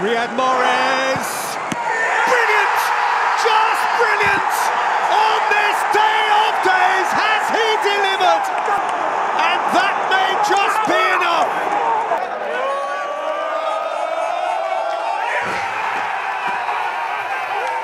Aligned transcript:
Riyad 0.00 0.32
Mahrez. 0.32 1.28
Brilliant! 2.24 2.78
Just 3.44 3.84
brilliant! 4.00 4.52
On 5.12 5.40
this 5.52 5.76
day 5.92 6.20
of 6.40 6.52
days 6.64 7.08
has 7.20 7.44
he 7.52 7.68
delivered! 7.84 8.44
And 9.44 9.60
that 9.76 9.96
may 10.08 10.32
just 10.48 10.80
be 10.88 10.96
enough! 11.20 11.52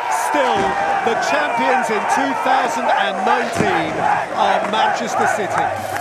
Still, 0.08 0.56
the 1.04 1.20
champions 1.28 1.92
in 1.92 2.00
2019 2.16 3.92
are 4.40 4.64
Manchester 4.72 5.28
City. 5.36 5.95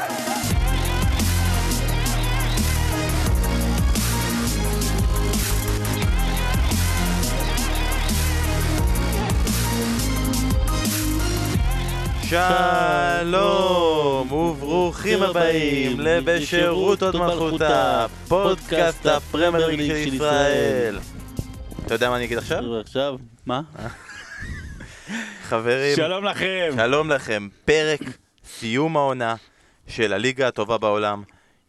שלום 12.29 14.31
וברוכים 14.31 15.23
הבאים 15.23 15.99
לבשירות 15.99 17.03
עוד 17.03 17.17
מלכותה, 17.17 18.05
פודקאסט 18.27 19.05
הפרמייר 19.05 19.67
ליג 19.67 20.05
של 20.05 20.13
ישראל. 20.13 20.99
אתה 21.85 21.93
יודע 21.93 22.09
מה 22.09 22.15
אני 22.15 22.25
אגיד 22.25 22.37
עכשיו? 22.37 22.75
עכשיו, 22.81 23.15
מה? 23.45 23.61
חברים, 25.43 25.95
שלום 25.95 26.23
לכם. 26.23 26.73
שלום 26.77 27.11
לכם, 27.11 27.47
פרק 27.65 28.01
סיום 28.45 28.97
העונה 28.97 29.35
של 29.87 30.13
הליגה 30.13 30.47
הטובה 30.47 30.77
בעולם. 30.77 31.23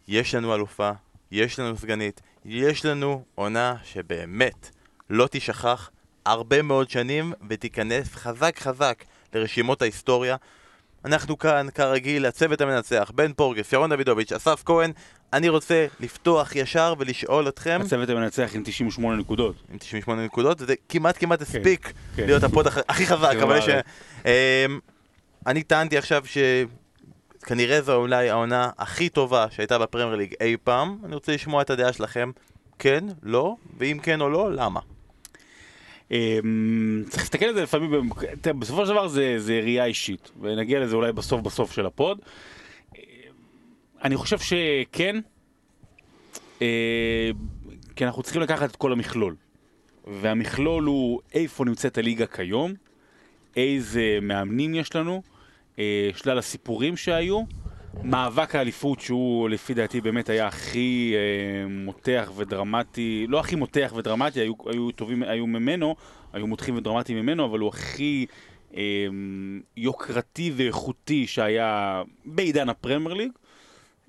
יש 0.09 0.35
לנו 0.35 0.55
אלופה, 0.55 0.91
יש 1.33 1.59
לנו 1.59 1.77
סגנית, 1.77 2.21
יש 2.45 2.85
לנו 2.85 3.25
עונה 3.35 3.75
שבאמת 3.85 4.71
לא 5.11 5.29
תשכח 5.31 5.91
הרבה 6.27 6.63
מאוד 6.63 6.91
שנים 6.91 7.33
ותיכנס 7.49 8.15
חזק 8.15 8.59
חזק 8.59 9.05
לרשימות 9.35 9.83
ההיסטוריה. 9.83 10.37
אנחנו 11.05 11.39
כאן, 11.39 11.67
כרגיל, 11.75 12.27
הצוות 12.27 12.61
המנצח, 12.61 13.11
בן 13.15 13.33
פורגס, 13.33 13.73
ירון 13.73 13.91
דוידוביץ', 13.95 14.33
אסף 14.33 14.63
כהן. 14.67 14.93
אני 15.33 15.49
רוצה 15.49 15.87
לפתוח 16.01 16.57
ישר 16.57 16.95
ולשאול 16.99 17.49
אתכם, 17.49 17.81
הצוות 17.85 18.09
המנצח 18.09 18.51
עם 18.55 18.63
98 18.65 19.17
נקודות. 19.17 19.55
עם 19.73 19.79
98 19.79 20.25
נקודות, 20.25 20.59
זה 20.59 20.75
כמעט 20.89 21.17
כמעט 21.19 21.43
הספיק 21.43 21.93
כן. 22.17 22.27
להיות 22.27 22.43
הפוד 22.43 22.67
הכ- 22.67 22.83
הכי 22.89 23.07
חזק, 23.07 23.31
כן, 23.33 23.43
אבל 23.47 23.59
יש... 23.59 23.65
אמ, 24.25 24.31
אני 25.47 25.63
טענתי 25.63 25.99
עכשיו 25.99 26.23
שכנראה 26.27 27.83
זו 27.83 27.95
אולי 27.95 28.31
העונה 28.31 28.71
הכי 28.79 29.09
טובה 29.09 29.47
שהייתה 29.51 29.79
בפרמייר 29.79 30.17
ליג 30.17 30.35
אי 30.41 30.57
פעם. 30.65 30.99
אני 31.05 31.15
רוצה 31.15 31.33
לשמוע 31.35 31.63
את 31.63 31.71
הדעה 31.71 31.93
שלכם. 31.93 32.31
כן, 32.79 33.05
לא, 33.23 33.55
ואם 33.79 33.99
כן 34.03 34.21
או 34.21 34.31
לא, 34.31 34.53
למה? 34.53 34.81
אמ, 36.11 37.05
צריך 37.09 37.23
להסתכל 37.23 37.45
על 37.45 37.55
זה 37.55 37.63
לפעמים, 37.63 38.11
בסופו 38.59 38.87
של 38.87 38.93
דבר 38.93 39.09
זה 39.09 39.35
זה 39.39 39.61
ראייה 39.63 39.85
אישית, 39.85 40.31
ונגיע 40.41 40.81
לזה 40.81 40.97
אולי 40.97 41.13
בסוף 41.13 41.41
בסוף 41.41 41.73
של 41.73 41.87
הפוד. 41.87 42.19
אמ, 42.95 43.01
אני 44.05 44.17
חושב 44.17 44.39
שכן, 44.39 45.17
אה, 46.63 47.31
כי 47.97 48.05
אנחנו 48.05 48.23
צריכים 48.23 48.43
לקחת 48.43 48.71
את 48.71 48.77
כל 48.77 48.93
המכלול. 48.93 49.35
והמכלול 50.07 50.85
הוא 50.85 51.21
איפה 51.35 51.65
נמצאת 51.65 51.99
הליגה 51.99 52.27
כיום, 52.27 52.75
איזה 53.57 54.19
מאמנים 54.23 54.75
יש 54.75 54.97
לנו, 54.97 55.23
אה, 55.79 56.11
שלל 56.17 56.39
הסיפורים 56.39 56.97
שהיו, 56.97 57.43
מאבק 58.03 58.55
האליפות 58.55 59.01
שהוא 59.01 59.49
לפי 59.49 59.75
דעתי 59.75 60.01
באמת 60.01 60.29
היה 60.29 60.47
הכי 60.47 61.15
אה, 61.15 61.69
מותח 61.69 62.33
ודרמטי, 62.37 63.27
לא 63.29 63.41
הכי 63.41 63.57
מותח 63.57 63.93
ודרמטי, 63.97 64.41
היו, 64.41 64.53
היו 64.67 64.91
טובים, 64.91 65.23
היו 65.23 65.47
ממנו, 65.47 65.97
היו 66.33 66.47
מותחים 66.47 66.77
ודרמטיים 66.77 67.19
ממנו, 67.19 67.45
אבל 67.45 67.59
הוא 67.59 67.69
הכי 67.69 68.27
אה, 68.77 69.07
יוקרתי 69.77 70.53
ואיכותי 70.57 71.27
שהיה 71.27 72.03
בעידן 72.25 72.69
הפרמייר 72.69 73.15
ליג. 73.15 73.31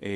אה, 0.04 0.10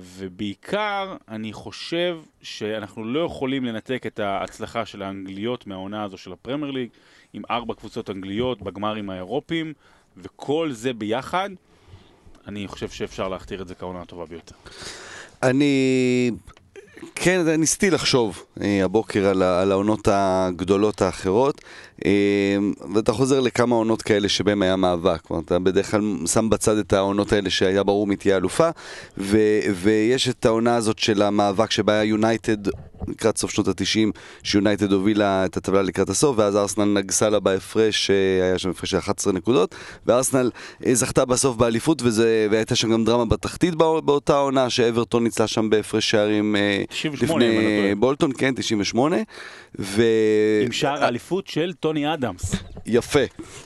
ובעיקר, 0.00 1.16
אני 1.28 1.52
חושב 1.52 2.18
שאנחנו 2.42 3.04
לא 3.04 3.20
יכולים 3.20 3.64
לנתק 3.64 4.06
את 4.06 4.18
ההצלחה 4.18 4.86
של 4.86 5.02
האנגליות 5.02 5.66
מהעונה 5.66 6.04
הזו 6.04 6.18
של 6.18 6.32
הפרמייר 6.32 6.70
ליג, 6.70 6.88
עם 7.32 7.42
ארבע 7.50 7.74
קבוצות 7.74 8.10
אנגליות 8.10 8.62
בגמרים 8.62 9.10
האירופיים, 9.10 9.72
וכל 10.16 10.72
זה 10.72 10.92
ביחד, 10.92 11.50
אני 12.48 12.68
חושב 12.68 12.88
שאפשר 12.88 13.28
להכתיר 13.28 13.62
את 13.62 13.68
זה 13.68 13.74
כעונה 13.74 14.02
הטובה 14.02 14.26
ביותר. 14.26 14.54
אני... 15.42 16.30
כן, 17.14 17.48
ניסיתי 17.48 17.90
לחשוב 17.90 18.44
אה, 18.60 18.84
הבוקר 18.84 19.26
על, 19.26 19.72
העונות 19.72 20.08
הגדולות 20.12 21.02
האחרות, 21.02 21.60
ואתה 22.94 23.12
חוזר 23.12 23.40
לכמה 23.40 23.74
עונות 23.74 24.02
כאלה 24.02 24.28
שבהם 24.28 24.62
היה 24.62 24.76
מאבק. 24.76 25.20
כלומר, 25.20 25.42
אתה 25.42 25.58
בדרך 25.58 25.90
כלל 25.90 26.00
שם 26.26 26.50
בצד 26.50 26.76
את 26.78 26.92
העונות 26.92 27.32
האלה 27.32 27.50
שהיה 27.50 27.82
ברור 27.82 28.06
מי 28.06 28.16
תהיה 28.16 28.36
אלופה, 28.36 28.68
ו, 29.18 29.38
ויש 29.74 30.28
את 30.28 30.44
העונה 30.46 30.76
הזאת 30.76 30.98
של 30.98 31.22
המאבק 31.22 31.70
שבה 31.70 31.92
היה 31.92 32.04
יונייטד 32.04 32.56
לקראת 33.08 33.38
סוף 33.38 33.50
שנות 33.50 33.68
ה-90, 33.68 34.10
שיונייטד 34.42 34.92
הובילה 34.92 35.44
את 35.44 35.56
הטבלה 35.56 35.82
לקראת 35.82 36.10
הסוף, 36.10 36.38
ואז 36.38 36.56
ארסנל 36.56 36.84
נגסה 36.84 37.28
לה 37.30 37.40
בהפרש, 37.40 38.10
אה, 38.10 38.44
היה 38.46 38.58
שם 38.58 38.70
הפרש 38.70 38.90
של 38.90 38.98
11 38.98 39.32
נקודות, 39.32 39.74
וארסנל 40.06 40.50
אה, 40.86 40.94
זכתה 40.94 41.24
בסוף 41.24 41.56
באליפות, 41.56 42.02
וזה, 42.02 42.48
והייתה 42.50 42.74
שם 42.76 42.92
גם 42.92 43.04
דרמה 43.04 43.24
בתחתית 43.24 43.74
בא- 43.74 44.00
באותה 44.00 44.36
עונה, 44.36 44.70
שאברטון 44.70 45.24
ניצלה 45.24 45.46
שם 45.46 45.70
בהפרש 45.70 46.10
שערים 46.10 46.56
אה, 46.56 46.82
98, 46.88 47.44
אם 47.44 47.50
אני 47.50 47.64
לא 47.64 47.70
לפני. 47.80 47.94
בולטון, 47.94 48.30
כן, 48.38 48.54
98, 48.54 49.16
ו... 49.78 50.02
עם 50.64 50.72
שער 50.72 51.04
האליפות 51.04 51.46
של 51.46 51.72
טוני 51.72 52.14
אדמס. 52.14 52.54
יפה, 52.86 53.20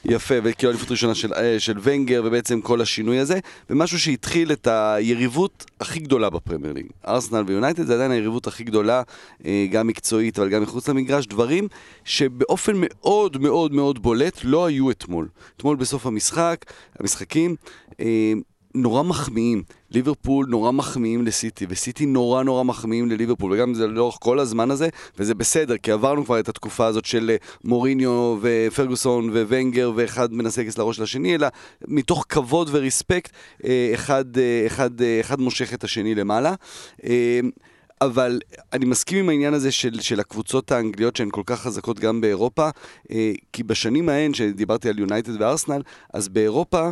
יפה, 0.05 0.35
וכאילו 0.43 0.73
אליפות 0.73 0.91
ראשונה 0.91 1.15
של, 1.15 1.35
אה, 1.35 1.61
של 1.61 1.79
ונגר, 1.83 2.23
ובעצם 2.25 2.61
כל 2.61 2.81
השינוי 2.81 3.19
הזה, 3.19 3.39
ומשהו 3.71 4.01
שהתחיל 4.01 4.53
את 4.53 4.67
היריבות 4.71 5.65
הכי 5.81 6.01
גדולה 6.01 6.31
בפרמייר 6.31 6.73
ליג. 6.73 6.87
ארסנל 7.09 7.45
ויונייטד 7.47 7.87
זה 7.87 7.95
עדיין 7.95 8.11
היריבות 8.11 8.47
הכי 8.47 8.65
גדולה, 8.65 9.03
אה, 9.45 9.67
גם 9.71 9.87
מקצועית, 9.87 10.39
אבל 10.39 10.49
גם 10.49 10.63
מחוץ 10.63 10.89
למגרש, 10.89 11.27
דברים 11.27 11.69
שבאופן 12.05 12.73
מאוד 12.77 13.43
מאוד 13.43 13.73
מאוד 13.73 14.03
בולט 14.03 14.41
לא 14.45 14.67
היו 14.67 14.91
אתמול. 14.91 15.29
אתמול 15.57 15.77
בסוף 15.77 16.07
המשחק, 16.07 16.65
המשחקים, 16.99 17.57
אה, 18.01 18.33
נורא 18.75 19.03
מחמיאים. 19.03 19.63
ליברפול 19.91 20.47
נורא 20.49 20.71
מחמיאים 20.71 21.27
לסיטי, 21.27 21.67
וסיטי 21.69 22.07
נורא 22.07 22.43
נורא 22.43 22.63
מחמיאים 22.63 23.11
לליברפול, 23.11 23.53
וגם 23.53 23.75
זה 23.75 23.87
לאורך 23.87 24.17
כל 24.21 24.39
הזמן 24.39 24.71
הזה, 24.71 24.89
וזה 25.19 25.35
בסדר, 25.35 25.77
כי 25.77 25.93
עברנו 25.93 26.25
כבר 26.25 26.41
את 26.41 26.49
התקופה 26.49 26.87
הזאת 26.87 27.05
של 27.05 27.31
אה, 27.31 27.37
מוריניו 27.65 28.39
ופרגוסון 28.41 29.31
וונגר, 29.31 29.93
ואחד 29.95 30.33
מנסה 30.33 30.61
להיכנס 30.61 30.79
לראש 30.79 30.97
של 30.97 31.03
השני, 31.03 31.35
אלא 31.35 31.49
מתוך 31.89 32.27
כבוד 32.29 32.69
וריספקט, 32.73 33.33
אה, 33.65 33.91
אחד, 33.95 34.39
אה, 34.39 34.67
אחד, 34.67 34.91
אחד 35.21 35.41
מושך 35.41 35.75
את 35.75 35.85
השני 35.85 36.15
למעלה. 36.15 36.55
אבל 38.03 38.41
אני 38.73 38.85
מסכים 38.85 39.19
עם 39.19 39.29
העניין 39.29 39.55
הזה 39.55 39.73
של, 39.73 40.01
של 40.01 40.21
הקבוצות 40.21 40.73
האנגליות 40.73 41.17
שהן 41.17 41.29
כל 41.31 41.43
כך 41.47 41.61
חזקות 41.61 42.01
גם 42.01 42.21
באירופה, 42.21 42.69
כי 43.53 43.63
בשנים 43.63 44.09
ההן, 44.09 44.35
שדיברתי 44.35 44.89
על 44.89 44.99
יונייטד 44.99 45.41
וארסנל, 45.41 45.83
אז 46.15 46.29
באירופה 46.29 46.91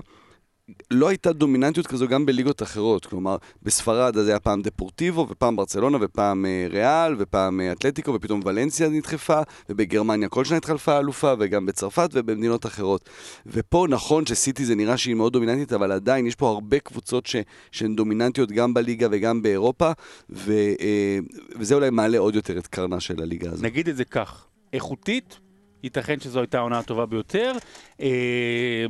לא 0.91 1.09
הייתה 1.09 1.33
דומיננטיות 1.33 1.87
כזו 1.87 2.09
גם 2.09 2.27
בליגות 2.27 2.63
אחרות. 2.63 3.07
כלומר, 3.07 3.37
בספרד 3.63 4.17
אז 4.17 4.29
היה 4.29 4.41
פעם 4.41 4.63
דפורטיבו, 4.63 5.27
ופעם 5.31 5.57
ברצלונה, 5.57 5.99
ופעם 6.01 6.47
אה, 6.47 6.67
ריאל, 6.71 7.15
ופעם 7.19 7.61
אה, 7.61 7.73
אתלטיקו, 7.73 8.15
ופתאום 8.15 8.41
ולנסיה 8.45 8.89
נדחפה, 8.89 9.41
ובגרמניה 9.69 10.29
כל 10.29 10.45
שנה 10.45 10.57
התחלפה 10.57 10.99
אלופה, 10.99 11.35
וגם 11.39 11.67
בצרפת 11.67 12.11
ובמדינות 12.13 12.67
אחרות. 12.67 13.09
ופה 13.47 13.87
נכון 13.91 14.27
שסיטי 14.27 14.65
זה 14.65 14.75
נראה 14.75 14.97
שהיא 14.97 15.15
מאוד 15.15 15.33
דומיננטית, 15.33 15.73
אבל 15.73 15.93
עדיין 15.93 16.27
יש 16.27 16.35
פה 16.35 16.49
הרבה 16.49 16.79
קבוצות 16.79 17.27
ש, 17.27 17.37
שהן 17.73 17.97
דומיננטיות 17.97 18.53
גם 18.53 18.75
בליגה 18.75 19.07
וגם 19.11 19.43
באירופה, 19.43 19.91
ו, 20.31 20.53
אה, 20.81 21.19
וזה 21.59 21.75
אולי 21.75 21.91
מעלה 21.91 22.19
עוד 22.19 22.35
יותר 22.35 22.59
את 22.59 22.67
קרנה 22.67 23.01
של 23.01 23.23
הליגה 23.23 23.51
הזאת. 23.51 23.65
נגיד 23.65 23.89
את 23.89 23.97
זה 23.97 24.05
כך, 24.05 24.47
איכותית, 24.73 25.39
ייתכן 25.83 26.21
שזו 26.21 26.41
הייתה 26.41 26.59
העונה 26.59 26.79
הטובה 26.79 27.07
ביותר, 27.07 27.53
אה, 28.01 28.87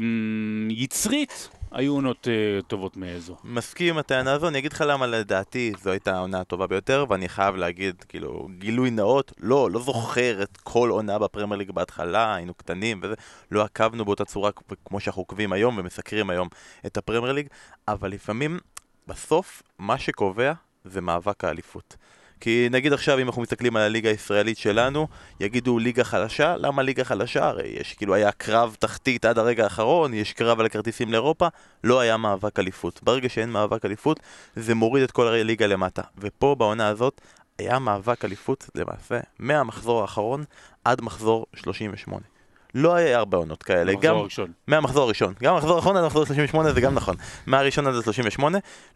יצרית, 0.71 1.49
היו 1.71 1.95
עונות 1.95 2.29
אה, 2.29 2.63
טובות 2.63 2.97
מאיזו. 2.97 3.37
מסכים 3.45 3.89
עם 3.89 3.99
הטענה 3.99 4.33
הזו, 4.33 4.49
אני 4.49 4.59
אגיד 4.59 4.73
לך 4.73 4.85
למה 4.87 5.07
לדעתי 5.07 5.73
זו 5.83 5.91
הייתה 5.91 6.17
העונה 6.17 6.41
הטובה 6.41 6.67
ביותר, 6.67 7.05
ואני 7.09 7.29
חייב 7.29 7.57
להגיד, 7.57 8.05
כאילו, 8.09 8.49
גילוי 8.59 8.91
נאות, 8.91 9.33
לא, 9.41 9.71
לא 9.71 9.81
זוכר 9.81 10.43
את 10.43 10.57
כל 10.57 10.91
עונה 10.91 11.19
בפרמייר 11.19 11.59
ליג 11.59 11.71
בהתחלה, 11.71 12.35
היינו 12.35 12.55
קטנים 12.55 13.01
וזה, 13.03 13.15
לא 13.51 13.63
עקבנו 13.63 14.05
באותה 14.05 14.25
צורה 14.25 14.51
כמו 14.85 15.01
שאנחנו 15.01 15.23
עוקבים 15.23 15.53
היום 15.53 15.79
ומסקרים 15.79 16.31
היום 16.31 16.49
את 16.87 16.97
הפרמייר 16.97 17.33
ליג, 17.33 17.47
אבל 17.89 18.11
לפעמים, 18.11 18.59
בסוף, 19.07 19.63
מה 19.79 19.99
שקובע 19.99 20.53
זה 20.85 21.01
מאבק 21.01 21.45
האליפות. 21.45 21.97
כי 22.41 22.69
נגיד 22.71 22.93
עכשיו 22.93 23.19
אם 23.19 23.27
אנחנו 23.27 23.43
מסתכלים 23.43 23.77
על 23.77 23.83
הליגה 23.83 24.11
הישראלית 24.11 24.59
שלנו, 24.59 25.09
יגידו 25.41 25.79
ליגה 25.79 26.05
חלשה, 26.05 26.57
למה 26.57 26.83
ליגה 26.83 27.05
חלשה? 27.05 27.47
הרי 27.47 27.69
יש 27.81 27.95
כאילו 27.95 28.15
היה 28.15 28.33
קרב 28.33 28.77
תחתית 28.79 29.25
עד 29.25 29.39
הרגע 29.39 29.65
האחרון, 29.65 30.15
יש 30.15 30.33
קרב 30.33 30.61
על 30.61 30.67
הכרטיסים 30.67 31.13
לאירופה, 31.13 31.49
לא 31.85 32.01
היה 32.01 32.17
מאבק 32.17 32.59
אליפות. 32.59 33.01
ברגע 33.03 33.29
שאין 33.29 33.51
מאבק 33.51 33.85
אליפות, 33.85 34.21
זה 34.57 34.75
מוריד 34.75 35.03
את 35.03 35.11
כל 35.11 35.27
הליגה 35.27 35.67
למטה. 35.67 36.03
ופה 36.19 36.55
בעונה 36.59 36.89
הזאת, 36.89 37.21
היה 37.59 37.79
מאבק 37.79 38.25
אליפות 38.25 38.71
למעשה 38.75 39.21
מהמחזור 39.39 40.01
האחרון 40.01 40.45
עד 40.85 41.01
מחזור 41.01 41.47
38. 41.57 42.38
לא 42.75 42.95
היה 42.95 43.19
הרבה 43.19 43.37
עונות 43.37 43.63
כאלה, 43.63 43.93
המחזור 43.93 44.11
גם 44.11 44.17
הראשון. 44.17 44.53
מהמחזור 44.67 45.05
הראשון, 45.05 45.35
גם 45.43 45.55
המחזור 45.55 45.77
האחרון 45.77 45.97
עד 45.97 46.03
המחזור 46.05 46.27
38 46.27 46.73
זה 46.73 46.81
גם 46.81 46.95
נכון, 46.95 47.17
מהראשון 47.47 47.87
עד 47.87 47.95
ה-38, 47.95 48.43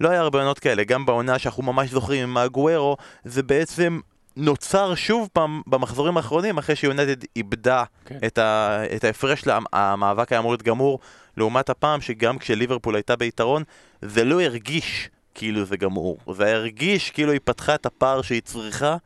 לא 0.01 0.09
היה 0.09 0.21
הרבה 0.21 0.39
עונות 0.39 0.59
כאלה, 0.59 0.85
גם 0.85 1.07
בעונה 1.07 1.39
שאנחנו 1.39 1.63
ממש 1.63 1.91
זוכרים 1.91 2.23
עם 2.23 2.37
הגוארו, 2.37 2.97
זה 3.25 3.43
בעצם 3.43 4.01
נוצר 4.37 4.95
שוב 4.95 5.29
פעם 5.33 5.63
במחזורים 5.67 6.17
האחרונים 6.17 6.59
אחרי 6.59 6.77
שיונטד 6.77 7.17
איבדה 7.37 7.85
כן. 8.05 8.19
את, 8.27 8.39
ה, 8.39 8.83
את 8.97 9.05
ההפרש, 9.05 9.47
לה, 9.47 9.59
המאבק 9.73 10.33
היה 10.33 10.39
אמור 10.39 10.53
להיות 10.53 10.63
גמור, 10.63 10.99
לעומת 11.37 11.71
הפעם 11.71 12.01
שגם 12.01 12.39
כשליברפול 12.39 12.95
הייתה 12.95 13.17
ביתרון, 13.17 13.63
זה 14.03 14.25
לא 14.25 14.41
הרגיש 14.41 15.11
כאילו 15.35 15.65
זה 15.65 15.77
גמור, 15.77 16.19
זה 16.33 16.55
הרגיש 16.55 17.11
כאילו 17.11 17.33
היא 17.33 17.41
פתחה 17.45 17.75
את 17.75 17.87
הפער 17.87 18.23
שהיא 18.23 18.43
צריכה, 18.43 18.97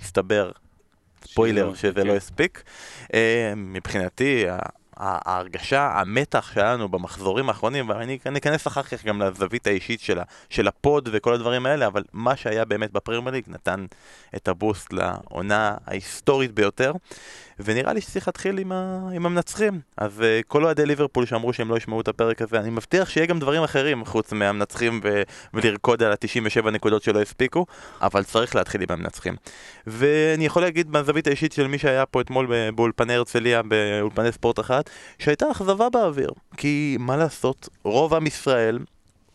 הסתבר, 0.00 0.50
ספוילר, 1.26 1.74
שזה 1.74 1.88
לא- 1.88 2.02
כן. 2.02 2.06
לא 2.06 2.16
הספיק. 2.16 2.62
אה, 3.14 3.52
מבחינתי, 3.56 4.44
ההרגשה, 4.96 5.92
המתח 6.00 6.50
שהיה 6.54 6.72
לנו 6.74 6.88
במחזורים 6.88 7.48
האחרונים, 7.48 7.88
ואני 7.88 8.18
אני 8.26 8.38
אכנס 8.38 8.66
אחר 8.66 8.82
כך 8.82 9.04
גם 9.04 9.22
לזווית 9.22 9.66
האישית 9.66 10.00
של, 10.00 10.18
ה, 10.18 10.22
של 10.50 10.68
הפוד 10.68 11.08
וכל 11.12 11.34
הדברים 11.34 11.66
האלה, 11.66 11.86
אבל 11.86 12.02
מה 12.12 12.36
שהיה 12.36 12.64
באמת 12.64 12.92
בפרמייר 12.92 13.34
ליג 13.34 13.44
נתן 13.48 13.86
את 14.36 14.48
ה 14.48 14.55
boost 14.55 14.92
לעונה 14.92 15.74
ההיסטורית 15.86 16.52
ביותר, 16.52 16.92
ונראה 17.58 17.92
לי 17.92 18.00
שצריך 18.00 18.28
להתחיל 18.28 18.58
עם, 18.58 18.72
ה, 18.72 19.08
עם 19.12 19.26
המנצחים. 19.26 19.80
אז 19.96 20.20
uh, 20.20 20.22
כל 20.46 20.64
אוהדי 20.64 20.86
ליברפול 20.86 21.26
שאמרו 21.26 21.52
שהם 21.52 21.70
לא 21.70 21.76
ישמעו 21.76 22.00
את 22.00 22.08
הפרק 22.08 22.42
הזה, 22.42 22.60
אני 22.60 22.70
מבטיח 22.70 23.08
שיהיה 23.08 23.26
גם 23.26 23.38
דברים 23.38 23.62
אחרים 23.62 24.04
חוץ 24.04 24.32
מהמנצחים 24.32 25.00
ו, 25.04 25.22
ולרקוד 25.54 26.02
על 26.02 26.12
ה-97 26.12 26.70
נקודות 26.70 27.02
שלא 27.02 27.22
הספיקו, 27.22 27.66
אבל 28.02 28.24
צריך 28.24 28.56
להתחיל 28.56 28.82
עם 28.82 28.88
המנצחים. 28.90 29.36
ואני 29.86 30.46
יכול 30.46 30.62
להגיד 30.62 30.90
מהזווית 30.90 31.26
האישית 31.26 31.52
של 31.52 31.66
מי 31.66 31.78
שהיה 31.78 32.06
פה 32.06 32.20
אתמול 32.20 32.70
באולפני 32.74 33.14
הרצליה, 33.14 33.62
באולפני 33.62 34.32
ספורט 34.32 34.60
אחת, 34.60 34.90
שהייתה 35.18 35.50
אכזבה 35.50 35.90
באוויר. 35.90 36.30
כי 36.56 36.96
מה 37.00 37.16
לעשות, 37.16 37.68
רוב 37.84 38.14
עם 38.14 38.26
ישראל 38.26 38.78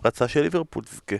רצה 0.06 0.28
שליברפול 0.28 0.84
תזכה. 0.84 1.16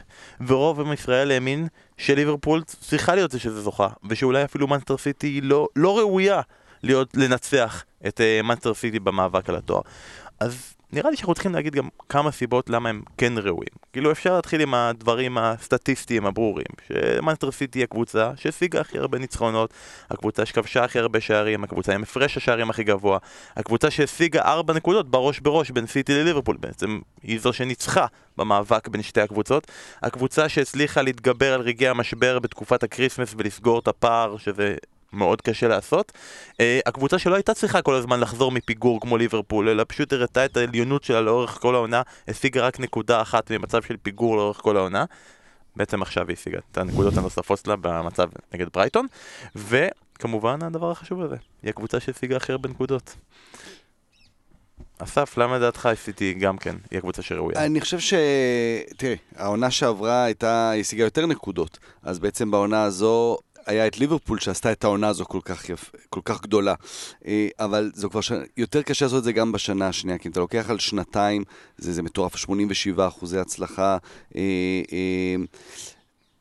ורוב 0.48 0.82
עם 0.82 0.94
ישראל 0.94 1.32
האמין 1.32 1.68
שליברפול 1.98 2.64
צריכה 2.64 3.16
להיות 3.16 3.32
זה 3.32 3.40
שזה 3.40 3.62
זוכה, 3.62 3.88
ושאולי 4.10 4.44
אפילו 4.44 4.68
מנסטר 4.68 4.98
סיטי 4.98 5.42
לא, 5.42 5.68
לא 5.76 5.98
ראויה 5.98 6.42
להיות, 6.84 7.18
לנצח 7.18 7.84
את 8.08 8.20
uh, 8.20 8.46
מנסטר 8.46 8.74
סיטי 8.74 9.00
במאבק 9.00 9.50
על 9.50 9.56
התואר. 9.56 9.82
אז 10.40 10.74
נראה 10.94 11.10
לי 11.10 11.18
שאנחנו 11.18 11.34
צריכים 11.34 11.54
להגיד 11.54 11.76
גם 11.76 11.88
כמה 12.10 12.32
סיבות 12.32 12.70
למה 12.70 12.90
הם 12.90 13.02
כן 13.18 13.34
ראויים. 13.38 13.74
כאילו 13.94 14.12
אפשר 14.12 14.36
להתחיל 14.36 14.62
עם 14.62 14.74
הדברים 14.74 15.38
הסטטיסטיים 15.38 16.26
הברורים, 16.26 16.66
שמנצ'סטר 16.88 17.52
סיטי 17.52 17.80
היא 17.80 17.84
הקבוצה 17.84 18.32
שהשיגה 18.36 18.82
הכי 18.82 18.98
הרבה 18.98 19.20
ניצחונות, 19.20 19.74
הקבוצה 20.10 20.46
שכבשה 20.46 20.84
הכי 20.84 21.00
הרבה 21.00 21.22
שערים, 21.22 21.64
הקבוצה 21.64 21.94
עם 21.94 22.04
הפרש 22.04 22.38
השערים 22.38 22.70
הכי 22.70 22.84
גבוה, 22.84 23.18
הקבוצה 23.56 23.92
שהשיגה 23.92 24.42
ארבע 24.42 24.74
נקודות 24.74 25.12
בראש 25.12 25.40
בראש 25.40 25.72
בין 25.72 25.88
סיטי 25.88 26.14
לליברפול, 26.14 26.58
בעצם 26.60 27.00
היא 27.24 27.40
זו 27.40 27.54
שניצחה 27.54 28.06
במאבק 28.38 28.88
בין 28.88 29.02
שתי 29.02 29.22
הקבוצות, 29.22 29.72
הקבוצה 30.02 30.50
שהצליחה 30.50 31.02
להתגבר 31.02 31.54
על 31.54 31.62
רגעי 31.62 31.88
המשבר 31.88 32.40
בתקופת 32.40 32.84
הקריסמס 32.84 33.36
ולסגור 33.38 33.80
את 33.80 33.88
הפער, 33.88 34.38
שזה 34.38 34.76
מאוד 35.14 35.42
קשה 35.42 35.68
לעשות. 35.68 36.12
Uh, 36.52 36.56
הקבוצה 36.86 37.20
שלא 37.20 37.36
הייתה 37.36 37.54
צריכה 37.54 37.82
כל 37.82 37.96
הזמן 37.96 38.20
לחזור 38.20 38.52
מפיגור 38.52 39.02
כמו 39.02 39.18
ליברפול, 39.18 39.70
אלא 39.70 39.86
פשוט 39.88 40.14
הראתה 40.14 40.46
את 40.46 40.58
העליונות 40.58 41.04
שלה 41.04 41.22
לאורך 41.22 41.52
כל 41.52 41.76
העונה, 41.76 42.02
השיגה 42.28 42.68
רק 42.68 42.80
נקודה 42.80 43.22
אחת 43.22 43.52
ממצב 43.52 43.82
של 43.82 43.98
פיגור 43.98 44.38
לאורך 44.38 44.58
כל 44.58 44.78
העונה. 44.78 45.06
בעצם 45.76 46.02
עכשיו 46.02 46.28
היא 46.28 46.38
השיגה 46.40 46.60
את 46.72 46.78
הנקודות 46.78 47.18
הנוספות 47.18 47.60
שלה 47.64 47.76
במצב 47.76 48.30
נגד 48.54 48.68
ברייטון, 48.74 49.08
וכמובן 49.56 50.64
הדבר 50.64 50.92
החשוב 50.92 51.22
הזה, 51.22 51.36
היא 51.64 51.70
הקבוצה 51.70 52.00
שהשיגה 52.00 52.38
הכי 52.38 52.52
הרבה 52.52 52.70
נקודות. 52.70 53.16
אסף, 55.04 55.38
למה 55.38 55.58
לדעתך 55.58 55.90
סיטי 55.96 56.34
גם 56.34 56.58
כן 56.58 56.76
היא 56.92 56.98
הקבוצה 56.98 57.22
שראויה? 57.22 57.66
אני 57.66 57.82
חושב 57.82 58.00
ש... 58.00 58.14
תראה, 58.98 59.16
העונה 59.36 59.72
שעברה 59.72 60.24
הייתה, 60.24 60.70
היא 60.70 60.82
השיגה 60.82 61.04
יותר 61.04 61.26
נקודות. 61.26 61.80
אז 62.04 62.20
בעצם 62.20 62.52
בעונה 62.52 62.84
הזו 62.84 63.38
היה 63.66 63.88
את 63.88 64.00
ליברפול 64.00 64.40
שעשתה 64.40 64.72
את 64.72 64.84
העונה 64.84 65.08
הזו 65.08 65.26
כל 65.26 65.40
כך, 65.46 65.70
יפ... 65.70 65.92
כל 66.10 66.22
כך 66.26 66.42
גדולה. 66.42 66.74
אה, 67.28 67.48
אבל 67.60 67.92
זה 67.94 68.08
כבר 68.08 68.22
ש... 68.22 68.32
יותר 68.58 68.82
קשה 68.82 69.06
לעשות 69.06 69.20
את 69.20 69.24
זה 69.24 69.32
גם 69.32 69.52
בשנה 69.52 69.88
השנייה, 69.88 70.18
כי 70.18 70.28
אם 70.28 70.32
אתה 70.32 70.40
לוקח 70.40 70.70
על 70.70 70.80
שנתיים, 70.80 71.44
זה, 71.78 71.94
זה 71.94 72.02
מטורף, 72.02 72.36
87 72.36 73.08
אחוזי 73.08 73.40
הצלחה. 73.40 73.98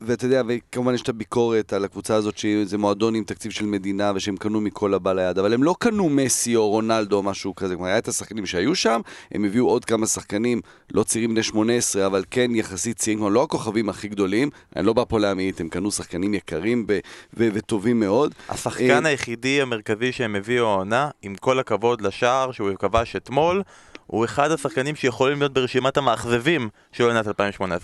ואתה 0.01 0.25
יודע, 0.25 0.43
וכמובן 0.49 0.95
יש 0.95 1.03
את 1.03 1.09
הביקורת 1.09 1.73
על 1.73 1.85
הקבוצה 1.85 2.15
הזאת 2.15 2.39
שזה 2.39 2.79
מועדון 2.79 3.15
עם 3.15 3.25
תקציב 3.25 3.53
של 3.53 3.65
מדינה 3.65 4.13
ושהם 4.15 4.37
קנו 4.37 4.61
מכל 4.61 4.95
הבא 4.95 5.13
ליד, 5.13 5.39
אבל 5.39 5.55
הם 5.55 5.63
לא 5.63 5.75
קנו 5.79 6.09
מסי 6.09 6.57
או 6.57 6.69
רונלדו 6.69 7.17
או 7.17 7.23
משהו 7.23 7.55
כזה, 7.55 7.75
כלומר 7.75 7.89
היה 7.89 7.99
את 7.99 8.09
השחקנים 8.09 8.47
שהיו 8.47 8.75
שם, 8.75 9.01
הם 9.33 9.45
הביאו 9.45 9.69
עוד 9.69 9.85
כמה 9.85 10.07
שחקנים, 10.07 10.61
לא 10.95 11.03
צעירים 11.03 11.31
בני 11.31 11.43
18, 11.43 12.07
אבל 12.07 12.25
כן 12.31 12.55
יחסית 12.55 12.97
צעירים, 12.97 13.19
כלומר 13.19 13.35
לא 13.35 13.43
הכוכבים 13.43 13.89
הכי 13.89 14.09
גדולים, 14.09 14.51
אני 14.77 14.87
לא 14.87 14.93
בא 14.93 15.05
פה 15.09 15.19
להמעיט, 15.19 15.61
הם 15.61 15.69
קנו 15.69 15.91
שחקנים 15.91 16.35
יקרים 16.35 16.85
ו- 16.89 16.99
ו- 17.37 17.49
וטובים 17.53 18.01
מאוד. 18.01 18.35
השחקן 18.49 19.07
אה, 19.07 19.11
היחידי 19.11 19.63
המרכזי 19.63 20.13
שהם 20.13 20.37
הביאו 20.37 20.67
העונה, 20.67 21.11
עם 21.23 21.35
כל 21.35 21.59
הכבוד 21.59 22.01
לשער 22.01 22.53
שהוא 22.53 22.71
כבש 22.79 23.17
אתמול, 23.17 23.63
הוא 24.11 24.25
אחד 24.25 24.51
השחקנים 24.51 24.97
שיכולים 24.97 25.39
להיות 25.39 25.53
ברשימת 25.53 25.97
המאכזבים 25.97 26.69
של 26.93 27.05
עונת 27.05 27.27
2018-2019. 27.27 27.31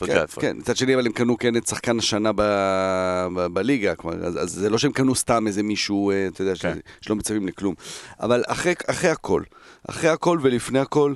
כן, 0.06 0.24
כן, 0.40 0.56
מצד 0.56 0.76
שני, 0.76 0.94
אבל 0.94 1.06
הם 1.06 1.12
קנו 1.12 1.38
כן 1.38 1.56
את 1.56 1.66
שחקן 1.66 1.98
השנה 1.98 2.32
ב... 2.32 2.42
ב... 3.34 3.46
בליגה, 3.46 3.94
כלומר, 3.94 4.24
אז, 4.24 4.42
אז 4.42 4.50
זה 4.50 4.70
לא 4.70 4.78
שהם 4.78 4.92
קנו 4.92 5.14
סתם 5.14 5.46
איזה 5.46 5.62
מישהו, 5.62 6.10
אה, 6.10 6.26
אתה 6.26 6.42
יודע, 6.42 6.52
כן. 6.58 6.78
שלא 7.00 7.16
מצווים 7.16 7.46
לכלום. 7.46 7.74
אבל 8.20 8.42
אחרי, 8.46 8.74
אחרי 8.86 9.10
הכל, 9.10 9.42
אחרי 9.88 10.10
הכל 10.10 10.38
ולפני 10.42 10.78
הכל, 10.78 11.14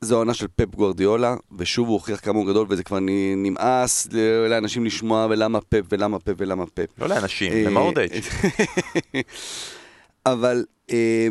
זו 0.00 0.14
העונה 0.14 0.34
של 0.34 0.46
פפ 0.56 0.74
גוורדיולה, 0.74 1.34
ושוב 1.58 1.88
הוא 1.88 1.94
הוכיח 1.94 2.20
כמה 2.20 2.38
הוא 2.38 2.46
גדול, 2.46 2.66
וזה 2.70 2.82
כבר 2.82 2.98
נמאס 3.36 4.08
לאנשים 4.48 4.84
לשמוע 4.84 5.26
ולמה 5.30 5.60
פפ 5.60 5.82
ולמה 5.90 6.18
פפ 6.18 6.34
ולמה 6.38 6.66
פפ. 6.66 6.98
לא 6.98 7.08
לאנשים, 7.08 7.52
אה, 7.52 7.62
למורדייץ'. 7.66 8.28
אבל 10.26 10.64
אה, 10.90 11.28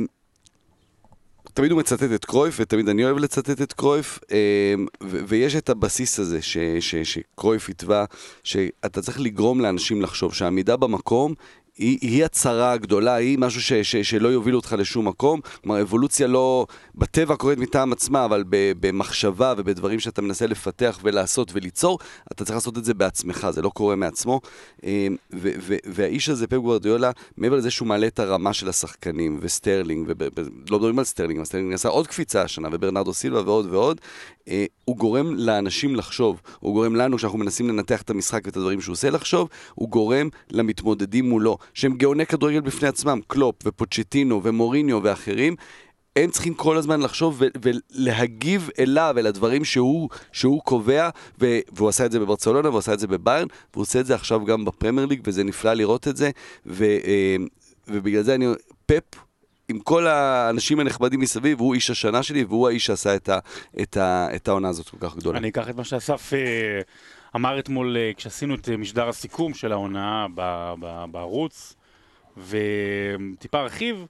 תמיד 1.54 1.72
הוא 1.72 1.80
מצטט 1.80 2.04
את 2.16 2.26
קרויף, 2.26 2.58
ותמיד 2.60 2.90
אני 2.90 3.06
אוהב 3.06 3.18
לצטט 3.18 3.62
את 3.62 3.74
קרויף, 3.74 4.20
ו- 5.04 5.20
ויש 5.28 5.56
את 5.56 5.70
הבסיס 5.70 6.20
הזה 6.20 6.42
ש- 6.42 6.58
ש- 6.80 6.96
שקרויף 6.96 7.70
התווה, 7.70 8.06
שאתה 8.44 9.02
צריך 9.02 9.20
לגרום 9.20 9.62
לאנשים 9.62 10.02
לחשוב 10.02 10.34
שהעמידה 10.34 10.78
במקום 10.78 11.34
היא, 11.80 11.98
היא 12.02 12.26
הצרה 12.26 12.72
הגדולה, 12.72 13.14
היא 13.14 13.38
משהו 13.40 13.62
ש, 13.62 13.74
ש, 13.74 13.96
שלא 13.96 14.28
יוביל 14.28 14.56
אותך 14.56 14.76
לשום 14.78 15.08
מקום. 15.08 15.40
כלומר, 15.64 15.82
אבולוציה 15.82 16.28
לא 16.28 16.66
בטבע 16.96 17.36
קורית 17.36 17.60
מטעם 17.60 17.94
עצמה, 17.94 18.26
אבל 18.26 18.44
ב, 18.50 18.72
במחשבה 18.80 19.54
ובדברים 19.58 20.00
שאתה 20.00 20.22
מנסה 20.22 20.48
לפתח 20.48 21.00
ולעשות 21.04 21.52
וליצור, 21.54 22.00
אתה 22.32 22.46
צריך 22.46 22.56
לעשות 22.56 22.78
את 22.78 22.86
זה 22.86 22.94
בעצמך, 22.94 23.48
זה 23.52 23.62
לא 23.62 23.70
קורה 23.70 23.96
מעצמו. 23.96 24.42
אה, 24.84 25.08
ו, 25.34 25.50
ו, 25.62 25.76
והאיש 25.86 26.30
הזה, 26.30 26.48
פפ 26.48 26.58
גוורדיולה, 26.58 27.12
מעבר 27.38 27.56
לזה 27.56 27.72
שהוא 27.72 27.88
מעלה 27.88 28.08
את 28.08 28.20
הרמה 28.20 28.54
של 28.54 28.70
השחקנים, 28.70 29.40
וסטרלינג, 29.42 30.08
ולא 30.08 30.78
מדברים 30.78 31.00
על 31.00 31.06
סטרלינג, 31.06 31.38
אבל 31.38 31.46
סטרלינג 31.46 31.74
עשה 31.74 31.90
עוד 31.90 32.08
קפיצה 32.08 32.42
השנה, 32.42 32.68
וברנרדו 32.72 33.14
סילבה 33.14 33.42
ועוד 33.42 33.74
ועוד, 33.74 34.02
הוא 34.86 34.98
גורם 34.98 35.36
לאנשים 35.36 35.96
לחשוב, 35.96 36.42
הוא 36.60 36.74
גורם 36.74 36.96
לנו, 36.96 37.18
כשאנחנו 37.18 37.40
מנסים 37.40 37.70
לנתח 37.70 38.02
את 38.02 38.10
המשחק 38.10 38.42
ואת 38.46 38.58
הדברים 38.58 38.82
שהוא 38.82 38.94
עושה 38.94 39.10
לחשוב, 39.10 39.50
הוא 39.76 39.90
גורם 39.90 40.30
למתמודדים 40.52 41.30
מולו, 41.30 41.58
שהם 41.74 41.98
גאוני 41.98 42.26
כדורגל 42.26 42.60
בפני 42.60 42.88
עצמם, 42.88 43.20
קלופ 43.28 43.56
ופוצ'טינו 43.66 44.44
ומוריניו 44.44 45.00
ואחרים, 45.04 45.56
הם 46.16 46.32
צריכים 46.32 46.54
כל 46.54 46.78
הזמן 46.78 47.02
לחשוב 47.02 47.42
ולהגיב 47.62 48.70
אליו, 48.80 49.16
אל 49.18 49.28
הדברים 49.28 49.66
שהוא, 49.66 50.10
שהוא 50.32 50.62
קובע, 50.62 51.10
והוא 51.40 51.90
עשה 51.90 52.06
את 52.06 52.12
זה 52.12 52.20
בברצלונה, 52.20 52.70
והוא 52.70 52.80
עשה 52.80 52.94
את 52.94 53.00
זה 53.00 53.08
בביירן, 53.08 53.48
והוא 53.74 53.82
עושה 53.82 54.00
את 54.00 54.06
זה 54.06 54.16
עכשיו 54.16 54.46
גם 54.46 54.66
בפרמייר 54.66 55.08
ליג, 55.08 55.22
וזה 55.24 55.44
נפלא 55.44 55.74
לראות 55.74 56.08
את 56.08 56.18
זה, 56.18 56.30
אה, 56.82 57.36
ובגלל 57.88 58.24
זה 58.24 58.36
אני... 58.36 58.46
פפ, 58.86 59.04
עם 59.70 59.80
כל 59.80 60.08
האנשים 60.08 60.80
הנחמדים 60.80 61.20
מסביב, 61.20 61.60
הוא 61.60 61.74
איש 61.74 61.90
השנה 61.90 62.24
שלי, 62.24 62.44
והוא 62.44 62.68
האיש 62.68 62.86
שעשה 62.86 63.16
את, 63.16 63.30
ה- 63.30 63.40
את, 63.82 63.98
ה- 63.98 64.28
את 64.36 64.48
העונה 64.48 64.70
הזאת 64.70 64.90
כל 64.90 64.98
כך 65.00 65.16
גדולה. 65.16 65.38
אני 65.38 65.50
אקח 65.50 65.70
את 65.70 65.76
מה 65.76 65.84
שאסף 65.84 66.34
אה, 66.34 66.82
אמר 67.36 67.60
אתמול 67.60 67.98
אה, 67.98 68.12
כשעשינו 68.18 68.56
את 68.56 68.70
אה, 68.70 68.78
משדר 68.78 69.10
הסיכום 69.10 69.54
של 69.54 69.72
העונה 69.72 70.28
ב- 70.36 70.74
ב- 70.80 71.06
בערוץ, 71.12 71.76
וטיפה 72.38 73.60
ארחיב, 73.60 74.06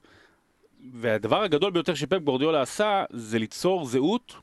והדבר 0.94 1.44
הגדול 1.44 1.72
ביותר 1.72 1.94
שפפ 1.94 2.20
גורדיולה 2.24 2.62
עשה 2.62 3.04
זה 3.10 3.39
ליצור 3.39 3.86
זהות 3.86 4.34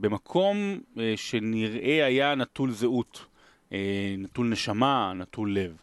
במקום 0.00 0.56
אה, 0.98 1.12
שנראה 1.16 2.06
היה 2.06 2.34
נטול 2.34 2.70
זהות, 2.72 3.24
נטול 4.18 4.48
נשמה, 4.48 5.12
נטול 5.16 5.54
לב. 5.58 5.76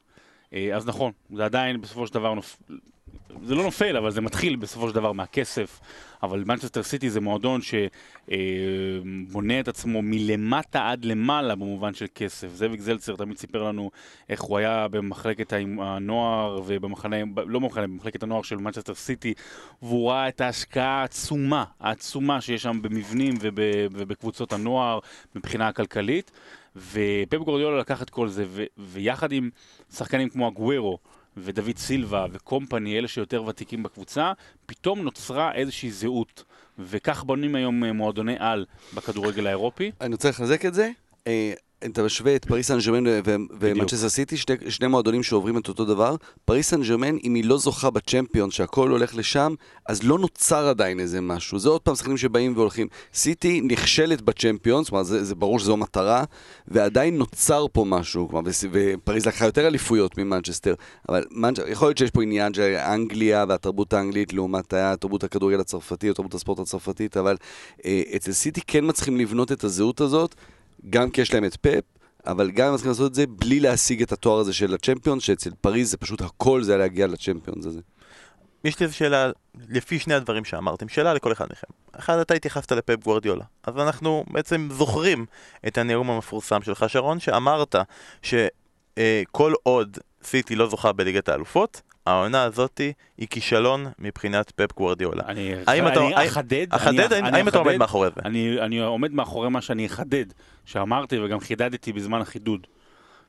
אז 0.75 0.87
נכון, 0.87 1.11
זה 1.35 1.45
עדיין 1.45 1.81
בסופו 1.81 2.07
של 2.07 2.13
דבר 2.13 2.33
נופ... 2.33 2.61
זה 3.43 3.55
לא 3.55 3.63
נופל, 3.63 3.97
אבל 3.97 4.11
זה 4.11 4.21
מתחיל 4.21 4.55
בסופו 4.55 4.89
של 4.89 4.95
דבר 4.95 5.11
מהכסף. 5.11 5.79
אבל 6.23 6.43
מנצ'סטר 6.47 6.83
סיטי 6.83 7.09
זה 7.09 7.21
מועדון 7.21 7.61
שבונה 7.61 9.59
את 9.59 9.67
עצמו 9.67 10.01
מלמטה 10.01 10.89
עד 10.89 11.05
למעלה 11.05 11.55
במובן 11.55 11.93
של 11.93 12.05
כסף. 12.15 12.47
זאביק 12.53 12.81
זלצר 12.81 13.15
תמיד 13.15 13.37
סיפר 13.37 13.63
לנו 13.63 13.91
איך 14.29 14.41
הוא 14.41 14.57
היה 14.57 14.87
במחלקת 14.87 15.53
הנוער 15.79 16.61
ובמחנה, 16.65 17.15
לא 17.47 17.59
במחנה, 17.59 17.87
במחלקת 17.87 18.23
הנוער 18.23 18.41
של 18.41 18.57
מנצ'סטר 18.57 18.95
סיטי, 18.95 19.33
והוא 19.81 20.11
ראה 20.11 20.27
את 20.27 20.41
ההשקעה 20.41 21.01
העצומה, 21.01 21.63
העצומה 21.79 22.41
שיש 22.41 22.63
שם 22.63 22.81
במבנים 22.81 23.35
ובקבוצות 23.91 24.53
הנוער 24.53 24.99
מבחינה 25.35 25.67
הכלכלית. 25.67 26.31
ופפ 26.75 27.37
גורדיאלה 27.37 27.79
לקח 27.79 28.01
את 28.01 28.09
כל 28.09 28.27
זה, 28.27 28.43
ו- 28.47 28.63
ויחד 28.77 29.31
עם 29.31 29.49
שחקנים 29.93 30.29
כמו 30.29 30.47
הגוורו, 30.47 30.97
ודוד 31.37 31.77
סילבה 31.77 32.25
וקומפני, 32.31 32.97
אלה 32.97 33.07
שיותר 33.07 33.43
ותיקים 33.43 33.83
בקבוצה, 33.83 34.31
פתאום 34.65 34.99
נוצרה 35.01 35.53
איזושהי 35.53 35.91
זהות. 35.91 36.43
וכך 36.79 37.23
בונים 37.23 37.55
היום 37.55 37.83
אה, 37.83 37.93
מועדוני 37.93 38.35
על 38.39 38.65
בכדורגל 38.93 39.47
האירופי. 39.47 39.91
אני 40.01 40.11
רוצה 40.11 40.29
לחזק 40.29 40.65
את 40.65 40.73
זה. 40.73 40.91
אתה 41.85 42.03
משווה 42.03 42.35
את 42.35 42.45
פריס 42.45 42.67
סן 42.67 42.79
ג'רמן 42.79 43.03
ומנצ'סטר 43.59 44.09
סיטי, 44.09 44.37
שני, 44.37 44.55
שני 44.69 44.87
מועדונים 44.87 45.23
שעוברים 45.23 45.57
את 45.57 45.67
אותו 45.67 45.85
דבר. 45.85 46.15
פריס 46.45 46.69
סן 46.69 46.81
ג'רמן, 46.81 47.17
אם 47.23 47.35
היא 47.35 47.45
לא 47.45 47.57
זוכה 47.57 47.89
בצ'מפיון, 47.89 48.51
שהכל 48.51 48.89
הולך 48.89 49.15
לשם, 49.15 49.53
אז 49.85 50.03
לא 50.03 50.19
נוצר 50.19 50.67
עדיין 50.67 50.99
איזה 50.99 51.21
משהו. 51.21 51.59
זה 51.59 51.69
עוד 51.69 51.81
פעם 51.81 51.95
שחקנים 51.95 52.17
שבאים 52.17 52.53
והולכים. 52.55 52.87
סיטי 53.13 53.61
נכשלת 53.61 54.21
בצ'מפיון, 54.21 54.83
זאת 54.83 54.91
אומרת, 54.91 55.05
זה, 55.05 55.23
זה 55.23 55.35
ברור 55.35 55.59
שזו 55.59 55.73
המטרה, 55.73 56.23
ועדיין 56.67 57.17
נוצר 57.17 57.65
פה 57.71 57.85
משהו. 57.87 58.27
כלומר, 58.29 58.51
ופריס 58.71 59.25
לקחה 59.25 59.45
יותר 59.45 59.67
אליפויות 59.67 60.17
ממנצ'סטר, 60.17 60.73
אבל 61.09 61.23
מנצ'... 61.31 61.59
יכול 61.67 61.87
להיות 61.87 61.97
שיש 61.97 62.11
פה 62.11 62.23
עניין 62.23 62.53
של 62.53 62.75
אנגליה 62.75 63.45
והתרבות 63.49 63.93
האנגלית 63.93 64.33
לעומת 64.33 64.73
התרבות 64.73 65.23
הכדורגל 65.23 65.59
הצרפתי 65.59 66.09
או 66.09 66.13
תרבות 66.13 66.33
הספורט 66.33 66.59
הצרפתית, 66.59 67.17
אבל 67.17 67.37
אה, 67.85 68.01
אצל 68.15 68.31
סיטי 68.31 68.61
כן 68.67 68.85
מצליחים 68.87 69.17
לבנות 69.17 69.51
את 69.51 69.63
הזהות 69.63 70.01
הזאת. 70.01 70.35
גם 70.89 71.11
כי 71.11 71.21
יש 71.21 71.33
להם 71.33 71.45
את 71.45 71.55
פאפ, 71.55 71.83
אבל 72.25 72.51
גם 72.51 72.67
הם 72.67 72.75
צריכים 72.75 72.89
לעשות 72.91 73.09
את 73.09 73.15
זה 73.15 73.27
בלי 73.27 73.59
להשיג 73.59 74.01
את 74.01 74.11
התואר 74.11 74.39
הזה 74.39 74.53
של 74.53 74.73
הצ'מפיון, 74.73 75.19
שאצל 75.19 75.51
פריז 75.61 75.91
זה 75.91 75.97
פשוט 75.97 76.21
הכל 76.21 76.63
זה 76.63 76.77
להגיע 76.77 77.07
לצ'מפיונס 77.07 77.65
הזה. 77.65 77.79
יש 78.63 78.79
לי 78.79 78.85
איזו 78.85 78.95
שאלה, 78.95 79.31
לפי 79.69 79.99
שני 79.99 80.13
הדברים 80.13 80.45
שאמרתם, 80.45 80.87
שאלה 80.87 81.13
לכל 81.13 81.31
אחד 81.31 81.45
מכם. 81.51 81.67
אחד, 81.99 82.19
אתה 82.19 82.33
התייחסת 82.33 82.71
לפפ 82.71 83.03
גוורדיולה. 83.03 83.43
אז 83.63 83.77
אנחנו 83.77 84.25
בעצם 84.31 84.69
זוכרים 84.71 85.25
את 85.67 85.77
הנאום 85.77 86.09
המפורסם 86.09 86.61
שלך, 86.61 86.85
שרון, 86.87 87.19
שאמרת 87.19 87.75
שכל 88.21 89.53
עוד 89.63 89.97
סיטי 90.23 90.55
לא 90.55 90.67
זוכה 90.67 90.91
בליגת 90.91 91.29
האלופות, 91.29 91.81
העונה 92.05 92.43
הזאתי 92.43 92.93
היא 93.17 93.27
כישלון 93.27 93.85
מבחינת 93.99 94.51
פפ 94.51 94.73
גוורדיולה. 94.73 95.23
אני 95.27 96.27
אחדד, 96.27 96.67
אחדד, 96.69 97.13
האם 97.13 97.47
אתה 97.47 97.57
עומד 97.57 97.77
מאחורי 97.77 98.09
זה? 98.15 98.21
אני 98.59 98.79
עומד 98.79 99.11
מאחורי 99.11 99.49
מה 99.49 99.61
שאני 99.61 99.85
אחדד, 99.85 100.25
שאמרתי 100.65 101.19
וגם 101.19 101.39
חידדתי 101.39 101.93
בזמן 101.93 102.21
החידוד, 102.21 102.67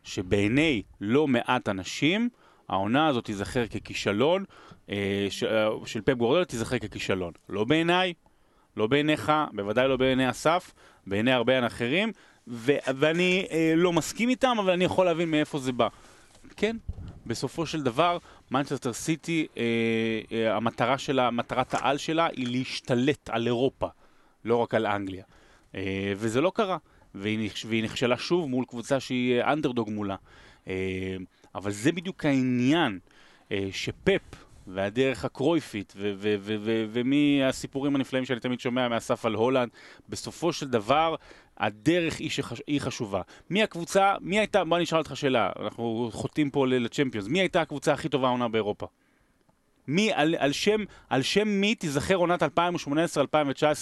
שבעיני 0.04 0.82
לא 1.00 1.26
מעט 1.26 1.68
אנשים, 1.68 2.28
העונה 2.68 3.06
הזאת 3.06 3.24
תיזכר 3.24 3.66
ככישלון, 3.66 4.44
אה, 4.90 5.26
אה, 5.50 5.68
של 5.86 6.00
פפ 6.00 6.14
גוורדיולה 6.14 6.44
תיזכר 6.44 6.78
ככישלון. 6.78 7.32
לא 7.48 7.64
בעיניי, 7.64 8.12
לא 8.76 8.86
בעיניך, 8.86 9.32
בוודאי 9.52 9.88
לא 9.88 9.96
בעיני 9.96 10.30
אסף, 10.30 10.72
בעיני 11.06 11.32
הרבה 11.32 11.66
אחרים, 11.66 12.12
ואני 12.46 13.46
אה, 13.50 13.72
לא 13.76 13.92
מסכים 13.92 14.28
איתם, 14.28 14.56
אבל 14.58 14.72
אני 14.72 14.84
יכול 14.84 15.06
להבין 15.06 15.30
מאיפה 15.30 15.58
זה 15.58 15.72
בא. 15.72 15.88
כן, 16.56 16.76
בסופו 17.26 17.66
של 17.66 17.82
דבר, 17.82 18.18
מנצ'סטר 18.50 18.92
סיטי, 18.92 19.46
אה, 19.56 19.62
אה, 20.32 20.56
המטרה 20.56 20.98
שלה, 20.98 21.30
מטרת 21.30 21.74
העל 21.74 21.96
שלה 21.96 22.26
היא 22.26 22.48
להשתלט 22.48 23.30
על 23.30 23.46
אירופה, 23.46 23.86
לא 24.44 24.56
רק 24.56 24.74
על 24.74 24.86
אנגליה. 24.86 25.24
אה, 25.74 26.12
וזה 26.16 26.40
לא 26.40 26.52
קרה, 26.54 26.78
והיא, 27.14 27.50
והיא 27.66 27.84
נכשלה 27.84 28.16
שוב 28.16 28.48
מול 28.48 28.64
קבוצה 28.64 29.00
שהיא 29.00 29.42
אנדרדוג 29.42 29.90
מולה. 29.90 30.16
אה, 30.68 31.16
אבל 31.54 31.70
זה 31.70 31.92
בדיוק 31.92 32.24
העניין, 32.24 32.98
אה, 33.52 33.68
שפפ 33.72 34.22
והדרך 34.66 35.24
הקרויפית, 35.24 35.94
ומהסיפורים 36.92 37.96
הנפלאים 37.96 38.24
שאני 38.24 38.40
תמיד 38.40 38.60
שומע 38.60 38.88
מאסף 38.88 39.26
על 39.26 39.34
הולנד, 39.34 39.70
בסופו 40.08 40.52
של 40.52 40.68
דבר 40.68 41.14
הדרך 41.60 42.18
היא, 42.18 42.30
שחש... 42.30 42.62
היא 42.66 42.80
חשובה. 42.80 43.20
מי 43.50 43.62
הקבוצה, 43.62 44.14
מי 44.20 44.38
הייתה, 44.38 44.64
בוא 44.64 44.76
אני 44.76 44.84
אשאל 44.84 44.98
אותך 44.98 45.16
שאלה, 45.16 45.50
אנחנו 45.60 46.10
חוטאים 46.12 46.50
פה 46.50 46.66
לצ'מפיונס, 46.66 47.28
מי 47.28 47.40
הייתה 47.40 47.60
הקבוצה 47.60 47.92
הכי 47.92 48.08
טובה 48.08 48.28
עונה 48.28 48.48
באירופה? 48.48 48.86
מי, 49.88 50.12
על, 50.12 50.34
על, 50.38 50.52
שם, 50.52 50.80
על 51.08 51.22
שם 51.22 51.48
מי 51.48 51.74
תיזכר 51.74 52.14
עונת 52.14 52.42
2018-2019 52.42 52.46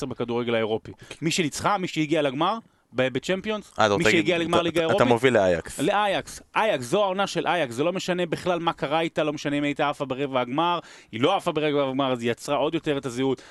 בכדורגל 0.07 0.55
האירופי? 0.55 0.93
מי 1.23 1.31
שניצחה, 1.31 1.79
מי 1.79 1.89
שהגיע 1.89 2.23
לגמר? 2.23 2.59
בצ'מפיונס, 2.93 3.73
אה, 3.79 3.97
מי 3.97 4.05
שהגיע 4.05 4.39
לגמר 4.39 4.63
ליגה 4.63 4.81
אירופית. 4.81 5.01
אתה 5.01 5.09
מוביל 5.09 5.35
לאייקס. 5.35 5.81
לאייקס. 5.81 6.43
אייקס, 6.57 6.85
זו 6.85 7.05
העונה 7.05 7.27
של 7.27 7.47
אייקס, 7.47 7.75
זה 7.75 7.85
לא 7.85 7.93
משנה 7.93 8.27
בכלל 8.27 8.59
מה 8.59 8.73
קרה 8.73 9.01
איתה, 9.01 9.25
לא 9.25 9.33
משנה 9.33 9.59
אם 9.59 9.63
הייתה 9.63 9.89
עפה 9.89 10.05
ברבע 10.05 10.41
הגמר, 10.41 10.79
היא 11.13 11.21
לא 11.21 11.37
עפה 11.37 11.53
ברבע 11.53 11.89
הגמר, 11.89 12.13
אז 12.13 12.23
היא 12.23 12.31
יצרה 12.31 12.57
עוד 12.57 12.75
יותר 12.75 12.99
את 12.99 13.07
הזהות. 13.07 13.43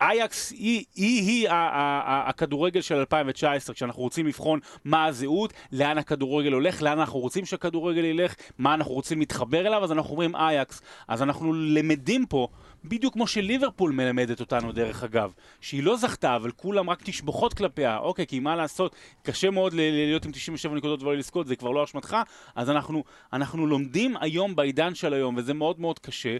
אייקס 0.00 0.50
היא, 0.50 0.84
היא, 0.94 1.22
היא 1.22 1.48
הכדורגל 2.26 2.80
של 2.80 2.94
2019, 2.94 3.74
כשאנחנו 3.74 4.02
רוצים 4.02 4.26
לבחון 4.26 4.60
מה 4.84 5.04
הזהות, 5.04 5.52
לאן 5.72 5.98
הכדורגל 5.98 6.52
הולך, 6.52 6.82
לאן 6.82 6.98
אנחנו 6.98 7.18
רוצים 7.18 7.46
שהכדורגל 7.46 8.04
ילך, 8.04 8.34
מה 8.58 8.74
אנחנו 8.74 8.92
רוצים 8.92 9.18
להתחבר 9.18 9.66
אליו, 9.66 9.84
אז 9.84 9.92
אנחנו 9.92 10.10
אומרים 10.10 10.36
אייקס. 10.36 10.82
אז 11.08 11.22
אנחנו 11.22 11.52
למדים 11.52 12.26
פה, 12.26 12.48
בדיוק 12.84 13.12
כמו 13.12 13.26
שליברפול 13.26 13.92
מלמדת 13.92 14.40
אותנו 14.40 14.72
דרך 14.72 15.04
אגב, 15.04 15.32
שהיא 15.60 15.82
לא 15.82 15.96
זכתה, 15.96 16.36
אבל 16.36 16.50
כולם 16.50 16.90
רק 16.90 17.02
תשבחות 17.02 17.54
כלפיה, 17.54 17.98
אוקיי, 17.98 18.26
כי 18.26 18.40
מה 18.40 18.56
לעשות, 18.56 18.96
קשה 19.22 19.50
מאוד 19.50 19.72
להיות 19.74 20.24
עם 20.24 20.32
97 20.32 20.74
נקודות 20.74 21.02
ולא 21.02 21.16
לזכות, 21.16 21.46
זה 21.46 21.56
כבר 21.56 21.70
לא 21.70 21.84
אשמתך, 21.84 22.16
אז 22.54 22.70
אנחנו, 22.70 23.04
אנחנו 23.32 23.66
לומדים 23.66 24.14
היום 24.20 24.56
בעידן 24.56 24.94
של 24.94 25.14
היום, 25.14 25.36
וזה 25.36 25.54
מאוד 25.54 25.80
מאוד 25.80 25.98
קשה, 25.98 26.36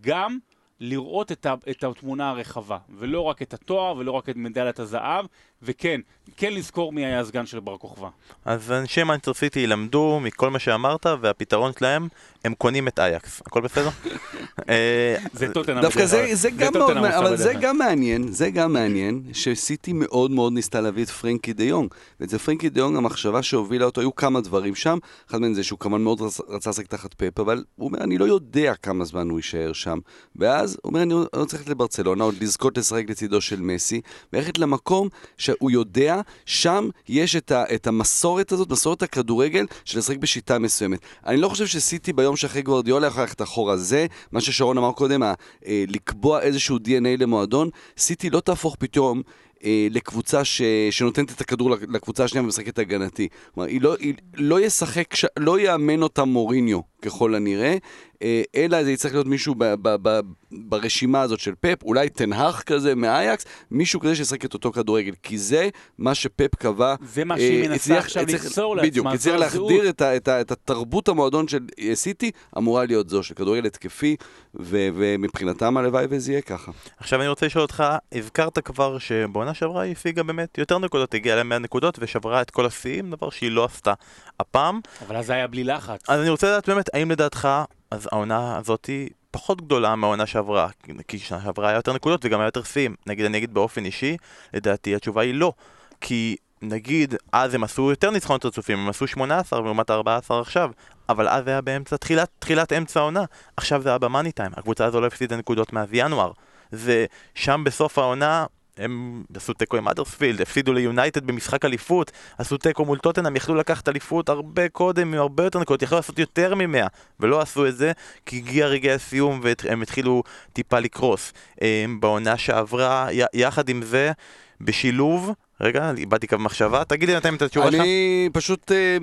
גם 0.00 0.38
לראות 0.82 1.32
את, 1.32 1.46
ה, 1.46 1.54
את 1.70 1.84
התמונה 1.84 2.30
הרחבה, 2.30 2.78
ולא 2.98 3.20
רק 3.20 3.42
את 3.42 3.54
התואר, 3.54 3.96
ולא 3.96 4.12
רק 4.12 4.28
את 4.28 4.36
מדליית 4.36 4.78
הזהב, 4.78 5.26
וכן, 5.62 6.00
כן 6.36 6.52
לזכור 6.52 6.92
מי 6.92 7.06
היה 7.06 7.20
הסגן 7.20 7.46
של 7.46 7.60
בר 7.60 7.76
כוכבא. 7.76 8.08
אז 8.44 8.72
אנשי 8.72 9.02
מנצ'סטר 9.02 9.34
סיטי 9.34 9.60
ילמדו 9.60 10.20
מכל 10.22 10.50
מה 10.50 10.58
שאמרת, 10.58 11.06
והפתרון 11.20 11.72
שלהם, 11.78 12.08
הם 12.44 12.54
קונים 12.54 12.88
את 12.88 12.98
אייקס. 12.98 13.40
הכל 13.46 13.60
בסדר? 13.60 13.88
אה, 14.68 15.16
זה 15.32 15.52
טוטנאם. 15.52 15.82
דווקא 15.82 16.06
זה, 16.06 16.28
זה 16.32 16.50
גם 16.50 16.72
מאוד, 16.72 16.96
אבל 16.96 17.36
זה 17.36 17.52
גם 17.60 17.78
מעניין, 17.78 18.32
זה 18.32 18.50
גם 18.50 18.72
מעניין, 18.72 19.22
שסיטי 19.32 19.92
מאוד 19.92 20.30
מאוד 20.30 20.52
ניסתה 20.52 20.80
להביא 20.80 21.04
את 21.04 21.10
פרנקי 21.10 21.52
דה 21.52 21.64
יונג. 21.64 21.94
ואצל 22.20 22.38
פרנקי 22.38 22.68
דה 22.68 22.80
יונג 22.80 22.96
המחשבה 22.96 23.42
שהובילה 23.42 23.84
אותו, 23.84 24.00
היו 24.00 24.14
כמה 24.14 24.40
דברים 24.40 24.74
שם. 24.74 24.98
אחד 25.30 25.40
מהם 25.40 25.54
זה 25.54 25.64
שהוא 25.64 25.78
כמובן 25.78 26.02
מאוד 26.02 26.20
רצה 26.48 26.70
לשחק 26.70 26.86
תחת 26.86 27.14
פפ, 27.14 27.40
אבל 27.40 27.64
הוא 27.76 27.88
אומר, 27.88 27.98
אני 27.98 28.18
לא 28.18 28.24
יודע 28.24 28.74
כמה 28.74 29.04
זמן 29.04 29.28
הוא 29.28 29.38
יישאר 29.38 29.72
שם. 29.72 29.98
ואז 30.36 30.71
הוא 30.82 30.90
אומר, 30.90 31.02
אני 31.02 31.14
רוצה 31.14 31.56
ללכת 31.56 31.68
לברצלונה, 31.70 32.24
עוד 32.24 32.34
לזכות 32.40 32.78
לשחק 32.78 33.04
לצידו 33.08 33.40
של 33.40 33.60
מסי, 33.60 34.00
וללכת 34.32 34.58
למקום. 34.58 35.08
שהוא 35.38 35.70
יודע, 35.70 36.20
שם 36.46 36.88
יש 37.08 37.36
את, 37.36 37.50
ה, 37.50 37.64
את 37.74 37.86
המסורת 37.86 38.52
הזאת, 38.52 38.70
מסורת 38.70 39.02
הכדורגל, 39.02 39.66
של 39.84 39.98
לשחק 39.98 40.16
בשיטה 40.16 40.58
מסוימת. 40.58 40.98
אני 41.26 41.36
לא 41.36 41.48
חושב 41.48 41.66
שסיטי 41.66 42.12
ביום 42.12 42.36
שאחרי 42.36 42.62
גוורדיולה 42.62 43.06
יכול 43.06 43.22
ללכת 43.22 43.42
אחורה. 43.42 43.76
זה 43.76 44.06
מה 44.32 44.40
ששרון 44.40 44.78
אמר 44.78 44.92
קודם, 44.92 45.22
ה, 45.22 45.34
אה, 45.66 45.84
לקבוע 45.88 46.40
איזשהו 46.40 46.76
DNA 46.76 47.18
למועדון. 47.18 47.70
סיטי 47.98 48.30
לא 48.30 48.40
תהפוך 48.40 48.76
פתאום 48.78 49.22
אה, 49.64 49.86
לקבוצה 49.90 50.44
ש... 50.44 50.62
שנותנת 50.90 51.32
את 51.32 51.40
הכדור 51.40 51.70
לקבוצה 51.70 52.24
השנייה 52.24 52.44
ומשחקת 52.44 52.78
הגנתי. 52.78 53.28
כלומר, 53.54 53.68
היא 53.68 53.80
לא, 53.80 53.96
היא 54.00 54.14
לא 54.34 54.60
ישחק. 54.60 55.14
לא 55.38 55.60
יאמן 55.60 56.02
אותה 56.02 56.24
מוריניו, 56.24 56.80
ככל 57.02 57.34
הנראה, 57.34 57.76
אה, 58.22 58.42
אלא 58.56 58.84
זה 58.84 58.92
יצטרך 58.92 59.12
להיות 59.12 59.26
מישהו 59.26 59.54
ב... 59.58 59.64
ב... 59.64 59.96
ב... 60.02 60.20
ברשימה 60.52 61.20
הזאת 61.20 61.40
של 61.40 61.54
פפ, 61.60 61.82
אולי 61.82 62.08
תנהך 62.08 62.62
כזה 62.62 62.94
מאייקס, 62.94 63.44
מישהו 63.70 64.00
כזה 64.00 64.16
שישחק 64.16 64.44
את 64.44 64.54
אותו 64.54 64.72
כדורגל, 64.72 65.12
כי 65.22 65.38
זה 65.38 65.68
מה 65.98 66.14
שפפ 66.14 66.54
קבע. 66.54 66.94
זה 67.02 67.24
מה 67.24 67.36
שהיא 67.36 67.62
אה, 67.62 67.68
מנסה 67.68 67.98
עכשיו 67.98 68.26
ליצור 68.26 68.76
לעצמה, 68.76 68.90
בדיוק, 68.90 69.06
צריך 69.16 69.36
להחדיר 69.36 69.88
את, 69.88 70.00
ה... 70.00 70.16
את, 70.16 70.28
ה... 70.28 70.40
את 70.40 70.50
התרבות 70.50 71.08
המועדון 71.08 71.48
של 71.48 71.58
סיטי, 71.94 72.30
אמורה 72.58 72.84
להיות 72.84 73.08
זו 73.08 73.22
של 73.22 73.34
כדורגל 73.34 73.66
התקפי, 73.66 74.16
ו... 74.60 74.88
ומבחינתם 74.94 75.76
הלוואי 75.76 76.06
וזה 76.10 76.32
יהיה 76.32 76.42
ככה. 76.42 76.72
עכשיו 76.96 77.20
אני 77.20 77.28
רוצה 77.28 77.46
לשאול 77.46 77.62
אותך, 77.62 77.84
הזכרת 78.12 78.58
כבר 78.58 78.98
שבעונה 78.98 79.54
שעברה 79.54 79.82
היא 79.82 79.92
השיגה 79.92 80.22
באמת 80.22 80.58
יותר 80.58 80.78
נקודות, 80.78 81.14
הגיעה 81.14 81.42
ל-100 81.42 81.58
נקודות 81.58 81.98
ושברה 82.00 82.42
את 82.42 82.50
כל 82.50 82.66
השיאים, 82.66 83.10
דבר 83.10 83.30
שהיא 83.30 83.50
לא 83.50 83.64
עשתה 83.64 83.92
הפעם. 84.40 84.80
אבל 85.06 85.16
אז 85.16 85.26
זה 85.26 85.32
היה 85.32 85.46
בלי 85.46 85.64
לחץ. 85.64 86.10
אז 86.10 86.20
אני 86.20 86.28
רוצה 86.28 86.46
לדעת 86.46 86.68
באמת, 86.68 86.94
האם 86.94 87.10
לדעתך, 87.10 87.48
אז 87.90 88.08
העונה 88.12 88.58
הזאת 88.58 88.86
היא 88.86 89.10
פחות 89.30 89.62
גדולה 89.62 89.96
מהעונה 89.96 90.26
שעברה, 90.26 90.68
כי 91.08 91.18
שנה 91.18 91.40
שעברה 91.42 91.68
היה 91.68 91.76
יותר 91.76 91.92
נקודות 91.92 92.24
וגם 92.24 92.40
היה 92.40 92.46
יותר 92.46 92.62
שיאים. 92.62 92.94
נגיד, 93.06 93.24
אני 93.24 93.38
אגיד 93.38 93.54
באופן 93.54 93.84
אישי, 93.84 94.16
לדעתי 94.54 94.94
התשובה 94.94 95.22
היא 95.22 95.34
לא. 95.34 95.52
כי 96.00 96.36
נגיד, 96.62 97.14
אז 97.32 97.54
הם 97.54 97.64
עשו 97.64 97.90
יותר 97.90 98.10
ניצחונות 98.10 98.44
רצופים, 98.44 98.78
הם 98.78 98.88
עשו 98.88 99.06
18 99.06 99.60
לעומת 99.60 99.90
14 99.90 100.40
עכשיו, 100.40 100.70
אבל 101.08 101.28
אז 101.28 101.44
זה 101.44 101.50
היה 101.50 101.60
באמצע, 101.60 101.96
תחילת, 101.96 102.28
תחילת 102.38 102.72
אמצע 102.72 103.00
העונה. 103.00 103.24
עכשיו 103.56 103.82
זה 103.82 103.88
היה 103.88 103.98
במאני 103.98 104.32
טיים, 104.32 104.52
הקבוצה 104.56 104.84
הזו 104.84 105.00
לא 105.00 105.06
הפסידה 105.06 105.36
נקודות 105.36 105.72
מאז 105.72 105.88
ינואר. 105.92 106.32
זה 106.72 107.06
שם 107.34 107.62
בסוף 107.64 107.98
העונה, 107.98 108.46
הם 108.76 109.22
עשו 109.36 109.52
תיקו 109.52 109.76
עם 109.76 109.88
אדרספילד, 109.88 110.40
הפסידו 110.40 110.72
ליונייטד 110.72 111.26
במשחק 111.26 111.64
אליפות, 111.64 112.12
עשו 112.38 112.58
תיקו 112.58 112.84
מול 112.84 112.98
טוטנאם, 112.98 113.36
יכלו 113.36 113.54
לקחת 113.54 113.88
אליפות 113.88 114.28
הרבה 114.28 114.68
קודם, 114.68 115.14
עם 115.14 115.20
הרבה 115.20 115.44
יותר 115.44 115.58
נקודות, 115.58 115.82
יכלו 115.82 115.96
לעשות 115.96 116.18
יותר 116.18 116.54
ממאה, 116.54 116.86
ולא 117.20 117.40
עשו 117.40 117.66
את 117.66 117.76
זה, 117.76 117.92
כי 118.26 118.36
הגיע 118.36 118.66
רגעי 118.66 118.92
הסיום 118.92 119.40
והם 119.42 119.82
התחילו 119.82 120.22
טיפה 120.52 120.78
לקרוס. 120.78 121.32
הם, 121.60 122.00
בעונה 122.00 122.38
שעברה, 122.38 123.08
יחד 123.34 123.68
עם 123.68 123.82
זה, 123.82 124.12
בשילוב, 124.60 125.30
רגע, 125.62 125.92
איבדתי 125.98 126.26
קו 126.26 126.38
מחשבה, 126.38 126.84
תגיד 126.84 127.08
לי 127.08 127.16
נתן 127.16 127.34
את 127.34 127.42
התשובה 127.42 127.70
שלך. 127.70 127.80
אני 127.80 128.28
פשוט, 128.32 128.72
אה, 128.72 128.98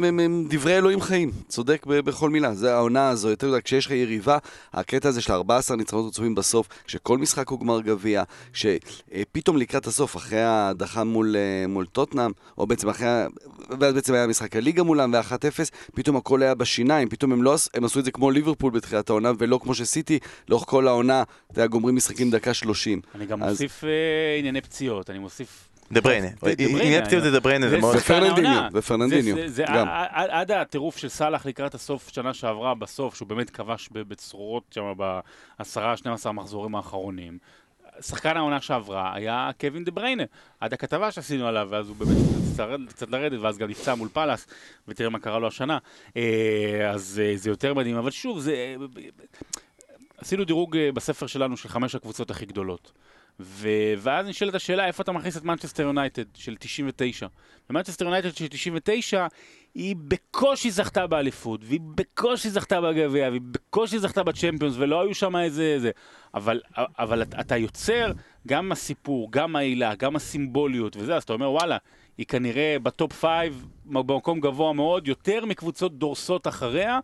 דברי 0.50 0.78
אלוהים 0.78 1.02
חיים, 1.02 1.32
צודק 1.48 1.86
בכל 1.86 2.30
מילה, 2.30 2.54
זה 2.56 2.74
העונה 2.76 3.10
הזו, 3.10 3.30
יותר 3.30 3.48
יודע, 3.48 3.62
כשיש 3.62 3.86
לך 3.86 3.92
יריבה, 3.92 4.38
הקטע 4.74 5.10
הזה 5.10 5.22
של 5.22 5.34
14 5.34 5.78
ניצחונות 5.78 6.08
רצופים 6.08 6.36
בסוף, 6.36 6.68
כשכל 6.86 7.18
משחק 7.18 7.50
הוא 7.50 7.60
גמר 7.60 7.82
גביע, 7.82 8.24
שפתאום 8.54 9.58
לקראת 9.58 9.88
הסוף, 9.88 10.16
אחרי 10.16 10.42
ההדחה 10.42 11.04
מול, 11.04 11.36
אה, 11.36 11.68
מול 11.68 11.86
טוטנאם, 11.86 12.32
או 12.58 12.68
בעצם 12.68 12.90
אחרי, 12.90 13.08
ואז 13.80 13.94
בעצם 13.94 14.14
היה 14.14 14.28
משחק 14.28 14.56
הליגה 14.56 14.84
מולם, 14.84 15.14
ו-1-0, 15.14 15.70
פתאום 15.96 16.16
הכל 16.16 16.44
היה 16.44 16.56
בשיניים, 16.56 17.10
פתאום 17.10 17.32
הם 17.32 17.44
לא, 17.44 17.56
הם 17.74 17.84
עשו 17.86 18.00
את 18.00 18.06
זה 18.06 18.12
כמו 18.12 18.32
ליברפול 18.32 18.72
בתחילת 18.72 19.10
העונה, 19.10 19.32
ולא 19.40 19.60
כמו 19.64 19.76
שסיטי, 19.76 20.20
לאורך 20.50 20.64
כל 20.68 20.88
העונה, 20.88 21.24
אתה 21.52 21.60
יודע, 21.60 21.68
גומרים 21.68 21.96
משחקים 21.96 22.32
דקה 22.32 22.54
30. 22.54 23.02
אני 23.16 23.26
גם 23.26 23.44
אז- 23.44 23.50
מוסיף 23.52 23.84
אה, 23.84 23.90
ענייני 24.40 24.62
פציעות, 24.62 25.10
אני 25.10 25.20
מוסיף... 25.20 25.69
דה 25.92 26.02
בריינה. 26.02 26.28
אם 26.60 27.02
פציעות 27.06 27.24
זה 27.24 27.32
דה 27.32 27.40
בריינה, 27.40 27.70
זה 27.70 27.78
מאוד... 27.78 27.96
ופרננדיניו. 27.96 28.62
ופרננדיניו, 28.74 29.36
עד 30.30 30.52
הטירוף 30.52 30.98
של 30.98 31.10
סאלח 31.10 31.46
לקראת 31.46 31.76
הסוף 31.76 32.10
שנה 32.10 32.34
שעברה, 32.34 32.76
בסוף, 32.76 33.16
שהוא 33.16 33.28
באמת 33.28 33.50
כבש 33.50 33.90
בצרורות 33.92 34.64
שם 34.72 34.94
בעשרה, 35.60 35.98
12 35.98 36.30
המחזורים 36.30 36.76
האחרונים. 36.76 37.38
שחקן 38.02 38.38
העונה 38.38 38.62
שעברה 38.62 39.14
היה 39.16 39.50
קווין 39.60 39.84
דה 39.84 39.92
בריינה, 39.92 40.24
עד 40.60 40.74
הכתבה 40.74 41.12
שעשינו 41.12 41.48
עליו, 41.48 41.68
ואז 41.72 41.90
הוא 41.90 41.96
באמת 41.96 42.18
קצת 42.90 43.10
לרדת- 43.10 43.40
ואז 43.42 43.58
גם 43.58 43.70
נפצע 43.70 43.96
מול 43.96 44.10
פאלאס, 44.14 44.48
ותראה 44.88 45.10
מה 45.10 45.20
קרה 45.20 45.40
לו 45.40 45.48
השנה. 45.48 45.78
אה, 46.18 46.92
אז 46.94 47.22
אה, 47.26 47.38
זה 47.38 47.50
יותר 47.50 47.74
מדהים, 47.74 47.96
אבל 47.96 48.12
שוב, 48.12 48.40
זה... 48.40 48.52
אה, 48.54 48.76
עשינו 50.18 50.44
דירוג 50.44 50.78
בספר 50.94 51.28
שלנו 51.28 51.58
של 51.58 51.70
חמש 51.70 51.96
הקבוצות 51.96 52.32
הכי 52.32 52.46
גדולות. 52.46 52.92
ו... 53.40 53.70
ואז 53.98 54.28
נשאלת 54.28 54.56
השאלה, 54.56 54.88
איפה 54.88 55.04
אתה 55.04 55.12
מכניס 55.12 55.38
את 55.38 55.44
מנצ'סטר 55.44 55.84
יונייטד 55.84 56.24
של 56.36 56.56
99? 56.60 57.28
ומנצ'סטר 57.70 58.06
יונייטד 58.06 58.36
של 58.36 58.48
99, 58.48 59.28
היא 59.76 59.96
בקושי 60.00 60.72
זכתה 60.72 61.08
באליפות, 61.08 61.62
והיא 61.64 61.80
בקושי 61.96 62.50
זכתה 62.50 62.82
בגביע, 62.82 63.30
והיא 63.30 63.42
בקושי 63.52 64.00
זכתה 64.00 64.24
בצ'מפיונס, 64.24 64.76
ולא 64.78 65.02
היו 65.02 65.14
שם 65.16 65.36
איזה... 65.36 65.64
איזה. 65.64 65.92
אבל, 66.34 66.62
אבל 66.78 67.22
אתה- 67.22 67.58
יוצר 67.58 68.12
גם 68.48 68.72
הסיפור, 68.72 69.28
גם 69.32 69.56
העילה, 69.56 69.96
גם 69.96 70.16
הסימבוליות 70.16 70.98
וזה, 70.98 71.16
אז 71.16 71.24
אתה 71.24 71.34
אומר, 71.34 71.52
וואלה, 71.52 71.78
היא 72.18 72.26
כנראה 72.26 72.78
ב 72.84 72.91
top 72.91 73.14
5, 73.14 73.30
במקום 73.86 74.40
גבוה 74.40 74.74
מאוד, 74.74 75.08
יותר 75.08 75.46
מקבוצות 75.46 75.98
דורסות 76.00 76.48
אחריה, 76.48 77.00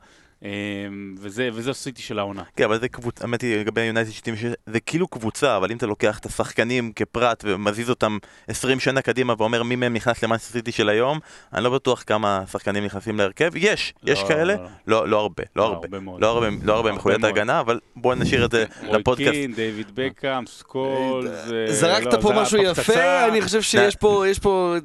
וזה, 1.20 1.50
וזה 1.54 1.72
הסיטי 1.72 2.02
של 2.02 2.20
העונה. 2.20 2.44
כן, 2.56 2.64
אבל 2.64 2.80
זה 2.80 2.88
קבוצה, 2.88 3.24
האמת 3.24 3.42
היא 3.42 3.58
לגבי 3.58 3.82
יונייטד 3.82 4.12
76, 4.12 4.52
זה 4.66 4.80
כאילו 4.80 5.08
קבוצה, 5.08 5.58
אבל 5.58 5.72
אם 5.72 5.78
אתה 5.78 5.86
לוקח 5.86 6.20
את 6.20 6.26
השחקנים 6.26 6.92
כפרט 6.96 7.44
ומזיז 7.48 7.90
אותם 7.90 8.18
20 8.48 8.80
שנה 8.80 9.02
קדימה 9.02 9.34
ואומר 9.38 9.64
מי 9.64 9.76
מהם 9.76 9.94
נכנס 9.94 10.24
למאנסטר 10.24 10.52
סיטי 10.52 10.72
של 10.72 10.90
היום, 10.90 11.20
אני 11.54 11.64
לא 11.64 11.70
בטוח 11.70 12.04
כמה 12.08 12.44
שחקנים 12.52 12.86
נכנסים 12.86 13.18
להרכב. 13.18 13.52
יש, 13.56 13.94
לא, 14.04 14.12
יש 14.12 14.24
כאלה, 14.28 14.56
לא, 14.56 14.64
לא. 14.88 15.06
לא, 15.06 15.10
לא 15.10 15.20
הרבה, 15.20 15.44
לא 15.56 15.64
לא, 15.64 15.68
הרבה. 15.68 15.80
הרבה 15.84 16.00
מאוד. 16.00 16.22
לא 16.22 16.28
הרבה, 16.28 16.48
לא 16.64 16.76
הרבה 16.76 16.92
מחוליית. 16.92 17.24
ההגנה, 17.24 17.60
אבל 17.60 17.80
בואו 17.96 18.16
נשאיר 18.16 18.46
את 18.46 18.52
זה 18.52 18.66
רוי 18.86 19.00
לפודקאסט. 19.00 19.32
קין, 19.32 19.54
דיוויד 19.54 19.92
בקאם, 19.94 20.46
סקולס, 20.46 21.52
אה, 21.52 21.74
זרקת 21.74 22.14
לא, 22.14 22.22
פה 22.22 22.32
משהו. 22.36 22.58
יפה, 22.58 23.28
אני 23.28 23.42
חושב 23.42 23.62
שיש 23.62 23.96
פה, 23.96 24.26
יש 24.28 24.40
פה, 24.40 24.76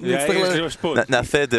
נעשה 1.08 1.42
את 1.42 1.50
זה 1.50 1.58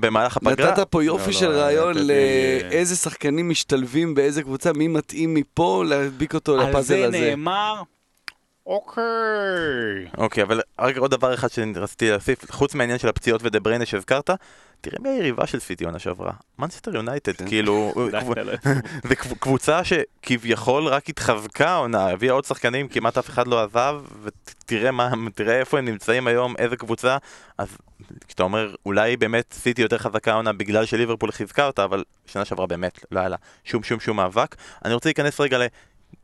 במהלך 0.00 0.36
הפגרה. 0.36 0.70
נתת 0.70 0.88
פה 0.90 1.04
יופי 1.04 1.30
לא, 1.30 1.32
של 1.32 1.48
לא, 1.48 1.60
רעיון 1.60 1.94
לאיזה 1.98 2.96
שחקנים 3.22 3.48
משתלבים 3.48 4.14
באיזה 4.14 4.42
קבוצה, 4.42 4.72
מי 4.72 4.88
מתאים 4.88 5.34
מפה 5.34 5.84
להדביק 5.86 6.34
אותו 6.34 6.60
על 6.60 6.68
לפאזל 6.70 7.00
זה 7.00 7.06
הזה. 7.06 7.20
נאמר, 7.30 7.82
אוקיי. 8.66 9.02
אוקיי, 10.18 10.42
אבל 10.42 10.60
רק 10.78 10.96
עוד 10.96 11.10
דבר 11.10 11.34
אחד 11.34 11.48
שרציתי 11.48 12.10
להוסיף, 12.10 12.50
חוץ 12.50 12.74
מהעניין 12.74 12.98
של 12.98 13.08
הפציעות 13.08 13.40
ודה 13.44 13.60
בריינה 13.60 13.86
שהזכרת, 13.86 14.30
תראה 14.80 14.96
מי 15.00 15.08
היריבה 15.08 15.46
של 15.46 15.60
סיטי 15.60 15.84
עונה 15.84 15.98
שעברה. 15.98 16.32
מנצ'סטר 16.58 16.94
יונייטד, 16.96 17.32
כן. 17.36 17.46
כאילו, 17.48 17.92
לא. 18.12 18.20
זה 19.08 19.16
קב- 19.16 19.34
קבוצה 19.38 19.80
שכביכול 19.84 20.86
רק 20.86 21.08
התחזקה 21.08 21.68
העונה, 21.70 22.08
הביאה 22.10 22.32
עוד 22.32 22.44
שחקנים, 22.44 22.88
כמעט 22.88 23.18
אף 23.18 23.28
אחד 23.28 23.46
לא 23.46 23.62
עזב, 23.62 24.00
ותראה 24.22 25.58
איפה 25.60 25.78
הם 25.78 25.84
נמצאים 25.84 26.26
היום, 26.26 26.54
איזה 26.58 26.76
קבוצה, 26.76 27.16
אז 27.58 27.76
כשאתה 28.28 28.42
אומר, 28.42 28.74
אולי 28.86 29.16
באמת 29.16 29.54
סיטי 29.58 29.82
יותר 29.82 29.98
חזקה 29.98 30.32
העונה 30.32 30.52
בגלל 30.52 30.84
שליברפול 30.84 31.30
חיזקה 31.32 31.66
אותה, 31.66 31.84
אבל 31.84 32.04
שנה 32.26 32.44
שעברה 32.44 32.66
באמת 32.66 33.04
לא 33.10 33.20
היה 33.20 33.28
לה 33.28 33.36
שום 33.64 33.82
שום 33.82 34.00
שום 34.00 34.16
מאבק. 34.16 34.56
אני 34.84 34.94
רוצה 34.94 35.08
להיכנס 35.08 35.40
רגע 35.40 35.58
ל... 35.58 35.62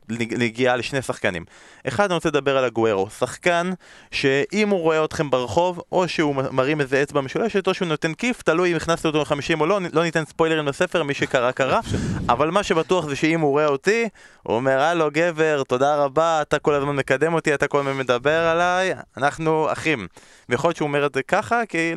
נגיעה 0.09 0.75
לשני 0.75 1.01
שחקנים. 1.01 1.45
אחד, 1.87 2.05
אני 2.05 2.13
רוצה 2.13 2.29
לדבר 2.29 2.57
על 2.57 2.65
הגוארו, 2.65 3.09
שחקן 3.09 3.71
שאם 4.11 4.69
הוא 4.69 4.79
רואה 4.79 5.05
אתכם 5.05 5.29
ברחוב, 5.29 5.81
או 5.91 6.07
שהוא 6.07 6.35
מרים 6.51 6.81
איזה 6.81 7.03
אצבע 7.03 7.21
משולשת, 7.21 7.67
או 7.67 7.73
שהוא 7.73 7.87
נותן 7.87 8.13
כיף, 8.13 8.41
תלוי 8.41 8.71
אם 8.71 8.75
הכנסתם 8.75 9.07
אותו 9.07 9.19
ל-50 9.19 9.59
או 9.59 9.65
לא, 9.65 9.79
לא 9.93 10.03
ניתן 10.03 10.25
ספוילרים 10.25 10.67
לספר, 10.67 11.03
מי 11.03 11.13
שקרא 11.13 11.51
קרא, 11.51 11.79
אבל 12.29 12.51
מה 12.51 12.63
שבטוח 12.63 13.07
זה 13.07 13.15
שאם 13.15 13.39
הוא 13.39 13.51
רואה 13.51 13.65
אותי, 13.65 14.09
הוא 14.43 14.55
אומר, 14.55 14.79
הלו 14.79 15.09
גבר, 15.13 15.63
תודה 15.67 15.95
רבה, 15.95 16.41
אתה 16.41 16.59
כל 16.59 16.73
הזמן 16.73 16.95
מקדם 16.95 17.33
אותי, 17.33 17.53
אתה 17.53 17.67
כל 17.67 17.79
הזמן 17.79 17.97
מדבר 17.97 18.39
עליי, 18.47 18.93
אנחנו 19.17 19.71
אחים. 19.71 20.07
ויכול 20.49 20.67
להיות 20.67 20.77
שהוא 20.77 20.87
אומר 20.87 21.05
את 21.05 21.13
זה 21.13 21.23
ככה, 21.23 21.65
כי 21.65 21.95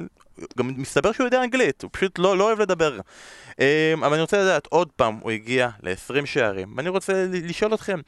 גם 0.59 0.73
מסתבר 0.77 1.13
שהוא 1.13 1.25
יודע 1.25 1.45
אנגלית, 1.45 1.83
הוא 1.83 1.91
פשוט 1.93 2.19
לא, 2.19 2.37
לא 2.37 2.45
אוהב 2.45 2.61
לדבר. 2.61 3.01
אמ, 3.59 3.65
אבל 4.05 4.13
אני 4.13 4.23
רוצה 4.23 4.43
לדעת, 4.43 4.67
עוד 4.67 4.89
פעם, 4.97 5.19
הוא 5.23 5.31
הגיע 5.31 5.69
ל-20 5.83 6.27
שערים, 6.27 6.75
ואני 6.77 6.89
רוצה 6.89 7.27
לשאול 7.31 7.75
אתכם, 7.75 8.01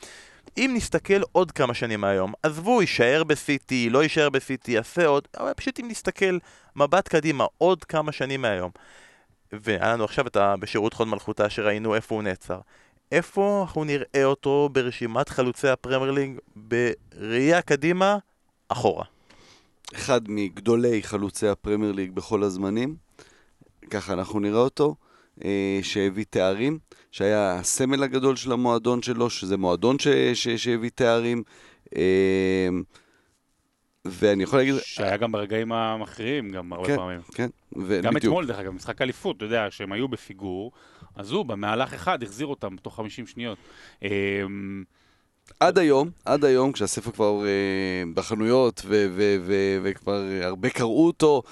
אם 0.56 0.70
נסתכל 0.76 1.22
עוד 1.32 1.52
כמה 1.52 1.74
שנים 1.74 2.00
מהיום, 2.00 2.32
עזבו, 2.42 2.80
יישאר 2.80 3.24
בסיטי, 3.24 3.90
לא 3.90 4.02
יישאר 4.02 4.30
בסיטי, 4.30 4.72
יעשה 4.72 5.06
עוד, 5.06 5.28
אבל 5.38 5.52
פשוט 5.56 5.80
אם 5.80 5.88
נסתכל 5.88 6.38
מבט 6.76 7.08
קדימה, 7.08 7.46
עוד 7.58 7.84
כמה 7.84 8.12
שנים 8.12 8.42
מהיום, 8.42 8.70
והיה 9.52 9.92
לנו 9.92 10.04
עכשיו 10.04 10.26
את 10.26 10.36
ה... 10.36 10.54
בשירות 10.60 10.94
חוד 10.94 11.08
מלכותה 11.08 11.50
שראינו 11.50 11.94
איפה 11.94 12.14
הוא 12.14 12.22
נעצר. 12.22 12.58
איפה 13.12 13.60
אנחנו 13.62 13.84
נראה 13.84 14.24
אותו 14.24 14.68
ברשימת 14.72 15.28
חלוצי 15.28 15.68
הפרמייר 15.68 16.38
בראייה 16.56 17.62
קדימה, 17.62 18.18
אחורה. 18.68 19.13
אחד 19.94 20.20
מגדולי 20.28 21.02
חלוצי 21.02 21.48
הפרמייר 21.48 21.92
ליג 21.92 22.12
בכל 22.12 22.42
הזמנים, 22.42 22.96
ככה 23.90 24.12
אנחנו 24.12 24.40
נראה 24.40 24.60
אותו, 24.60 24.94
אה, 25.44 25.78
שהביא 25.82 26.24
תארים, 26.30 26.78
שהיה 27.10 27.54
הסמל 27.54 28.02
הגדול 28.02 28.36
של 28.36 28.52
המועדון 28.52 29.02
שלו, 29.02 29.30
שזה 29.30 29.56
מועדון 29.56 29.98
ש, 29.98 30.08
ש, 30.34 30.48
שהביא 30.48 30.90
תארים, 30.94 31.42
אה, 31.96 32.68
ואני 34.04 34.42
יכול 34.42 34.58
להגיד... 34.58 34.74
שהיה 34.82 35.16
גם 35.16 35.32
ברגעים 35.32 35.72
המכריעים, 35.72 36.50
גם 36.50 36.72
הרבה 36.72 36.86
כן, 36.86 36.96
פעמים. 36.96 37.20
כן, 37.34 37.48
גם 37.74 37.82
ובדיוק. 37.82 38.16
אתמול, 38.16 38.46
דרך 38.46 38.58
אגב, 38.58 38.72
משחק 38.72 39.02
אליפות, 39.02 39.36
אתה 39.36 39.44
יודע, 39.44 39.66
שהם 39.70 39.92
היו 39.92 40.08
בפיגור, 40.08 40.72
אז 41.16 41.32
הוא 41.32 41.44
במהלך 41.44 41.94
אחד 41.94 42.22
החזיר 42.22 42.46
אותם 42.46 42.76
בתוך 42.76 42.96
50 42.96 43.26
שניות. 43.26 43.58
עד 45.60 45.78
היום, 45.78 46.10
עד 46.24 46.44
היום, 46.44 46.72
כשהספר 46.72 47.10
כבר 47.10 47.44
אה, 47.46 48.02
בחנויות 48.14 48.82
ו- 48.86 49.06
ו- 49.16 49.36
ו- 49.46 49.78
וכבר 49.82 50.22
הרבה 50.42 50.70
קראו 50.70 51.06
אותו, 51.06 51.42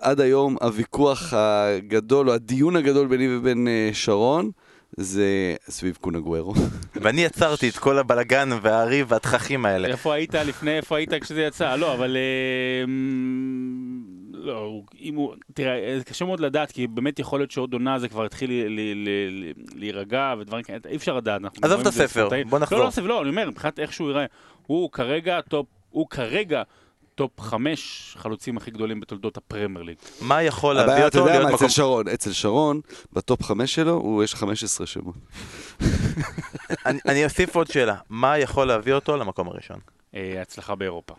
עד 0.00 0.20
היום 0.20 0.56
הוויכוח 0.60 1.32
הגדול, 1.36 2.28
או 2.28 2.34
הדיון 2.34 2.76
הגדול 2.76 3.06
ביני 3.06 3.36
ובין 3.36 3.68
אה, 3.68 3.90
שרון, 3.92 4.50
זה 4.96 5.54
סביב 5.68 5.98
קונגוורו. 6.00 6.54
ואני 6.94 7.20
יצרתי 7.20 7.68
את 7.68 7.76
כל 7.76 7.98
הבלגן 7.98 8.48
והריב 8.62 9.06
והתככים 9.12 9.66
האלה. 9.66 9.88
איפה 9.88 10.14
היית 10.14 10.34
לפני, 10.34 10.76
איפה 10.76 10.96
היית 10.96 11.14
כשזה 11.14 11.42
יצא? 11.42 11.76
לא, 11.76 11.94
אבל... 11.94 12.16
אמ, 12.84 14.17
לא, 14.40 14.80
אם 15.00 15.14
הוא... 15.14 15.34
תראה, 15.54 15.98
קשה 16.06 16.24
מאוד 16.24 16.40
לדעת, 16.40 16.72
כי 16.72 16.86
באמת 16.86 17.18
יכול 17.18 17.40
להיות 17.40 17.50
שעוד 17.50 17.72
עונה 17.72 17.98
זה 17.98 18.08
כבר 18.08 18.24
התחיל 18.24 18.50
ל- 18.50 18.68
ל- 18.68 19.08
ל- 19.08 19.52
להירגע 19.80 20.34
ודברים 20.40 20.62
כאלה, 20.64 20.78
אי 20.88 20.96
אפשר 20.96 21.16
לדעת. 21.16 21.40
עזוב 21.62 21.78
את 21.86 21.92
זה 21.92 22.04
הספר. 22.04 22.28
בוא 22.48 22.58
נחזור. 22.58 22.78
לא, 22.78 22.84
לא, 22.84 22.88
הספר, 22.88 23.06
לא, 23.06 23.20
אני 23.22 23.30
אומר, 23.30 23.50
מבחינת 23.50 23.78
איך 23.78 23.92
שהוא 23.92 24.08
ייראה, 24.08 24.24
הוא 24.66 24.90
כרגע 24.92 25.40
top, 25.40 25.66
הוא 25.90 26.06
כרגע 26.10 26.62
top 27.14 27.40
חמש 27.40 28.14
חלוצים 28.18 28.56
הכי 28.56 28.70
גדולים 28.70 29.00
בתולדות 29.00 29.36
הפרמייר 29.36 29.82
ליג. 29.82 29.96
מה 30.20 30.42
יכול 30.42 30.74
להביא 30.74 30.92
הבעיה, 30.92 31.06
אתה 31.06 31.18
אותו 31.18 31.28
יודע 31.28 31.38
להיות 31.38 31.48
מה, 31.50 31.54
מקום... 31.54 31.66
אצל 31.66 31.74
שרון, 31.74 32.08
אצל 32.08 32.32
שרון, 32.32 32.80
ב 33.12 33.19
top 33.19 33.42
חמש 33.42 33.74
שלו, 33.74 33.92
הוא 33.92 34.24
יש 34.24 34.34
15 34.34 34.86
שמות. 34.86 35.14
אני- 36.86 36.98
אני 37.08 37.24
אוסיף 37.24 37.56
עוד 37.56 37.66
שאלה, 37.66 37.94
מה 38.08 38.38
יכול 38.38 38.66
להביא 38.68 38.92
אותו 38.92 39.16
למקום 39.16 39.48
הראשון? 39.48 39.78
אה, 40.14 40.42
הצלחה 40.42 40.74
באירופה. 40.74 41.14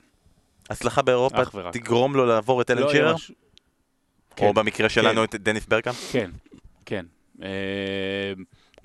הצלחה 0.70 1.02
באירופה. 1.02 1.38
תגרום 1.72 2.16
לו 2.16 2.26
לעבור 2.26 2.62
את 2.62 2.72
אלן 2.72 2.82
לא, 2.82 2.92
שירר? 2.92 3.04
יהיה 3.06 3.14
משהו- 3.16 3.36
או 4.32 4.36
כן, 4.36 4.54
במקרה 4.54 4.90
שלנו 4.90 5.24
את 5.24 5.36
דניס 5.36 5.66
ברקאם? 5.66 5.94
כן, 6.12 6.32
כן. 6.86 7.06
אה, 7.44 7.48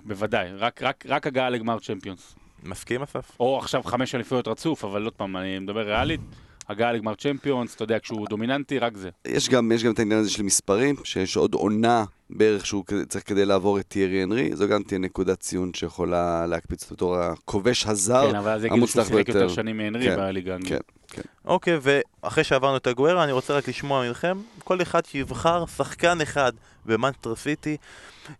בוודאי, 0.04 0.52
רק, 0.56 0.82
רק, 0.82 1.04
רק 1.08 1.26
הגעה 1.26 1.50
לגמר 1.50 1.78
צ'מפיונס. 1.78 2.34
מסכים 2.62 3.02
אסף? 3.02 3.40
או 3.40 3.58
עכשיו 3.58 3.82
חמש 3.82 4.14
אליפויות 4.14 4.48
רצוף, 4.48 4.84
אבל 4.84 5.04
עוד 5.04 5.12
פעם, 5.12 5.36
אני 5.36 5.58
מדבר 5.58 5.80
ריאלית, 5.86 6.20
הגעה 6.68 6.92
לגמר 6.92 7.14
צ'מפיונס, 7.14 7.74
אתה 7.74 7.84
יודע, 7.84 7.98
כשהוא 7.98 8.26
דומיננטי, 8.28 8.78
רק 8.78 8.96
זה. 8.96 9.10
יש 9.24 9.48
גם, 9.48 9.72
יש 9.72 9.84
גם 9.84 9.92
את 9.92 9.98
העניין 9.98 10.20
הזה 10.20 10.30
של 10.30 10.42
מספרים, 10.42 10.96
שיש 11.04 11.36
עוד 11.36 11.54
עונה 11.54 12.04
בערך 12.30 12.66
שהוא 12.66 12.84
צריך 13.08 13.28
כדי 13.28 13.44
לעבור 13.44 13.78
את 13.80 13.88
טיירי 13.88 14.22
הנרי, 14.22 14.56
זו 14.56 14.68
גם 14.68 14.82
תהיה 14.82 14.98
נקודת 14.98 15.40
ציון 15.40 15.74
שיכולה 15.74 16.46
להקפיץ 16.46 16.82
אותו 16.82 16.94
בתור 16.94 17.16
הכובש 17.16 17.86
הזר 17.86 18.30
כן, 18.30 18.36
אבל 18.36 18.50
אז 18.50 18.64
יגידו 18.64 18.68
שהוא 18.68 18.78
המוצלח 18.78 19.06
שיחק 19.06 19.28
יותר 19.28 19.32
ביותר. 19.32 19.54
שנים 19.54 19.76
מהנרי 19.76 20.06
כן, 20.06 20.16
בליגה. 20.16 20.56
כן, 20.66 20.78
כן. 21.08 21.22
אוקיי, 21.44 21.78
ואחרי 21.82 22.44
שעברנו 22.44 22.76
את 22.76 22.86
אגוארו, 22.86 23.24
אני 23.24 23.32
רוצה 23.32 23.56
רק 23.56 23.68
לשמוע 23.68 24.10
מכם, 24.10 24.38
כל 24.64 24.82
אחד 24.82 25.04
שיבחר 25.06 25.66
שחקן 25.66 26.20
אחד 26.20 26.52
במאנסטר 26.86 27.36
סיטי, 27.36 27.76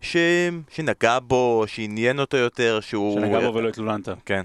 ש... 0.01 0.17
שנגע 0.69 1.19
בו, 1.19 1.63
שעניין 1.67 2.19
אותו 2.19 2.37
יותר, 2.37 2.79
שהוא... 2.81 3.19
שנגע 3.19 3.39
בו 3.39 3.53
ולא 3.53 3.69
את 3.69 3.77
לולנטה. 3.77 4.13
כן, 4.25 4.43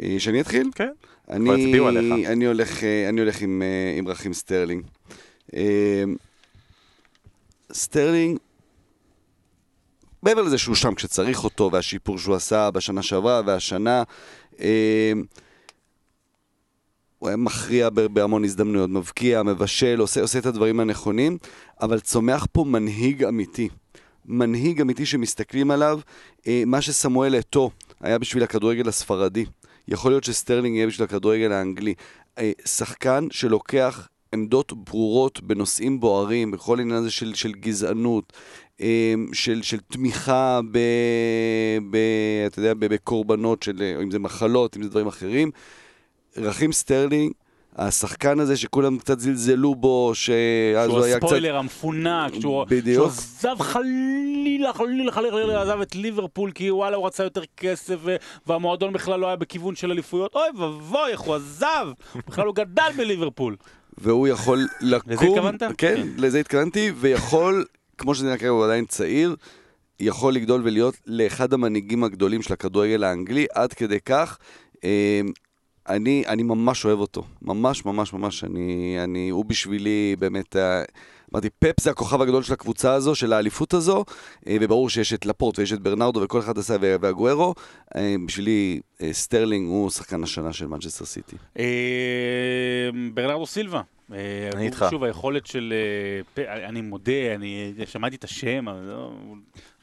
אה, 0.00 0.16
שאני 0.18 0.40
אתחיל? 0.40 0.70
כן. 0.74 0.90
אני. 1.30 2.26
אני 2.26 2.46
הולך, 2.46 2.84
אה, 2.84 3.08
אני 3.08 3.20
הולך 3.20 3.40
עם, 3.40 3.62
אה, 3.62 3.98
עם 3.98 4.08
רכים 4.08 4.32
סטרלינג. 4.32 4.84
אה, 5.54 6.04
סטרלינג, 7.72 8.38
מעבר 10.22 10.42
לזה 10.42 10.58
שהוא 10.58 10.74
שם 10.74 10.94
כשצריך 10.94 11.44
אותו, 11.44 11.70
והשיפור 11.72 12.18
שהוא 12.18 12.34
עשה 12.34 12.70
בשנה 12.70 13.02
שעברה 13.02 13.42
והשנה, 13.46 14.02
הוא 17.18 17.28
היה 17.28 17.36
מכריע 17.36 17.90
בהמון 17.90 18.44
הזדמנויות, 18.44 18.90
מבקיע, 18.90 19.42
מבשל, 19.42 20.00
עושה, 20.00 20.20
עושה 20.20 20.38
את 20.38 20.46
הדברים 20.46 20.80
הנכונים, 20.80 21.38
אבל 21.80 22.00
צומח 22.00 22.46
פה 22.52 22.64
מנהיג 22.64 23.24
אמיתי. 23.24 23.68
מנהיג 24.26 24.80
אמיתי 24.80 25.06
שמסתכלים 25.06 25.70
עליו, 25.70 26.00
מה 26.66 26.80
שסמואל 26.80 27.38
אתו 27.38 27.70
היה 28.00 28.18
בשביל 28.18 28.42
הכדורגל 28.42 28.88
הספרדי. 28.88 29.44
יכול 29.88 30.12
להיות 30.12 30.24
שסטרלינג 30.24 30.76
יהיה 30.76 30.86
בשביל 30.86 31.04
הכדורגל 31.04 31.52
האנגלי. 31.52 31.94
אה, 32.38 32.52
שחקן 32.64 33.26
שלוקח 33.30 34.08
עמדות 34.34 34.72
ברורות 34.72 35.42
בנושאים 35.42 36.00
בוערים, 36.00 36.50
בכל 36.50 36.78
העניין 36.78 36.98
הזה 36.98 37.10
של, 37.10 37.34
של 37.34 37.52
גזענות, 37.52 38.32
אה, 38.80 39.14
של, 39.32 39.62
של 39.62 39.80
תמיכה 39.80 40.60
ב, 40.70 40.78
ב, 41.90 41.96
אתה 42.46 42.58
יודע, 42.58 42.74
בקורבנות, 42.74 43.62
של, 43.62 43.82
אה, 43.82 44.02
אם 44.02 44.10
זה 44.10 44.18
מחלות, 44.18 44.76
אם 44.76 44.82
זה 44.82 44.88
דברים 44.88 45.06
אחרים. 45.06 45.50
רכים 46.36 46.72
סטרלינג, 46.72 47.32
השחקן 47.76 48.40
הזה 48.40 48.56
שכולם 48.56 48.98
קצת 48.98 49.20
זלזלו 49.20 49.74
בו, 49.74 50.10
שאז 50.14 50.88
שהוא 50.88 50.98
הוא 50.98 51.04
היה 51.04 51.16
קצת... 51.16 51.24
ה 51.24 51.28
spoiled 51.28 51.56
המפונק, 51.56 52.34
שהוא 52.40 52.64
בדיוק. 52.64 52.94
שהוא 52.94 53.06
עזב 53.06 53.62
חלילה, 53.62 54.72
חלילה, 54.72 55.12
חלילה, 55.12 55.62
עזב 55.62 55.80
את 55.80 55.94
ליברפול 55.94 56.50
כי 56.50 56.70
וואלה 56.70 56.96
הוא 56.96 57.06
רצה 57.06 57.24
יותר 57.24 57.42
כסף 57.56 57.96
והמועדון 58.46 58.92
בכלל 58.92 59.20
לא 59.20 59.26
היה 59.26 59.36
בכיוון 59.36 59.74
של 59.74 59.90
אליפויות. 59.90 60.34
אוי 60.34 60.48
ואבוי, 60.58 61.10
איך 61.10 61.20
הוא 61.20 61.34
עזב! 61.34 61.86
בכלל 62.28 62.46
הוא 62.46 62.54
גדל 62.54 62.90
בליברפול. 62.96 63.56
והוא 63.98 64.28
יכול 64.28 64.66
לקום... 64.80 65.12
לזה 65.12 65.24
התכוונת? 65.24 65.62
כן, 65.62 65.72
כן. 65.76 66.06
לזה 66.16 66.40
התכוונתי, 66.40 66.92
ויכול, 66.96 67.64
כמו 67.98 68.14
שזה 68.14 68.26
נראה 68.26 68.38
כרגע, 68.38 68.50
הוא 68.50 68.64
עדיין 68.64 68.84
צעיר, 68.84 69.36
יכול 70.00 70.34
לגדול 70.34 70.60
ולהיות 70.64 70.94
לאחד 71.06 71.52
המנהיגים 71.52 72.04
הגדולים 72.04 72.42
של 72.42 72.52
הכדורגל 72.52 73.04
האנגלי, 73.04 73.46
עד 73.54 73.72
כדי 73.72 74.00
כך. 74.00 74.38
אני, 75.88 76.24
אני 76.26 76.42
ממש 76.42 76.84
אוהב 76.84 76.98
אותו, 76.98 77.24
ממש 77.42 77.84
ממש 77.84 78.12
ממש, 78.12 78.44
אני, 78.44 78.96
אני, 79.04 79.28
הוא 79.28 79.44
בשבילי 79.44 80.16
באמת, 80.18 80.56
אה, 80.56 80.82
אמרתי, 81.32 81.48
פפ 81.58 81.80
זה 81.80 81.90
הכוכב 81.90 82.20
הגדול 82.22 82.42
של 82.42 82.52
הקבוצה 82.52 82.92
הזו, 82.92 83.14
של 83.14 83.32
האליפות 83.32 83.74
הזו, 83.74 84.04
אה, 84.46 84.56
וברור 84.60 84.90
שיש 84.90 85.12
את 85.12 85.26
לפורט 85.26 85.58
ויש 85.58 85.72
את 85.72 85.80
ברנרדו 85.80 86.20
וכל 86.20 86.40
אחד 86.40 86.58
עשה, 86.58 86.76
ואגוארו, 86.80 87.54
אה, 87.96 88.14
בשבילי 88.26 88.80
סטרלינג 89.12 89.68
הוא 89.68 89.90
שחקן 89.90 90.22
השנה 90.22 90.52
של 90.52 90.66
מנצ'סטר 90.66 91.04
סיטי. 91.04 91.36
ברנרדו 93.14 93.46
סילבה. 93.46 93.80
אני 94.54 94.66
איתך. 94.66 94.86
שוב, 94.90 95.04
היכולת 95.04 95.46
של... 95.46 95.74
אני 96.46 96.80
מודה, 96.80 97.34
אני 97.34 97.72
שמעתי 97.86 98.16
את 98.16 98.24
השם, 98.24 98.68
לא, 98.68 99.12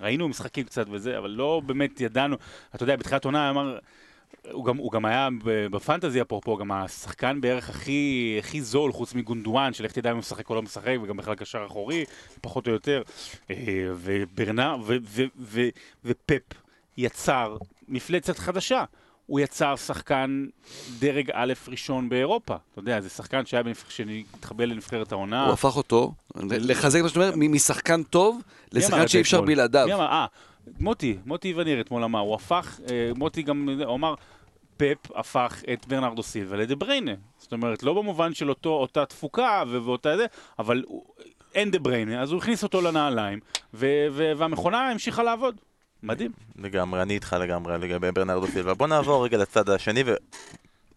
ראינו 0.01 0.27
משחקים 0.27 0.63
קצת 0.63 0.85
וזה, 0.91 1.17
אבל 1.17 1.29
לא 1.29 1.61
באמת 1.65 2.01
ידענו. 2.01 2.35
אתה 2.75 2.83
יודע, 2.83 2.95
בתחילת 2.95 3.25
עונה 3.25 3.49
אמר... 3.49 3.77
הוא 4.51 4.65
גם, 4.65 4.77
הוא 4.77 4.91
גם 4.91 5.05
היה 5.05 5.29
בפנטזי 5.43 6.21
אפרופו, 6.21 6.57
גם 6.57 6.71
השחקן 6.71 7.41
בערך 7.41 7.69
הכי, 7.69 8.35
הכי 8.39 8.61
זול, 8.61 8.91
חוץ 8.91 9.13
מגונדואן, 9.13 9.73
שלך 9.73 9.91
תדע 9.91 10.09
אם 10.09 10.15
הוא 10.15 10.19
משחק 10.19 10.49
או 10.49 10.55
לא 10.55 10.61
משחק, 10.61 10.95
וגם 11.03 11.17
בכלל 11.17 11.35
קשר 11.35 11.65
אחורי, 11.65 12.05
פחות 12.41 12.67
או 12.67 12.71
יותר. 12.71 13.01
אה, 13.49 13.55
וברנר, 13.95 14.77
ו, 14.83 14.97
ו, 15.03 15.23
ו, 15.39 15.61
ופפ 16.05 16.53
יצר 16.97 17.57
מפלצת 17.87 18.39
חדשה. 18.39 18.83
הוא 19.25 19.39
יצר 19.39 19.75
שחקן 19.75 20.45
דרג 20.99 21.31
א' 21.33 21.53
ראשון 21.67 22.09
באירופה. 22.09 22.55
אתה 22.71 22.79
יודע, 22.79 23.01
זה 23.01 23.09
שחקן 23.09 23.45
שהיה 23.45 23.63
בנבח... 23.63 23.89
שהתחבר 23.89 24.65
לנבחרת 24.65 25.11
העונה. 25.11 25.45
הוא 25.45 25.53
הפך 25.53 25.77
אותו, 25.77 26.13
לחזק 26.35 26.99
את 26.99 27.03
מה 27.03 27.09
שאתה 27.09 27.19
אומר, 27.19 27.35
משחקן 27.35 28.03
טוב 28.03 28.41
לשחקן 28.71 29.07
שאי 29.07 29.21
אפשר? 29.21 29.41
בלעדיו. 29.41 29.85
מי 29.85 29.93
אמר? 29.93 30.05
אה, 30.05 30.25
מוטי, 30.79 31.17
מוטי 31.25 31.53
וניר 31.53 31.81
אתמול 31.81 32.03
אמר, 32.03 32.19
הוא 32.19 32.35
הפך, 32.35 32.79
אה, 32.91 33.11
מוטי 33.15 33.41
גם, 33.41 33.69
אמר, 33.83 34.15
פפ 34.77 35.11
הפך 35.15 35.63
את 35.73 35.87
ברנרדו 35.87 36.23
סילבה 36.23 36.57
לדה 36.57 36.75
בריינה. 36.75 37.11
זאת 37.37 37.53
אומרת, 37.53 37.83
לא 37.83 37.93
במובן 37.93 38.33
של 38.33 38.49
אותו, 38.49 38.69
אותה 38.69 39.05
תפוקה 39.05 39.63
ואותה 39.67 40.17
זה, 40.17 40.25
אבל 40.59 40.83
אין 41.55 41.71
דה 41.71 41.79
בריינה, 41.79 42.21
אז 42.21 42.31
הוא 42.31 42.39
הכניס 42.39 42.63
אותו 42.63 42.81
לנעליים, 42.81 43.39
ו- 43.73 44.07
ו- 44.11 44.31
והמכונה 44.37 44.89
המשיכה 44.89 45.23
לעבוד. 45.23 45.55
מדהים. 46.03 46.31
לגמרי, 46.55 47.01
אני 47.01 47.13
איתך 47.13 47.35
לגמרי 47.39 47.77
לגבי 47.77 48.11
ברנרדו 48.11 48.47
סילבה. 48.47 48.73
בוא 48.73 48.87
נעבור 48.87 49.25
רגע 49.25 49.37
לצד 49.37 49.69
השני, 49.69 50.03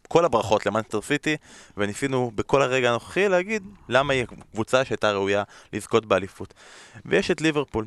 וכל 0.04 0.24
הברכות 0.24 0.66
למאנסטר 0.66 1.02
סיטי, 1.02 1.36
וניסינו 1.76 2.30
בכל 2.34 2.62
הרגע 2.62 2.90
הנוכחי 2.90 3.28
להגיד 3.28 3.62
למה 3.88 4.12
היא 4.12 4.24
קבוצה 4.52 4.84
שהייתה 4.84 5.12
ראויה 5.12 5.42
לזכות 5.72 6.06
באליפות. 6.06 6.54
ויש 7.04 7.30
את 7.30 7.40
ליברפול. 7.40 7.84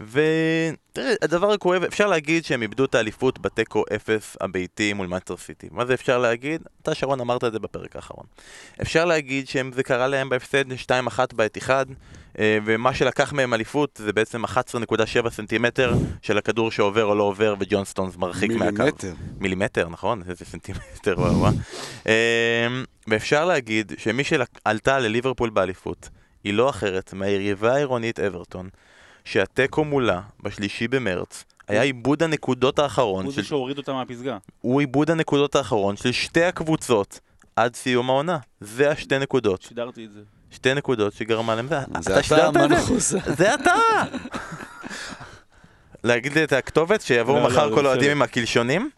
ותראה, 0.00 1.14
הדבר 1.22 1.52
הכואב, 1.52 1.84
אפשר 1.84 2.06
להגיד 2.06 2.44
שהם 2.44 2.62
איבדו 2.62 2.84
את 2.84 2.94
האליפות 2.94 3.38
בתיקו 3.38 3.84
0 3.96 4.36
הביתי 4.40 4.92
מול 4.92 5.06
מאנסטר 5.06 5.36
סיטי. 5.36 5.68
מה 5.70 5.86
זה 5.86 5.94
אפשר 5.94 6.18
להגיד? 6.18 6.62
אתה 6.82 6.94
שרון 6.94 7.20
אמרת 7.20 7.44
את 7.44 7.52
זה 7.52 7.58
בפרק 7.58 7.96
האחרון. 7.96 8.26
אפשר 8.82 9.04
להגיד 9.04 9.48
שזה 9.48 9.82
קרה 9.82 10.06
להם 10.06 10.28
בהפסד 10.28 10.72
2-1 10.72 11.34
באתיחד, 11.34 11.86
אה, 12.38 12.58
ומה 12.64 12.94
שלקח 12.94 13.32
מהם 13.32 13.54
אליפות 13.54 14.00
זה 14.02 14.12
בעצם 14.12 14.44
11.7 14.44 15.30
סנטימטר 15.30 15.94
של 16.22 16.38
הכדור 16.38 16.70
שעובר 16.70 17.04
או 17.04 17.14
לא 17.14 17.22
עובר 17.22 17.54
וג'ון 17.60 17.84
סטונס 17.84 18.16
מרחיק 18.16 18.50
מהקו. 18.50 18.82
מילימטר. 18.82 19.12
מילימטר, 19.38 19.88
נכון? 19.88 20.22
איזה 20.28 20.44
סנטימטר, 20.44 21.14
וואו 21.18 21.38
וואו. 21.38 21.52
אה, 22.06 22.66
ואפשר 23.08 23.44
להגיד 23.44 23.92
שמי 23.98 24.24
שעלתה 24.24 24.98
לליברפול 24.98 25.50
באליפות 25.50 26.08
היא 26.44 26.54
לא 26.54 26.70
אחרת 26.70 27.12
מהיריבה 27.12 27.74
העירונית 27.74 28.20
אברטון, 28.20 28.68
שהתיקו 29.26 29.84
מולה 29.84 30.20
בשלישי 30.42 30.88
במרץ 30.88 31.44
היה 31.68 31.82
איבוד 31.82 32.22
הנקודות 32.22 32.78
האחרון 32.78 33.24
הוא 33.24 33.32
של 33.32 33.42
זה 33.42 33.48
שהוריד 33.48 33.78
אותה 33.78 33.92
מהפסגה. 33.92 34.38
הוא 34.60 34.80
איבוד 34.80 35.10
הנקודות 35.10 35.54
האחרון 35.54 35.96
של 35.96 36.12
שתי 36.12 36.44
הקבוצות 36.44 37.20
עד 37.56 37.76
סיום 37.76 38.10
העונה. 38.10 38.38
זה 38.60 38.90
השתי 38.90 39.18
נקודות. 39.18 39.62
שידרתי 39.62 40.04
את 40.04 40.12
זה. 40.12 40.20
שתי 40.50 40.74
נקודות 40.74 41.12
שגרמה 41.12 41.54
להם... 41.54 41.68
זה 41.68 41.82
אתה 41.82 42.14
אתה, 42.14 42.22
שידרת 42.22 42.56
את 42.56 42.62
זה? 42.62 42.68
מנחוס. 42.68 43.14
זה 43.36 43.54
אתה! 43.54 43.72
להגיד 46.04 46.32
לי 46.32 46.44
את 46.44 46.52
הכתובת, 46.52 47.00
שיבואו 47.00 47.36
לא, 47.36 47.42
לא, 47.42 47.48
מחר 47.48 47.68
זה 47.68 47.74
כל. 47.74 47.86
האוהדים 47.86 48.10
עם 48.10 48.22
הקלשונים? 48.22 48.90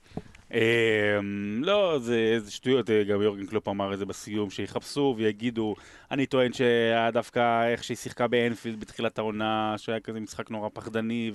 אמ, 0.55 1.61
לא, 1.65 1.99
זה 1.99 2.17
איזה 2.35 2.51
שטויות, 2.51 2.91
אה, 2.91 3.05
גם 3.05 3.23
יורגן 3.23 3.47
קלופ 3.47 3.69
אמר 3.69 3.95
את 3.95 3.99
זה 3.99 4.07
בסיום, 4.07 4.51
שיחפשו 4.51 5.15
ויגידו, 5.19 5.75
אני 6.11 6.27
טוען 6.27 6.53
שהיה 6.53 7.11
דווקא 7.11 7.69
איך 7.69 7.85
שהיא 7.85 7.97
שיחקה 7.97 8.27
באנפילד 8.27 8.81
בתחילת 8.81 9.19
העונה, 9.19 9.75
שהיה 9.77 10.01
כזה 10.01 10.21
משחק 10.21 10.51
נורא 10.51 10.69
פחדני 10.73 11.33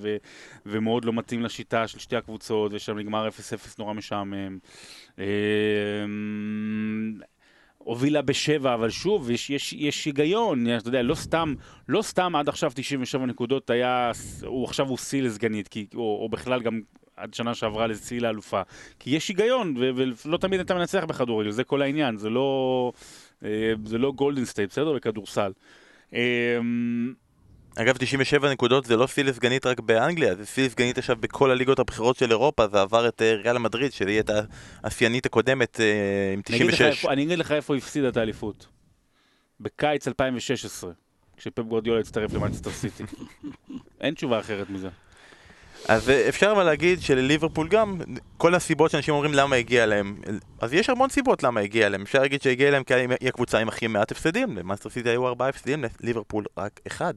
ומאוד 0.66 1.04
לא 1.04 1.12
מתאים 1.12 1.42
לשיטה 1.42 1.88
של 1.88 1.98
שתי 1.98 2.16
הקבוצות, 2.16 2.72
ושם 2.74 2.98
נגמר 2.98 3.28
0-0 3.28 3.30
נורא 3.78 3.92
משעמם. 3.92 4.58
אמ, 5.18 5.24
הובילה 7.78 8.22
בשבע, 8.22 8.74
אבל 8.74 8.90
שוב, 8.90 9.30
יש, 9.30 9.50
יש, 9.50 9.72
יש 9.72 10.04
היגיון, 10.04 10.76
אתה 10.76 10.88
יודע, 10.88 11.02
לא 11.02 11.14
סתם, 11.14 11.54
לא 11.88 12.02
סתם 12.02 12.36
עד 12.36 12.48
עכשיו 12.48 12.72
97 12.74 13.26
נקודות 13.26 13.70
היה, 13.70 14.10
הוא 14.46 14.64
עכשיו 14.64 14.88
הוא 14.88 14.98
שיא 14.98 15.22
לסגנית, 15.22 15.68
כי, 15.68 15.86
או, 15.94 16.18
או 16.22 16.28
בכלל 16.28 16.62
גם 16.62 16.80
עד 17.24 17.34
שנה 17.34 17.54
שעברה 17.54 17.86
לשיא 17.86 18.20
לאלופה. 18.20 18.62
כי 18.98 19.10
יש 19.10 19.28
היגיון, 19.28 19.74
ו- 19.80 19.90
ולא 20.24 20.36
תמיד 20.36 20.60
אתה 20.60 20.74
מנצח 20.74 21.04
בכדורגל, 21.08 21.50
זה 21.50 21.64
כל 21.64 21.82
העניין, 21.82 22.16
זה 22.18 22.30
לא, 22.30 22.92
אה, 23.44 23.48
זה 23.84 23.98
לא 23.98 24.12
גולדן 24.12 24.44
סטייט, 24.44 24.70
בסדר? 24.70 24.92
בכדורסל. 24.92 25.52
אמ, 26.12 27.14
אגב, 27.76 27.96
97 27.98 28.52
נקודות 28.52 28.84
זה 28.84 28.96
לא 28.96 29.06
שיא 29.06 29.24
לסגנית 29.24 29.66
רק 29.66 29.80
באנגליה, 29.80 30.34
זה 30.34 30.46
שיא 30.46 30.64
לסגנית 30.66 30.98
עכשיו 30.98 31.16
בכל 31.20 31.50
הליגות 31.50 31.78
הבכירות 31.78 32.16
של 32.16 32.30
אירופה, 32.30 32.68
זה 32.68 32.80
עבר 32.80 33.08
את 33.08 33.22
אה, 33.22 33.34
ריאל 33.34 33.58
מדריד, 33.58 33.92
שהיא 33.92 34.08
הייתה 34.08 34.40
השיאנית 34.84 35.26
הקודמת 35.26 35.80
אה, 35.80 36.32
עם 36.32 36.40
אני 36.48 36.56
אגיד 36.56 36.66
לך 36.66 36.74
96. 36.74 36.82
איפה- 36.82 37.12
אני 37.12 37.22
אגיד 37.24 37.38
לך 37.38 37.52
איפה 37.52 37.76
הפסידה 37.76 38.08
את 38.08 38.16
האליפות. 38.16 38.66
בקיץ 39.60 40.08
2016. 40.08 40.90
כשפפ 41.36 41.58
גורדיולה 41.62 42.00
יצטרף 42.00 42.32
למנצ'סטר 42.34 42.70
סיטי. 42.70 43.04
אין 44.00 44.14
תשובה 44.14 44.40
אחרת 44.40 44.70
מזה. 44.70 44.88
אז 45.88 46.10
אה, 46.10 46.28
אפשר 46.28 46.52
אבל 46.52 46.62
להגיד 46.62 47.02
שלליברפול 47.02 47.68
גם, 47.68 48.00
כל 48.36 48.54
הסיבות 48.54 48.90
שאנשים 48.90 49.14
אומרים 49.14 49.34
למה 49.34 49.56
הגיע 49.56 49.86
להם, 49.86 50.16
אז 50.60 50.72
יש 50.72 50.90
המון 50.90 51.08
סיבות 51.10 51.42
למה 51.42 51.60
הגיע 51.60 51.88
להם. 51.88 52.02
אפשר 52.02 52.20
להגיד 52.20 52.42
שהגיע 52.42 52.70
להם 52.70 52.84
כי 52.84 52.94
היא 52.94 53.28
הקבוצה 53.28 53.58
עם 53.58 53.68
הכי 53.68 53.86
מעט 53.86 54.12
הפסדים, 54.12 54.58
למנצ'סטר 54.58 54.90
סיטי 54.90 55.08
היו 55.08 55.26
ארבעה 55.26 55.48
הפסדים, 55.48 55.84
לליברפול 56.00 56.44
רק 56.58 56.80
אחד. 56.86 57.14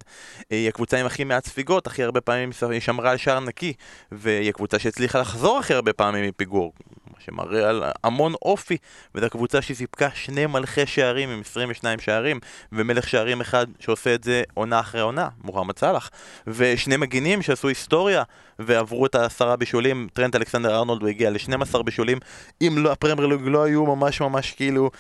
אה, 0.52 0.58
היא 0.58 0.70
הקבוצה 0.70 0.98
עם 0.98 1.06
הכי 1.06 1.24
מעט 1.24 1.46
ספיגות, 1.46 1.88
הכי 1.88 2.04
הרבה 2.04 2.22
פעמים 2.22 2.52
היא 2.72 2.80
שמרה 2.80 3.12
על 3.12 3.18
שער 3.18 3.40
נקי, 3.40 3.74
והיא 4.12 4.50
הקבוצה 4.50 4.80
שהצליחה 4.80 5.20
לחזור 5.20 5.58
הכי 5.58 5.74
הרבה 5.74 5.94
פעמים 5.94 6.30
מפיגור. 6.30 6.74
מה 7.18 7.24
שמראה 7.26 7.70
על 7.70 7.84
המון 8.04 8.34
אופי, 8.42 8.78
וזו 9.16 9.26
הקבוצה 9.26 9.62
שסיפקה 9.62 10.10
שני 10.14 10.46
מלכי 10.46 10.86
שערים 10.86 11.30
עם 11.30 11.42
22 11.42 12.00
שערים, 12.00 12.40
ומלך 12.72 13.10
שערים 13.10 13.42
אחד 13.42 13.68
שעושה 13.80 14.16
את 14.16 14.24
זה 14.24 14.44
עונה 14.54 14.80
אחרי 14.80 15.02
עונה, 15.02 15.28
מוחמד 15.44 15.78
סאלח, 15.78 16.10
ושני 16.48 16.98
מגינים 16.98 17.42
שעשו 17.42 17.68
היסטוריה, 17.68 18.24
ועברו 18.60 19.06
את 19.06 19.16
העשרה 19.16 19.56
בישולים, 19.56 20.08
טרנט 20.14 20.36
אלכסנדר 20.36 20.76
ארנולד 20.76 21.02
הוא 21.02 21.10
הגיע 21.10 21.30
ל-12 21.30 21.84
בישולים, 21.84 22.18
אם 22.62 22.76
לא, 22.78 22.92
הפרמייר 22.92 23.28
ליג 23.28 23.42
לא 23.44 23.64
היו 23.64 23.86
ממש 23.86 24.22
ממש 24.22 24.52
כאילו 24.52 24.92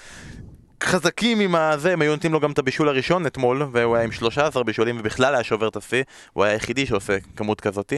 חזקים 0.84 1.40
עם 1.40 1.56
הזה, 1.56 1.94
הם 1.94 2.02
היו 2.02 2.12
נותנים 2.12 2.34
לו 2.34 2.40
גם 2.40 2.52
את 2.52 2.60
הבישול 2.60 2.90
הראשון 2.90 3.26
אתמול, 3.26 3.68
והוא 3.72 3.96
היה 3.96 4.06
עם 4.06 4.12
13 4.12 4.64
בישולים 4.64 4.96
ובכלל 5.00 5.36
היה 5.36 5.44
שובר 5.44 5.68
את 5.68 5.76
השיא, 5.76 6.04
הוא 6.34 6.44
היה 6.44 6.54
היחידי 6.54 6.86
שעושה 6.86 7.18
כמות 7.36 7.62
כזאתי. 7.62 7.98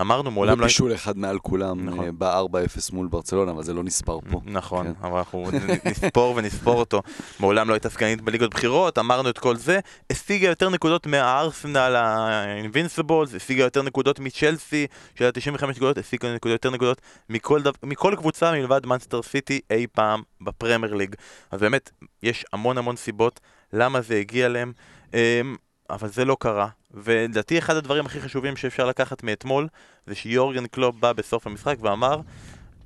אמרנו 0.00 0.30
מעולם 0.30 0.60
לא... 0.60 0.64
ובישול 0.64 0.94
אחד 0.94 1.18
מעל 1.18 1.38
כולם 1.38 1.88
נכון. 1.88 2.18
ב-4-0 2.18 2.92
מול 2.92 3.08
ברצלונה, 3.08 3.50
אבל 3.50 3.62
זה 3.62 3.74
לא 3.74 3.82
נספר 3.82 4.18
פה. 4.30 4.40
נכון, 4.44 4.86
כן. 4.86 4.92
אבל 5.06 5.18
אנחנו 5.18 5.50
נספור 5.84 6.36
ונספור 6.36 6.78
אותו. 6.78 7.02
מעולם 7.40 7.68
לא 7.68 7.74
הייתה 7.74 7.90
סגנית 7.90 8.20
בליגות 8.20 8.54
בחירות, 8.54 8.98
אמרנו 8.98 9.30
את 9.30 9.38
כל 9.38 9.56
זה. 9.56 9.80
השיגה 10.10 10.48
יותר 10.48 10.68
נקודות 10.68 11.06
מהארסנל 11.06 11.96
האינבינסיבולס, 11.96 13.34
השיגה 13.34 13.62
יותר 13.62 13.82
נקודות 13.82 14.18
מצ'לסי, 14.18 14.86
של 15.14 15.24
ה-95 15.24 15.66
נקודות, 15.66 15.98
השיגה 15.98 16.28
יותר 16.44 16.70
נקודות 16.70 17.00
מכל, 17.28 17.62
דו... 17.62 17.70
מכל 17.82 18.14
קבוצה 18.16 18.52
מלבד 18.52 18.86
מנסטר 18.86 19.22
סיטי 19.22 19.60
אי 19.70 19.86
פעם 19.92 20.22
בפרמייר 20.40 20.94
ליג. 20.94 21.14
אז 21.50 21.60
באמת, 21.60 21.90
יש 22.22 22.44
המון 22.52 22.78
המון 22.78 22.96
סיבות 22.96 23.40
למה 23.72 24.00
זה 24.00 24.16
הגיע 24.16 24.48
להם. 24.48 24.72
אמ, 25.14 25.56
אבל 25.90 26.08
זה 26.08 26.24
לא 26.24 26.36
קרה, 26.40 26.68
ולדעתי 26.94 27.58
אחד 27.58 27.76
הדברים 27.76 28.06
הכי 28.06 28.20
חשובים 28.20 28.56
שאפשר 28.56 28.86
לקחת 28.86 29.22
מאתמול 29.22 29.68
זה 30.06 30.14
שיורגן 30.14 30.66
קלופ 30.66 30.96
בא 30.96 31.12
בסוף 31.12 31.46
המשחק 31.46 31.76
ואמר 31.80 32.20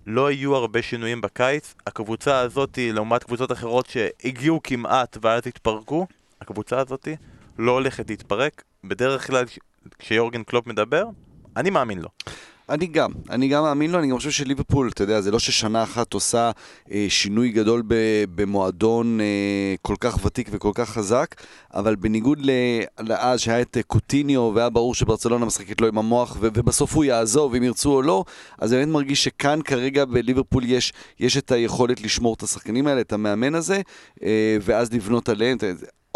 לא 0.06 0.30
יהיו 0.30 0.56
הרבה 0.56 0.82
שינויים 0.82 1.20
בקיץ, 1.20 1.74
הקבוצה 1.86 2.38
הזאתי 2.40 2.92
לעומת 2.92 3.24
קבוצות 3.24 3.52
אחרות 3.52 3.86
שהגיעו 3.86 4.60
כמעט 4.64 5.16
ואז 5.22 5.42
התפרקו, 5.46 6.06
הקבוצה 6.40 6.78
הזאתי 6.78 7.16
לא 7.58 7.72
הולכת 7.72 8.10
להתפרק, 8.10 8.62
בדרך 8.84 9.26
כלל 9.26 9.44
כשיורגן 9.98 10.42
קלופ 10.42 10.66
מדבר, 10.66 11.04
אני 11.56 11.70
מאמין 11.70 11.98
לו. 11.98 12.08
אני 12.68 12.86
גם, 12.86 13.10
אני 13.30 13.48
גם 13.48 13.62
מאמין 13.62 13.90
לו, 13.90 13.98
אני 13.98 14.08
גם 14.08 14.16
חושב 14.16 14.30
שליברפול, 14.30 14.88
אתה 14.88 15.02
יודע, 15.02 15.20
זה 15.20 15.30
לא 15.30 15.38
ששנה 15.38 15.82
אחת 15.82 16.12
עושה 16.12 16.50
אה, 16.92 17.06
שינוי 17.08 17.50
גדול 17.50 17.82
ב, 17.86 17.94
במועדון 18.34 19.20
אה, 19.20 19.74
כל 19.82 19.94
כך 20.00 20.24
ותיק 20.24 20.48
וכל 20.52 20.70
כך 20.74 20.88
חזק, 20.88 21.34
אבל 21.74 21.96
בניגוד 21.96 22.38
לאז 23.00 23.40
שהיה 23.40 23.60
את 23.60 23.76
אה, 23.76 23.82
קוטיניו 23.82 24.52
והיה 24.54 24.70
ברור 24.70 24.94
שברצלונה 24.94 25.46
משחקת 25.46 25.80
לו 25.80 25.88
עם 25.88 25.98
המוח 25.98 26.36
ו, 26.40 26.48
ובסוף 26.54 26.94
הוא 26.94 27.04
יעזוב 27.04 27.54
אם 27.54 27.62
ירצו 27.62 27.92
או 27.92 28.02
לא, 28.02 28.24
אז 28.58 28.72
אני 28.72 28.80
באמת 28.80 28.92
מרגיש 28.92 29.24
שכאן 29.24 29.62
כרגע 29.62 30.04
בליברפול 30.04 30.64
יש, 30.64 30.92
יש 31.20 31.36
את 31.36 31.52
היכולת 31.52 32.00
לשמור 32.00 32.34
את 32.34 32.42
השחקנים 32.42 32.86
האלה, 32.86 33.00
את 33.00 33.12
המאמן 33.12 33.54
הזה, 33.54 33.80
אה, 34.22 34.56
ואז 34.60 34.92
לבנות 34.92 35.28
עליהם. 35.28 35.58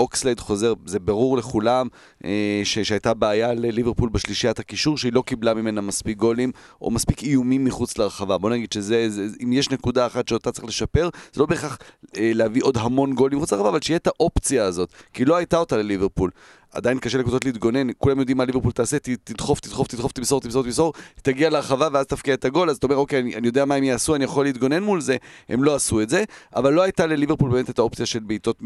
אוקסלייד 0.00 0.40
חוזר, 0.40 0.74
זה 0.86 0.98
ברור 0.98 1.36
לכולם 1.38 1.88
אה, 2.24 2.60
ש- 2.64 2.78
שהייתה 2.78 3.14
בעיה 3.14 3.54
לליברפול 3.54 4.08
בשלישיית 4.08 4.58
הקישור, 4.58 4.98
שהיא 4.98 5.12
לא 5.12 5.22
קיבלה 5.26 5.54
ממנה 5.54 5.80
מספיק 5.80 6.18
גולים 6.18 6.52
או 6.82 6.90
מספיק 6.90 7.22
איומים 7.22 7.64
מחוץ 7.64 7.98
לרחבה. 7.98 8.38
בוא 8.38 8.50
נגיד 8.50 8.72
שזה, 8.72 9.10
זה, 9.10 9.26
אם 9.44 9.52
יש 9.52 9.70
נקודה 9.70 10.06
אחת 10.06 10.28
שאותה 10.28 10.52
צריך 10.52 10.64
לשפר, 10.64 11.08
זה 11.32 11.40
לא 11.40 11.46
בהכרח 11.46 11.78
אה, 12.16 12.30
להביא 12.34 12.62
עוד 12.62 12.76
המון 12.76 13.14
גולים 13.14 13.38
מחוץ 13.38 13.52
לרחבה, 13.52 13.68
אבל 13.68 13.80
שיהיה 13.82 13.96
את 13.96 14.06
האופציה 14.06 14.64
הזאת, 14.64 14.88
כי 15.12 15.24
לא 15.24 15.36
הייתה 15.36 15.56
אותה 15.56 15.76
לליברפול. 15.76 16.30
עדיין 16.72 16.98
קשה 16.98 17.18
לקבוצות 17.18 17.44
להתגונן, 17.44 17.86
כולם 17.98 18.18
יודעים 18.18 18.36
מה 18.36 18.44
ליברפול 18.44 18.72
תעשה, 18.72 18.98
תדחוף, 18.98 19.60
תדחוף, 19.60 19.88
תדחוף, 19.88 20.12
תמסור, 20.12 20.40
תמסור, 20.40 20.62
תמסור, 20.64 20.92
תגיע 21.22 21.50
להרחבה 21.50 21.88
ואז 21.92 22.06
תפקיע 22.06 22.34
את 22.34 22.44
הגול, 22.44 22.70
אז 22.70 22.76
אתה 22.76 22.86
אומר, 22.86 22.96
אוקיי, 22.96 23.20
אני, 23.20 23.36
אני 23.36 23.46
יודע 23.46 23.64
מה 23.64 23.74
הם 23.74 23.84
יעשו, 23.84 24.14
אני 24.14 24.24
יכול 24.24 24.44
להתגונן 24.44 24.82
מול 24.82 25.00
זה, 25.00 25.16
הם 25.48 25.64
לא 25.64 25.74
עשו 25.74 26.00
את 26.00 26.08
זה, 26.08 26.24
אבל 26.56 26.72
לא 26.72 26.82
הייתה 26.82 27.06
לליברפול 27.06 27.50
באמת 27.50 27.70
את 27.70 27.78
האופציה 27.78 28.06
של 28.06 28.18
בעיטות 28.18 28.62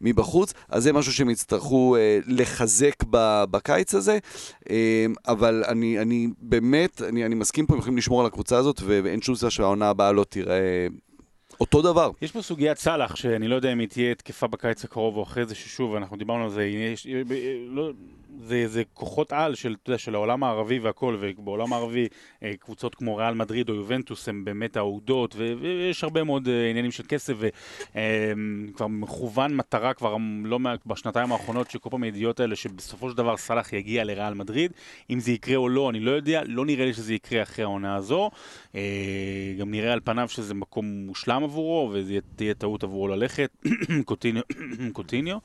מבחוץ, 0.00 0.52
אז 0.68 0.82
זה 0.82 0.92
משהו 0.92 1.12
שהם 1.12 1.30
יצטרכו 1.30 1.96
אה, 1.96 2.18
לחזק 2.26 2.94
ב, 3.10 3.44
בקיץ 3.50 3.94
הזה, 3.94 4.18
אה, 4.70 5.06
אבל 5.28 5.64
אני, 5.68 5.98
אני 5.98 6.28
באמת, 6.40 7.02
אני, 7.02 7.26
אני 7.26 7.34
מסכים 7.34 7.66
פה, 7.66 7.74
הם 7.74 7.78
יכולים 7.78 7.98
לשמור 7.98 8.20
על 8.20 8.26
הקבוצה 8.26 8.56
הזאת, 8.56 8.80
ואין 8.86 9.22
שום 9.22 9.34
סיבה 9.34 9.50
שהעונה 9.50 9.88
הבאה 9.88 10.12
לא 10.12 10.24
תיראה 10.24 10.86
אותו 11.60 11.82
דבר. 11.82 12.10
יש 12.22 12.32
פה 12.32 12.42
סוגיית 12.42 12.78
סאלח, 12.78 13.16
שאני 13.16 13.48
לא 13.48 13.54
יודע 13.54 13.72
אם 13.72 13.78
היא 13.78 13.88
תהיה 13.88 14.14
תקפה 14.14 14.46
בקיץ 14.46 14.84
הקרוב 14.84 15.16
או 15.16 15.22
אחרי 15.22 15.46
זה, 15.46 15.54
ששוב, 15.54 15.94
אנחנו 15.94 16.16
דיברנו 16.16 16.44
על 16.44 16.50
זה, 16.50 16.64
יש, 16.64 17.06
לא, 17.68 17.90
זה, 18.44 18.68
זה 18.68 18.82
כוחות 18.94 19.32
על 19.32 19.54
של, 19.54 19.76
אתה 19.82 19.90
יודע, 19.90 19.98
של 19.98 20.14
העולם 20.14 20.44
הערבי 20.44 20.78
והכל, 20.78 21.16
ובעולם 21.20 21.72
הערבי 21.72 22.08
אה, 22.42 22.52
קבוצות 22.60 22.94
כמו 22.94 23.16
ריאל 23.16 23.34
מדריד 23.34 23.68
או 23.68 23.74
יובנטוס 23.74 24.28
הן 24.28 24.44
באמת 24.44 24.76
אהודות, 24.76 25.36
ויש 25.36 26.04
הרבה 26.04 26.24
מאוד 26.24 26.48
אה, 26.48 26.70
עניינים 26.70 26.90
של 26.90 27.02
כסף, 27.08 27.34
וכבר 27.38 28.84
אה, 28.84 28.88
מכוון 28.88 29.56
מטרה 29.56 29.94
כבר 29.94 30.16
לא 30.44 30.58
בשנתיים 30.86 31.32
האחרונות, 31.32 31.70
שכל 31.70 31.90
פעם 31.90 32.02
הידיעות 32.02 32.40
האלה, 32.40 32.56
שבסופו 32.56 33.10
של 33.10 33.16
דבר 33.16 33.36
סאלח 33.36 33.72
יגיע 33.72 34.04
לריאל 34.04 34.34
מדריד, 34.34 34.72
אם 35.10 35.20
זה 35.20 35.32
יקרה 35.32 35.56
או 35.56 35.68
לא, 35.68 35.90
אני 35.90 36.00
לא 36.00 36.10
יודע, 36.10 36.42
לא 36.46 36.66
נראה 36.66 36.84
לי 36.84 36.94
שזה 36.94 37.14
יקרה 37.14 37.42
אחרי 37.42 37.64
העונה 37.64 37.96
הזו, 37.96 38.30
גם 39.58 39.70
נראה 39.70 39.92
על 39.92 40.00
פניו 40.04 40.28
שזה 40.28 40.54
מקום 40.54 40.86
מושלם 40.86 41.44
עבורו, 41.44 41.90
וזה 41.92 42.18
תהיה 42.36 42.54
טעות 42.54 42.84
עבורו 42.84 43.08
ללכת, 43.08 43.50
קוטיניו, 44.92 45.38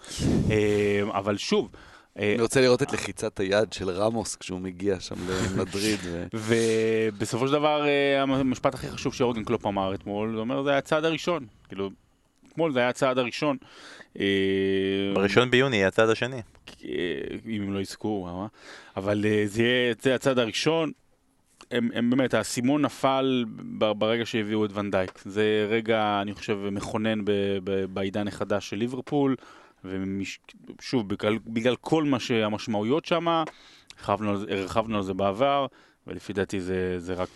אבל 1.19 1.37
שוב, 1.37 1.69
אה, 1.73 1.90
אני 2.15 2.41
רוצה 2.41 2.61
לראות 2.61 2.81
את 2.81 2.93
לחיצת 2.93 3.39
היד 3.39 3.73
של 3.73 3.89
רמוס 3.89 4.35
כשהוא 4.35 4.59
מגיע 4.59 4.99
שם 4.99 5.15
למדריד. 5.29 5.99
ובסופו 6.47 7.47
של 7.47 7.53
דבר, 7.53 7.87
אה, 7.87 8.21
המשפט 8.21 8.73
הכי 8.73 8.87
חשוב 8.87 9.13
שאורגן 9.13 9.43
קלופ 9.43 9.65
אמר 9.65 9.93
אתמול, 9.93 10.31
זה 10.35 10.39
אומר, 10.39 10.63
זה 10.63 10.69
היה 10.69 10.77
הצעד 10.77 11.05
הראשון. 11.05 11.45
כאילו, 11.67 11.89
אתמול 12.47 12.73
זה 12.73 12.79
היה 12.79 12.89
הצעד 12.89 13.17
הראשון. 13.17 13.57
אה, 14.19 14.25
בראשון 15.13 15.51
ביוני 15.51 15.75
יהיה 15.75 15.87
הצעד 15.87 16.09
השני. 16.09 16.41
אם 16.83 17.61
הם 17.61 17.73
לא 17.73 17.79
יזכו, 17.79 18.47
אבל 18.97 19.25
זה 19.45 19.63
יהיה 19.63 20.15
הצעד 20.15 20.39
הראשון. 20.39 20.91
הם, 21.71 21.89
הם 21.93 22.09
באמת, 22.09 22.33
האסימון 22.33 22.81
נפל 22.81 23.45
ברגע 23.77 24.25
שהביאו 24.25 24.65
את 24.65 24.69
ונדייק. 24.73 25.19
זה 25.25 25.67
רגע, 25.69 26.19
אני 26.21 26.33
חושב, 26.33 26.57
מכונן 26.71 27.19
בעידן 27.93 28.27
החדש 28.27 28.69
של 28.69 28.77
ליברפול. 28.77 29.35
ושוב, 29.85 31.09
בגלל, 31.09 31.37
בגלל 31.47 31.75
כל 31.75 32.03
מה 32.03 32.19
שהמשמעויות 32.19 33.05
שם, 33.05 33.43
הרחבנו 34.07 34.97
על 34.97 35.03
זה 35.03 35.13
בעבר, 35.13 35.67
ולפי 36.07 36.33
דעתי 36.33 36.61
זה, 36.61 36.99
זה 36.99 37.13
רק, 37.13 37.29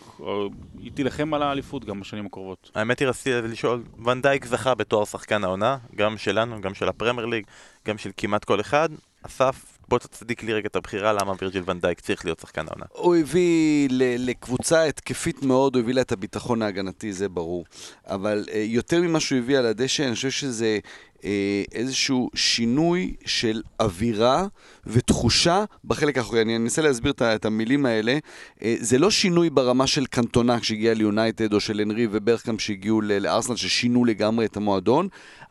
היא 0.78 0.92
תילחם 0.92 1.34
על 1.34 1.42
האליפות 1.42 1.84
גם 1.84 2.00
בשנים 2.00 2.26
הקרובות. 2.26 2.70
האמת 2.74 2.98
היא 2.98 3.08
רציתי 3.08 3.48
לשאול, 3.48 3.82
ונדייק 4.04 4.44
זכה 4.44 4.74
בתואר 4.74 5.04
שחקן 5.04 5.44
העונה, 5.44 5.78
גם 5.94 6.18
שלנו, 6.18 6.60
גם 6.60 6.74
של 6.74 6.88
הפרמייר 6.88 7.26
ליג, 7.26 7.44
גם 7.86 7.98
של 7.98 8.10
כמעט 8.16 8.44
כל 8.44 8.60
אחד. 8.60 8.88
אסף, 9.22 9.75
בוא 9.88 9.98
תצדיק 9.98 10.42
לי 10.42 10.52
רגע 10.52 10.66
את 10.68 10.76
הבחירה 10.76 11.12
למה 11.12 11.32
וירג'יל 11.40 11.62
ונדייק 11.66 12.00
צריך 12.00 12.24
להיות 12.24 12.40
שחקן 12.40 12.66
העונה. 12.68 12.84
הוא 12.92 13.16
הביא 13.16 13.88
לקבוצה 14.18 14.84
התקפית 14.84 15.42
מאוד, 15.42 15.74
הוא 15.74 15.82
הביא 15.82 15.94
לה 15.94 16.00
את 16.00 16.12
הביטחון 16.12 16.62
ההגנתי, 16.62 17.12
זה 17.12 17.28
ברור. 17.28 17.64
אבל 18.06 18.44
uh, 18.46 18.50
יותר 18.54 19.00
ממה 19.00 19.20
שהוא 19.20 19.38
הביא 19.38 19.58
על 19.58 19.66
הדשא, 19.66 20.06
אני 20.06 20.14
חושב 20.14 20.30
שזה 20.30 20.78
אה, 21.24 21.62
איזשהו 21.72 22.30
שינוי 22.34 23.14
של 23.24 23.62
אווירה 23.80 24.46
ותחושה 24.86 25.64
בחלק 25.84 26.18
האחורי. 26.18 26.42
אני 26.42 26.56
אנסה 26.56 26.82
להסביר 26.82 27.12
את 27.20 27.44
המילים 27.44 27.86
האלה. 27.86 28.18
אה, 28.62 28.76
זה 28.80 28.98
לא 28.98 29.10
שינוי 29.10 29.50
ברמה 29.50 29.86
של 29.86 30.06
קנטונה 30.06 30.60
כשהגיע 30.60 30.94
ליונייטד 30.94 31.52
או 31.52 31.60
של 31.60 31.80
הנרי 31.80 32.06
וברקאם 32.10 32.58
שהגיעו 32.58 33.00
לארסנל 33.00 33.56
ששינו 33.56 34.04
לגמרי 34.04 34.46
את 34.46 34.56
המועדון, 34.56 35.08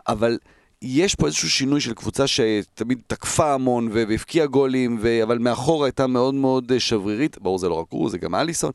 אבל... 0.07 0.37
יש 0.81 1.15
פה 1.15 1.25
איזשהו 1.25 1.49
שינוי 1.49 1.81
של 1.81 1.93
קבוצה 1.93 2.27
שתמיד 2.27 3.01
תקפה 3.07 3.53
המון 3.53 3.89
והבקיעה 3.91 4.47
גולים, 4.47 4.97
ו... 5.01 5.23
אבל 5.23 5.37
מאחורה 5.37 5.87
הייתה 5.87 6.07
מאוד 6.07 6.33
מאוד 6.33 6.77
שברירית, 6.77 7.37
ברור 7.41 7.57
זה 7.59 7.69
לא 7.69 7.73
רק 7.73 7.87
הוא, 7.89 8.09
זה 8.09 8.17
גם 8.17 8.35
אליסון, 8.35 8.71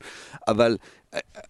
אבל 0.47 0.77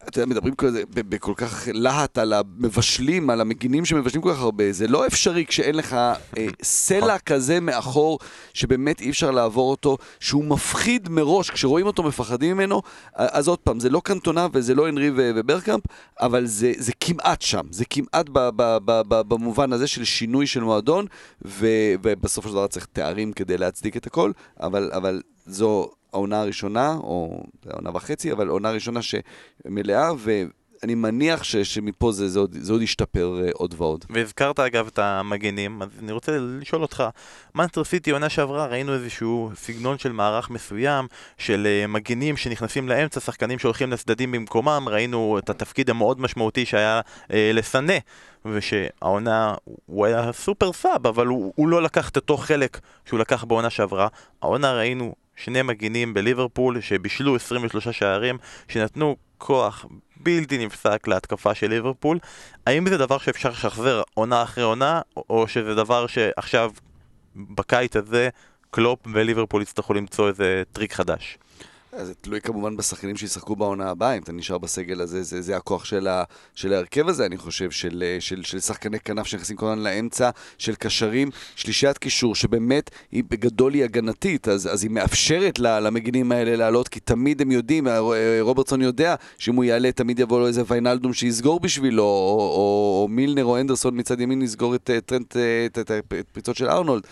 אתה 0.08 0.20
יודע, 0.20 0.26
מדברים 0.26 0.56
כזה 0.56 0.84
ב- 0.90 1.16
בכל 1.16 1.34
כך 1.36 1.68
להט 1.74 2.18
על 2.18 2.34
המבשלים, 2.34 3.30
על 3.30 3.42
המגינים 3.42 3.86
שמבשלים 3.86 4.22
כל 4.22 4.34
כך 4.34 4.40
הרבה, 4.40 4.72
זה 4.72 4.88
לא 4.88 5.08
אפשרי 5.08 5.46
כשאין 5.46 5.76
לך 5.76 5.94
אה, 5.94 6.16
סלע 6.64 7.20
כזה 7.20 7.60
מאחור, 7.60 8.20
שבאמת 8.54 9.02
אי 9.02 9.10
אפשר 9.10 9.32
לעבור 9.32 9.72
אותו, 9.72 9.98
שהוא 10.20 10.46
מפחיד 10.46 11.10
מראש, 11.10 11.50
כשרואים 11.50 11.86
אותו 11.86 12.04
מפחדים 12.04 12.56
ממנו, 12.58 12.82
אז 13.16 13.48
עוד 13.48 13.60
פעם, 13.60 13.80
זה 13.80 13.90
לא 13.90 14.02
קנטונה 14.04 14.48
וזה 14.54 14.76
לא 14.76 14.88
הנרי 14.88 15.12
וברקאמפ, 15.16 15.84
אבל 16.22 16.46
זה, 16.46 16.74
זה 16.78 16.92
כמעט 17.00 17.42
שם, 17.42 17.64
זה 17.72 17.86
כמעט 17.86 18.30
ב- 18.30 18.50
ב- 18.56 18.78
ב- 18.86 19.02
ב- 19.08 19.22
במובן 19.34 19.74
הזה 19.74 19.88
של 19.88 20.04
שינוי 20.04 20.48
של 20.48 20.64
מועדון, 20.64 21.06
ו- 21.46 21.68
ובסופו 22.04 22.48
של 22.50 22.54
דבר 22.54 22.68
צריך 22.68 22.88
תארים 22.94 23.34
כדי 23.34 23.58
להצדיק 23.58 23.98
את 23.98 24.08
הכל, 24.08 24.32
אבל, 24.60 24.92
אבל 24.94 25.22
זו 25.46 25.90
העונה 26.14 26.42
הראשונה, 26.42 26.94
או 26.94 27.44
זה 27.64 27.72
העונה 27.72 27.90
וחצי, 27.94 28.32
אבל 28.32 28.48
עונה 28.48 28.72
ראשונה 28.72 29.00
שמלאה, 29.02 30.12
ואני 30.18 30.96
מניח 30.96 31.44
ש, 31.44 31.56
שמפה 31.56 32.12
זה, 32.12 32.30
זה, 32.30 32.40
עוד, 32.40 32.58
זה 32.60 32.74
עוד 32.74 32.82
ישתפר 32.82 33.42
אה, 33.44 33.50
עוד 33.54 33.76
ועוד. 33.78 34.06
והזכרת 34.10 34.60
אגב 34.60 34.88
את 34.88 35.00
המגנים, 35.00 35.82
אז 35.82 35.90
אני 36.00 36.12
רוצה 36.12 36.38
לשאול 36.40 36.82
אותך, 36.82 37.04
מנסטר 37.56 37.84
סיטי 37.84 38.12
עונה 38.12 38.30
שעברה 38.30 38.66
ראינו 38.66 38.94
איזשהו 38.94 39.52
סגנון 39.56 39.98
של 39.98 40.12
מערך 40.12 40.50
מסוים, 40.50 41.08
של 41.38 41.68
uh, 41.68 41.88
מגנים 41.88 42.38
שנכנסים 42.38 42.90
לאמצע, 42.90 43.20
שחקנים 43.20 43.60
שהולכים 43.60 43.92
לצדדים 43.92 44.32
במקומם, 44.32 44.86
ראינו 44.88 45.40
את 45.40 45.50
התפקיד 45.50 45.90
המאוד 45.90 46.22
משמעותי 46.22 46.66
שהיה 46.66 47.02
uh, 47.02 47.34
לסנה, 47.54 47.98
ושהעונה, 48.46 49.56
הוא 49.86 50.06
היה 50.06 50.34
סופר 50.34 50.74
סאב, 50.74 51.08
אבל 51.08 51.28
הוא, 51.28 51.54
הוא 51.56 51.68
לא 51.68 51.82
לקח 51.82 52.10
את 52.10 52.16
אותו 52.16 52.38
חלק 52.38 52.80
שהוא 53.06 53.20
לקח 53.20 53.44
בעונה 53.44 53.70
שעברה. 53.70 54.08
העונה 54.42 54.74
ראינו 54.74 55.16
שני 55.44 55.62
מגינים 55.62 56.14
בליברפול 56.14 56.82
שבישלו 56.82 57.36
23 57.36 57.88
שערים, 57.88 58.38
שנתנו 58.68 59.16
כוח 59.38 59.86
בלתי 60.18 60.66
נפסק 60.66 61.08
להתקפה 61.08 61.56
של 61.56 61.68
ליברפול. 61.68 62.20
האם 62.66 62.90
זה 62.90 62.98
דבר 62.98 63.18
שאפשר 63.18 63.50
לשחזר 63.50 64.02
עונה 64.14 64.44
אחרי 64.44 64.64
עונה, 64.64 65.02
או 65.30 65.48
שזה 65.48 65.76
דבר 65.76 66.08
שעכשיו, 66.08 66.72
בקיץ 67.36 67.96
הזה, 67.96 68.30
קלופ 68.72 69.00
וליברפול 69.14 69.62
יצטרכו 69.62 69.94
למצוא 69.94 70.28
איזה 70.28 70.64
טריק 70.72 70.94
חדש? 70.94 71.38
זה 72.00 72.14
תלוי 72.14 72.42
כמובן 72.42 72.78
בשחקנים 72.78 73.18
שישחקו 73.18 73.56
בעונה 73.56 73.90
הבאה, 73.90 74.14
אם 74.14 74.22
אתה 74.22 74.32
נשאר 74.32 74.58
בסגל 74.58 75.02
הזה, 75.02 75.24
זה, 75.24 75.42
זה 75.42 75.58
הכוח 75.58 75.86
של, 75.86 76.08
ה, 76.08 76.24
של 76.56 76.74
ההרכב 76.74 77.08
הזה, 77.08 77.26
אני 77.26 77.38
חושב, 77.38 77.72
של, 77.72 78.04
של, 78.20 78.44
של 78.44 78.60
שחקני 78.60 79.00
כנף 79.00 79.28
שנכנסים 79.28 79.58
כל 79.58 79.66
הזמן 79.66 79.84
לאמצע, 79.84 80.30
של 80.58 80.76
קשרים, 80.76 81.30
שלישיית 81.56 81.98
קישור, 81.98 82.36
שבאמת 82.36 82.90
היא 83.12 83.24
בגדול 83.30 83.74
היא 83.74 83.84
הגנתית, 83.84 84.48
אז, 84.48 84.74
אז 84.74 84.84
היא 84.84 84.92
מאפשרת 84.92 85.60
למגינים 85.60 86.32
האלה 86.32 86.56
לעלות, 86.56 86.88
כי 86.88 87.00
תמיד 87.00 87.42
הם 87.42 87.52
יודעים, 87.52 87.88
רוברטסון 88.42 88.82
יודע 88.82 89.16
שאם 89.38 89.56
הוא 89.56 89.64
יעלה 89.64 89.92
תמיד 89.92 90.20
יבוא 90.20 90.40
לו 90.40 90.48
איזה 90.48 90.64
ויינלדום 90.68 91.14
שיסגור 91.14 91.60
בשבילו, 91.60 92.04
או, 92.04 92.08
או, 92.08 93.02
או 93.02 93.08
מילנר 93.08 93.46
או 93.46 93.60
אנדרסון 93.60 94.00
מצד 94.00 94.20
ימין 94.20 94.42
יסגור 94.42 94.76
את 94.76 94.90
טרנט, 95.06 95.38
את 95.80 95.92
הפריצות 95.92 96.56
של 96.56 96.70
ארנולד. 96.70 97.04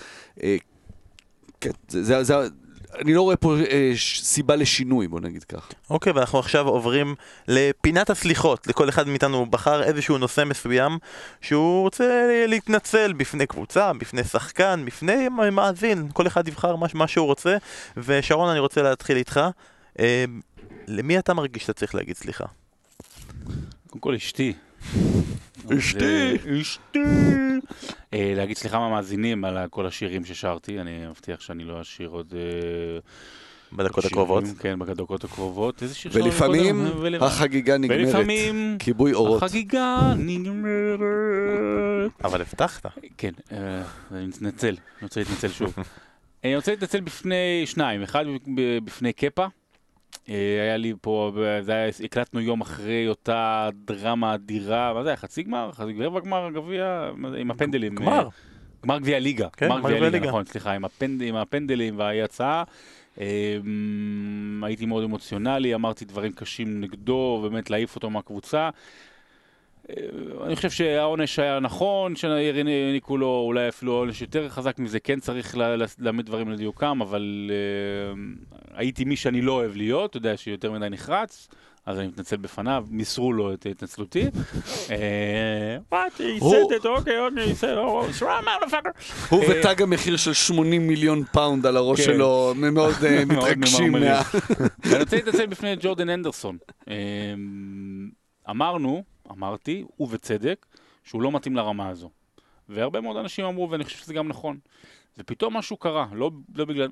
כן, 1.62 1.72
זה, 1.90 2.04
זה, 2.04 2.24
זה, 2.24 2.48
אני 2.96 3.14
לא 3.14 3.22
רואה 3.22 3.36
פה 3.36 3.56
אה, 3.58 3.92
סיבה 4.22 4.56
לשינוי, 4.56 5.08
בוא 5.08 5.20
נגיד 5.20 5.44
כך. 5.44 5.70
אוקיי, 5.90 6.14
ואנחנו 6.14 6.40
עכשיו 6.40 6.68
עוברים 6.68 7.16
לפינת 7.48 8.10
הסליחות. 8.10 8.68
לכל 8.68 8.90
אחד 8.90 9.08
מאיתנו 9.08 9.46
בחר 9.46 9.84
איזשהו 9.84 10.18
נושא 10.18 10.44
מסוים 10.46 10.98
שהוא 11.42 11.82
רוצה 11.82 12.28
להתנצל 12.48 13.14
בפני 13.14 13.48
קבוצה, 13.48 13.94
בפני 13.94 14.24
שחקן, 14.24 14.84
בפני 14.86 15.30
מאזין. 15.52 16.10
כל 16.14 16.28
אחד 16.28 16.48
יבחר 16.48 16.76
מה, 16.76 16.88
מה 16.94 17.08
שהוא 17.08 17.26
רוצה. 17.26 17.58
ושרון, 17.98 18.50
אני 18.50 18.60
רוצה 18.60 18.82
להתחיל 18.82 19.18
איתך. 19.18 19.40
אה, 20.00 20.26
למי 20.88 21.20
אתה 21.20 21.34
מרגיש 21.34 21.62
שאתה 21.62 21.74
צריך 21.74 21.96
להגיד 21.96 22.16
סליחה? 22.16 22.46
קודם 23.90 24.00
כל 24.00 24.14
אשתי. 24.14 24.54
אשתי! 25.78 26.36
אשתי! 26.62 27.00
אה, 28.14 28.34
להגיד 28.36 28.58
סליחה 28.58 28.80
מהמאזינים 28.80 29.46
על 29.46 29.68
כל 29.70 29.86
השירים 29.86 30.26
ששרתי, 30.26 30.80
אני 30.80 31.08
מבטיח 31.08 31.42
שאני 31.42 31.64
לא 31.64 31.82
אשיר 31.82 32.10
עוד... 32.10 32.34
אה, 32.36 33.00
בדקות 33.74 34.06
הקרובות. 34.06 34.44
כן, 34.60 34.80
בדקות 34.80 35.24
הקרובות. 35.24 35.84
איזה 35.84 35.96
שיר 35.96 36.12
ולפעמים 36.14 36.86
החגיגה 37.22 37.78
נגמרת. 37.78 38.00
ולפעמים 38.00 38.78
כיבוי 38.80 39.14
אורות. 39.14 39.44
החגיגה 39.44 40.14
נגמרת. 40.18 41.02
אבל 42.24 42.42
הבטחת. 42.42 42.86
כן, 43.18 43.32
אה, 43.52 43.82
אני 44.12 44.26
מתנצל, 44.26 44.68
אני 44.70 44.78
רוצה 45.02 45.20
להתנצל 45.20 45.48
שוב. 45.48 45.74
אני 46.44 46.56
רוצה 46.56 46.72
להתנצל 46.72 47.00
בפני 47.00 47.64
שניים, 47.66 48.04
אחד 48.04 48.26
בפני 48.86 49.14
קפה. 49.14 49.46
היה 50.36 50.78
לי 50.78 50.94
פה, 51.02 51.32
זה 51.62 51.72
היה, 51.72 51.92
הקלטנו 52.04 52.42
יום 52.42 52.62
אחרי 52.62 53.08
אותה 53.08 53.70
דרמה 53.86 54.34
אדירה, 54.34 54.94
מה 54.94 55.04
זה 55.04 55.10
היה, 55.10 55.18
חצי 55.18 55.44
גמר? 55.44 55.72
חצי 55.74 55.94
גמר 55.94 56.20
גמר 56.20 56.50
גביע? 56.54 57.10
עם 57.38 57.52
הפנדלים. 57.52 57.96
גמר. 57.96 58.28
גמר 58.86 59.00
גביע 59.00 59.20
ליגה. 59.20 59.48
כן, 59.58 59.70
גמר 59.70 59.80
גביע 59.80 60.10
ליגה, 60.10 60.28
נכון, 60.28 60.46
סליחה, 60.46 60.72
עם, 60.72 60.86
הפנד, 60.86 61.22
עם 61.22 61.36
הפנדלים 61.36 62.00
וההצעה. 62.00 62.64
הייתי 64.64 64.86
מאוד 64.86 65.04
אמוציונלי, 65.04 65.76
אמרתי 65.76 66.06
דברים 66.06 66.32
קשים 66.32 66.82
נגדו, 66.82 67.40
באמת 67.44 67.70
להעיף 67.70 67.96
אותו 67.96 68.10
מהקבוצה. 68.10 68.70
אני 70.46 70.56
חושב 70.56 70.70
שהעונש 70.70 71.40
היה 71.40 71.60
נכון, 71.60 72.16
שהעניקו 72.16 73.18
לו 73.18 73.44
אולי 73.46 73.70
אפילו 73.70 73.94
עונש 73.94 74.22
יותר 74.22 74.50
חזק 74.50 74.80
מזה, 74.80 75.00
כן 75.00 75.20
צריך 75.20 75.58
להעמיד 76.00 76.26
דברים 76.26 76.50
לדיוקם, 76.50 77.02
אבל 77.02 77.52
אה, 77.52 78.18
הייתי 78.74 79.04
מי 79.06 79.16
שאני 79.16 79.42
לא 79.42 79.52
אוהב 79.52 79.76
להיות, 79.76 80.10
אתה 80.10 80.18
יודע 80.18 80.38
שיותר 80.38 80.72
מדי 80.72 80.90
נחרץ, 80.90 81.48
אז 81.86 82.00
אני 82.00 82.08
מתנצל 82.08 82.38
בפניו, 82.38 82.86
מסרו 82.90 83.34
לו 83.34 83.54
את 83.54 83.66
התנצלותי. 83.72 84.26
הוא 89.30 89.44
ותג 89.50 89.82
המחיר 89.82 90.18
של 90.18 90.34
80 90.34 90.88
מיליון 90.88 91.24
פאונד 91.24 91.66
על 91.66 91.78
הראש 91.78 92.02
שלו, 92.02 92.54
מאוד 92.56 92.96
מתרגשים. 93.26 93.96
אני 93.96 95.00
רוצה 95.00 95.16
להתנצל 95.16 95.46
בפני 95.46 95.76
ג'ורדן 95.80 96.10
הנדרסון. 96.10 96.58
אמרנו, 98.50 99.04
אמרתי, 99.32 99.86
ובצדק, 100.00 100.66
שהוא 101.04 101.22
לא 101.22 101.32
מתאים 101.32 101.56
לרמה 101.56 101.90
הזו. 101.90 102.10
והרבה 102.70 103.02
מאוד 103.02 103.18
אנשים 103.18 103.46
אמרו, 103.46 103.70
ואני 103.70 103.84
חושב 103.84 103.98
שזה 103.98 104.14
גם 104.14 104.28
נכון. 104.28 104.58
ופתאום 105.20 105.58
משהו 105.58 105.78
קרה, 105.78 106.08
לא, 106.14 106.32
לא 106.56 106.66
בגלל, 106.66 106.88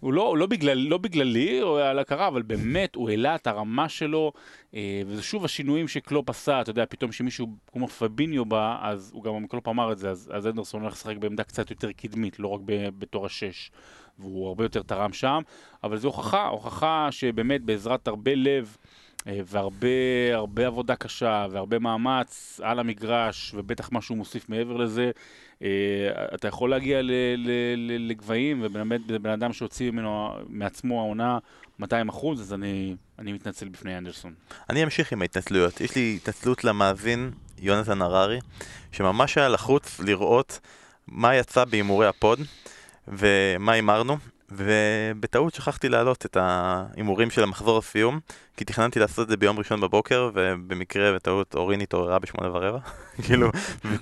הוא 0.00 0.12
לא, 0.12 0.38
לא, 0.38 0.46
בגלל, 0.46 0.78
לא 0.78 0.98
בגללי 0.98 1.62
או 1.62 1.78
על 1.78 1.98
הכרה, 1.98 2.28
אבל 2.28 2.42
באמת 2.42 2.94
הוא 2.94 3.10
העלה 3.10 3.34
את 3.34 3.46
הרמה 3.46 3.88
שלו, 3.88 4.32
אה, 4.74 5.02
וזה 5.06 5.22
שוב 5.22 5.44
השינויים 5.44 5.88
שקלופ 5.88 6.30
עשה, 6.30 6.60
אתה 6.60 6.70
יודע, 6.70 6.84
פתאום 6.88 7.12
שמישהו 7.12 7.46
כמו 7.72 7.88
פביניו 7.88 8.44
בא, 8.44 8.78
אז 8.82 9.10
הוא 9.14 9.24
גם, 9.24 9.46
קלופ 9.46 9.68
אמר 9.68 9.92
את 9.92 9.98
זה, 9.98 10.10
אז, 10.10 10.30
אז 10.34 10.46
אנדרסון 10.46 10.82
הולך 10.82 10.92
לשחק 10.92 11.16
בעמדה 11.16 11.44
קצת 11.44 11.70
יותר 11.70 11.92
קדמית, 11.92 12.38
לא 12.38 12.48
רק 12.48 12.60
בתור 12.98 13.26
השש, 13.26 13.70
והוא 14.18 14.48
הרבה 14.48 14.64
יותר 14.64 14.82
תרם 14.82 15.12
שם, 15.12 15.42
אבל 15.84 15.96
זו 15.96 16.08
הוכחה, 16.08 16.46
הוכחה 16.46 17.08
שבאמת 17.10 17.62
בעזרת 17.62 18.08
הרבה 18.08 18.34
לב, 18.34 18.76
והרבה 19.26 19.88
הרבה 20.32 20.66
עבודה 20.66 20.96
קשה 20.96 21.46
והרבה 21.50 21.78
מאמץ 21.78 22.60
על 22.62 22.78
המגרש 22.78 23.54
ובטח 23.54 23.88
משהו 23.92 24.16
מוסיף 24.16 24.48
מעבר 24.48 24.76
לזה. 24.76 25.10
אתה 26.34 26.48
יכול 26.48 26.70
להגיע 26.70 27.00
לגבהים 27.98 28.60
ובאמת 28.62 29.06
בן 29.06 29.30
אדם 29.30 29.52
שהוציא 29.52 29.90
ממנו 29.90 30.30
מעצמו 30.48 31.00
העונה 31.00 31.38
200 31.78 32.08
אחוז 32.08 32.40
אז 32.40 32.54
אני, 32.54 32.96
אני 33.18 33.32
מתנצל 33.32 33.68
בפני 33.68 33.98
אנדרסון. 33.98 34.34
אני 34.70 34.84
אמשיך 34.84 35.12
עם 35.12 35.22
ההתנצלויות. 35.22 35.80
יש 35.80 35.96
לי 35.96 36.18
התנצלות 36.22 36.64
למאזין 36.64 37.30
יונתן 37.58 38.02
הררי 38.02 38.38
שממש 38.92 39.38
היה 39.38 39.48
לחוץ 39.48 40.00
לראות 40.00 40.60
מה 41.08 41.34
יצא 41.36 41.64
בהימורי 41.64 42.06
הפוד 42.06 42.40
ומה 43.08 43.72
הימרנו 43.72 44.16
ובטעות 44.52 45.54
שכחתי 45.54 45.88
להעלות 45.88 46.26
את 46.26 46.36
ההימורים 46.40 47.30
של 47.30 47.42
המחזור 47.42 47.78
הסיום 47.78 48.20
כי 48.56 48.64
תכננתי 48.64 49.00
לעשות 49.00 49.24
את 49.24 49.28
זה 49.28 49.36
ביום 49.36 49.58
ראשון 49.58 49.80
בבוקר 49.80 50.30
ובמקרה 50.34 51.12
בטעות 51.14 51.54
אורין 51.54 51.80
התעוררה 51.80 52.18
בשמונה 52.18 52.50
ורבע. 52.52 52.78
כאילו 53.24 53.50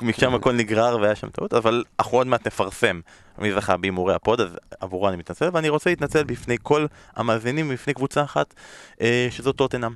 משם 0.03 0.35
הכל 0.35 0.53
נגרר 0.53 0.99
והיה 1.01 1.15
שם 1.15 1.29
טעות 1.29 1.55
אבל 1.55 1.85
אנחנו 1.99 2.19
עוד 2.19 2.27
מעט 2.27 2.47
נפרסם. 2.47 3.01
מי 3.39 3.53
זכה 3.53 3.77
בהימורי 3.77 4.15
הפוד 4.15 4.41
אז 4.41 4.57
עבורו 4.81 5.09
אני 5.09 5.17
מתנצל 5.17 5.49
ואני 5.53 5.69
רוצה 5.69 5.91
להתנצל 5.91 6.25
בפני 6.25 6.57
כל 6.63 6.87
המאזינים 7.17 7.69
בפני 7.69 7.95
קבוצה 7.95 8.23
אחת 8.23 8.55
אה, 9.01 9.29
שזאת 9.31 9.57
טוטנאם. 9.57 9.93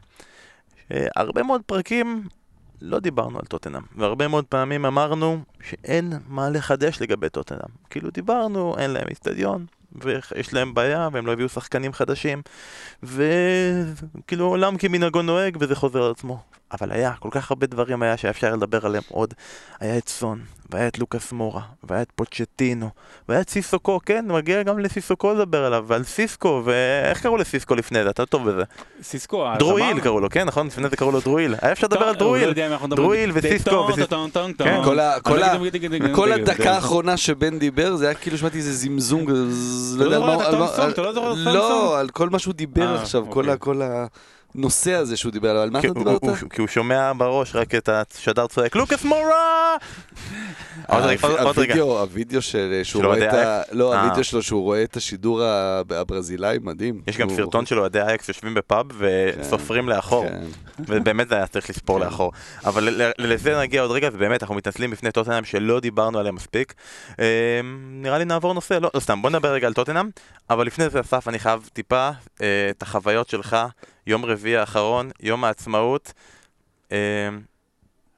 אה, 0.93 1.07
הרבה 1.17 1.43
מאוד 1.43 1.63
פרקים 1.67 2.25
לא 2.83 2.99
דיברנו 3.01 3.39
על 3.39 3.45
טוטנאם, 3.45 3.83
והרבה 3.97 4.29
מאוד 4.29 4.45
פעמים 4.45 4.85
אמרנו 4.85 5.39
שאין 5.63 6.13
מה 6.29 6.51
לחדש 6.51 7.03
לגבי 7.03 7.29
טוטנאם. 7.29 7.69
כאילו 7.91 8.11
דיברנו, 8.11 8.75
אין 8.79 8.91
להם 8.91 9.05
איצטדיון, 9.11 9.67
ויש 9.95 10.53
להם 10.53 10.75
בעיה, 10.75 11.09
והם 11.13 11.27
לא 11.27 11.33
הביאו 11.33 11.49
שחקנים 11.49 11.93
חדשים, 11.93 12.43
וכאילו 13.03 14.47
עולם 14.47 14.77
כמנהגו 14.77 15.23
נוהג, 15.23 15.57
וזה 15.61 15.77
חוזר 15.77 16.03
על 16.03 16.11
עצמו. 16.11 16.43
אבל 16.73 16.93
היה, 16.93 17.13
כל 17.19 17.29
כך 17.33 17.51
הרבה 17.51 17.67
דברים 17.67 18.03
היה 18.03 18.17
שהיה 18.17 18.31
אפשר 18.31 18.53
לדבר 18.55 18.87
עליהם 18.87 19.03
עוד. 19.09 19.35
היה 19.81 19.99
את 19.99 20.09
סון, 20.09 20.39
והיה 20.71 20.89
את 20.89 20.99
לוקאס 20.99 21.33
מורה, 21.33 21.61
והיה 21.85 22.03
את 22.03 22.09
פוצ'טינו, 22.15 22.91
והיה 23.29 23.41
את 23.41 23.51
סיסוקו, 23.51 24.01
כן, 24.07 24.25
מגיע 24.29 24.63
גם 24.63 24.79
לסיסוקו 24.79 25.35
לדבר 25.35 25.65
עליו, 25.65 25.85
ועל 25.89 26.05
סיסקו, 26.05 26.63
ואיך 26.65 27.23
קראו 27.23 27.37
לסיסקו 27.37 27.75
לפני 27.75 28.05
זה? 28.05 28.11
אתה 28.11 28.27
טוב 28.27 28.51
בזה. 28.51 28.63
סיסקו, 29.03 29.47
דרואיל 29.59 30.01
קראו 30.01 30.21
לו, 30.21 30.31
כן, 30.31 30.45
נכון? 30.47 30.67
לפני 30.67 30.89
זה 30.91 30.97
קראו 30.97 31.11
לו 31.13 31.21
דרואיל. 31.21 31.55
היה 31.63 31.73
אפשר 31.73 31.87
לדבר 31.87 32.09
על 32.09 32.15
דרואיל. 32.15 32.53
דרואיל 32.97 33.31
וסיסקו. 33.35 33.71
כל 36.15 36.33
הדקה 36.33 36.73
האחרונה 36.75 37.17
שבן 37.17 37.59
דיבר, 37.59 37.97
זה 37.97 38.05
היה 38.05 38.15
כאילו 38.15 38.39
שמעתי 38.39 38.59
איזה 38.59 38.73
זמזום, 38.73 39.27
זז, 39.51 39.97
לא 39.99 40.05
יודע 40.05 40.17
על 40.17 40.23
מה- 40.23 40.37
לא 41.37 41.53
לא? 41.55 41.99
על 41.99 42.09
כל 42.09 42.29
מה 42.31 42.39
שהוא 42.39 42.55
דיבר 42.55 42.97
אה, 42.97 43.03
עכשיו, 43.03 43.25
כל 43.31 43.41
אוקיי. 43.41 43.53
ה- 43.83 44.07
הנושא 44.55 44.93
הזה 44.95 45.17
שהוא 45.17 45.33
דיבר 45.33 45.51
עליו, 45.51 45.63
על 45.63 45.71
מה 45.71 45.79
אתה 45.79 45.89
דיברת? 45.93 46.21
כי 46.51 46.61
הוא 46.61 46.69
שומע 46.69 47.13
בראש 47.17 47.57
רק 47.57 47.75
את 47.75 47.89
השדר 47.89 48.47
צועק, 48.47 48.77
לוקאס 48.77 49.05
מורה! 49.05 49.77
רגע. 50.91 51.27
הווידאו, 51.43 52.01
הווידאו 52.01 52.43
של- 52.43 52.81
שהוא 52.83 53.03
של 53.03 53.07
רואה 53.07 53.19
אוהדי 53.19 53.29
את 53.29 53.47
ה... 53.47 53.63
לא, 53.73 53.93
אה. 53.95 54.03
הווידאו 54.03 54.25
שלו 54.25 54.43
שהוא 54.43 54.63
רואה 54.63 54.83
את 54.83 54.97
השידור 54.97 55.43
הברזילאי, 55.91 56.59
מדהים. 56.63 57.01
יש 57.07 57.17
גם 57.17 57.31
סרטון 57.37 57.67
של 57.67 57.79
אוהדי 57.79 58.01
אייקס 58.01 58.29
יושבים 58.29 58.55
בפאב 58.55 58.87
וסופרים 58.99 59.89
לאחור. 59.89 60.27
כן. 60.29 60.43
ובאמת 60.79 61.29
זה 61.29 61.35
היה 61.35 61.47
צריך 61.47 61.71
לספור 61.71 61.99
כן. 61.99 62.05
לאחור. 62.05 62.33
אבל 62.65 62.89
לזה 63.19 63.61
נגיע 63.61 63.83
עוד 63.83 63.91
רגע, 63.91 64.09
ובאמת 64.13 64.43
אנחנו 64.43 64.55
מתנצלים 64.55 64.91
בפני 64.91 65.13
טוטנאם 65.13 65.45
שלא 65.45 65.81
דיברנו 65.81 66.19
עליהם 66.19 66.35
מספיק. 66.35 66.75
אה, 67.21 67.25
נראה 67.91 68.19
לי 68.19 68.25
נעבור 68.25 68.55
נושא, 68.55 68.75
לא, 68.75 68.91
סתם, 68.99 69.23
בוא 69.23 69.31
נדבר 69.31 69.53
רגע 69.53 69.67
על 69.67 69.73
טוטנאם. 69.73 70.09
אבל 70.51 70.67
לפני 70.67 70.89
זה, 70.89 71.01
אסף, 71.01 71.29
אני 71.29 71.39
חייב 71.39 71.69
טיפה 71.73 72.11
אה, 72.43 72.71
את 72.71 72.83
החוויות 72.83 73.29
שלך, 73.29 73.57
יום 74.07 74.25
רביעי 74.25 74.57
האחרון, 74.57 75.11
יום 75.21 75.45
העצמאות. 75.45 76.13
אה, 76.93 77.29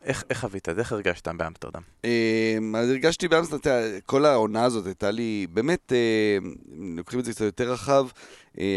איך 0.05 0.25
איך 0.31 0.41
חווית? 0.41 0.69
איך 0.69 0.93
הרגשת 0.93 1.29
באמסטרדם? 1.29 1.83
אמ, 2.05 2.77
אז 2.77 2.91
הרגשתי 2.91 3.29
באמסטרדם, 3.29 4.01
כל 4.07 4.25
העונה 4.25 4.65
הזאת 4.65 4.87
הייתה 4.87 5.11
לי, 5.11 5.47
באמת, 5.51 5.93
אה, 5.93 6.39
לוקחים 6.97 7.21
את 7.21 7.25
זה 7.25 7.33
קצת 7.33 7.45
יותר 7.45 7.73
רחב, 7.73 8.07
אה, 8.07 8.11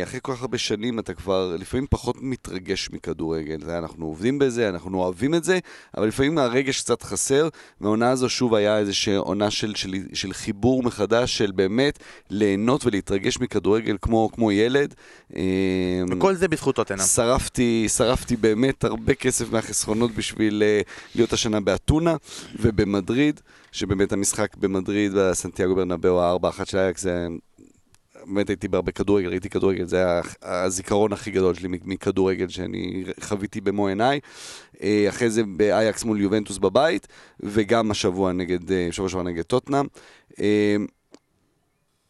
אחרי 0.03 0.19
כל 0.23 0.33
כך 0.33 0.41
הרבה 0.41 0.57
שנים 0.57 0.99
אתה 0.99 1.13
כבר 1.13 1.55
לפעמים 1.59 1.85
פחות 1.89 2.15
מתרגש 2.21 2.89
מכדורגל. 2.91 3.69
אנחנו 3.69 4.05
עובדים 4.05 4.39
בזה, 4.39 4.69
אנחנו 4.69 4.97
אוהבים 4.97 5.35
את 5.35 5.43
זה, 5.43 5.59
אבל 5.97 6.07
לפעמים 6.07 6.37
הרגש 6.37 6.81
קצת 6.81 7.03
חסר, 7.03 7.49
והעונה 7.81 8.09
הזו 8.11 8.29
שוב 8.29 8.55
היה 8.55 8.77
איזושהי 8.77 9.15
עונה 9.15 9.51
של, 9.51 9.75
של, 9.75 9.95
של 10.13 10.33
חיבור 10.33 10.83
מחדש, 10.83 11.37
של 11.37 11.51
באמת 11.51 11.99
ליהנות 12.29 12.85
ולהתרגש 12.85 13.39
מכדורגל 13.39 13.97
כמו, 14.01 14.29
כמו 14.33 14.51
ילד. 14.51 14.93
אמ, 15.35 15.41
וכל 16.11 16.35
זה 16.35 16.47
בזכות 16.47 16.75
טוטנאם. 16.75 16.99
שרפתי, 16.99 17.89
שרפתי 17.89 18.35
באמת 18.35 18.83
הרבה 18.83 19.13
כסף 19.13 19.51
מהחסכונות 19.51 20.11
בשביל 20.11 20.63
uh, 20.85 20.89
להיות 21.15 21.33
השנה 21.33 21.59
באתונה 21.59 22.15
ובמדריד, 22.59 23.41
שבאמת 23.71 24.11
המשחק 24.11 24.55
במדריד, 24.57 25.11
בסנטיאגו 25.15 25.75
ברנבאו, 25.75 26.21
הארבע 26.21 26.49
אחת 26.49 26.67
של 26.67 26.77
אייקס, 26.77 27.01
זה... 27.01 27.27
באמת 28.25 28.49
הייתי 28.49 28.67
בהרבה 28.67 28.91
כדורגל, 28.91 29.29
ראיתי 29.29 29.49
כדורגל, 29.49 29.85
זה 29.85 29.97
היה 29.97 30.21
הזיכרון 30.41 31.13
הכי 31.13 31.31
גדול 31.31 31.55
שלי 31.55 31.67
מכדורגל 31.67 32.47
שאני 32.47 33.03
חוויתי 33.19 33.61
במו 33.61 33.87
עיניי. 33.87 34.19
אה, 34.83 35.05
אחרי 35.09 35.29
זה 35.29 35.43
באייקס 35.43 36.03
מול 36.03 36.21
יובנטוס 36.21 36.57
בבית, 36.57 37.07
וגם 37.39 37.91
השבוע 37.91 38.31
נגד, 38.31 38.71
אה, 38.71 38.87
שבוע 38.91 39.09
שעבר 39.09 39.23
נגד 39.23 39.43
טוטנאם. 39.43 39.85
אה, 40.39 40.75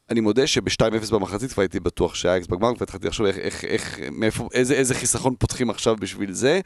אני 0.10 0.20
מודה 0.20 0.48
שב-2-0 0.48 1.12
במחצית 1.12 1.52
כבר 1.52 1.62
הייתי 1.62 1.80
בטוח 1.80 2.16
שהאקס 2.16 2.48
בגמר, 2.48 2.72
והתחלתי 2.80 3.08
לחשוב 3.08 3.26
איך, 3.26 3.38
איך, 3.38 3.66
איך, 3.66 4.00
מאיפה, 4.12 4.50
איזה, 4.54 4.74
איזה 4.74 4.96
חיסכון 4.96 5.36
פותחים 5.40 5.70
עכשיו 5.70 5.96
בשביל 5.96 6.34
זה. 6.34 6.60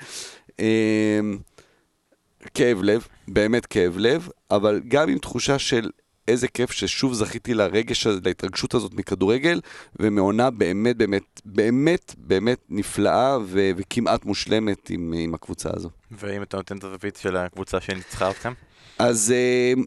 כאב 2.54 2.84
לב, 2.84 3.08
באמת 3.28 3.66
כאב 3.66 3.98
לב, 3.98 4.30
אבל 4.52 4.82
גם 4.88 5.10
עם 5.10 5.18
תחושה 5.18 5.60
של 5.60 5.90
איזה 6.28 6.48
כיף 6.48 6.72
ששוב 6.72 7.14
זכיתי 7.14 7.54
לרגש, 7.54 8.08
להתרגשות 8.08 8.74
הזאת 8.74 8.94
מכדורגל, 8.94 9.62
ומעונה 10.00 10.50
באמת 10.50 10.98
באמת 10.98 11.42
באמת 11.46 12.16
באמת 12.18 12.60
נפלאה 12.70 13.38
ו- 13.46 13.72
וכמעט 13.78 14.26
מושלמת 14.26 14.90
עם, 14.90 15.14
עם 15.18 15.34
הקבוצה 15.34 15.70
הזו. 15.74 15.90
ואם 16.12 16.44
אתה 16.44 16.58
נותן 16.58 16.78
את 16.78 16.84
הזווית 16.84 17.16
של 17.16 17.38
הקבוצה 17.38 17.82
שניצחה 17.82 18.30
אתכם? 18.30 18.54
אז 19.00 19.34
אמ, 19.76 19.84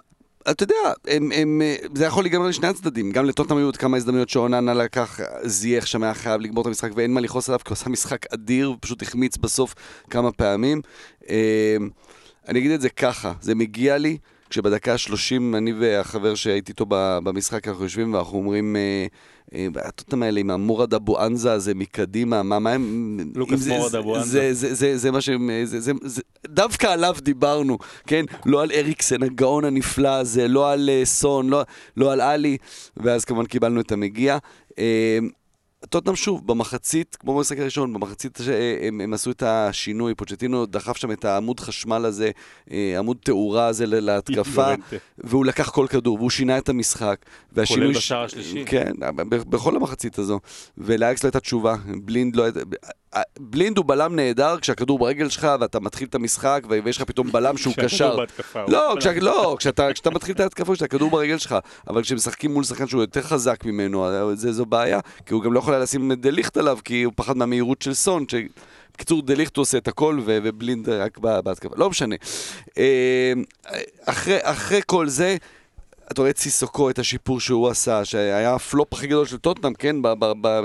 אתה 0.50 0.62
יודע, 0.62 0.74
הם, 1.06 1.32
הם, 1.34 1.62
זה 1.94 2.04
יכול 2.04 2.24
להיגמר 2.24 2.46
לשני 2.46 2.68
הצדדים. 2.68 3.12
גם 3.12 3.24
לטוטנאם 3.24 3.58
היו 3.58 3.66
עוד 3.66 3.76
כמה 3.76 3.96
הזדמנויות 3.96 4.28
שאוננה 4.28 4.74
לקח, 4.74 5.20
זייח 5.42 5.86
שם 5.86 6.02
היה 6.02 6.14
חייב 6.14 6.40
לגמור 6.40 6.62
את 6.62 6.66
המשחק 6.66 6.90
ואין 6.94 7.14
מה 7.14 7.20
לכעוס 7.20 7.48
עליו, 7.48 7.58
כי 7.64 7.68
הוא 7.68 7.72
עשה 7.72 7.90
משחק 7.90 8.26
אדיר, 8.34 8.74
פשוט 8.80 9.02
החמיץ 9.02 9.36
בסוף 9.36 9.74
כמה 10.10 10.32
פעמים. 10.32 10.80
אמ, 11.28 11.34
אני 12.48 12.58
אגיד 12.58 12.70
את 12.70 12.80
זה 12.80 12.88
ככה, 12.88 13.32
זה 13.40 13.54
מגיע 13.54 13.98
לי 13.98 14.18
כשבדקה 14.50 14.92
ה-30 14.92 15.56
אני 15.56 15.72
והחבר 15.72 16.34
שהייתי 16.34 16.72
איתו 16.72 16.86
במשחק, 16.88 17.68
אנחנו 17.68 17.84
יושבים 17.84 18.14
ואנחנו 18.14 18.38
אומרים, 18.38 18.76
אה, 18.76 19.06
אה, 19.54 19.66
הטוטנאם 19.76 20.22
האלה 20.22 20.40
עם 20.40 20.50
המורד 20.50 20.94
אבו 20.94 21.20
ענזה 21.20 21.52
הזה 21.52 21.74
מקדימה, 21.74 22.42
מה, 22.42 22.58
מה 22.58 22.70
הם... 22.72 23.18
לוקאס 23.34 23.66
מורד 23.66 23.94
אבו 23.94 24.16
ענזה. 24.16 24.50
זה, 24.96 25.10
מה 25.10 25.20
שהם... 25.20 25.50
זה, 25.64 26.22
דווקא 26.46 26.86
עליו 26.86 27.16
דיברנו, 27.22 27.78
כן? 28.06 28.24
לא 28.46 28.62
על 28.62 28.70
אריקסן, 28.72 29.22
הגאון 29.22 29.64
הנפלא 29.64 30.08
הזה, 30.08 30.48
לא 30.48 30.72
על 30.72 30.90
אה, 30.90 31.04
סון, 31.04 31.48
לא, 31.48 31.62
לא 31.96 32.12
על 32.12 32.20
עלי, 32.20 32.56
ואז 32.96 33.24
כמובן 33.24 33.46
קיבלנו 33.46 33.80
את 33.80 33.92
המגיע. 33.92 34.38
אה, 35.86 35.90
טוטנאם 35.90 36.16
שוב, 36.16 36.46
במחצית, 36.46 37.16
כמו 37.20 37.36
במשחק 37.36 37.58
הראשון, 37.58 37.92
במחצית 37.92 38.38
הם, 38.82 39.00
הם 39.00 39.14
עשו 39.14 39.30
את 39.30 39.42
השינוי, 39.42 40.14
פוצ'טינו 40.14 40.66
דחף 40.66 40.96
שם 40.96 41.12
את 41.12 41.24
העמוד 41.24 41.60
חשמל 41.60 42.04
הזה, 42.04 42.30
אה, 42.70 42.94
עמוד 42.98 43.16
תאורה 43.24 43.66
הזה 43.66 43.86
להתקפה. 43.86 44.74
והוא 45.18 45.44
לקח 45.44 45.70
כל 45.70 45.86
כדור, 45.90 46.16
והוא 46.16 46.30
שינה 46.30 46.58
את 46.58 46.68
המשחק. 46.68 47.16
כולל 47.68 47.92
בשער 47.92 48.24
השלישי. 48.24 48.64
כן, 48.64 48.92
בכל 49.26 49.76
המחצית 49.76 50.18
הזו. 50.18 50.40
ולאקס 50.78 51.24
לא 51.24 51.26
הייתה 51.28 51.40
תשובה, 51.40 51.76
בלינד 52.04 52.36
לא 52.36 52.44
הייתה... 52.44 52.60
בלינד 53.38 53.78
הוא 53.78 53.84
בלם 53.86 54.16
נהדר 54.16 54.56
כשהכדור 54.60 54.98
ברגל 54.98 55.28
שלך 55.28 55.48
ואתה 55.60 55.80
מתחיל 55.80 56.08
את 56.08 56.14
המשחק 56.14 56.62
ויש 56.68 56.96
לך 56.96 57.02
פתאום 57.02 57.32
בלם 57.32 57.56
שהוא 57.56 57.74
קשר. 57.74 58.16
לא. 58.68 58.96
כשה, 59.00 59.12
לא 59.20 59.56
כשאתה, 59.58 59.92
כשאתה 59.92 60.10
מתחיל 60.10 60.34
את 60.34 60.40
ההתקפה 60.40 60.74
כשהכדור 60.74 61.10
ברגל 61.10 61.38
שלך, 61.38 61.54
אבל 61.86 62.02
כשמשחקים 62.02 62.54
מול 62.54 62.64
שחקן 62.64 62.86
שהוא 62.86 63.00
יותר 63.00 63.22
חזק 63.22 63.64
ממנו, 63.64 64.06
זה, 64.34 64.52
זו 64.52 64.66
בעיה, 64.66 65.00
כי 65.26 65.34
הוא 65.34 65.42
גם 65.42 65.52
לא 65.52 65.58
יכול 65.58 65.74
היה 65.74 65.82
לשים 65.82 66.12
דליכט 66.12 66.56
עליו, 66.56 66.78
כי 66.84 67.02
הוא 67.02 67.12
פחד 67.16 67.36
מהמהירות 67.36 67.82
של 67.82 67.94
סון, 67.94 68.24
ש... 68.28 68.34
בקיצור, 68.94 69.22
דליכט 69.22 69.56
עושה 69.56 69.78
את 69.78 69.88
הכל 69.88 70.18
ו- 70.24 70.38
ובלינד 70.42 70.88
רק 70.88 71.18
בהתקפה, 71.18 71.74
לא 71.76 71.90
משנה. 71.90 72.14
אה, 72.78 73.32
אחרי, 74.06 74.38
אחרי 74.42 74.80
כל 74.86 75.08
זה, 75.08 75.36
אתה 76.12 76.20
רואה 76.20 76.30
את 76.30 76.38
סיסוקו, 76.38 76.90
את 76.90 76.98
השיפור 76.98 77.40
שהוא 77.40 77.68
עשה, 77.68 78.04
שהיה 78.04 78.54
הפלופ 78.54 78.92
הכי 78.92 79.06
גדול 79.06 79.26
של 79.26 79.36
טוטנאם, 79.36 79.74
כן? 79.74 79.96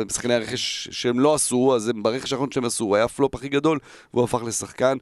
בשחקני 0.08 0.34
הרכש 0.34 0.88
שהם 0.92 1.20
לא 1.20 1.34
עשו, 1.36 1.76
אז 1.76 1.92
ברכש 1.96 2.34
האחרון 2.34 2.52
שהם 2.52 2.66
עשו, 2.66 2.84
הוא 2.84 2.96
היה 2.96 3.06
הפלופ 3.06 3.36
הכי 3.36 3.50
גדול, 3.50 3.80
והוא 4.14 4.24
הפך 4.24 4.44
לשחקן. 4.44 4.98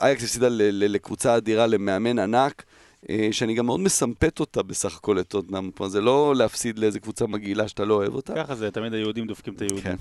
אייאקס 0.00 0.24
הפסידה 0.24 0.46
לקבוצה 0.70 1.36
אדירה, 1.36 1.66
למאמן 1.66 2.18
ענק, 2.18 2.62
שאני 3.32 3.54
גם 3.54 3.66
מאוד 3.66 3.80
מסמפת 3.80 4.40
אותה 4.40 4.62
בסך 4.62 4.96
הכל 4.96 5.16
לטוטנאם. 5.20 5.70
כלומר, 5.70 5.90
זה 5.90 6.00
לא 6.00 6.34
להפסיד 6.36 6.78
לאיזה 6.78 7.00
קבוצה 7.00 7.26
מגעילה 7.26 7.68
שאתה 7.68 7.84
לא 7.84 7.94
אוהב 7.94 8.14
אותה. 8.14 8.34
ככה 8.34 8.54
זה, 8.54 8.70
תמיד 8.70 8.94
היהודים 8.94 9.26
דופקים 9.26 9.54
את 9.54 9.62
היהודים. 9.62 9.82
כן. 9.82 9.96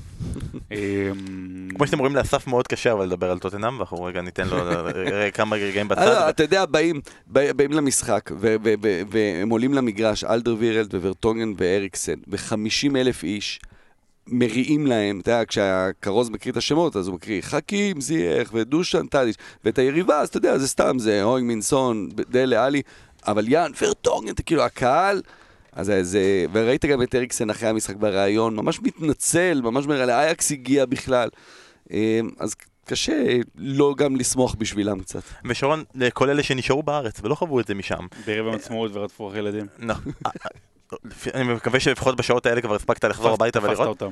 אמ, 0.71 1.69
כמו 1.75 1.85
שאתם 1.87 1.99
רואים, 1.99 2.15
לאסף 2.15 2.47
מאוד 2.47 2.67
קשה 2.67 2.93
אבל 2.93 3.05
לדבר 3.05 3.31
על 3.31 3.39
טוטנאם, 3.39 3.77
ואנחנו 3.77 4.03
רגע 4.03 4.21
ניתן 4.21 4.47
לו 4.47 4.57
רגע 4.95 5.31
כמה 5.31 5.55
רגעים 5.55 5.91
אה, 5.91 5.95
לא, 5.95 6.11
בצד. 6.11 6.29
אתה 6.29 6.43
יודע, 6.43 6.65
באים, 6.65 7.71
למשחק, 7.71 8.31
והם 9.09 9.49
עולים 9.49 9.73
למגרש, 9.73 10.23
אלדר 10.23 10.55
וירלד 10.59 10.95
וורטונגן 10.95 11.53
ואריקסן, 11.57 12.19
ו-50 12.27 12.95
אלף 12.95 13.23
איש 13.23 13.59
מריעים 14.27 14.87
להם, 14.87 15.19
אתה 15.19 15.31
יודע, 15.31 15.45
כשהכרוז 15.45 16.29
מקריא 16.29 16.51
את 16.51 16.57
השמות, 16.57 16.95
אז 16.95 17.07
הוא 17.07 17.15
מקריא 17.15 17.41
חכים, 17.41 18.01
זייח, 18.01 18.49
ודושן, 18.53 19.07
טאדיש, 19.07 19.35
ואת 19.65 19.77
היריבה, 19.77 20.19
אז 20.19 20.27
אתה 20.27 20.37
יודע, 20.37 20.57
זה 20.57 20.67
סתם, 20.67 20.99
זה 20.99 21.23
אוי 21.23 21.41
מינסון, 21.41 22.09
דלה, 22.15 22.65
עלי, 22.65 22.81
אבל 23.27 23.47
יאן, 23.47 23.71
וורטונגן, 23.81 24.33
אתה 24.33 24.43
כאילו, 24.43 24.63
הקהל... 24.63 25.21
אז 25.71 25.91
זה, 26.01 26.45
וראית 26.53 26.85
גם 26.85 27.01
את 27.01 27.15
אריקסן 27.15 27.49
אחרי 27.49 27.69
המשחק 27.69 27.95
בריאיון, 27.95 28.55
ממש 28.55 28.79
מתנצל, 28.81 29.61
ממש 29.63 29.85
אומר, 29.85 30.05
לאייקס 30.05 30.51
הגיע 30.51 30.85
בכלל. 30.85 31.29
אמ, 31.91 32.29
אז 32.39 32.55
קשה 32.85 33.37
לא 33.55 33.93
גם 33.97 34.15
לשמוח 34.15 34.55
בשבילם 34.55 34.99
קצת. 34.99 35.21
ושרון, 35.45 35.83
לכל 35.95 36.29
אלה 36.29 36.43
שנשארו 36.43 36.83
בארץ 36.83 37.19
ולא 37.23 37.35
חוו 37.35 37.59
את 37.59 37.67
זה 37.67 37.75
משם. 37.75 38.07
בערב 38.25 38.45
יום 38.45 38.55
עצמאות 38.55 38.91
ורדפו 38.93 39.27
אחרי 39.29 39.39
ילדים. 39.39 39.65
אני 41.33 41.53
מקווה 41.53 41.79
שלפחות 41.79 42.15
בשעות 42.15 42.45
האלה 42.45 42.61
כבר 42.61 42.75
הספקת 42.75 43.03
לחזור 43.03 43.33
הביתה 43.33 43.63
ולראות. 43.63 44.03
אמ, 44.03 44.11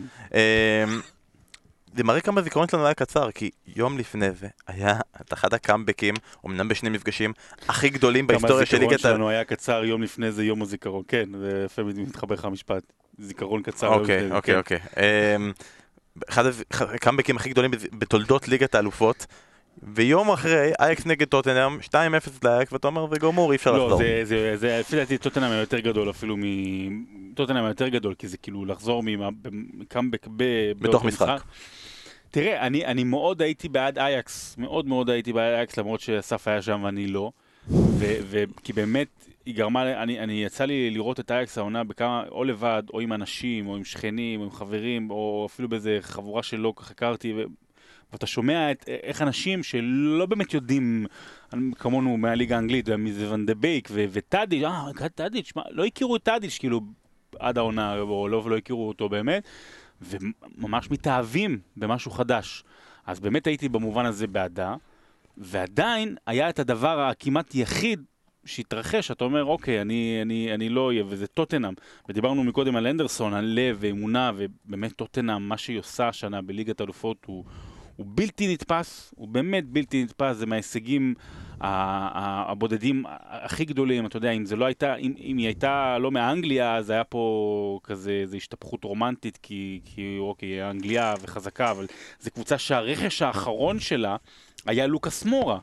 זה 1.95 2.03
מראה 2.03 2.21
כמה 2.21 2.41
הזיכרון 2.41 2.67
שלנו 2.67 2.86
היה 2.86 2.93
קצר, 2.93 3.32
כי 3.32 3.49
יום 3.75 3.97
לפני 3.97 4.32
זה 4.32 4.47
היה 4.67 4.99
את 5.21 5.34
אחד 5.34 5.53
הקאמבקים, 5.53 6.13
אמנם 6.45 6.67
בשני 6.67 6.89
מפגשים, 6.89 7.34
הכי 7.67 7.89
גדולים 7.89 8.28
כמה 8.28 8.38
בהיסטוריה 8.38 8.65
של 8.65 8.75
הזיכרון 8.78 8.93
ליגת 8.93 9.05
ה... 9.05 9.09
שלנו 9.09 9.30
היה 9.30 9.43
קצר 9.43 9.84
יום 9.84 10.03
לפני 10.03 10.32
זה 10.32 10.43
יום 10.43 10.61
הזיכרון. 10.61 11.03
כן, 11.07 11.30
זה 11.39 11.63
יפה 11.65 11.84
מתחבר 11.84 12.36
לך 12.36 12.45
המשפט. 12.45 12.84
זיכרון 13.19 13.61
קצר. 13.61 13.88
אוקיי, 13.88 14.32
אוקיי, 14.32 14.53
כן. 14.53 14.57
אוקיי. 14.57 14.80
אמ, 15.36 15.51
אחד 16.30 16.43
הקאמבקים 16.71 17.36
הכי 17.36 17.49
גדולים 17.49 17.71
בתולדות 17.71 18.47
ליגת 18.47 18.75
האלופות. 18.75 19.25
ויום 19.84 20.32
אחרי, 20.32 20.71
אייקס 20.80 21.05
נגד 21.05 21.28
טוטנאם, 21.28 21.80
2-0 21.80 21.93
לאייקס, 22.43 22.73
ואתה 22.73 22.88
אומר, 22.88 23.07
זה 23.13 23.19
גמור, 23.19 23.51
אי 23.51 23.55
אפשר 23.55 23.71
לא, 23.71 23.86
לחזור. 23.86 23.97
זה, 23.97 24.21
זה, 24.23 24.57
זה, 24.57 24.80
לפי 24.80 24.95
דעתי 24.95 25.17
טוטנאם 25.17 25.51
היה 25.51 25.59
יותר 25.59 25.80
גדול 25.80 26.09
אפילו 26.09 26.38
מ... 26.38 26.43
טוטנאם 27.34 27.63
היה 27.63 27.69
יותר 27.69 27.88
גדול, 27.88 28.13
כי 28.13 28.28
זה 28.28 28.38
כאילו 28.38 28.65
לחזור 28.65 29.03
מקאמבק 29.73 30.28
ב... 30.36 30.43
בתוך 30.80 31.05
משחק. 31.05 31.41
תראה, 32.32 32.67
אני, 32.67 32.86
אני 32.86 33.03
מאוד 33.03 33.41
הייתי 33.41 33.69
בעד 33.69 33.99
אייקס, 33.99 34.55
מאוד 34.57 34.88
מאוד 34.88 35.09
הייתי 35.09 35.34
בעד 35.34 35.53
אייקס, 35.53 35.78
למרות 35.78 35.99
שאסף 35.99 36.47
היה 36.47 36.61
שם 36.61 36.84
ואני 36.84 37.07
לא. 37.07 37.32
ו, 37.69 38.05
ו, 38.23 38.43
כי 38.63 38.73
באמת, 38.73 39.07
היא 39.45 39.55
גרמה, 39.55 40.03
אני, 40.03 40.19
אני 40.19 40.43
יצא 40.43 40.65
לי 40.65 40.89
לראות 40.89 41.19
את 41.19 41.32
אייקס 41.32 41.57
העונה 41.57 41.84
בכמה, 41.84 42.23
או 42.32 42.43
לבד, 42.43 42.84
או 42.93 42.99
עם 42.99 43.13
אנשים, 43.13 43.67
או 43.67 43.75
עם 43.75 43.84
שכנים, 43.84 44.39
או 44.39 44.45
עם 44.45 44.51
חברים, 44.51 45.09
או 45.09 45.47
אפילו 45.49 45.69
באיזה 45.69 45.97
חבורה 46.01 46.43
שלא 46.43 46.73
כך 46.75 46.91
הכרתי, 46.91 47.34
ו... 47.34 47.41
ואתה 48.12 48.28
שומע 48.28 48.72
את, 48.72 48.86
איך 49.03 49.22
אנשים 49.22 49.64
שלא 49.64 50.26
באמת 50.26 50.53
יודעים, 50.53 51.05
כמונו 51.76 52.18
מהליגה 52.18 52.55
האנגלית, 52.55 52.89
מזה 52.89 53.34
ון 53.34 53.45
דה 53.45 53.55
בייק 53.55 53.89
וטאדיץ', 53.91 54.64
אה, 54.64 55.10
טאדיץ', 55.10 55.53
לא 55.70 55.86
הכירו 55.86 56.16
את 56.16 56.24
טאדיץ', 56.24 56.58
כאילו, 56.58 56.82
עד 57.39 57.58
העונה, 57.58 57.99
או 57.99 58.28
לא, 58.28 58.38
ולא 58.45 58.58
הכירו 58.58 58.88
אותו 58.88 59.10
באמת, 59.10 59.43
וממש 60.01 60.91
מתאהבים 60.91 61.60
במשהו 61.78 62.12
חדש. 62.12 62.64
אז 63.05 63.20
באמת 63.20 63.47
הייתי 63.47 63.70
במובן 63.70 64.05
הזה 64.05 64.28
בעדה, 64.28 64.76
ועדיין 65.38 66.16
היה 66.28 66.49
את 66.49 66.60
הדבר 66.60 66.99
הכמעט 66.99 67.55
יחיד 67.55 68.03
שהתרחש, 68.45 69.12
אתה 69.12 69.24
אומר, 69.24 69.45
אוקיי, 69.45 69.82
אני, 69.82 70.20
אני, 70.22 70.53
אני 70.53 70.70
לא 70.70 70.88
אהיה, 70.88 71.03
וזה 71.08 71.28
טוטנאם. 71.28 71.74
ודיברנו 72.10 72.43
מקודם 72.43 72.76
על 72.76 72.88
אנדרסון, 72.88 73.34
על 73.34 73.45
לב 73.45 73.78
ואמונה, 73.80 74.32
ובאמת 74.36 74.91
טוטנאם, 74.91 75.49
מה 75.49 75.58
שהיא 75.58 75.80
עושה 75.80 76.08
השנה 76.08 76.41
בליגת 76.41 76.82
אלופות 76.82 77.18
הוא, 77.26 77.43
הוא 77.98 78.06
בלתי 78.10 78.54
נתפס, 78.54 79.14
הוא 79.16 79.28
באמת 79.28 79.66
בלתי 79.68 80.04
נתפס, 80.04 80.36
זה 80.36 80.45
מההישגים 80.45 81.14
הבודדים 81.62 83.04
הכי 83.28 83.66
גדולים, 83.66 84.06
אתה 84.06 84.18
יודע, 84.18 84.32
אם 84.32 84.45
זה 84.45 84.56
לא 84.56 84.66
הייתה, 84.66 84.95
אם, 84.95 85.14
אם 85.20 85.38
היא 85.38 85.45
הייתה 85.45 85.98
לא 85.98 86.12
מאנגליה, 86.12 86.76
אז 86.76 86.89
היה 86.89 87.04
פה 87.04 87.80
כזה, 87.84 88.12
איזו 88.12 88.38
השתפכות 88.38 88.84
רומנטית, 88.84 89.39
כי, 89.41 89.80
כי 89.86 90.18
אוקיי, 90.20 90.70
אנגליה 90.70 91.14
וחזקה, 91.22 91.72
אבל 91.72 91.86
זו 92.20 92.32
קבוצה 92.32 92.58
שהרכש 92.58 93.22
האחרון 93.22 93.80
שלה 93.80 94.16
היה 94.66 94.88
לוקאס 94.88 95.26
מורה. 95.26 95.60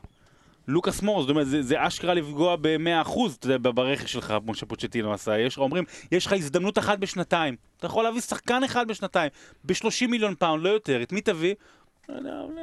לוקאס 0.67 1.01
מורה, 1.01 1.21
זאת 1.21 1.29
אומרת, 1.29 1.47
זה, 1.47 1.61
זה 1.61 1.87
אשכרה 1.87 2.13
לפגוע 2.13 2.55
ב-100%, 2.61 3.19
אתה 3.39 3.51
יודע, 3.51 3.71
ברכש 3.71 4.11
שלך, 4.11 4.33
כמו 4.43 4.55
שפוצ'טינו 4.55 5.13
עשה. 5.13 5.39
יש, 5.39 5.57
אומרים, 5.57 5.83
יש 6.11 6.25
לך 6.25 6.33
הזדמנות 6.33 6.77
אחת 6.77 6.99
בשנתיים. 6.99 7.55
אתה 7.77 7.85
יכול 7.85 8.03
להביא 8.03 8.21
שחקן 8.21 8.63
אחד 8.63 8.87
בשנתיים, 8.87 9.29
ב-30 9.63 10.07
מיליון 10.07 10.35
פאונד, 10.35 10.63
לא 10.63 10.69
יותר. 10.69 11.03
את 11.03 11.11
מי 11.11 11.21
תביא? 11.21 11.55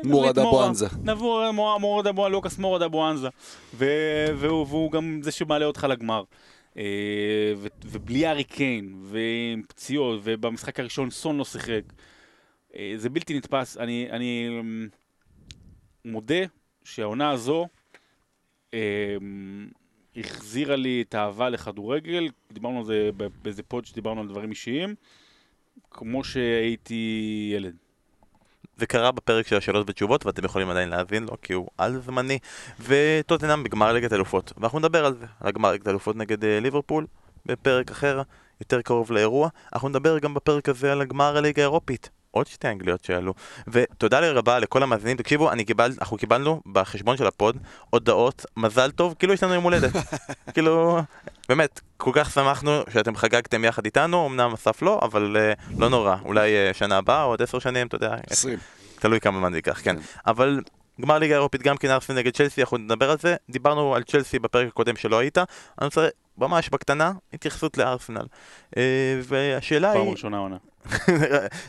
מורד 0.04 0.38
אבואנזה. 0.38 0.86
נבוא 1.04 1.50
מורד 1.78 2.06
אבואנזה, 2.06 2.32
לוקאס 2.32 2.58
מורד 2.58 2.82
אבואנזה. 2.82 3.28
והוא 3.74 4.92
גם 4.92 5.20
זה 5.22 5.30
שמעלה 5.30 5.64
אותך 5.64 5.86
לגמר. 5.90 6.24
אה, 6.76 7.52
ובלי 7.84 8.26
ארי 8.26 8.44
קיין, 8.44 8.94
ועם 9.02 9.62
פציעות, 9.68 10.20
ובמשחק 10.24 10.80
הראשון 10.80 11.10
סון 11.10 11.36
לא 11.38 11.44
שיחק. 11.44 11.82
אה, 12.76 12.92
זה 12.96 13.10
בלתי 13.10 13.36
נתפס. 13.36 13.76
אני, 13.76 14.08
אני 14.10 14.48
אמ, 14.60 14.88
מודה 16.04 16.44
שהעונה 16.84 17.30
הזו 17.30 17.66
אה, 18.74 19.16
החזירה 20.16 20.76
לי 20.76 21.04
את 21.08 21.14
האהבה 21.14 21.48
לכדורגל. 21.48 22.28
דיברנו 22.52 22.78
על 22.78 22.84
זה 22.84 23.10
באיזה 23.42 23.62
פוד 23.62 23.86
שדיברנו 23.86 24.20
על 24.20 24.28
דברים 24.28 24.50
אישיים. 24.50 24.94
כמו 25.90 26.24
שהייתי 26.24 27.50
ילד. 27.56 27.76
זה 28.82 28.86
קרה 28.86 29.12
בפרק 29.12 29.46
של 29.46 29.56
השאלות 29.56 29.90
ותשובות, 29.90 30.26
ואתם 30.26 30.44
יכולים 30.44 30.70
עדיין 30.70 30.88
להבין 30.88 31.22
לו, 31.22 31.36
כי 31.42 31.52
הוא 31.52 31.68
על 31.78 32.00
זמני. 32.00 32.38
וטוטנאם 32.80 33.64
בגמר 33.64 33.92
ליגת 33.92 34.12
אלופות. 34.12 34.52
ואנחנו 34.56 34.78
נדבר 34.78 35.06
על 35.06 35.14
זה, 35.14 35.26
על 35.40 35.48
הגמר 35.48 35.72
ליגת 35.72 35.88
אלופות 35.88 36.16
נגד 36.16 36.42
uh, 36.42 36.46
ליברפול, 36.60 37.06
בפרק 37.46 37.90
אחר, 37.90 38.22
יותר 38.60 38.82
קרוב 38.82 39.12
לאירוע. 39.12 39.48
אנחנו 39.72 39.88
נדבר 39.88 40.18
גם 40.18 40.34
בפרק 40.34 40.68
הזה 40.68 40.92
על 40.92 41.00
הגמר 41.00 41.36
הליגה 41.36 41.62
האירופית. 41.62 42.10
עוד 42.32 42.46
שתי 42.46 42.68
אנגליות 42.68 43.04
שעלו. 43.04 43.34
ותודה 43.68 44.30
רבה 44.30 44.58
לכל 44.58 44.82
המאזינים, 44.82 45.16
תקשיבו, 45.16 45.50
אני 45.50 45.64
קיבל, 45.64 45.92
אנחנו 46.00 46.16
קיבלנו 46.16 46.60
בחשבון 46.72 47.16
של 47.16 47.26
הפוד 47.26 47.56
הודעות 47.90 48.46
מזל 48.56 48.90
טוב, 48.90 49.14
כאילו 49.18 49.32
יש 49.32 49.42
לנו 49.42 49.54
יום 49.54 49.64
הולדת. 49.64 49.92
כאילו, 50.54 51.00
באמת, 51.48 51.80
כל 51.96 52.10
כך 52.14 52.30
שמחנו 52.30 52.70
שאתם 52.92 53.16
חגגתם 53.16 53.64
יחד 53.64 53.84
איתנו, 53.84 54.26
אמנם 54.26 54.52
אסף 54.52 54.82
לא, 54.82 55.00
אבל 55.02 55.36
uh, 55.36 55.78
לא 55.78 55.88
נורא, 55.88 56.16
אולי 56.24 56.50
uh, 56.50 56.76
שנה 56.76 56.98
הבאה, 56.98 57.22
עוד 57.22 57.42
עשר 57.42 57.58
שנים, 57.58 57.86
אתה 57.86 57.96
יודע. 57.96 58.14
עשרים. 58.30 58.58
תלוי 58.98 59.20
כמה 59.20 59.38
זמן 59.38 59.52
זה 59.52 59.58
ייקח, 59.58 59.80
כן. 59.84 59.96
אבל 60.26 60.60
גמר 61.00 61.18
ליגה 61.18 61.34
אירופית 61.34 61.62
גם 61.62 61.76
כן 61.76 61.90
ארסנל 61.90 62.16
נגד 62.16 62.32
צ'לסי, 62.36 62.60
אנחנו 62.60 62.76
נדבר 62.76 63.10
על 63.10 63.18
זה. 63.18 63.36
דיברנו 63.50 63.94
על 63.94 64.02
צ'לסי 64.02 64.38
בפרק 64.38 64.68
הקודם 64.68 64.96
שלא 64.96 65.18
היית. 65.18 65.38
אני 65.38 65.46
רוצה 65.80 66.08
ממש 66.38 66.68
בקטנה 66.68 67.12
התייחסות 67.32 67.78
לארסנל. 67.78 68.26
אה, 68.76 69.20
והשאלה 69.22 69.90
היא... 69.90 70.00
פעם 70.00 70.08
ראשונה 70.08 70.38
עונה. 70.38 70.56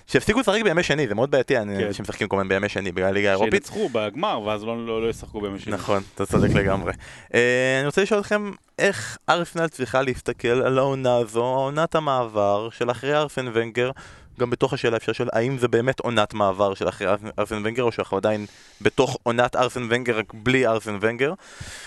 שהפסיקו 0.07 0.39
לשחק 0.39 0.61
בימי 0.63 0.83
שני, 0.83 1.07
זה 1.07 1.15
מאוד 1.15 1.31
בעייתי, 1.31 1.53
כן. 1.53 1.69
אנשים 1.69 2.03
משחקים 2.03 2.27
כל 2.27 2.35
הזמן 2.35 2.49
בימי 2.49 2.69
שני 2.69 2.91
בגלל 2.91 3.07
הליגה 3.07 3.29
האירופית. 3.29 3.51
שינצחו 3.51 3.89
בגמר 3.89 4.41
ואז 4.41 4.63
לא, 4.63 4.85
לא, 4.85 5.01
לא 5.01 5.09
ישחקו 5.09 5.41
בימי 5.41 5.59
שני. 5.59 5.73
נכון, 5.73 6.03
אתה 6.15 6.25
צודק 6.25 6.49
לגמרי. 6.49 6.93
אה, 7.33 7.77
אני 7.79 7.85
רוצה 7.85 8.01
לשאול 8.01 8.19
אתכם, 8.19 8.51
איך 8.79 9.17
ארסנל 9.29 9.67
צריכה 9.67 10.01
להסתכל 10.01 10.47
על 10.47 10.77
העונה 10.77 11.15
הזו, 11.15 11.43
עונת 11.43 11.95
המעבר 11.95 12.69
של 12.69 12.91
אחרי 12.91 13.15
ארסן 13.15 13.47
ונגר, 13.53 13.91
גם 14.39 14.49
בתוך 14.49 14.73
השאלה 14.73 14.97
אפשר 14.97 15.11
לשאול 15.11 15.29
האם 15.33 15.57
זה 15.57 15.67
באמת 15.67 15.99
עונת 15.99 16.33
מעבר 16.33 16.73
של 16.73 16.89
אחרי 16.89 17.07
ארסן 17.39 17.55
ונגר, 17.55 17.83
או 17.83 17.91
שאנחנו 17.91 18.17
עדיין 18.17 18.45
בתוך 18.81 19.17
עונת 19.23 19.55
ארסן 19.55 19.87
ונגר 19.89 20.17
רק 20.17 20.33
בלי 20.33 20.67
ארסן 20.67 20.97
ונגר. 21.01 21.33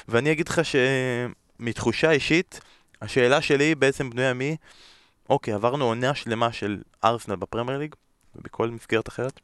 ואני 0.09 0.33
אגיד 0.33 0.49
לך 0.49 0.61
שמתחושה 0.65 2.11
אישית, 2.11 2.61
השאלה 3.03 3.41
שלי 3.41 3.75
בעצם 3.75 4.11
בנויה 4.11 4.33
מי, 4.33 4.57
אוקיי, 5.31 5.55
עברנו 5.55 5.85
עונה 5.85 6.15
שלמה 6.15 6.53
של 6.53 6.79
ארסנל 7.05 7.37
בפרמייר 7.37 7.79
ליג, 7.79 7.95
ובכל 8.37 8.71
מסגרת 8.71 9.09
אחרת. 9.09 9.41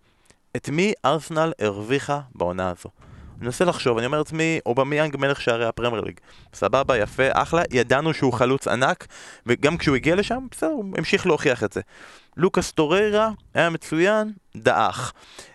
את 0.56 0.68
מי 0.68 0.92
ארסנל 1.04 1.52
הרוויחה 1.58 2.20
בעונה 2.34 2.70
הזו? 2.70 2.88
אני 3.38 3.46
מנסה 3.46 3.64
לחשוב, 3.64 3.98
אני 3.98 4.06
אומר 4.06 4.18
לעצמי, 4.18 4.60
אובמיאנג 4.66 5.16
מלך 5.16 5.40
שערי 5.40 5.66
הפרמייר 5.66 6.02
ליג. 6.02 6.20
סבבה, 6.54 6.98
יפה, 6.98 7.22
אחלה, 7.32 7.62
ידענו 7.70 8.14
שהוא 8.14 8.32
חלוץ 8.32 8.68
ענק, 8.68 9.06
וגם 9.46 9.78
כשהוא 9.78 9.96
הגיע 9.96 10.14
לשם, 10.14 10.46
בסדר, 10.50 10.70
הוא 10.70 10.84
המשיך 10.98 11.26
להוכיח 11.26 11.64
את 11.64 11.72
זה. 11.72 11.80
לוקאס 12.36 12.72
טוריירה 12.72 13.30
היה 13.54 13.70
מצוין, 13.70 14.32
דעך. 14.56 15.12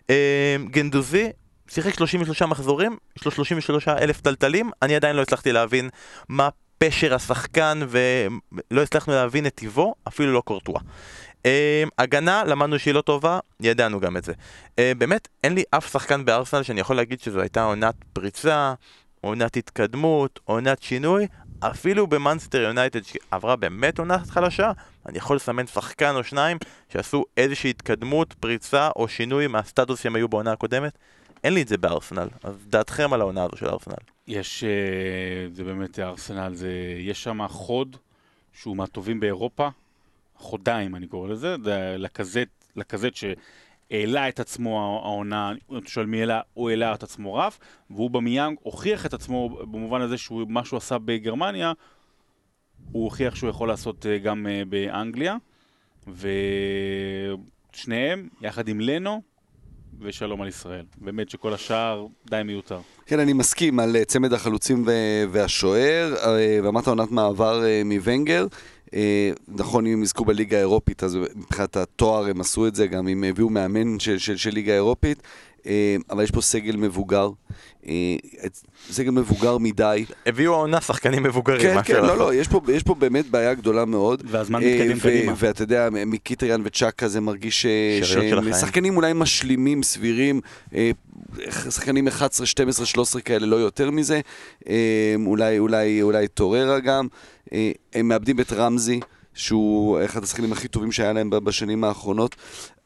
אה, 0.09 0.55
גנדוזי, 0.69 1.30
שיחק 1.67 1.93
33 1.93 2.41
מחזורים, 2.41 2.97
יש 3.17 3.25
לו 3.25 3.32
33 3.32 3.88
אלף 3.88 4.21
טלטלים, 4.21 4.71
אני 4.82 4.95
עדיין 4.95 5.15
לא 5.15 5.21
הצלחתי 5.21 5.51
להבין 5.51 5.89
מה 6.30 6.49
פשר 6.78 7.13
השחקן 7.13 7.80
ולא 7.89 8.82
הצלחנו 8.82 9.13
להבין 9.13 9.47
את 9.47 9.55
טיבו, 9.55 9.95
אפילו 10.07 10.34
לא 10.34 10.41
קורטואה. 10.41 10.82
Uh, 11.43 11.89
הגנה, 11.97 12.43
למדנו 12.43 12.80
שהיא 12.80 12.93
לא 12.93 13.01
טובה, 13.01 13.39
ידענו 13.59 13.99
גם 13.99 14.17
את 14.17 14.23
זה. 14.23 14.34
Uh, 14.34 14.73
באמת, 14.97 15.28
אין 15.43 15.53
לי 15.53 15.63
אף 15.71 15.91
שחקן 15.91 16.25
בארסנל 16.25 16.63
שאני 16.63 16.80
יכול 16.80 16.95
להגיד 16.95 17.19
שזו 17.19 17.41
הייתה 17.41 17.63
עונת 17.63 17.95
פריצה, 18.13 18.73
עונת 19.21 19.57
התקדמות, 19.57 20.39
עונת 20.45 20.82
שינוי. 20.84 21.28
אפילו 21.59 22.07
במאנסטר 22.07 22.61
יונייטד 22.61 23.03
שעברה 23.03 23.55
באמת 23.55 23.99
עונת 23.99 24.30
חלשה, 24.30 24.71
אני 25.05 25.17
יכול 25.17 25.36
לסמן 25.36 25.67
שחקן 25.67 26.15
או 26.15 26.23
שניים 26.23 26.57
שעשו 26.89 27.23
איזושהי 27.38 27.69
התקדמות, 27.69 28.34
פריצה 28.34 28.89
או 28.95 29.07
שינוי 29.07 29.47
מהסטטוס 29.47 30.01
שהם 30.03 30.15
היו 30.15 30.28
בעונה 30.28 30.51
הקודמת. 30.51 30.97
אין 31.43 31.53
לי 31.53 31.61
את 31.61 31.67
זה 31.67 31.78
בארסנל, 31.78 32.28
אז 32.43 32.53
דעתכם 32.67 33.13
על 33.13 33.21
העונה 33.21 33.43
הזו 33.43 33.57
של 33.57 33.67
ארסנל. 33.67 34.16
יש, 34.28 34.63
אה, 34.63 35.47
זה 35.51 35.63
באמת 35.63 35.99
ארסנל, 35.99 36.53
זה, 36.53 36.71
יש 36.99 37.23
שם 37.23 37.47
חוד 37.47 37.97
שהוא 38.53 38.78
מהטובים 38.78 39.19
באירופה, 39.19 39.69
חודיים 40.36 40.95
אני 40.95 41.07
קורא 41.07 41.28
לזה, 41.28 41.55
זה 41.63 41.95
לקזט, 41.97 42.65
לקזט 42.75 43.15
שהעלה 43.15 44.30
את 44.30 44.39
עצמו 44.39 44.82
העונה, 44.82 45.51
אם 45.71 45.78
אתה 45.78 45.89
שואל 45.89 46.05
מי 46.05 46.19
העלה, 46.19 46.41
הוא 46.53 46.69
העלה 46.69 46.93
את 46.93 47.03
עצמו 47.03 47.34
רף, 47.34 47.59
והוא 47.89 48.11
במיאנג 48.11 48.57
הוכיח 48.63 49.05
את 49.05 49.13
עצמו 49.13 49.49
במובן 49.49 50.01
הזה 50.01 50.17
שהוא, 50.17 50.45
מה 50.49 50.65
שהוא 50.65 50.78
עשה 50.78 50.97
בגרמניה, 50.97 51.73
הוא 52.91 53.03
הוכיח 53.03 53.36
שהוא 53.36 53.49
יכול 53.49 53.67
לעשות 53.67 54.05
אה, 54.05 54.17
גם 54.17 54.47
אה, 54.47 54.61
באנגליה, 54.69 55.38
ושניהם, 57.73 58.30
יחד 58.41 58.67
עם 58.67 58.80
לנו, 58.80 59.21
ושלום 59.99 60.41
על 60.41 60.47
ישראל. 60.47 60.86
באמת 60.97 61.30
שכל 61.30 61.53
השאר 61.53 62.07
די 62.25 62.41
מיותר. 62.45 62.80
כן, 63.07 63.19
אני 63.19 63.33
מסכים 63.33 63.79
על 63.79 63.95
אה, 63.95 64.05
צמד 64.05 64.33
החלוצים 64.33 64.83
והשוער, 65.31 66.15
ואמרת 66.63 66.87
עונת 66.87 67.11
מעבר 67.11 67.63
מוונגר. 67.85 68.47
נכון, 69.47 69.85
אם 69.85 69.93
הם 69.93 70.03
יזכו 70.03 70.25
בליגה 70.25 70.57
האירופית, 70.57 71.03
אז 71.03 71.17
מבחינת 71.35 71.77
התואר 71.77 72.29
הם 72.29 72.41
עשו 72.41 72.67
את 72.67 72.75
זה, 72.75 72.87
גם 72.87 73.07
אם 73.07 73.23
הביאו 73.23 73.49
מאמן 73.49 73.99
של, 73.99 74.49
ליגה 74.51 74.71
האירופית. 74.71 75.23
אה, 75.68 75.95
אבל 76.09 76.24
יש 76.24 76.32
פה 76.32 76.41
סגל 76.41 76.76
מבוגר, 76.76 77.30
אה, 77.88 78.15
סגל 78.91 79.11
מבוגר 79.11 79.57
מדי. 79.57 80.05
הביאו 80.26 80.53
העונה 80.53 80.82
שחקנים 80.82 81.24
מבוגרים. 81.24 81.61
כן, 81.61 81.84
כן. 81.84 82.01
לא, 82.01 82.18
לא, 82.18 82.34
יש 82.34 82.47
פה, 82.47 82.61
יש 82.74 82.84
פה 82.84 82.95
באמת 82.95 83.30
בעיה 83.30 83.53
גדולה 83.53 83.86
מאוד. 83.86 84.24
והזמן 84.28 84.63
אה, 84.63 84.76
מתקדם 84.76 84.97
ו- 84.97 85.01
קדימה. 85.01 85.34
ואתה 85.38 85.63
יודע, 85.63 85.89
מקיטריאן 85.91 86.61
וצ'אקה 86.65 87.07
זה 87.07 87.22
מרגיש 87.22 87.61
שהם. 87.61 88.53
שחקנים 88.53 88.97
אולי 88.97 89.13
משלימים, 89.15 89.84
סבירים, 89.84 90.41
שחקנים 91.70 92.07
11, 92.07 92.45
12, 92.45 92.86
13 92.86 93.22
כאלה, 93.22 93.45
לא 93.45 93.55
יותר 93.55 93.91
מזה. 93.91 94.22
אולי, 95.26 95.59
אולי, 95.59 96.01
אולי 96.01 96.28
טוררה 96.28 96.80
גם. 96.80 97.07
הם 97.93 98.07
מאבדים 98.07 98.39
את 98.39 98.53
רמזי. 98.53 98.99
שהוא 99.38 99.99
אחד 100.05 100.23
השחקנים 100.23 100.51
הכי 100.51 100.67
טובים 100.67 100.91
שהיה 100.91 101.13
להם 101.13 101.29
בשנים 101.29 101.83
האחרונות, 101.83 102.35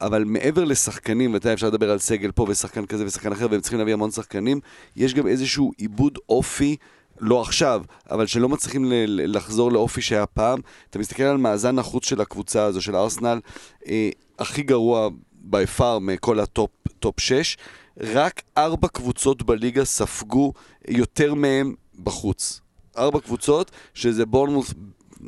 אבל 0.01 0.23
מעבר 0.23 0.63
לשחקנים, 0.63 1.33
ואתה 1.33 1.45
יודע, 1.45 1.53
אפשר 1.53 1.67
לדבר 1.67 1.91
על 1.91 1.99
סגל 1.99 2.31
פה 2.31 2.45
ושחקן 2.49 2.85
כזה 2.85 3.05
ושחקן 3.05 3.31
אחר, 3.31 3.47
והם 3.51 3.61
צריכים 3.61 3.79
להביא 3.79 3.93
המון 3.93 4.11
שחקנים, 4.11 4.59
יש 4.95 5.13
גם 5.13 5.27
איזשהו 5.27 5.71
עיבוד 5.77 6.17
אופי, 6.29 6.75
לא 7.19 7.41
עכשיו, 7.41 7.83
אבל 8.11 8.25
שלא 8.25 8.49
מצליחים 8.49 8.85
ל- 8.85 9.35
לחזור 9.37 9.71
לאופי 9.71 10.01
שהיה 10.01 10.25
פעם. 10.25 10.59
אתה 10.89 10.99
מסתכל 10.99 11.23
על 11.23 11.37
מאזן 11.37 11.79
החוץ 11.79 12.05
של 12.05 12.21
הקבוצה 12.21 12.63
הזו, 12.63 12.81
של 12.81 12.95
ארסנל, 12.95 13.39
אה, 13.87 14.09
הכי 14.39 14.63
גרוע 14.63 15.09
by 15.33 15.65
far 15.65 15.99
מכל 15.99 16.39
ה 16.39 16.47
top 16.47 16.69
ה 16.99 17.04
top 17.04 17.19
6, 17.19 17.57
רק 17.99 18.41
ארבע 18.57 18.87
קבוצות 18.87 19.43
בליגה 19.43 19.85
ספגו 19.85 20.53
יותר 20.87 21.33
מהם 21.33 21.73
בחוץ. 22.03 22.61
ארבע 22.97 23.19
קבוצות, 23.19 23.71
שזה 23.93 24.25
בורנמות' 24.25 24.73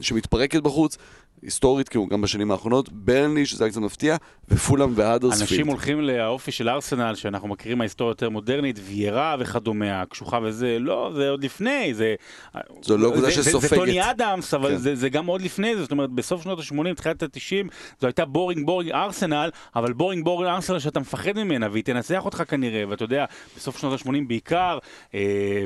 שמתפרקת 0.02 0.62
בחוץ, 0.62 0.98
היסטורית, 1.44 1.90
כאילו 1.90 2.08
גם 2.08 2.22
בשנים 2.22 2.52
האחרונות, 2.52 2.90
ברנלי, 2.90 3.46
שזה 3.46 3.64
היה 3.64 3.72
קצת 3.72 3.82
מפתיע, 3.82 4.16
ופולאם 4.50 4.94
והאדרספילד. 4.96 5.42
אנשים 5.42 5.68
הולכים 5.68 6.02
לאופי 6.02 6.52
של 6.52 6.70
ארסנל, 6.70 7.16
שאנחנו 7.16 7.48
מכירים 7.48 7.78
מההיסטוריה 7.78 8.12
יותר 8.12 8.30
מודרנית, 8.30 8.80
ויירה 8.84 9.36
וכדומה, 9.40 10.02
הקשוחה 10.02 10.40
וזה, 10.44 10.78
לא, 10.80 11.12
זה 11.16 11.30
עוד 11.30 11.44
לפני, 11.44 11.94
זה... 11.94 12.16
זו 12.82 12.98
לא 12.98 13.12
קבוצה 13.12 13.32
שסופגת. 13.32 13.70
זה 13.70 13.76
טוני 13.76 14.12
אדמס, 14.12 14.54
אבל 14.54 14.70
כן. 14.70 14.78
זה, 14.78 14.96
זה 14.96 15.10
גם 15.10 15.26
עוד 15.26 15.42
לפני 15.42 15.76
זה, 15.76 15.82
זאת 15.82 15.92
אומרת, 15.92 16.10
בסוף 16.10 16.44
שנות 16.44 16.60
ה-80, 16.60 16.94
תחילת 16.96 17.24
ה-90, 17.24 17.68
זו 18.02 18.08
הייתה 18.08 18.26
boring 18.26 18.66
boring 18.66 18.92
Arsenal, 18.92 19.50
אבל 19.76 19.94
boring 19.94 20.26
boring 20.26 20.54
Arsenal 20.54 20.80
שאתה 20.80 21.00
מפחד 21.00 21.32
ממנה, 21.36 21.68
והיא 21.72 21.84
תנצח 21.84 22.26
אותך 22.26 22.44
כנראה, 22.48 22.84
ואתה 22.90 23.04
יודע, 23.04 23.26
בסוף 23.58 23.80
שנות 23.80 24.02
ה-80 24.02 24.12
בעיקר, 24.28 24.78
אה, 25.14 25.20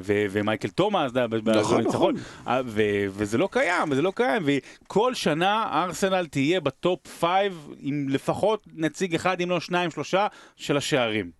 ו- 0.03 0.25
ומייקל 0.29 0.69
תומאס, 0.69 1.11
נכון, 1.45 1.81
נכון. 1.81 2.15
אה, 2.47 2.61
וזה 3.09 3.37
לא 3.37 3.49
קיים, 3.51 3.91
וזה 3.91 4.01
לא 4.01 4.11
קיים, 4.15 4.43
וכל 4.45 5.13
שנה 5.13 5.66
ארסנל 5.73 6.25
תהיה 6.25 6.59
ב 6.61 6.71
top 6.71 6.99
5 7.21 7.29
עם 7.79 8.09
לפחות 8.09 8.63
נציג 8.73 9.15
אחד, 9.15 9.41
אם 9.41 9.49
לא 9.49 9.59
שניים, 9.59 9.91
שלושה, 9.91 10.27
של 10.55 10.77
השערים. 10.77 11.31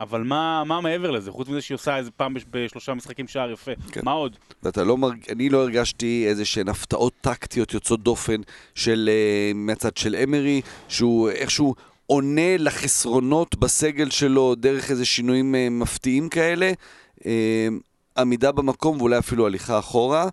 אבל 0.00 0.22
מה, 0.22 0.64
מה 0.64 0.80
מעבר 0.80 1.10
לזה? 1.10 1.30
חוץ 1.30 1.48
מזה 1.48 1.60
שהיא 1.60 1.74
עושה 1.74 1.96
איזה 1.96 2.10
פעם 2.10 2.34
בש- 2.34 2.44
בשלושה 2.50 2.94
משחקים 2.94 3.28
שער 3.28 3.50
יפה. 3.50 3.70
כן. 3.92 4.00
מה 4.04 4.12
עוד? 4.12 4.36
ואתה 4.62 4.84
לא 4.84 4.96
מרג... 4.98 5.30
אני 5.30 5.48
לא 5.48 5.62
הרגשתי 5.62 6.24
איזה 6.28 6.44
שהן 6.44 6.68
הפתעות 6.68 7.12
טקטיות 7.20 7.74
יוצאות 7.74 8.02
דופן 8.02 8.40
של, 8.74 9.10
uh, 9.52 9.56
מהצד 9.56 9.96
של 9.96 10.16
אמרי, 10.24 10.60
שהוא 10.88 11.30
איכשהו 11.30 11.74
עונה 12.06 12.56
לחסרונות 12.58 13.56
בסגל 13.58 14.10
שלו 14.10 14.54
דרך 14.54 14.90
איזה 14.90 15.04
שינויים 15.04 15.54
uh, 15.54 15.70
מפתיעים 15.70 16.28
כאלה. 16.28 16.72
Uh, 17.18 17.24
עמידה 18.18 18.52
במקום 18.52 19.00
ואולי 19.00 19.18
אפילו 19.18 19.46
הליכה 19.46 19.78
אחורה. 19.78 20.28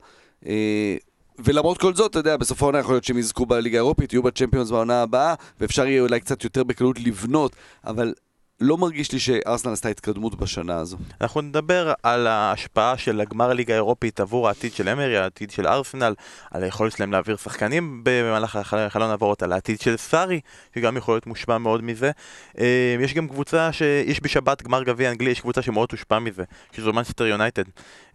ולמרות 1.43 1.77
כל 1.77 1.93
זאת, 1.93 2.11
אתה 2.11 2.19
יודע, 2.19 2.37
בסוף 2.37 2.61
העונה 2.61 2.79
יכול 2.79 2.93
להיות 2.93 3.03
שהם 3.03 3.17
יזכו 3.17 3.45
בליגה 3.45 3.77
האירופית, 3.77 4.13
יהיו 4.13 4.23
בצ'מפיונס 4.23 4.71
בעונה 4.71 5.01
הבאה, 5.01 5.33
ואפשר 5.59 5.87
יהיה 5.87 6.01
אולי 6.01 6.19
קצת 6.19 6.43
יותר 6.43 6.63
בקלות 6.63 6.99
לבנות, 6.99 7.55
אבל 7.85 8.13
לא 8.61 8.77
מרגיש 8.77 9.11
לי 9.11 9.19
שארסנל 9.19 9.73
עשתה 9.73 9.89
התקדמות 9.89 10.35
בשנה 10.35 10.77
הזו. 10.77 10.97
אנחנו 11.21 11.41
נדבר 11.41 11.93
על 12.03 12.27
ההשפעה 12.27 12.97
של 12.97 13.21
הגמר 13.21 13.49
הליגה 13.49 13.73
האירופית 13.73 14.19
עבור 14.19 14.47
העתיד 14.47 14.73
של 14.73 14.89
אמרי, 14.89 15.17
העתיד 15.17 15.51
של 15.51 15.67
ארסנל, 15.67 16.13
על 16.51 16.63
היכולת 16.63 16.91
שלהם 16.91 17.11
להעביר 17.11 17.37
שחקנים 17.37 18.01
במהלך 18.03 18.55
החל- 18.55 18.89
חלון 18.89 19.09
העברות, 19.09 19.43
על 19.43 19.51
העתיד 19.51 19.81
של 19.81 19.97
סארי, 19.97 20.39
שגם 20.75 20.97
יכול 20.97 21.13
להיות 21.13 21.27
מושפע 21.27 21.57
מאוד 21.57 21.83
מזה. 21.83 22.11
אה, 22.59 22.95
יש 22.99 23.13
גם 23.13 23.27
קבוצה 23.27 23.71
שיש 23.71 24.19
בשבת 24.23 24.61
גמר 24.61 24.83
גביע 24.83 25.11
אנגלי, 25.11 25.29
יש 25.29 25.39
קבוצה 25.39 25.61
שמאוד 25.61 25.89
תושפע 25.89 26.19
מזה, 26.19 26.43
שזו 26.71 26.93
מנצ'סטר 26.93 27.25
יונייטד, 27.25 27.63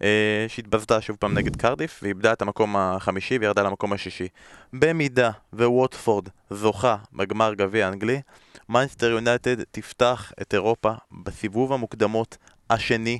אה, 0.01 0.45
שהתבזתה 0.47 1.01
שוב 1.01 1.15
פעם 1.19 1.33
נגד 1.33 1.55
קרדיף, 1.55 1.99
ואיבדה 2.03 2.33
את 2.33 2.41
המקום 2.41 2.75
החמישי 2.75 3.37
וירדה 3.37 3.63
למקום 3.63 3.93
השישי. 3.93 4.27
במידה 4.73 5.31
וווטפורד 5.53 6.29
זוכה 6.49 6.95
בגמר 7.13 7.53
גביע 7.53 7.87
אנגלי, 7.87 8.21
מנסטר 8.69 9.11
יונייטד 9.11 9.63
תפתח 9.71 10.31
את 10.41 10.53
אירופה 10.53 10.91
בסיבוב 11.23 11.73
המוקדמות 11.73 12.37
השני 12.69 13.19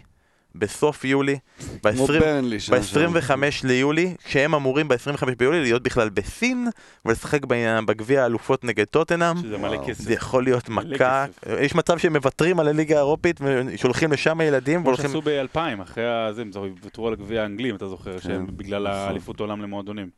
בסוף 0.55 1.05
יולי, 1.05 1.37
כמו 1.81 2.07
ברנלי 2.07 2.59
שנה 2.59 2.83
שעברה. 2.83 3.07
ב-25 3.07 3.67
ליולי, 3.67 4.15
כשהם 4.23 4.55
אמורים 4.55 4.87
ב-25 4.87 5.35
ביולי 5.37 5.61
להיות 5.61 5.83
בכלל 5.83 6.09
בסין 6.09 6.67
ולשחק 7.05 7.45
בגביע 7.85 8.23
האלופות 8.23 8.63
נגד 8.63 8.83
טוטנאם. 8.85 9.37
שזה 9.37 9.57
מלא. 9.57 9.85
כסף. 9.87 10.03
זה 10.03 10.13
יכול 10.13 10.43
להיות 10.43 10.69
מכה, 10.69 11.25
כסף. 11.27 11.59
יש 11.59 11.75
מצב 11.75 11.97
שהם 11.97 12.13
מוותרים 12.13 12.59
על 12.59 12.67
הליגה 12.67 12.95
האירופית 12.95 13.39
ושולחים 13.41 14.11
לשם 14.11 14.41
ילדים 14.41 14.79
כמו 14.79 14.85
והולכים... 14.85 15.05
שעשו 15.05 15.21
ב-2000, 15.21 15.83
אחרי 15.83 16.27
הזה, 16.27 16.41
הם 16.41 16.51
ויתרו 16.83 17.07
על 17.07 17.13
הגביע 17.13 17.41
האנגלי, 17.41 17.69
אם 17.69 17.75
אתה 17.75 17.87
זוכר, 17.87 18.19
כן, 18.19 18.45
בגלל 18.47 18.87
נכון. 18.87 18.99
האליפות 18.99 19.39
העולם 19.39 19.61
למועדונים. 19.61 20.09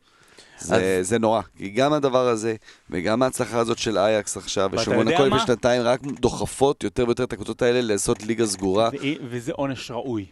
זה, 0.60 0.99
זה 1.01 1.20
נורא, 1.20 1.41
כי 1.58 1.70
גם 1.70 1.93
הדבר 1.93 2.28
הזה, 2.28 2.55
וגם 2.89 3.24
ההצלחה 3.24 3.60
הזאת 3.60 3.78
של 3.78 3.97
אייקס 3.97 4.38
עכשיו, 4.38 4.70
מונקו 4.95 5.30
מה? 5.30 5.36
בשנתיים, 5.36 5.82
רק 5.82 6.01
דוחפות 6.01 6.84
יותר 6.84 7.05
ויותר 7.05 7.24
את 7.24 7.34
הקבוצות 7.34 7.62
האלה 7.62 7.82
לעשות 7.82 8.24
ליגה 8.24 8.45
סגורה. 8.45 8.89
ו- 8.93 9.26
וזה 9.30 9.51
עונש 9.51 9.91
ראוי. 9.91 10.26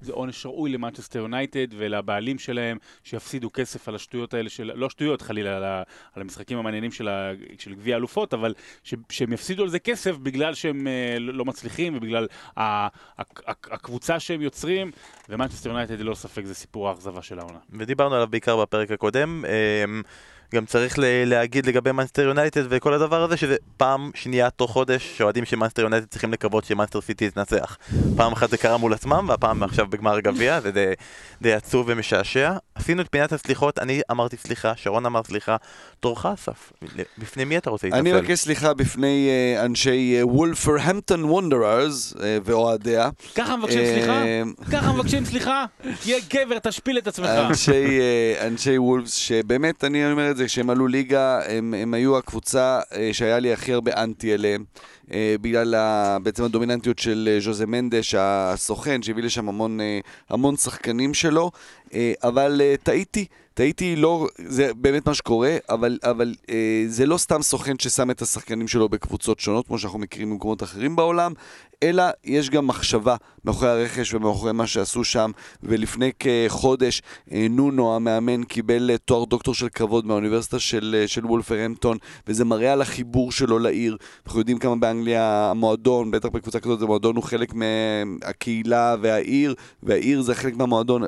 זה 0.00 0.12
עונש 0.12 0.46
ראוי 0.46 0.70
למנצ'סטר 0.70 1.18
יונייטד 1.18 1.66
ולבעלים 1.76 2.38
שלהם, 2.38 2.78
שיפסידו 3.04 3.50
כסף 3.52 3.88
על 3.88 3.94
השטויות 3.94 4.34
האלה 4.34 4.50
של... 4.50 4.72
לא 4.74 4.90
שטויות 4.90 5.22
חלילה, 5.22 5.56
על, 5.56 5.64
ה- 5.64 5.82
על 6.14 6.22
המשחקים 6.22 6.58
המעניינים 6.58 6.92
של, 6.92 7.08
ה- 7.08 7.32
של 7.58 7.74
גביע 7.74 7.94
האלופות, 7.94 8.34
אבל 8.34 8.54
ש, 8.84 8.94
שהם 9.10 9.32
יפסידו 9.32 9.62
על 9.62 9.68
זה 9.68 9.78
כסף 9.78 10.16
בגלל 10.16 10.54
שהם 10.54 10.86
אה, 10.86 11.18
לא 11.18 11.34
לא 11.40 11.44
מצליחים 11.44 11.96
ובגלל 11.96 12.26
ה, 12.56 12.62
ה, 12.62 12.90
ה, 13.18 13.22
הקבוצה 13.46 14.20
שהם 14.20 14.42
יוצרים, 14.42 14.90
ומנצ'סטר 15.28 15.70
יונייטד 15.70 16.00
ללא 16.00 16.14
ספק 16.14 16.44
זה 16.44 16.54
סיפור 16.54 16.88
האכזבה 16.88 17.22
של 17.22 17.38
העונה. 17.38 17.58
ודיברנו 17.70 18.14
עליו 18.14 18.28
בעיקר 18.28 18.62
בפרק 18.62 18.90
הקודם. 18.90 19.44
אמ, 19.84 20.02
גם 20.54 20.66
צריך 20.66 20.98
ל- 20.98 21.04
להגיד 21.26 21.66
לגבי 21.66 21.92
מנצ'סטר 21.92 22.22
יונייטד 22.22 22.62
וכל 22.68 22.94
הדבר 22.94 23.22
הזה, 23.22 23.36
שזה 23.36 23.56
פעם 23.76 24.10
שנייה 24.14 24.50
תוך 24.50 24.70
חודש 24.72 25.14
שאוהדים 25.18 25.44
של 25.44 25.56
מנסטר 25.56 25.82
יונייטד 25.82 26.06
צריכים 26.06 26.32
לקוות 26.32 26.64
שמנסטר 26.64 27.00
סיטי 27.00 27.30
תנצח. 27.30 27.78
פעם 28.16 28.32
אחת 28.32 28.50
זה 28.50 28.56
קרה 28.56 28.76
מול 28.76 28.92
עצמם, 28.92 29.26
והפעם 29.28 29.62
עכשיו 29.62 29.86
בגמר 29.86 30.16
הגביע, 30.16 30.60
זה 30.60 30.70
די, 30.70 30.92
די 31.42 31.52
עצוב 31.52 31.86
ומשעשע. 31.88 32.52
עשינו 32.80 33.02
את 33.02 33.06
פינת 33.10 33.32
הסליחות, 33.32 33.78
אני 33.78 34.00
אמרתי 34.10 34.36
סליחה, 34.36 34.72
שרון 34.76 35.06
אמר 35.06 35.22
סליחה, 35.24 35.56
תורך 36.00 36.26
אסף. 36.26 36.72
בפני 37.18 37.44
מי 37.44 37.58
אתה 37.58 37.70
רוצה 37.70 37.86
להתנצל? 37.86 38.00
אני 38.08 38.12
מבקש 38.12 38.38
סליחה 38.38 38.74
בפני 38.74 39.28
אה, 39.30 39.64
אנשי 39.64 40.18
וולפרהמפטון 40.22 41.24
וונדררס 41.24 42.14
אה, 42.22 42.38
ואוהדיה. 42.44 43.10
ככה 43.34 43.56
מבקשים 43.56 43.80
אה, 43.80 43.94
סליחה? 43.94 44.22
ככה 44.72 44.92
מבקשים 44.92 45.24
סליחה? 45.24 45.64
תהיה 46.02 46.18
גבר, 46.34 46.58
תשפיל 46.58 46.98
את 46.98 47.06
עצמך. 47.06 47.26
אנשי, 47.26 48.00
אה, 48.00 48.46
אנשי 48.46 48.78
וולפס, 48.78 49.14
שבאמת, 49.14 49.84
אני 49.84 50.12
אומר 50.12 50.30
את 50.30 50.36
זה, 50.36 50.46
כשהם 50.46 50.70
עלו 50.70 50.86
ליגה, 50.86 51.40
הם, 51.46 51.74
הם 51.74 51.94
היו 51.94 52.18
הקבוצה 52.18 52.80
אה, 52.92 53.10
שהיה 53.12 53.38
לי 53.38 53.52
הכי 53.52 53.72
הרבה 53.72 54.02
אנטי 54.02 54.34
אליהם, 54.34 54.64
אה, 54.74 54.80
בגלל 55.40 55.74
ה, 55.74 56.18
בעצם 56.22 56.44
הדומיננטיות 56.44 56.98
של 56.98 57.28
אה, 57.32 57.40
ז'וזה 57.40 57.66
מנדש, 57.66 58.14
הסוכן, 58.18 59.02
שהביא 59.02 59.22
לשם 59.22 59.48
המון, 59.48 59.80
אה, 59.80 60.00
המון 60.30 60.56
שחקנים 60.56 61.14
שלו, 61.14 61.50
אה, 61.94 62.12
אבל 62.22 62.60
אה, 62.64 62.74
טעיתי. 62.82 63.26
טעיתי 63.54 63.96
לא, 63.96 64.26
זה 64.38 64.74
באמת 64.74 65.06
מה 65.06 65.14
שקורה, 65.14 65.56
אבל, 65.68 65.98
אבל 66.02 66.34
אה, 66.50 66.84
זה 66.86 67.06
לא 67.06 67.18
סתם 67.18 67.42
סוכן 67.42 67.78
ששם 67.78 68.10
את 68.10 68.22
השחקנים 68.22 68.68
שלו 68.68 68.88
בקבוצות 68.88 69.40
שונות, 69.40 69.66
כמו 69.66 69.78
שאנחנו 69.78 69.98
מכירים 69.98 70.30
במקומות 70.30 70.62
אחרים 70.62 70.96
בעולם, 70.96 71.32
אלא 71.82 72.04
יש 72.24 72.50
גם 72.50 72.66
מחשבה 72.66 73.16
מאחורי 73.44 73.70
הרכש 73.70 74.14
ומאחורי 74.14 74.52
מה 74.52 74.66
שעשו 74.66 75.04
שם, 75.04 75.30
ולפני 75.62 76.10
כחודש 76.18 77.02
אה, 77.32 77.46
נונו 77.50 77.96
המאמן 77.96 78.44
קיבל 78.44 78.90
אה, 78.90 78.98
תואר 78.98 79.24
דוקטור 79.24 79.54
של 79.54 79.68
כבוד 79.68 80.06
מהאוניברסיטה 80.06 80.58
של, 80.58 80.96
אה, 80.98 81.08
של 81.08 81.26
וולפרהמפטון, 81.26 81.96
וזה 82.26 82.44
מראה 82.44 82.72
על 82.72 82.82
החיבור 82.82 83.32
שלו 83.32 83.58
לעיר. 83.58 83.96
אנחנו 84.26 84.38
יודעים 84.38 84.58
כמה 84.58 84.76
באנגליה 84.76 85.50
המועדון, 85.50 86.10
בטח 86.10 86.28
בקבוצה 86.28 86.60
כזאת, 86.60 86.82
המועדון 86.82 87.16
הוא 87.16 87.24
חלק 87.24 87.54
מהקהילה 87.54 88.96
והעיר, 89.00 89.54
והעיר 89.82 90.22
זה 90.22 90.34
חלק 90.34 90.56
מהמועדון, 90.56 91.02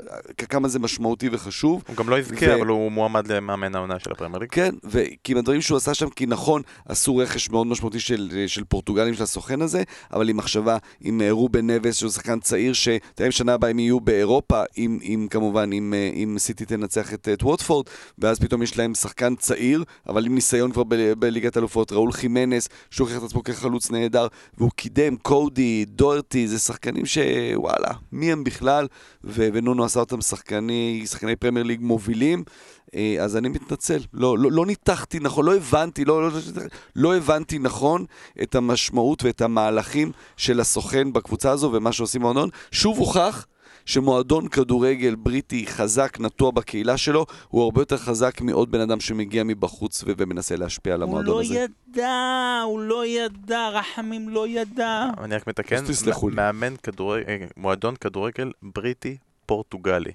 כמה 0.48 0.68
זה 0.68 0.78
משמעותי 0.78 1.28
וחשוב. 1.32 1.82
הוא 1.88 1.96
גם 1.96 2.08
לא 2.08 2.18
יזכה, 2.18 2.46
ו- 2.46 2.54
אבל 2.54 2.66
הוא 2.66 2.92
מועמד 2.92 3.26
למאמן 3.26 3.74
העונה 3.74 3.98
של 3.98 4.12
הפרמייר 4.12 4.38
ליג. 4.38 4.50
כן, 4.50 4.74
וכי 4.84 5.34
מהדברים 5.34 5.60
שהוא 5.60 5.76
עשה 5.76 5.94
שם, 5.94 6.10
כי 6.10 6.26
נכון, 6.26 6.62
עשו 6.88 7.16
רכש 7.16 7.50
מאוד 7.50 7.66
משמעותי 7.66 8.00
של, 8.00 8.44
של 8.46 8.64
פורטוגלים 8.64 9.14
של 9.14 9.22
הסוכן 9.22 9.62
הזה, 9.62 9.82
אבל 10.12 10.28
עם 10.28 10.36
מחשבה 10.36 10.61
שווה 10.62 10.76
עם 11.00 11.20
אה, 11.20 11.30
רובן 11.30 11.70
נבס, 11.70 11.96
שהוא 11.96 12.10
שחקן 12.10 12.40
צעיר, 12.40 12.72
שאתה 12.72 13.22
יודע, 13.22 13.32
שנה 13.32 13.54
הבאה 13.54 13.70
הם 13.70 13.78
יהיו 13.78 14.00
באירופה, 14.00 14.62
אם, 14.78 14.98
אם 15.02 15.26
כמובן, 15.30 15.72
אם, 15.72 15.94
אה, 15.96 16.10
אם 16.14 16.36
סיטי 16.38 16.64
תנצח 16.64 17.14
את, 17.14 17.28
את 17.32 17.42
ווטפורד, 17.42 17.86
ואז 18.18 18.38
פתאום 18.38 18.62
יש 18.62 18.78
להם 18.78 18.94
שחקן 18.94 19.34
צעיר, 19.34 19.84
אבל 20.08 20.26
עם 20.26 20.34
ניסיון 20.34 20.72
כבר 20.72 20.82
ב, 20.88 21.12
בליגת 21.12 21.56
אלופות, 21.56 21.92
ראול 21.92 22.12
חימנס, 22.12 22.68
שהוא 22.90 23.06
הוכיח 23.08 23.18
את 23.18 23.26
עצמו 23.26 23.42
כחלוץ 23.42 23.90
נהדר, 23.90 24.26
והוא 24.58 24.70
קידם, 24.76 25.16
קודי, 25.16 25.84
דורטי, 25.84 26.48
זה 26.48 26.58
שחקנים 26.58 27.06
שוואלה, 27.06 27.92
מי 28.12 28.32
הם 28.32 28.44
בכלל, 28.44 28.86
ונונו 29.24 29.84
עשה 29.84 30.00
אותם 30.00 30.20
שחקני, 30.20 31.02
שחקני 31.06 31.36
פרמייר 31.36 31.66
ליג 31.66 31.80
מובילים. 31.82 32.44
אה, 32.94 33.16
אז 33.20 33.36
אני 33.36 33.48
מתנצל, 33.48 33.98
לא, 34.12 34.38
לא, 34.38 34.52
לא 34.52 34.66
ניתחתי 34.66 35.20
נכון, 35.20 35.44
לא 35.44 35.56
הבנתי, 35.56 36.04
לא, 36.04 36.22
לא, 36.22 36.38
לא 36.96 37.16
הבנתי 37.16 37.58
נכון 37.58 38.04
את 38.42 38.54
המשמעות 38.54 39.24
ואת 39.24 39.40
המהלכים 39.40 40.12
של 40.36 40.60
הסוכן 40.60 41.12
בקבוצה 41.12 41.50
הזו 41.50 41.70
ומה 41.72 41.92
שעושים 41.92 42.20
במועדון. 42.20 42.48
שוב 42.70 42.98
הוכח 42.98 43.46
שמועדון 43.86 44.48
כדורגל 44.48 45.14
בריטי 45.14 45.66
חזק, 45.66 46.16
נטוע 46.20 46.50
בקהילה 46.50 46.96
שלו, 46.96 47.26
הוא 47.48 47.62
הרבה 47.62 47.80
יותר 47.80 47.96
חזק 47.96 48.40
מעוד 48.40 48.70
בן 48.70 48.80
אדם 48.80 49.00
שמגיע 49.00 49.44
מבחוץ 49.44 50.04
ו- 50.06 50.12
ומנסה 50.16 50.56
להשפיע 50.56 50.94
על 50.94 51.02
המועדון 51.02 51.34
הוא 51.34 51.42
הזה. 51.42 51.54
לא 51.54 51.58
ידע, 51.90 52.60
הוא 52.64 52.80
לא 52.80 53.06
ידע, 53.06 53.68
רחמים 53.68 54.28
לא 54.28 54.48
ידע. 54.48 55.06
אני 55.18 55.34
רק 55.34 55.46
מתקן. 55.46 55.84
מאמן 56.32 56.74
כדורגל, 56.82 57.24
אה, 57.28 57.46
מועדון 57.56 57.96
כדורגל 57.96 58.50
בריטי 58.62 59.16
פורטוגלי. 59.52 60.12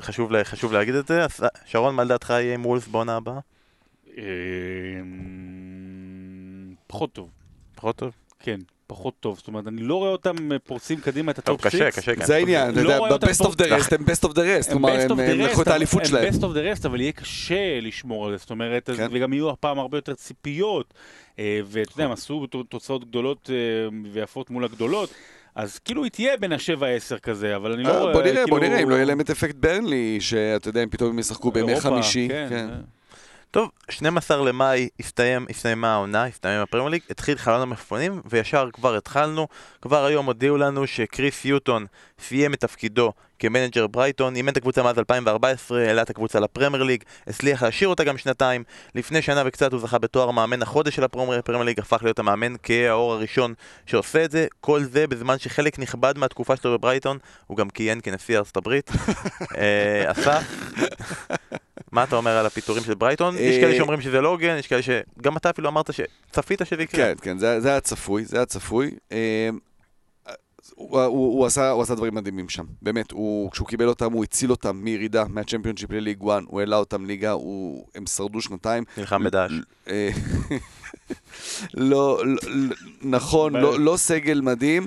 חשוב 0.00 0.32
לה- 0.32 0.44
חשוב 0.44 0.72
להגיד 0.72 0.94
את 0.94 1.06
זה. 1.06 1.20
אה, 1.22 1.26
שרון, 1.66 1.94
מה 1.94 2.04
לדעתך 2.04 2.30
יהיה 2.30 2.54
עם 2.54 2.66
וולבס 2.66 2.88
בעונה 2.88 3.16
הבאה? 3.16 3.38
אמ, 4.18 4.22
פחות 6.86 7.12
טוב, 7.12 7.30
פחות 7.74 7.96
טוב? 7.96 8.12
כן, 8.40 8.58
פחות 8.86 9.14
טוב. 9.20 9.36
זאת 9.38 9.48
אומרת, 9.48 9.66
אני 9.66 9.82
לא 9.82 9.94
רואה 9.94 10.10
אותם 10.10 10.52
אה, 10.52 10.58
פורצים 10.58 11.00
קדימה 11.00 11.32
את 11.32 11.38
ה 11.38 11.43
top 11.43 11.60
קשה, 11.60 11.78
6. 11.92 11.98
קשה. 11.98 12.16
כן. 12.16 12.24
זה 12.26 12.36
העניין, 12.36 12.70
אתה 12.72 12.82
לא 12.82 13.16
ב-best 13.16 13.42
of 13.44 13.52
the 13.54 13.64
rest 13.64 13.94
הם 13.94 14.04
best 14.04 14.28
of 14.28 14.32
the 14.32 14.36
rest, 14.36 14.66
הם 14.66 14.72
כלומר, 14.72 14.96
best 14.96 15.08
of 15.08 15.12
הם 15.12 15.18
the 15.18 15.22
הם 15.22 15.40
rest, 15.40 15.44
לקחו 15.44 15.62
את 15.62 15.66
אבל- 15.66 15.72
האליפות 15.72 16.04
שלהם. 16.06 16.24
הם 16.24 16.30
best 16.34 16.42
of 16.42 16.48
the 16.54 16.82
rest, 16.82 16.86
אבל 16.86 17.00
יהיה 17.00 17.12
קשה 17.12 17.80
לשמור 17.80 18.26
על 18.26 18.32
זה, 18.32 18.38
זאת 18.38 18.50
אומרת, 18.50 18.90
כן. 18.96 19.08
וגם 19.12 19.32
יהיו 19.32 19.50
הפעם 19.50 19.78
הרבה 19.78 19.98
יותר 19.98 20.14
ציפיות, 20.14 20.94
אה, 21.38 21.60
ואתה 21.64 21.92
יודע, 21.92 22.04
הם 22.04 22.12
עשו 22.12 22.46
תוצאות 22.68 23.04
גדולות 23.04 23.50
ויפות 24.12 24.50
מול 24.50 24.64
הגדולות, 24.64 25.10
אז 25.58 25.78
כאילו 25.78 26.04
היא 26.04 26.10
תהיה 26.10 26.36
בין 26.36 26.52
השבע 26.52 26.86
עשר 26.88 27.18
כזה, 27.18 27.56
אבל 27.56 27.72
אני 27.72 27.82
לא 27.82 27.88
אה, 27.88 28.00
רואה, 28.00 28.12
בוא 28.12 28.22
נראה, 28.22 28.46
בוא 28.48 28.58
כאילו- 28.58 28.72
נראה 28.72 28.82
אם 28.82 28.90
לא 28.90 28.94
יהיה 28.94 29.04
להם 29.04 29.20
את 29.20 29.30
אפקט 29.30 29.54
ברנלי, 29.54 30.20
שאתה 30.20 30.68
יודע, 30.68 30.82
אם 30.82 30.88
פתאום 30.88 31.10
הם 31.10 31.18
ישחקו 31.18 31.50
בימי 31.50 31.80
חמישי. 31.80 32.28
אה. 33.48 33.50
טוב, 33.50 33.70
12 33.90 34.48
למאי 34.48 34.88
הסתיים, 35.00 35.46
הסתיימה 35.50 35.92
העונה, 35.92 36.24
הסתיים 36.24 36.60
הפרמייר 36.60 36.88
ליג, 36.88 37.02
התחיל 37.10 37.38
חלון 37.38 37.60
המלפפונים, 37.60 38.22
וישר 38.24 38.68
כבר 38.72 38.96
התחלנו. 38.96 39.48
כבר 39.82 40.04
היום 40.04 40.26
הודיעו 40.26 40.56
לנו 40.56 40.86
שקריס 40.86 41.44
יוטון 41.44 41.86
סיים 42.20 42.54
את 42.54 42.60
תפקידו 42.60 43.12
כמנג'ר 43.38 43.86
ברייטון, 43.86 44.36
אימן 44.36 44.52
את 44.52 44.56
הקבוצה 44.56 44.82
מאז 44.82 44.98
2014, 44.98 45.80
העלה 45.80 46.02
את 46.02 46.10
הקבוצה 46.10 46.40
לפרמייר 46.40 46.82
ליג, 46.82 47.04
הצליח 47.26 47.62
להשאיר 47.62 47.88
אותה 47.88 48.04
גם 48.04 48.18
שנתיים. 48.18 48.64
לפני 48.94 49.22
שנה 49.22 49.42
וקצת 49.46 49.72
הוא 49.72 49.80
זכה 49.80 49.98
בתואר 49.98 50.30
מאמן 50.30 50.62
החודש 50.62 50.96
של 50.96 51.04
הפרמייר 51.04 51.42
פרמייר 51.42 51.64
ליג, 51.64 51.80
הפך 51.80 52.02
להיות 52.02 52.18
המאמן 52.18 52.54
כהה 52.62 52.91
עור 52.91 53.12
הראשון 53.12 53.54
שעושה 53.86 54.24
את 54.24 54.30
זה. 54.30 54.46
כל 54.60 54.82
זה 54.82 55.06
בזמן 55.06 55.38
שחלק 55.38 55.78
נכבד 55.78 56.18
מהתקופה 56.18 56.56
שלו 56.56 56.78
בברייטון, 56.78 57.18
הוא 57.46 57.56
גם 57.56 57.70
כיהן 57.70 58.00
כנשיא 58.02 58.38
ארצות 58.38 58.56
הברית. 58.56 58.90
אה, 59.58 60.12
אסף, 60.12 60.42
מה 61.92 62.04
אתה 62.04 62.16
אומר 62.16 62.30
על 62.36 62.46
הפיטורים 62.46 62.84
של 62.84 62.94
ברייטון? 62.94 63.34
יש 63.38 63.56
אה, 63.56 63.60
כאלה 63.60 63.76
שאומרים 63.76 64.00
שזה 64.00 64.20
לא 64.20 64.28
הוגן, 64.28 64.56
יש 64.58 64.66
כאלה 64.66 64.82
שגם 64.82 65.36
אתה 65.36 65.50
אפילו 65.50 65.68
אמרת 65.68 65.90
שצפית 65.92 66.60
שזה 66.64 66.82
יקרה. 66.82 67.04
כן, 67.04 67.14
כן, 67.22 67.38
זה 67.38 67.60
זה 67.60 67.68
היה 67.68 67.80
צפוי, 67.80 68.24
זה 68.24 68.36
היה 68.36 68.46
צפוי. 68.46 68.90
אה, 69.12 69.50
הוא, 70.74 71.00
הוא, 71.02 71.38
הוא, 71.38 71.46
עשה, 71.46 71.70
הוא 71.70 71.82
עשה 71.82 71.94
דברים 71.94 72.14
מדהימים 72.14 72.48
שם, 72.48 72.64
באמת, 72.82 73.10
הוא, 73.10 73.50
כשהוא 73.50 73.68
קיבל 73.68 73.88
אותם, 73.88 74.12
הוא 74.12 74.24
הציל 74.24 74.50
אותם 74.50 74.76
מירידה 74.76 75.24
מהצ'מפיונשיפ 75.28 75.90
לליג 75.90 76.18
1, 76.30 76.42
הוא 76.46 76.60
העלה 76.60 76.76
אותם 76.76 77.06
ליגה, 77.06 77.30
הוא, 77.30 77.86
הם 77.94 78.06
שרדו 78.06 78.40
שנתיים. 78.40 78.84
נלחם 78.96 79.24
בדאעש. 79.24 79.52
אה, 79.88 80.08
לא, 81.74 82.22
לא, 82.26 82.36
לא- 82.46 82.74
נכון, 83.02 83.56
לא, 83.56 83.80
לא 83.80 83.96
סגל 83.96 84.40
מדהים, 84.40 84.86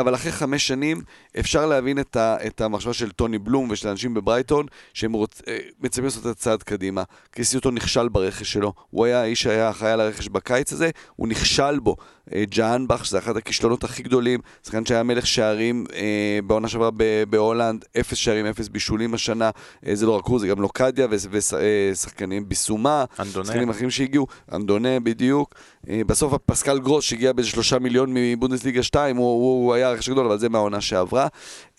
אבל 0.00 0.14
אחרי 0.14 0.32
חמש 0.32 0.66
שנים 0.66 1.02
אפשר 1.38 1.66
להבין 1.66 1.98
את, 1.98 2.16
ה, 2.16 2.36
את 2.46 2.60
המחשבה 2.60 2.92
של 2.92 3.10
טוני 3.10 3.38
בלום 3.38 3.70
ושל 3.70 3.88
אנשים 3.88 4.14
בברייטון, 4.14 4.66
שהם 4.94 5.12
רוצ, 5.12 5.42
אה, 5.48 5.58
מצפים 5.80 6.04
לעשות 6.04 6.26
את 6.26 6.30
הצעד 6.30 6.62
קדימה. 6.62 7.02
קריסיוטו 7.30 7.70
נכשל 7.70 8.08
ברכש 8.08 8.52
שלו, 8.52 8.72
הוא 8.90 9.04
היה 9.04 9.22
האיש 9.22 9.42
שהיה 9.42 9.70
אחראי 9.70 9.92
על 9.92 10.00
הרכש 10.00 10.28
בקיץ 10.28 10.72
הזה, 10.72 10.90
הוא 11.16 11.28
נכשל 11.28 11.78
בו. 11.78 11.96
אה, 12.34 12.44
ג'אנבך, 12.50 13.04
שזה 13.04 13.18
אחד 13.18 13.36
הכישלונות 13.36 13.84
הכי 13.84 14.02
גדולים, 14.02 14.40
שחקן 14.64 14.86
שהיה 14.86 15.02
מלך 15.02 15.26
שערים 15.26 15.86
אה, 15.94 16.38
בעונה 16.46 16.68
שעברה 16.68 16.90
בהולנד, 17.30 17.84
אפס 18.00 18.16
שערים, 18.16 18.46
אפס 18.46 18.68
בישולים 18.68 19.14
השנה, 19.14 19.50
אה, 19.86 19.94
זה 19.94 20.06
לא 20.06 20.12
רק 20.12 20.26
הוא, 20.26 20.40
זה 20.40 20.46
גם 20.46 20.60
לוקדיה 20.60 21.06
ושחקנים 21.10 22.48
ביסומה, 22.48 23.04
אנדונה. 23.20 23.46
שחקנים 23.46 23.70
אחרים 23.70 23.90
שהגיעו, 23.90 24.26
אנדונה 24.52 25.00
בדיוק. 25.00 25.54
אה, 25.90 26.00
בסוף 26.06 26.34
פסקל 26.46 26.78
גרוס 26.78 27.04
שהגיע 27.04 27.32
באיזה 27.32 27.50
שלושה 27.50 27.78
מיליון 27.78 28.10
מבונדסליגה 28.14 28.82
2, 28.82 29.16
הוא, 29.16 29.26
הוא, 29.26 29.61
הוא 29.62 29.74
היה 29.74 29.88
הרכש 29.88 30.08
הגדול, 30.08 30.26
אבל 30.26 30.38
זה 30.38 30.48
מהעונה 30.48 30.80
שעברה. 30.80 31.26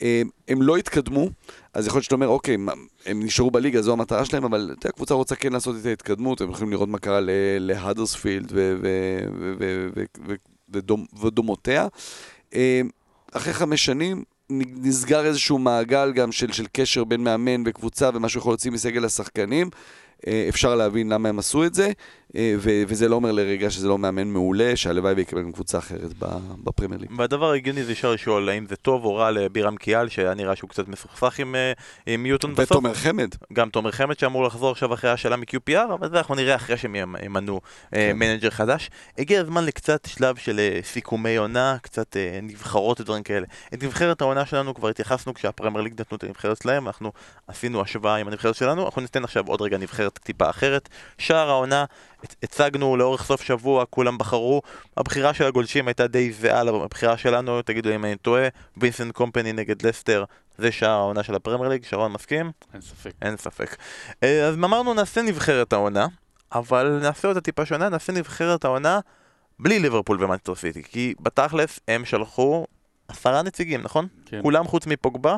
אה, 0.02 0.22
הם 0.48 0.62
לא 0.62 0.78
התקדמו, 0.78 1.30
אז 1.74 1.88
יכול 1.88 1.98
להיות 1.98 2.04
שאתה 2.04 2.16
אומר, 2.16 2.28
אוקיי, 2.28 2.58
הם 3.06 3.24
נשארו 3.24 3.52
בליגה, 3.52 3.82
זו 3.82 3.94
המטרה 3.94 4.26
שלהם, 4.26 4.44
אבל 4.44 4.62
אתה 4.66 4.72
יודע, 4.72 4.90
הקבוצה 4.90 5.14
רוצה 5.14 5.36
כן 5.36 5.54
לעשות 5.54 5.76
את 5.82 5.86
ההתקדמות, 5.86 6.42
הם 6.42 6.50
יכולים 6.50 6.72
לראות 6.72 6.90
מה 6.90 6.98
קרה 6.98 7.20
להדרספילד 7.60 8.52
ודומותיה. 11.20 11.88
אה, 12.56 12.82
אחרי 13.34 13.54
חמש 13.54 13.86
שנים 13.86 14.24
נסגר 14.60 15.26
איזשהו 15.26 15.60
מעגל 15.60 16.12
גם 16.12 16.32
של, 16.32 16.52
של 16.52 16.66
קשר 16.74 17.04
בין 17.04 17.24
מאמן 17.24 17.64
וקבוצה 17.66 18.10
ומה 18.14 18.30
שהוא 18.30 18.40
יכול 18.40 18.52
להוציא 18.52 18.72
מסגל 18.72 19.06
השחקנים. 19.06 19.70
אה, 20.28 20.46
אפשר 20.50 20.76
להבין 20.76 21.14
למה 21.14 21.30
הם 21.30 21.40
עשו 21.40 21.66
את 21.66 21.74
זה, 21.74 21.92
אה, 22.36 22.56
ו- 22.60 22.84
וזה 22.88 23.10
לא 23.10 23.16
אומר 23.16 23.32
לרגע 23.32 23.70
שזה 23.70 23.88
לא 23.88 23.98
מאמן 23.98 24.28
מעולה, 24.28 24.76
שהלוואי 24.76 25.14
ויקבל 25.14 25.42
גם 25.42 25.52
קבוצה 25.52 25.78
אחרת 25.78 26.14
בפרמייר 26.64 27.02
ליג. 27.02 27.10
והדבר 27.18 27.52
ההגיוני 27.52 27.84
זה 27.84 27.92
ישר 27.92 28.12
לשאול 28.12 28.50
האם 28.50 28.66
זה 28.70 28.76
טוב 28.76 29.06
או 29.06 29.16
רע 29.16 29.32
לבירם 29.32 29.76
כיאל, 29.76 30.10
שהיה 30.10 30.34
נראה 30.34 30.56
שהוא 30.56 30.70
קצת 30.70 30.88
מסוכסך 30.88 31.40
עם, 31.40 31.56
אה, 31.56 31.72
עם 32.06 32.24
יוטון 32.24 32.56
בסוף. 32.56 32.72
ותומר 32.72 32.94
חמד. 32.94 33.36
גם 33.54 33.70
תומר 33.70 33.92
חמד 33.92 34.20
שאמור 34.20 34.44
לחזור 34.44 34.72
עכשיו 34.72 34.94
אחרי 34.94 35.10
השאלה 35.10 35.36
מ-QPR, 35.36 35.94
אבל 35.94 36.10
זה 36.10 36.18
אנחנו 36.18 36.36
נראה 36.36 36.56
אחרי 36.56 36.78
שהם 36.78 36.96
ימ- 36.96 37.26
ימנו 37.26 37.62
כן. 37.92 38.12
מנג'ר 38.16 38.50
חדש. 38.50 38.90
הגיע 39.18 39.42
הזמן 39.42 39.66
לקצת 39.66 40.08
שלב 40.08 40.36
של 40.36 40.60
סיכומי 40.84 41.36
עונה, 41.36 41.78
קצת 41.82 42.18
נבחרות 42.44 43.02
ודברים 43.02 43.24
כאלה. 43.24 43.46
את 43.74 43.84
נבחרת 43.84 44.22
העונה 44.22 44.46
שלנו 44.46 44.74
כבר 44.74 44.88
התייחסנו 44.90 45.34
כשהפרמייר 45.34 45.84
ליג 45.84 45.94
נתנו 46.02 46.18
את 46.18 46.24
הנבחרת 46.24 46.62
שלהם, 46.64 46.88
אנחנו 46.88 47.12
עשינו 47.48 47.82
השוואה 47.82 48.16
עם 48.16 48.28
הנבחרת 48.28 48.56
שלנו, 48.56 48.86
אנחנו 48.86 49.02
ניתן 49.02 49.24
עכשיו 49.24 49.44
עוד 49.48 49.62
רגע 49.62 49.78
נבחרת 49.78 50.13
טיפה 50.18 50.50
אחרת. 50.50 50.90
שער 51.18 51.50
העונה, 51.50 51.86
הצ- 52.24 52.36
הצגנו 52.44 52.98
לאורך 52.98 53.24
סוף 53.24 53.42
שבוע, 53.42 53.86
כולם 53.90 54.18
בחרו, 54.18 54.62
הבחירה 54.98 55.34
של 55.34 55.44
הגולשים 55.46 55.88
הייתה 55.88 56.08
די 56.08 56.32
זהה 56.32 56.64
לבחירה 56.64 57.18
שלנו, 57.18 57.62
תגידו 57.62 57.96
אם 57.96 58.06
אני 58.06 58.16
טועה, 58.16 58.48
וינסנט 58.78 59.12
קומפני 59.12 59.54
נגד 59.54 59.86
לסטר, 59.86 60.24
זה 60.58 60.72
שער 60.72 60.90
העונה 60.90 61.24
של 61.24 61.36
הפרמייר 61.36 61.70
ליג, 61.70 61.86
שרון 61.86 62.12
מסכים? 62.12 62.52
אין 62.74 62.82
ספק. 62.82 63.12
אין 63.22 63.38
ספק. 63.38 63.76
אה, 64.24 64.48
אז 64.48 64.56
אמרנו 64.56 64.94
נעשה 64.94 65.22
נבחרת 65.22 65.74
העונה, 65.74 66.08
אבל 66.52 67.00
נעשה 67.02 67.28
אותה 67.28 67.42
טיפה 67.42 67.66
שונה, 67.66 67.90
נעשה 67.90 68.14
נבחרת 68.14 68.66
העונה 68.66 69.00
בלי 69.60 69.80
ליברפול 69.80 70.24
ומנצ'סטר 70.24 70.56
סיטי, 70.56 70.84
כי 70.84 71.14
בתכלס 71.20 71.80
הם 71.88 72.06
שלחו 72.06 72.66
עשרה 73.08 73.42
נציגים, 73.42 73.82
נכון? 73.82 74.08
כן. 74.26 74.40
כולם 74.42 74.68
חוץ 74.68 74.88
מפוגבה. 74.88 75.36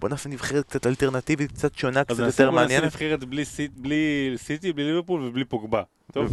בוא 0.00 0.08
נעשה 0.08 0.28
נבחרת 0.28 0.64
קצת 0.64 0.86
אלטרנטיבית, 0.86 1.52
קצת 1.52 1.74
שונה, 1.74 2.04
קצת 2.04 2.10
אז 2.10 2.20
נעשה 2.20 2.42
יותר 2.42 2.50
בוא 2.50 2.60
נעשה 2.60 2.74
מעניינת. 2.74 2.92
נבחרת 2.94 3.24
בלי 3.24 3.44
סיט- 3.44 3.76
בלי 3.76 3.96
סיטי, 4.36 4.72
בלי 4.72 4.84
ליברפול 4.84 5.22
ובלי 5.24 5.44
פוגבה. 5.44 5.82
טוב, 6.12 6.32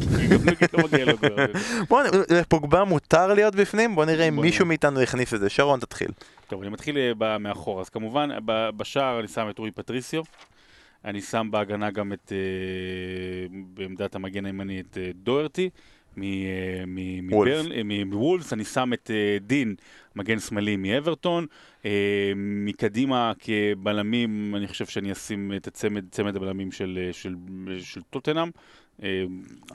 לא 0.74 0.84
מגיע 0.84 1.06
לו 1.06 1.18
כבר. 1.18 1.36
בוא, 1.90 2.04
נ- 2.04 2.34
לפוגבה 2.40 2.84
מותר 2.84 3.34
להיות 3.34 3.56
בפנים, 3.56 3.96
בוא 3.96 4.06
נראה 4.06 4.28
אם 4.28 4.36
מישהו 4.42 4.58
נראה. 4.60 4.68
מאיתנו 4.68 5.02
יכניס 5.02 5.34
את 5.34 5.40
זה. 5.40 5.50
שרון, 5.50 5.80
תתחיל. 5.80 6.08
טוב, 6.48 6.62
אני 6.62 6.70
מתחיל 6.70 6.98
אה, 7.22 7.38
מאחור. 7.38 7.82
אז 7.82 7.90
כמובן, 7.90 8.30
בשער 8.78 9.20
אני 9.20 9.28
שם 9.28 9.48
את 9.50 9.60
רועי 9.60 9.72
פטריסיו. 9.72 10.24
אני 11.06 11.22
שם 11.22 11.48
בהגנה 11.52 11.92
גם 11.92 12.14
את, 12.14 12.32
אה, 12.32 12.38
בעמדת 13.74 14.16
המגן 14.16 14.46
הימני, 14.46 14.80
את 14.80 14.98
אה, 14.98 15.10
דוורטי. 15.24 15.70
מ- 16.18 16.24
אה, 16.24 16.84
מ- 16.88 17.34
וולפס. 17.34 17.60
מברנ- 17.66 17.72
אה, 17.72 17.82
מ- 17.84 18.10
מוולפס, 18.10 18.54
אני 18.54 18.66
שם 18.66 18.94
את 18.94 19.12
דין, 19.42 19.76
מגן 20.18 20.40
שמאלי 20.40 20.76
מאברטון. 20.76 21.46
אה, 21.86 22.32
מקדימה 22.36 23.32
כבלמים, 23.40 24.56
אני 24.56 24.68
חושב 24.68 24.86
שאני 24.86 25.12
אשים 25.12 25.54
את 25.56 25.68
הצמד, 25.68 26.04
צמד 26.12 26.36
הבלמים 26.36 26.72
של, 26.72 27.00
אה, 27.02 27.14
של, 27.14 27.36
של 27.82 28.02
טוטנאם. 28.10 28.50
אה, 29.04 29.24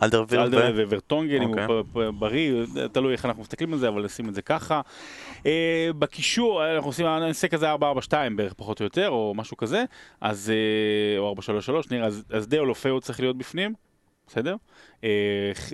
אלדרוויירלד, 0.03 0.41
וורטונגן, 0.89 1.43
אם 1.43 1.49
אוקיי. 1.49 1.65
הוא 1.65 1.83
פ- 1.93 2.19
בריא, 2.19 2.65
תלוי 2.93 3.13
איך 3.13 3.25
אנחנו 3.25 3.43
מסתכלים 3.43 3.73
על 3.73 3.79
זה, 3.79 3.89
אבל 3.89 4.05
נשים 4.05 4.29
את 4.29 4.35
זה 4.35 4.43
ככה. 4.43 4.81
אה, 5.47 5.91
בקישור, 5.99 6.75
אנחנו 6.75 6.89
עושים, 6.91 7.07
נעשה 7.07 7.49
כזה 7.49 7.73
4-4-2 7.73 7.77
בערך 8.37 8.53
פחות 8.57 8.81
או 8.81 8.85
יותר, 8.85 9.09
או 9.11 9.33
משהו 9.37 9.57
כזה, 9.57 9.85
אז, 10.21 10.53
או 11.19 11.35
4-3-3, 11.39 11.89
נראה, 11.91 12.07
אז, 12.07 12.25
אז 12.31 12.49
די 12.49 12.59
אולופאו 12.59 13.01
צריך 13.01 13.21
להיות 13.21 13.37
בפנים, 13.39 13.75
בסדר? 14.27 14.57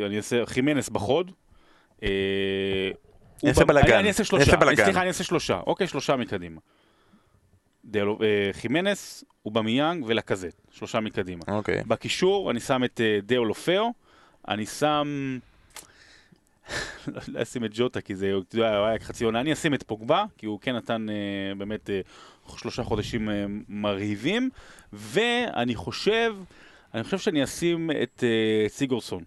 אני 0.06 0.16
אעשה 0.16 0.46
חימנס 0.46 0.88
בחוד. 0.88 1.30
אה, 3.45 3.51
הוא 3.51 3.51
אעשה 3.51 3.64
בלאגן. 3.64 3.89
אני- 3.93 3.99
אני 4.01 4.09
אעשה 4.09 4.24
שלושה, 4.24 4.57
בלאגן. 4.57 4.84
סליחה, 4.84 5.01
אני 5.01 5.09
אעשה 5.09 5.24
שלושה. 5.24 5.61
אוקיי, 5.66 5.86
שלושה 5.86 6.16
מקדימה. 6.16 6.61
אה, 7.97 8.01
חימנס, 8.53 9.24
אובמיאנג 9.47 10.05
ולקזט. 10.07 10.61
שלושה 10.70 11.01
מקדימה. 11.01 11.43
אוקיי. 11.49 11.82
בקישור 11.86 12.51
אני 12.51 12.61
שם 12.61 12.84
את 12.84 13.01
אה, 13.01 13.18
דאו 13.22 13.45
לופאו, 13.45 13.93
אני 14.49 14.66
שם... 14.66 15.39
לא 17.28 17.43
אשים 17.43 17.64
את 17.64 17.70
ג'וטה 17.74 18.01
כי 18.01 18.14
זה, 18.16 18.32
אתה 18.49 18.57
יודע, 18.57 18.86
היה 18.86 18.99
חצי 18.99 19.24
עונה, 19.24 19.41
אני 19.41 19.53
אשים 19.53 19.74
את 19.74 19.82
פוגבה, 19.82 20.24
כי 20.39 20.47
הוא 20.47 20.59
כן 20.61 20.76
נתן 20.76 21.07
אה, 21.11 21.14
באמת 21.55 21.91
אה, 21.91 22.01
שלושה 22.57 22.82
חודשים 22.82 23.30
אה, 23.30 23.45
מרהיבים, 23.68 24.51
ואני 24.93 25.74
חושב, 25.74 26.36
אני 26.95 27.05
חושב 27.05 27.18
שאני 27.18 27.45
אשים 27.45 27.91
את 28.03 28.24
אה, 28.24 28.68
סיגורסון. 28.68 29.22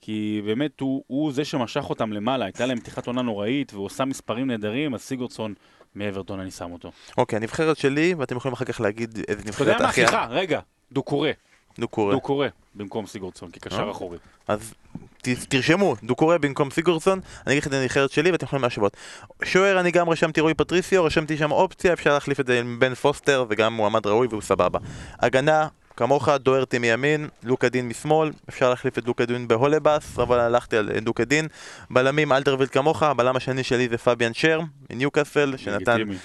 כי 0.00 0.42
באמת 0.46 0.80
הוא, 0.80 1.04
הוא 1.06 1.32
זה 1.32 1.44
שמשך 1.44 1.90
אותם 1.90 2.12
למעלה, 2.12 2.44
הייתה 2.44 2.66
להם 2.66 2.80
פתיחת 2.80 3.06
עונה 3.06 3.22
נוראית, 3.22 3.74
והוא 3.74 3.86
עשה 3.86 4.04
מספרים 4.04 4.46
נהדרים, 4.46 4.94
אז 4.94 5.00
סיגורסון 5.00 5.54
מאברטון 5.94 6.40
אני 6.40 6.50
שם 6.50 6.72
אותו. 6.72 6.90
אוקיי, 7.18 7.36
הנבחרת 7.36 7.76
שלי, 7.76 8.14
ואתם 8.18 8.36
יכולים 8.36 8.52
אחר 8.52 8.64
כך 8.64 8.80
להגיד 8.80 9.10
איזה 9.16 9.24
אתה 9.26 9.32
יודע 9.32 9.48
נבחרת 9.48 9.80
מה? 9.80 9.88
הכי... 9.88 10.00
סליחה, 10.00 10.26
רגע, 10.30 10.60
דו 10.92 11.02
קורא. 11.02 11.30
דו 11.78 11.88
קורא. 11.88 12.14
דו 12.14 12.20
קורא 12.20 12.48
במקום 12.74 13.06
סיגורסון, 13.06 13.50
כקשר 13.50 13.86
אה? 13.86 13.90
אחורי. 13.90 14.18
אז 14.48 14.74
ת- 15.22 15.28
תרשמו, 15.48 15.94
דוקורה 16.02 16.38
במקום 16.38 16.70
סיגורסון, 16.70 17.20
אני 17.46 17.52
אגיד 17.54 17.62
לך 17.62 17.66
את 17.66 17.72
הנבחרת 17.72 18.10
שלי 18.10 18.30
ואתם 18.30 18.46
יכולים 18.46 18.62
להשוות. 18.62 18.96
שוער 19.44 19.80
אני 19.80 19.90
גם 19.90 20.08
רשמתי 20.08 20.40
רועי 20.40 20.54
פטריסיו, 20.54 21.04
רשמתי 21.04 21.36
שם 21.36 21.52
אופציה, 21.52 21.92
אפשר 21.92 22.12
להחליף 22.14 22.40
את 22.40 22.46
זה 22.46 22.60
עם 22.60 22.78
בן 22.78 22.94
פוסטר, 22.94 23.44
וגם 23.48 23.72
מועמד 23.74 24.06
ראוי 24.06 24.28
והוא 24.30 24.42
סבבה. 24.42 24.78
הגנה, 25.20 25.68
כמוך, 25.98 26.28
דוהרטי 26.28 26.78
מימין, 26.78 27.28
לוקה 27.42 27.68
דין 27.68 27.88
משמאל, 27.88 28.30
אפשר 28.48 28.70
להחליף 28.70 28.98
את 28.98 29.06
לוקה 29.06 29.24
דין 29.24 29.48
בהולבאס, 29.48 30.18
אבל 30.18 30.40
הלכתי 30.40 30.76
על 30.76 30.90
לוקה 31.04 31.24
דין. 31.24 31.48
בלמים, 31.90 32.32
אלדרוויירלד 32.32 32.70
כמוך, 32.70 33.02
הבלם 33.02 33.36
השני 33.36 33.64
שלי 33.64 33.88
זה 33.88 33.98
פביאן 33.98 34.34
שר, 34.34 34.60
מניוקאסל, 34.90 35.54
שנתן 35.56 36.00
לגיטימי. 36.00 36.16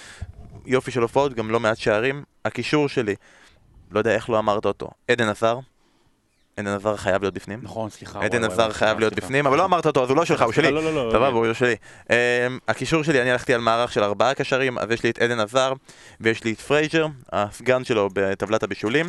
יופי 0.65 0.91
של 0.91 1.01
הופעות, 1.01 1.33
גם 1.33 1.51
לא 1.51 1.59
מעט 1.59 1.77
שערים. 1.77 2.23
הקישור 2.45 2.89
שלי, 2.89 3.15
לא 3.91 3.99
יודע 3.99 4.15
איך 4.15 4.29
לא 4.29 4.39
אמרת 4.39 4.65
אותו, 4.65 4.89
אדן 5.07 5.29
הזאר. 5.29 5.59
אדן 6.57 6.67
הזאר 6.67 6.97
חייב 6.97 7.21
להיות 7.21 7.33
בפנים. 7.33 7.59
נכון, 7.61 7.89
סליחה. 7.89 8.23
אדן 8.23 8.43
הזאר 8.43 8.71
חייב 8.71 8.99
להיות. 8.99 9.13
בפנים, 9.13 9.47
אבל 9.47 9.57
לא 9.57 9.65
אמרת 9.65 9.85
אותו, 9.85 10.03
אז 10.03 10.09
הוא 10.09 10.17
לא 10.17 10.25
שלך, 10.25 10.41
הוא 10.41 10.53
שלי. 10.53 10.71
לא, 10.71 10.83
לא, 10.83 10.93
לא. 10.95 11.11
סבבה, 11.11 11.29
לא. 11.29 11.45
הוא 11.45 11.53
שלי. 11.53 11.75
אמ, 12.09 12.15
הקישור 12.67 13.03
שלי, 13.03 13.21
אני 13.21 13.31
הלכתי 13.31 13.53
על 13.53 13.61
מערך 13.61 13.91
של 13.91 14.03
ארבעה 14.03 14.33
קשרים, 14.33 14.77
אז 14.77 14.91
יש 14.91 15.03
לי 15.03 15.09
את 15.09 15.19
אדן 15.19 15.39
הזאר, 15.39 15.73
ויש 16.21 16.43
לי 16.43 16.53
את 16.53 16.61
פרייזר, 16.61 17.07
הסגן 17.31 17.83
שלו 17.83 18.09
בטבלת 18.13 18.63
הבישולים. 18.63 19.05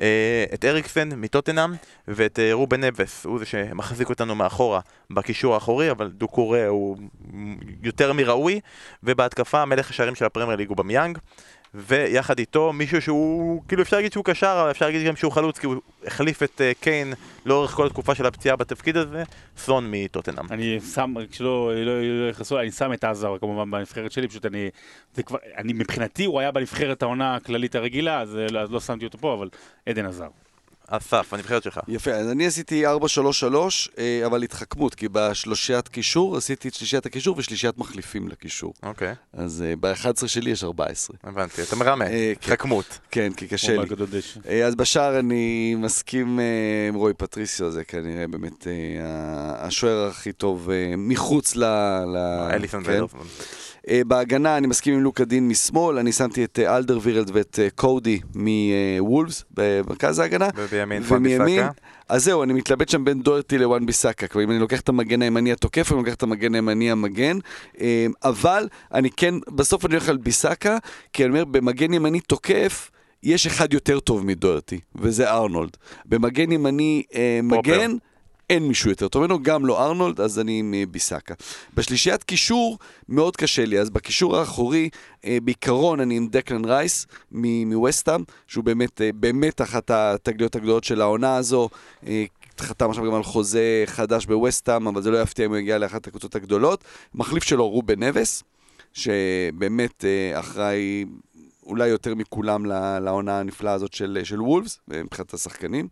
אה, 0.00 0.44
את 0.54 0.64
אריקסן 0.64 1.08
מטוטנאם 1.16 1.70
ואת 2.08 2.38
אה, 2.38 2.52
רובן 2.52 2.84
נבס, 2.84 3.24
הוא 3.24 3.38
זה 3.38 3.46
שמחזיק 3.46 4.08
אותנו 4.08 4.34
מאחורה 4.34 4.80
בקישור 5.10 5.54
האחורי, 5.54 5.90
אבל 5.90 6.08
דוקורה 6.08 6.58
הוא 6.58 6.96
יותר 7.82 8.12
מראוי, 8.12 8.60
ובהתקפה 9.02 9.64
מלך 9.64 9.90
השערים 9.90 10.14
של 10.14 10.24
הפרמייר 10.24 10.56
ליג 10.56 10.68
אובמיאנג, 10.68 11.18
ויחד 11.74 12.38
איתו 12.38 12.72
מישהו 12.72 13.02
שהוא, 13.02 13.62
כאילו 13.68 13.82
אפשר 13.82 13.96
להגיד 13.96 14.12
שהוא 14.12 14.24
קשר, 14.24 14.58
אבל 14.62 14.70
אפשר 14.70 14.86
להגיד 14.86 15.06
גם 15.06 15.16
שהוא 15.16 15.32
חלוץ, 15.32 15.58
כי 15.58 15.66
הוא 15.66 15.76
החליף 16.06 16.42
את 16.42 16.60
אה, 16.60 16.72
קיין 16.80 17.12
לאורך 17.46 17.70
כל 17.70 17.86
התקופה 17.86 18.14
של 18.14 18.26
הפציעה 18.26 18.56
בתפקיד 18.56 18.96
הזה, 18.96 19.22
סון 19.56 19.86
מטוטנאם. 19.90 20.46
אני 20.50 20.80
שם, 20.94 21.14
כשלא 21.30 21.72
לא- 21.84 22.02
לא 22.02 22.30
יכנסו, 22.30 22.60
אני 22.60 22.70
שם 22.70 22.92
את 22.92 23.04
עזר 23.04 23.36
כמובן 23.40 23.70
בנבחרת 23.70 24.12
שלי, 24.12 24.28
פשוט 24.28 24.46
אני, 24.46 24.70
זה 25.14 25.22
כבר, 25.22 25.38
אני 25.56 25.72
מבחינתי 25.72 26.24
הוא 26.24 26.40
היה 26.40 26.50
בנבחרת 26.50 27.02
העונה 27.02 27.34
הכללית 27.34 27.74
הרגילה, 27.74 28.20
אז 28.20 28.36
אה, 28.36 28.46
לא- 28.50 28.60
אז 28.60 28.70
לא 28.72 28.80
שמתי 28.80 29.04
אותו 29.04 29.18
פה, 29.18 29.34
אבל 29.34 29.48
עדן 29.86 30.06
עזר. 30.06 30.28
אסף, 30.90 31.32
הנבחרת 31.32 31.62
שלך. 31.62 31.80
יפה, 31.88 32.10
אז 32.10 32.30
אני 32.30 32.46
עשיתי 32.46 32.86
4-3-3, 32.86 32.90
אה, 33.98 34.26
אבל 34.26 34.42
התחכמות, 34.42 34.94
כי 34.94 35.08
בשלושיית 35.12 35.88
קישור 35.88 36.36
עשיתי 36.36 36.68
את 36.68 36.74
שלישיית 36.74 37.06
הקישור 37.06 37.38
ושלישיית 37.38 37.78
מחליפים 37.78 38.28
לקישור. 38.28 38.74
אוקיי, 38.82 39.14
אז 39.32 39.64
אה, 39.66 39.74
ב-11 39.80 40.26
שלי 40.26 40.50
יש 40.50 40.64
14. 40.64 41.16
הבנתי, 41.24 41.62
אתה 41.62 41.76
מרמה, 41.76 42.04
אה, 42.04 42.10
כן. 42.10 42.52
התחכמות. 42.52 42.98
כן, 43.10 43.32
כי 43.36 43.48
קשה 43.48 43.76
לי. 43.76 44.64
אז 44.64 44.74
בשער 44.74 45.18
אני 45.18 45.74
מסכים 45.78 46.40
עם 46.88 46.94
רועי 46.94 47.14
פטריסיו, 47.14 47.70
זה 47.70 47.84
כנראה 47.84 48.26
באמת 48.26 48.66
השוער 49.54 50.08
הכי 50.08 50.32
טוב 50.32 50.68
מחוץ 50.96 51.56
ל... 51.56 51.64
אליסון 52.50 52.84
כן. 52.84 53.00
אה, 53.90 54.00
בהגנה 54.06 54.56
אני 54.56 54.66
מסכים 54.66 54.94
עם 54.94 55.00
לוקה 55.00 55.24
דין 55.24 55.48
משמאל, 55.48 55.98
אני 55.98 56.12
שמתי 56.12 56.44
את 56.44 56.58
אה, 56.58 56.76
אלדרווירלד 56.76 57.30
ואת 57.34 57.58
אה, 57.62 57.68
קודי 57.70 58.20
מוולפס 58.34 59.44
במרכז 59.50 60.18
ההגנה. 60.18 60.48
ובימין 60.56 61.02
ומימין, 61.08 61.44
ביסאקה. 61.44 61.70
אז 62.08 62.24
זהו, 62.24 62.42
אני 62.42 62.52
מתלבט 62.52 62.88
שם 62.88 63.04
בין 63.04 63.22
דוארטי 63.22 63.58
לוואן 63.58 63.86
ביסאקה. 63.86 64.26
כלומר, 64.26 64.44
אם 64.44 64.50
אני 64.50 64.58
לוקח 64.58 64.80
את 64.80 64.88
המגן 64.88 65.22
הימני 65.22 65.52
התוקף, 65.52 65.92
אני 65.92 65.98
לוקח 65.98 66.14
את 66.14 66.22
המגן 66.22 66.54
הימני 66.54 66.90
המגן. 66.90 67.38
אבל 68.24 68.68
אני 68.94 69.10
כן, 69.10 69.34
בסוף 69.48 69.86
אני 69.86 69.94
הולך 69.94 70.08
על 70.08 70.16
ביסאקה, 70.16 70.78
כי 71.12 71.24
אני 71.24 71.30
אומר, 71.30 71.44
במגן 71.44 71.92
ימני 71.92 72.20
תוקף, 72.20 72.90
יש 73.22 73.46
אחד 73.46 73.72
יותר 73.72 74.00
טוב 74.00 74.26
מדוארטי, 74.26 74.80
וזה 74.94 75.30
ארנולד. 75.30 75.76
במגן 76.06 76.52
ימני 76.52 77.02
אה. 77.14 77.40
מגן... 77.42 77.96
אין 78.50 78.68
מישהו 78.68 78.90
יותר 78.90 79.08
טוב 79.08 79.22
ממנו, 79.22 79.42
גם 79.42 79.66
לא 79.66 79.84
ארנולד, 79.86 80.20
אז 80.20 80.38
אני 80.38 80.58
עם 80.58 80.74
אה, 80.74 80.84
ביסאקה. 80.90 81.34
בשלישיית 81.74 82.24
קישור, 82.24 82.78
מאוד 83.08 83.36
קשה 83.36 83.64
לי. 83.64 83.78
אז 83.78 83.90
בקישור 83.90 84.36
האחורי, 84.36 84.88
אה, 85.24 85.38
בעיקרון 85.42 86.00
אני 86.00 86.16
עם 86.16 86.28
דקלן 86.28 86.64
רייס 86.64 87.06
מווסטאם, 87.32 88.22
שהוא 88.46 88.64
באמת, 88.64 89.00
אה, 89.00 89.10
באמת 89.14 89.60
אחת 89.60 89.90
התגליות 89.90 90.56
הגדולות 90.56 90.84
של 90.84 91.00
העונה 91.00 91.36
הזו. 91.36 91.68
חתם 92.58 92.90
עכשיו 92.90 93.04
גם 93.04 93.14
על 93.14 93.22
חוזה 93.22 93.84
חדש 93.86 94.26
בווסטאם, 94.26 94.86
אבל 94.86 95.02
זה 95.02 95.10
לא 95.10 95.22
יפתיע 95.22 95.44
אם 95.44 95.50
הוא 95.50 95.58
יגיע 95.58 95.78
לאחת 95.78 96.06
הקבוצות 96.06 96.34
הגדולות. 96.34 96.84
מחליף 97.14 97.44
שלו 97.44 97.68
רובן 97.68 98.02
נבס, 98.02 98.42
שבאמת 98.92 100.04
אחראי 100.34 101.04
אולי 101.66 101.88
יותר 101.88 102.14
מכולם 102.14 102.66
לעונה 103.04 103.40
הנפלאה 103.40 103.72
הזאת 103.72 103.92
של, 103.92 104.18
של 104.24 104.40
וולפס, 104.40 104.78
מבחינת 104.88 105.34
השחקנים. 105.34 105.88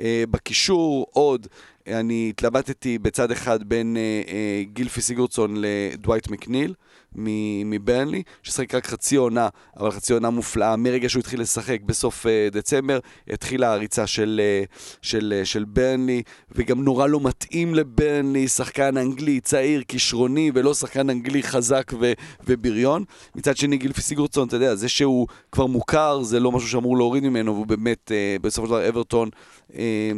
אה, 0.00 0.24
בקישור 0.30 1.06
עוד, 1.12 1.46
אני 1.86 2.30
התלבטתי 2.30 2.98
בצד 2.98 3.30
אחד 3.30 3.62
בין 3.62 3.96
אה, 3.96 4.22
אה, 4.28 4.62
גילפי 4.72 5.00
סיגורדסון 5.00 5.54
לדווייט 5.56 6.28
מקניל 6.28 6.74
מברנלי, 7.14 8.22
ששחק 8.42 8.74
רק 8.74 8.86
חצי 8.86 9.16
עונה, 9.16 9.48
אבל 9.76 9.90
חצי 9.90 10.12
עונה 10.12 10.30
מופלאה. 10.30 10.76
מרגע 10.76 11.08
שהוא 11.08 11.20
התחיל 11.20 11.40
לשחק 11.40 11.80
בסוף 11.86 12.26
אה, 12.26 12.48
דצמבר, 12.52 12.98
התחילה 13.28 13.72
הריצה 13.72 14.06
של, 14.06 14.40
אה, 14.44 14.64
של, 15.02 15.34
אה, 15.36 15.44
של 15.44 15.64
ברנלי, 15.64 16.22
וגם 16.52 16.84
נורא 16.84 17.06
לא 17.06 17.20
מתאים 17.20 17.74
לברנלי, 17.74 18.48
שחקן 18.48 18.96
אנגלי 18.96 19.40
צעיר, 19.40 19.82
כישרוני, 19.88 20.50
ולא 20.54 20.74
שחקן 20.74 21.10
אנגלי 21.10 21.42
חזק 21.42 21.92
ו- 22.00 22.12
ובריון. 22.46 23.04
מצד 23.34 23.56
שני, 23.56 23.76
גילפי 23.76 24.02
סיגורדסון, 24.02 24.48
אתה 24.48 24.56
יודע, 24.56 24.74
זה 24.74 24.88
שהוא 24.88 25.26
כבר 25.52 25.66
מוכר, 25.66 26.22
זה 26.22 26.40
לא 26.40 26.52
משהו 26.52 26.68
שאמור 26.68 26.96
להוריד 26.96 27.22
ממנו, 27.22 27.54
והוא 27.54 27.66
באמת, 27.66 28.12
אה, 28.12 28.36
בסופו 28.40 28.66
של 28.66 28.70
דבר, 28.70 28.88
אברטון, 28.88 29.28
אה, 29.74 30.12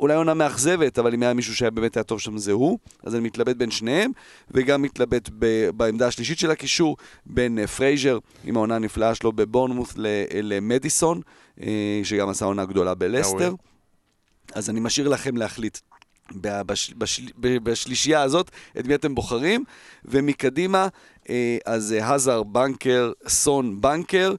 אולי 0.00 0.14
עונה 0.14 0.34
מאכזבת, 0.34 0.98
אבל 0.98 1.14
אם 1.14 1.22
היה 1.22 1.34
מישהו 1.34 1.56
שהיה 1.56 1.70
באמת 1.70 1.96
היה 1.96 2.02
טוב 2.04 2.20
שם 2.20 2.38
זה 2.38 2.52
הוא, 2.52 2.78
אז 3.04 3.14
אני 3.14 3.22
מתלבט 3.22 3.56
בין 3.56 3.70
שניהם, 3.70 4.10
וגם 4.50 4.82
מתלבט 4.82 5.28
ב- 5.38 5.70
בעמדה 5.70 6.06
השלישית 6.06 6.38
של 6.38 6.50
הקישור, 6.50 6.96
בין 7.26 7.58
אה, 7.58 7.66
פרייזר, 7.66 8.18
עם 8.44 8.56
העונה 8.56 8.76
הנפלאה 8.76 9.14
שלו 9.14 9.32
בבורנמות' 9.32 9.92
ל- 9.96 10.06
למדיסון, 10.42 11.20
אה, 11.62 12.00
שגם 12.04 12.28
עשה 12.28 12.44
עונה 12.44 12.64
גדולה 12.64 12.94
בלסטר. 12.94 13.54
אז 14.54 14.70
אני 14.70 14.80
משאיר 14.80 15.08
לכם 15.08 15.36
להחליט. 15.36 15.78
בש- 16.34 16.94
בשלישייה 17.38 18.22
הזאת 18.22 18.50
את 18.78 18.86
מי 18.86 18.94
אתם 18.94 19.14
בוחרים, 19.14 19.64
ומקדימה, 20.04 20.88
אה, 21.30 21.58
אז 21.66 21.94
הזאר, 22.02 22.42
במקרה, 22.42 23.12
סון, 23.28 23.80
במקרה, 23.80 24.34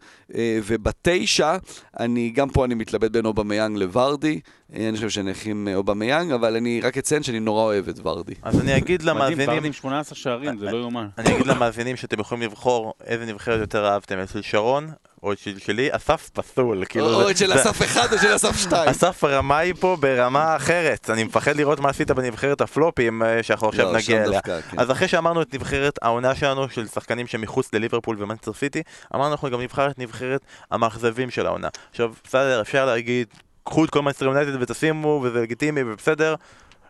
ובתשע, 0.66 1.58
אני, 2.00 2.30
גם 2.30 2.50
פה 2.50 2.66
אני 2.66 2.76
מתלבט 2.76 3.12
בין 3.12 3.26
אובמיאנג 3.26 3.78
לוורדי, 3.78 4.40
אני 4.76 5.08
חושב 5.08 5.22
עם 5.46 5.68
אה, 5.68 5.76
אובמיאנג, 5.76 6.32
אבל 6.32 6.56
אני 6.56 6.82
רק 6.82 6.98
אציין 6.98 7.24
שאני 7.24 7.40
נורא 7.40 7.64
אוהב 7.64 7.90
את 7.90 8.00
ורדי. 8.04 8.34
אז 8.42 8.62
אני 8.62 8.78
אגיד 8.78 9.02
מדהים, 9.02 9.18
למאזינים, 9.18 9.50
ורדי 9.50 9.68
עם 9.68 9.74
18 9.74 10.16
שערים, 10.16 10.58
זה 10.58 10.66
לא 10.66 10.78
יאומן. 10.78 11.08
אני 11.18 11.36
אגיד 11.36 11.48
למאזינים 11.48 11.96
שאתם 11.98 12.20
יכולים 12.20 12.44
לבחור 12.44 12.94
איזה 13.06 13.26
נבחרת 13.26 13.60
יותר 13.60 13.88
אהבתם, 13.88 14.22
את 14.24 14.30
של 14.30 14.42
שרון 14.42 14.92
או 15.24 15.34
את 15.34 15.40
של 15.40 15.60
שלי, 15.60 15.88
אסף 15.92 16.30
פסול, 16.34 16.86
כאילו 16.86 17.14
או 17.14 17.30
את 17.30 17.38
של 17.38 17.54
אסף 17.54 17.82
אחד 17.82 18.14
או 18.14 18.18
של 18.18 18.36
אסף 18.36 18.58
שתיים. 18.58 18.90
אסף 18.90 19.24
רמאי 19.24 19.74
פה 19.80 19.98
ברמה 20.00 20.56
אחרת, 20.56 21.10
אני 21.10 21.24
מפחד 21.24 21.56
לראות 21.56 21.80
מה 21.80 21.90
עשית 21.90 22.12
בנבחרת 22.12 22.62
הפלופים 22.62 23.24
אה, 23.24 23.44
שאנחנו 23.44 23.70
עכשיו 23.70 23.86
לא, 23.86 23.98
נגיע 23.98 24.24
אליה. 24.24 24.42
כן. 24.42 24.60
אז 24.78 24.92
אחרי 24.92 25.08
שאמרנו 25.08 25.42
את 25.42 25.54
נבחרת 25.54 26.00
העונה 26.02 26.36
שלנו 26.36 26.70
של 26.70 26.88
שחקנים 26.88 27.28
שמחוץ 27.28 27.74
לליברפול 27.74 28.16
ומנצ'סטר 28.20 28.54
סיטי, 28.54 28.82
אמרנו 29.16 29.32
אנחנו 29.32 29.50
גם 29.50 29.62
נבחר 29.62 29.90
את 29.90 30.00
נבחרת 30.00 30.42
המאכזבים 30.72 31.30
של 31.30 31.46
העונה. 31.46 31.68
עכשיו, 31.92 32.12
בסדר, 32.24 32.62
אפשר 32.62 32.86
להגיד, 32.86 33.28
קחו 33.64 33.86
את 33.86 33.90
כל 33.90 34.02
מנצ'סטר 34.02 34.26
יונייטד 34.26 34.62
ותשימו, 34.62 35.22
וזה 35.24 35.42
לגיטימי 35.42 35.82
ובסדר. 35.84 36.36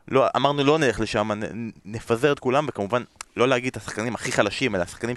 לא, 0.08 0.28
אמרנו 0.36 0.64
לא 0.64 0.78
נלך 0.80 1.00
לשם, 1.00 1.32
נ- 1.32 1.72
נפזר 1.86 2.32
את 2.32 2.40
כולם, 2.40 2.66
וכמובן 2.70 3.04
לא 3.38 3.48
להגיד 3.48 3.70
את 3.72 3.78
השחקנים 3.78 4.16
הכי 4.16 4.32
חלשים, 4.32 4.76
אלא 4.76 4.84
השחקנים 4.84 5.16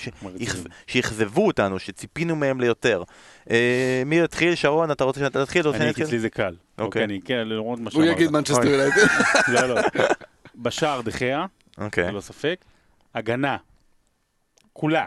שאכזבו 0.87 1.47
אותנו, 1.47 1.79
שציפינו 1.79 2.37
מהם 2.37 2.61
ליותר. 2.61 3.03
אה, 3.51 4.03
מי 4.07 4.19
יתחיל? 4.21 4.55
שרון, 4.55 4.91
אתה 4.91 5.05
רוצה 5.05 5.21
שאתה 5.21 5.45
תתחיל? 5.45 5.69
אני, 5.69 5.91
אצלי 5.91 6.19
זה 6.19 6.31
קל. 6.31 6.45
אוקיי. 6.45 6.85
אוקיי, 6.87 7.05
אני, 7.05 7.21
כן, 7.25 7.49
למרות 7.49 7.79
מה 7.81 7.91
הוא 7.95 8.03
שאמרת. 8.03 8.17
יגיד 8.17 8.31
מנצ'סטר. 8.31 8.65
יונייטד. 8.65 9.07
לא, 9.53 9.75
לא. 9.75 9.81
בשער 10.57 11.01
דחיה, 11.01 11.47
אוקיי. 11.79 12.09
ללא 12.13 12.21
ספק. 12.21 12.65
הגנה, 13.15 13.57
כולה, 14.73 15.07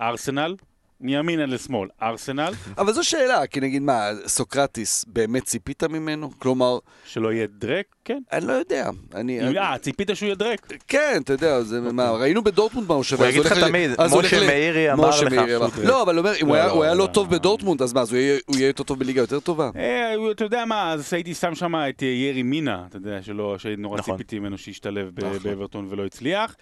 ארסנל, 0.00 0.54
מימין 1.00 1.40
עד 1.40 1.48
לשמאל, 1.48 1.88
ארסנל, 2.02 2.52
אבל 2.78 2.92
זו 2.92 3.04
שאלה, 3.04 3.46
כי 3.46 3.60
נגיד 3.60 3.82
מה, 3.82 4.08
סוקרטיס, 4.26 5.04
באמת 5.08 5.44
ציפית 5.44 5.84
ממנו? 5.84 6.30
כלומר, 6.38 6.78
שלא 7.04 7.32
יהיה 7.32 7.46
דרק, 7.58 7.86
כן. 8.04 8.18
אני 8.32 8.46
לא 8.46 8.52
יודע. 8.52 8.90
אני... 9.14 9.58
אה, 9.58 9.78
ציפית 9.78 10.10
שהוא 10.14 10.26
יהיה 10.26 10.34
דרק? 10.36 10.72
כן, 10.88 11.20
אתה 11.24 11.32
יודע, 11.32 11.60
זה 11.62 11.80
מה, 11.80 12.10
ראינו 12.10 12.44
בדורטמונד 12.44 12.88
מה 12.88 12.94
הוא 12.94 13.02
שווה. 13.04 13.26
הוא 13.26 13.30
יגיד 13.30 13.44
לך 13.44 13.52
תמיד, 13.52 13.90
משה 14.18 14.46
מאירי 14.46 14.92
אמר 14.92 15.08
לך 15.08 15.14
שהוא 15.14 15.84
לא, 15.84 16.02
אבל 16.02 16.14
הוא 16.14 16.24
אומר, 16.26 16.32
אם 16.40 16.46
הוא 16.46 16.56
לא, 16.56 16.60
היה- 16.62 16.92
לא, 16.92 16.98
לא 16.98 16.98
לא. 16.98 17.06
טוב 17.06 17.30
בדורטמונד, 17.30 17.82
אז 17.82 17.92
מה, 17.92 18.00
אז 18.00 18.12
הוא 18.12 18.18
יהיה- 18.20 18.38
יותר 18.68 18.82
טוב 18.82 18.98
בליגה 18.98 19.20
יותר 19.20 19.40
טובה? 19.40 19.70
אה, 19.76 20.14
אתה 20.30 20.44
יודע 20.44 20.64
מה, 20.64 20.92
אז 20.92 21.12
הייתי 21.14 21.34
שם 21.34 21.54
שם 21.54 21.74
את 21.74 22.02
ירי 22.02 22.42
מינה, 22.42 22.84
אתה 22.88 22.96
יודע, 22.96 23.22
שלא, 23.22 23.58
שנורא 23.58 23.98
נכון. 23.98 24.14
ציפיתי 24.14 24.38
ממנו 24.38 24.58
שישתלב 24.58 25.10
נכון. 25.18 25.38
באברטון 25.38 25.86
ולא 25.90 26.06
הצליח. 26.06 26.56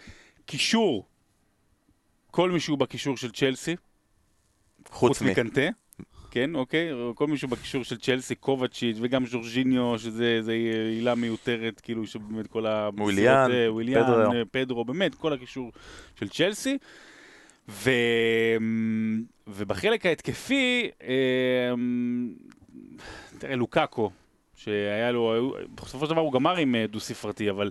קישור, 0.46 1.06
כל 2.30 2.50
מישהו 2.50 2.76
בקישור 2.76 3.16
של 3.16 3.30
צ'לסי, 3.30 3.76
חוץ. 4.90 5.22
מקנטה, 5.22 5.60
כן, 6.30 6.54
אוקיי? 6.54 6.88
כל 7.14 7.26
מישהו 7.26 7.48
בקישור 7.48 7.84
של 7.84 7.98
צ'לסי, 7.98 8.34
קובצ'יץ' 8.34 8.96
וגם 9.00 9.26
ז'ורג'יניו, 9.26 9.98
שזה 9.98 10.42
זה 10.42 10.52
עילה 10.96 11.14
מיותרת, 11.14 11.80
כאילו 11.80 12.06
שבאמת 12.06 12.46
כל 12.46 12.66
ה... 12.66 12.90
וויליאן, 12.98 13.50
וויליאן, 13.68 14.02
פדרו. 14.02 14.32
פדרו, 14.50 14.84
באמת, 14.84 15.14
כל 15.14 15.32
הקישור 15.32 15.72
של 16.20 16.28
צ'לסי. 16.28 16.78
ו... 17.68 17.90
ובחלק 19.46 20.06
ההתקפי, 20.06 20.90
אה, 21.02 21.74
תראה, 23.38 23.56
לוקאקו, 23.56 24.10
שהיה 24.54 25.12
לו, 25.12 25.54
בסופו 25.74 26.06
של 26.06 26.12
דבר 26.12 26.20
הוא 26.20 26.32
גמר 26.32 26.56
עם 26.56 26.74
אה, 26.74 26.86
דו-ספרתי, 26.86 27.50
אבל 27.50 27.70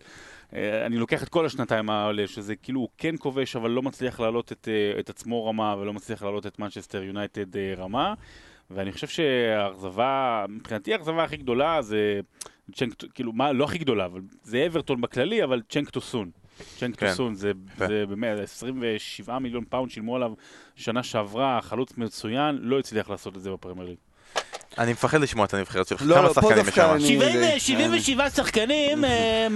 אני 0.86 0.98
לוקח 0.98 1.24
את 1.24 1.30
כל 1.30 1.46
השנתיים 1.46 1.90
האלה, 1.90 2.28
שזה 2.28 2.56
כאילו 2.56 2.80
הוא 2.80 2.90
כן 2.98 3.16
כובש, 3.20 3.56
אבל 3.56 3.72
לא 3.72 3.82
מצליח 3.82 4.20
להעלות 4.20 4.52
את, 4.52 4.68
אה, 4.72 5.00
את 5.00 5.10
עצמו 5.10 5.46
רמה, 5.46 5.76
ולא 5.80 5.94
מצליח 5.94 6.24
להעלות 6.24 6.46
את 6.46 6.60
מנצ'סטר 6.60 7.04
יונייטד 7.04 7.58
אה, 7.58 7.74
רמה. 7.78 8.14
ואני 8.70 8.92
חושב 8.92 9.08
שהאכזבה, 9.08 10.46
מבחינתי 10.50 10.94
האכזבה 10.94 11.24
הכי 11.24 11.38
גדולה 11.38 11.82
זה 11.82 12.20
צ'נק, 12.74 12.94
כאילו, 13.14 13.34
מה, 13.34 13.52
לא 13.52 13.64
הכי 13.64 13.78
גדולה, 13.78 14.06
אבל 14.06 14.22
זה 14.44 14.66
אברטון 14.66 15.02
בכללי, 15.02 15.44
אבל 15.44 15.62
צ'נק 15.70 15.90
טוסון. 15.90 16.32
צ'נק 16.78 16.96
כן. 16.96 17.10
טוסון 17.10 17.34
זה, 17.34 17.52
יפה. 17.74 17.88
זה 17.88 18.06
באמת 18.06 18.40
27 18.40 19.40
מיליון 19.40 19.66
פאונד 19.70 19.92
שילמו 19.92 20.16
עליו 20.16 20.34
שנה 20.76 21.04
שעברה, 21.04 21.60
חלוץ 21.62 21.98
מצוין, 21.98 22.58
לא 22.62 22.80
הצליח 22.80 23.10
לעשות 23.10 23.38
את 23.38 23.42
זה 23.42 23.52
בפרמייר 23.52 23.90
ליג. 23.90 23.98
אני 24.78 24.92
מפחד 24.92 25.22
לשמוע 25.22 25.46
את 25.46 25.54
הנבחרת 25.54 25.88
שלך. 25.88 26.02
לא, 26.06 26.16
כמה 26.16 26.28
לא, 26.28 26.34
שחקנים 26.34 26.66
יש 26.68 26.76
שם? 26.76 26.90
אני- 26.94 27.08
70, 27.08 27.60
77 27.60 28.30
שחקנים 28.30 29.06
אה. 29.06 29.48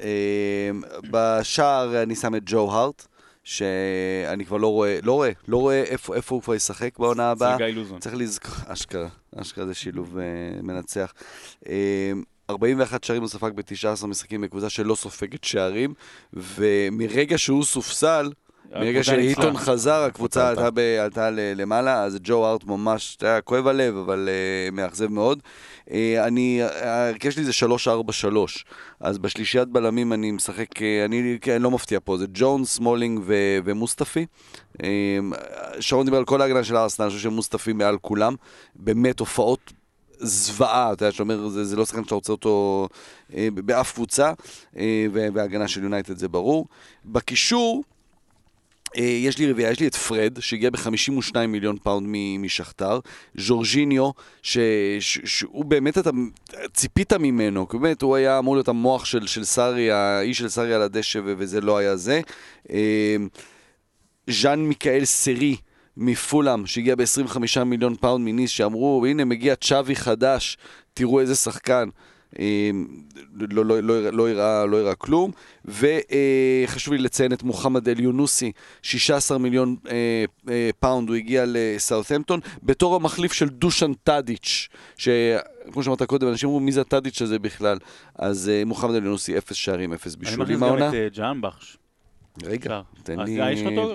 אה, 0.00 0.70
בשער 1.10 2.02
אני 2.02 2.14
שם 2.16 2.34
את 2.34 2.42
ג'ו 2.46 2.72
הארט, 2.72 3.06
שאני 3.44 4.44
כבר 4.46 4.56
לא 4.56 4.66
רואה, 4.68 4.98
לא 5.02 5.12
רואה, 5.12 5.30
לא 5.48 5.56
רואה 5.56 5.82
איפה 5.82 6.14
איפה 6.14 6.34
הוא 6.34 6.42
כבר 6.42 6.54
ישחק 6.54 6.98
בעונה 6.98 7.30
הבאה. 7.30 7.56
זה 7.56 7.64
גיא 7.64 7.74
לוזון. 7.74 7.98
צריך 8.00 8.14
לזכור, 8.14 8.54
אשכרה, 8.66 9.08
אשכרה 9.36 9.66
זה 9.66 9.74
שילוב 9.74 10.18
אה, 10.18 10.24
מנצח. 10.62 11.12
אה, 11.68 12.12
41 12.50 13.04
שערים 13.04 13.22
הוא 13.22 13.28
ספג 13.28 13.50
ב-19 13.54 14.06
משחקים 14.06 14.40
בקבוצה 14.40 14.70
שלא 14.70 14.94
סופגת 14.94 15.44
שערים, 15.44 15.94
ומרגע 16.32 17.38
שהוא 17.38 17.64
סופסל, 17.64 18.30
מרגע 18.70 19.00
הקבוצה 19.00 19.04
שהיטון. 19.16 19.56
חזר, 19.56 20.02
הקבוצה 20.02 20.48
עלתה, 20.48 20.70
ב, 20.70 20.78
עלתה 20.78 21.30
ל- 21.30 21.60
למעלה, 21.60 22.02
אז 22.04 22.18
ג'ו 22.22 22.46
ארט 22.46 22.64
ממש, 22.64 23.16
אתה 23.16 23.26
יודע, 23.26 23.40
כואב 23.40 23.66
הלב, 23.66 23.96
אבל 23.96 24.28
uh, 24.28 24.74
מאכזב 24.74 25.06
מאוד. 25.06 25.38
אה, 25.88 25.92
אני, 26.26 26.60
ההרכב 26.62 27.30
שלי 27.30 27.44
זה 27.44 27.52
3-4-3, 28.24 28.36
אז 29.00 29.18
בשלישיית 29.18 29.68
בלמים 29.68 30.12
אני 30.12 30.30
משחק, 30.30 30.76
אה, 30.76 30.80
אני 31.04 31.38
כן, 31.40 31.62
לא 31.62 31.70
מפתיע 31.70 31.98
פה, 32.04 32.18
זה 32.18 32.26
ג'ונס, 32.34 32.64
סמולינג 32.64 33.20
ו- 33.24 33.58
ומוסטפי. 33.64 34.26
אה, 34.72 34.84
שרון 35.80 36.04
דיבר 36.04 36.16
על 36.18 36.24
כל 36.24 36.42
ההגנה 36.42 36.64
של 36.64 36.76
הארסנל, 36.76 37.04
אני 37.06 37.14
חושב 37.14 37.22
שמוסטפי 37.22 37.72
מעל 37.72 37.98
כולם, 37.98 38.34
באמת 38.76 39.20
הופעות 39.20 39.72
זוועה, 40.22 40.92
אתה 40.92 41.04
יודע, 41.04 41.12
שאומר, 41.12 41.48
זה, 41.48 41.64
זה 41.64 41.76
לא 41.76 41.84
שחקן 41.84 42.04
שאתה 42.04 42.14
רוצה 42.14 42.32
אותו 42.32 42.88
אה, 43.34 43.48
באף 43.54 43.92
קבוצה, 43.92 44.32
אה, 44.76 45.06
וההגנה 45.12 45.68
של 45.68 45.82
יונייטד 45.82 46.16
זה 46.16 46.28
ברור. 46.28 46.66
בקישור, 47.04 47.82
אה, 47.86 47.91
יש 48.96 49.38
לי 49.38 49.50
רביעייה, 49.50 49.72
יש 49.72 49.80
לי 49.80 49.86
את 49.86 49.94
פרד, 49.94 50.38
שהגיע 50.40 50.70
ב-52 50.70 51.46
מיליון 51.48 51.76
פאונד 51.82 52.08
משכתר, 52.38 53.00
ז'ורג'יניו, 53.34 54.10
שהוא 54.42 55.64
באמת, 55.64 55.98
אתה 55.98 56.10
ציפית 56.74 57.12
ממנו, 57.12 57.66
באמת 57.72 58.02
הוא 58.02 58.16
היה 58.16 58.38
אמור 58.38 58.56
להיות 58.56 58.68
המוח 58.68 59.04
של, 59.04 59.26
של 59.26 59.44
סארי, 59.44 59.90
האיש 59.90 60.38
של 60.38 60.48
סארי 60.48 60.74
על 60.74 60.82
הדשא, 60.82 61.20
וזה 61.24 61.60
לא 61.60 61.78
היה 61.78 61.96
זה. 61.96 62.20
אה, 62.70 63.16
ז'אן 64.30 64.60
מישל 64.60 65.04
סרי 65.04 65.56
מפולאם, 65.96 66.66
שהגיע 66.66 66.94
ב-25 66.94 67.64
מיליון 67.64 67.94
פאונד 67.96 68.24
מניס, 68.24 68.50
שאמרו, 68.50 69.06
הנה 69.06 69.24
מגיע 69.24 69.54
צ'אבי 69.54 69.96
חדש, 69.96 70.58
תראו 70.94 71.20
איזה 71.20 71.34
שחקן. 71.34 71.88
אה, 72.38 72.70
לא, 73.34 73.64
לא, 73.64 73.82
לא, 73.82 74.12
לא, 74.12 74.28
הראה, 74.28 74.66
לא 74.66 74.76
הראה 74.80 74.94
כלום. 74.94 75.30
וחשוב 75.64 76.94
לי 76.94 76.98
לציין 76.98 77.32
את 77.32 77.42
מוחמד 77.42 77.88
אל-יונוסי, 77.88 78.52
16 78.82 79.38
מיליון 79.38 79.76
אה, 79.90 80.24
אה, 80.48 80.70
פאונד, 80.80 81.08
הוא 81.08 81.16
הגיע 81.16 81.44
לסאות'מפטון, 81.46 82.40
בתור 82.62 82.96
המחליף 82.96 83.32
של 83.32 83.48
דושן 83.48 83.92
טאדיץ', 84.04 84.68
שכמו 84.96 85.82
שאמרת 85.82 86.02
קודם, 86.02 86.28
אנשים 86.28 86.48
אמרו, 86.48 86.60
מי 86.60 86.72
זה 86.72 86.80
הטאדיץ' 86.80 87.22
הזה 87.22 87.38
בכלל? 87.38 87.78
אז 88.14 88.48
אה, 88.48 88.64
מוחמד 88.64 88.94
אל-יונוסי, 88.94 89.38
אפס 89.38 89.56
שערים, 89.56 89.92
אפס 89.92 90.14
אני 90.14 90.24
בישולים 90.24 90.56
גם 90.56 90.62
העונה. 90.62 90.88
את 90.88 90.94
אה, 90.94 91.08
ג'אן 91.14 91.40
בחש. 91.40 91.76
רגע, 92.44 92.80
תן 93.02 93.18
לי? 93.20 93.38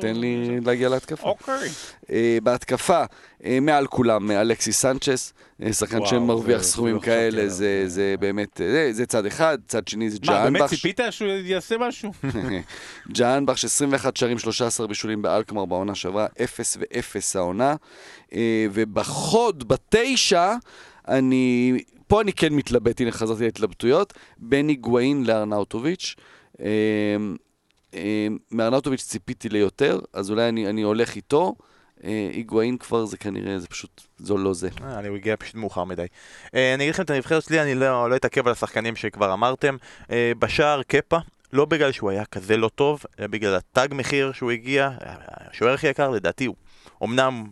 תן 0.02 0.16
לי 0.16 0.60
להגיע 0.66 0.90
להתקפה. 0.90 1.28
אוקיי. 1.30 1.70
אה, 2.12 2.38
בהתקפה, 2.44 3.04
אה, 3.46 3.60
מעל 3.62 3.88
כולם, 3.88 4.32
אה, 4.32 4.42
אלכסיס 4.42 4.82
סנצ'ס, 4.82 5.34
שחקן 5.72 6.06
שמרוויח 6.06 6.64
סכומים 6.64 6.96
לא 6.96 7.00
כאלה. 7.02 7.50
זה- 7.50 7.84
זה 7.88 8.16
באמת, 8.20 8.62
זה 8.92 9.06
צד 9.06 9.26
אחד, 9.26 9.58
צד 9.68 9.88
שני 9.88 10.10
זה 10.10 10.18
מה, 10.26 10.34
ג'אן 10.34 10.54
באמת. 10.54 10.70
ציפית 10.70 11.00
שהוא 11.10 11.28
יעשה 11.30 11.76
משהו? 11.80 12.12
ג'אן 13.18 13.46
בחש 13.46 13.66
21 13.66 14.18
שערים, 14.18 14.40
13 14.40 14.88
בישולים 14.88 15.22
באלקמר 15.22 15.66
בעונה 15.66 15.96
שעברה, 15.96 16.28
0 16.44 16.78
ו-0 16.80 17.20
העונה. 17.36 17.76
ובחוד, 18.74 19.68
בתשע, 19.68 20.54
אני... 21.08 21.78
פה 22.08 22.22
אני 22.22 22.34
כן 22.34 22.54
מתלבט, 22.54 23.02
הנה 23.02 23.12
חזרתי 23.12 23.44
להתלבטויות, 23.44 24.14
בין 24.38 24.68
היגואין 24.68 25.26
לארנאוטוביץ'. 25.26 26.16
אה, 27.94 28.28
מארנאוטוביץ' 28.52 29.04
ציפיתי 29.04 29.50
ליותר, 29.50 30.00
אז 30.14 30.32
אולי 30.32 30.50
אני, 30.50 30.68
אני 30.70 30.82
הולך 30.82 31.16
איתו. 31.16 31.56
אה, 32.04 32.30
היגואין 32.34 32.78
כבר 32.78 33.06
זה 33.06 33.18
כנראה, 33.18 33.60
זה 33.60 33.68
פשוט, 33.68 34.02
זו 34.18 34.38
לא 34.38 34.54
זה. 34.54 34.70
אה, 34.84 35.00
אני- 35.00 35.16
הגיע 35.16 35.36
פשוט 35.40 35.56
מאוחר 35.56 35.84
מדי. 35.84 36.06
אני 36.54 36.76
אגיד 36.76 36.90
לכם 36.94 37.04
את 37.04 37.10
הנבחרת 37.10 37.44
שלי, 37.44 37.62
אני 37.62 37.76
לא 37.76 38.10
לא 38.10 38.16
אתעכב 38.16 38.46
על 38.48 38.52
השחקנים 38.52 38.96
שכבר 38.96 39.34
אמרתם. 39.34 39.78
בשער 40.40 40.84
קפה, 40.84 41.18
לא 41.54 41.66
בגלל 41.66 41.92
שהוא 41.92 42.10
היה 42.10 42.26
כזה 42.26 42.58
לא 42.58 42.70
טוב, 42.76 43.04
אלא 43.20 43.28
בגלל 43.28 43.56
התג 43.56 43.88
מחיר 43.92 44.32
שהוא 44.32 44.52
הגיע, 44.52 44.90
השוער 45.02 45.74
הכי 45.74 45.88
יקר 45.88 46.10
לדעתי 46.10 46.46
הוא. 46.46 46.56
אמנם 47.04 47.44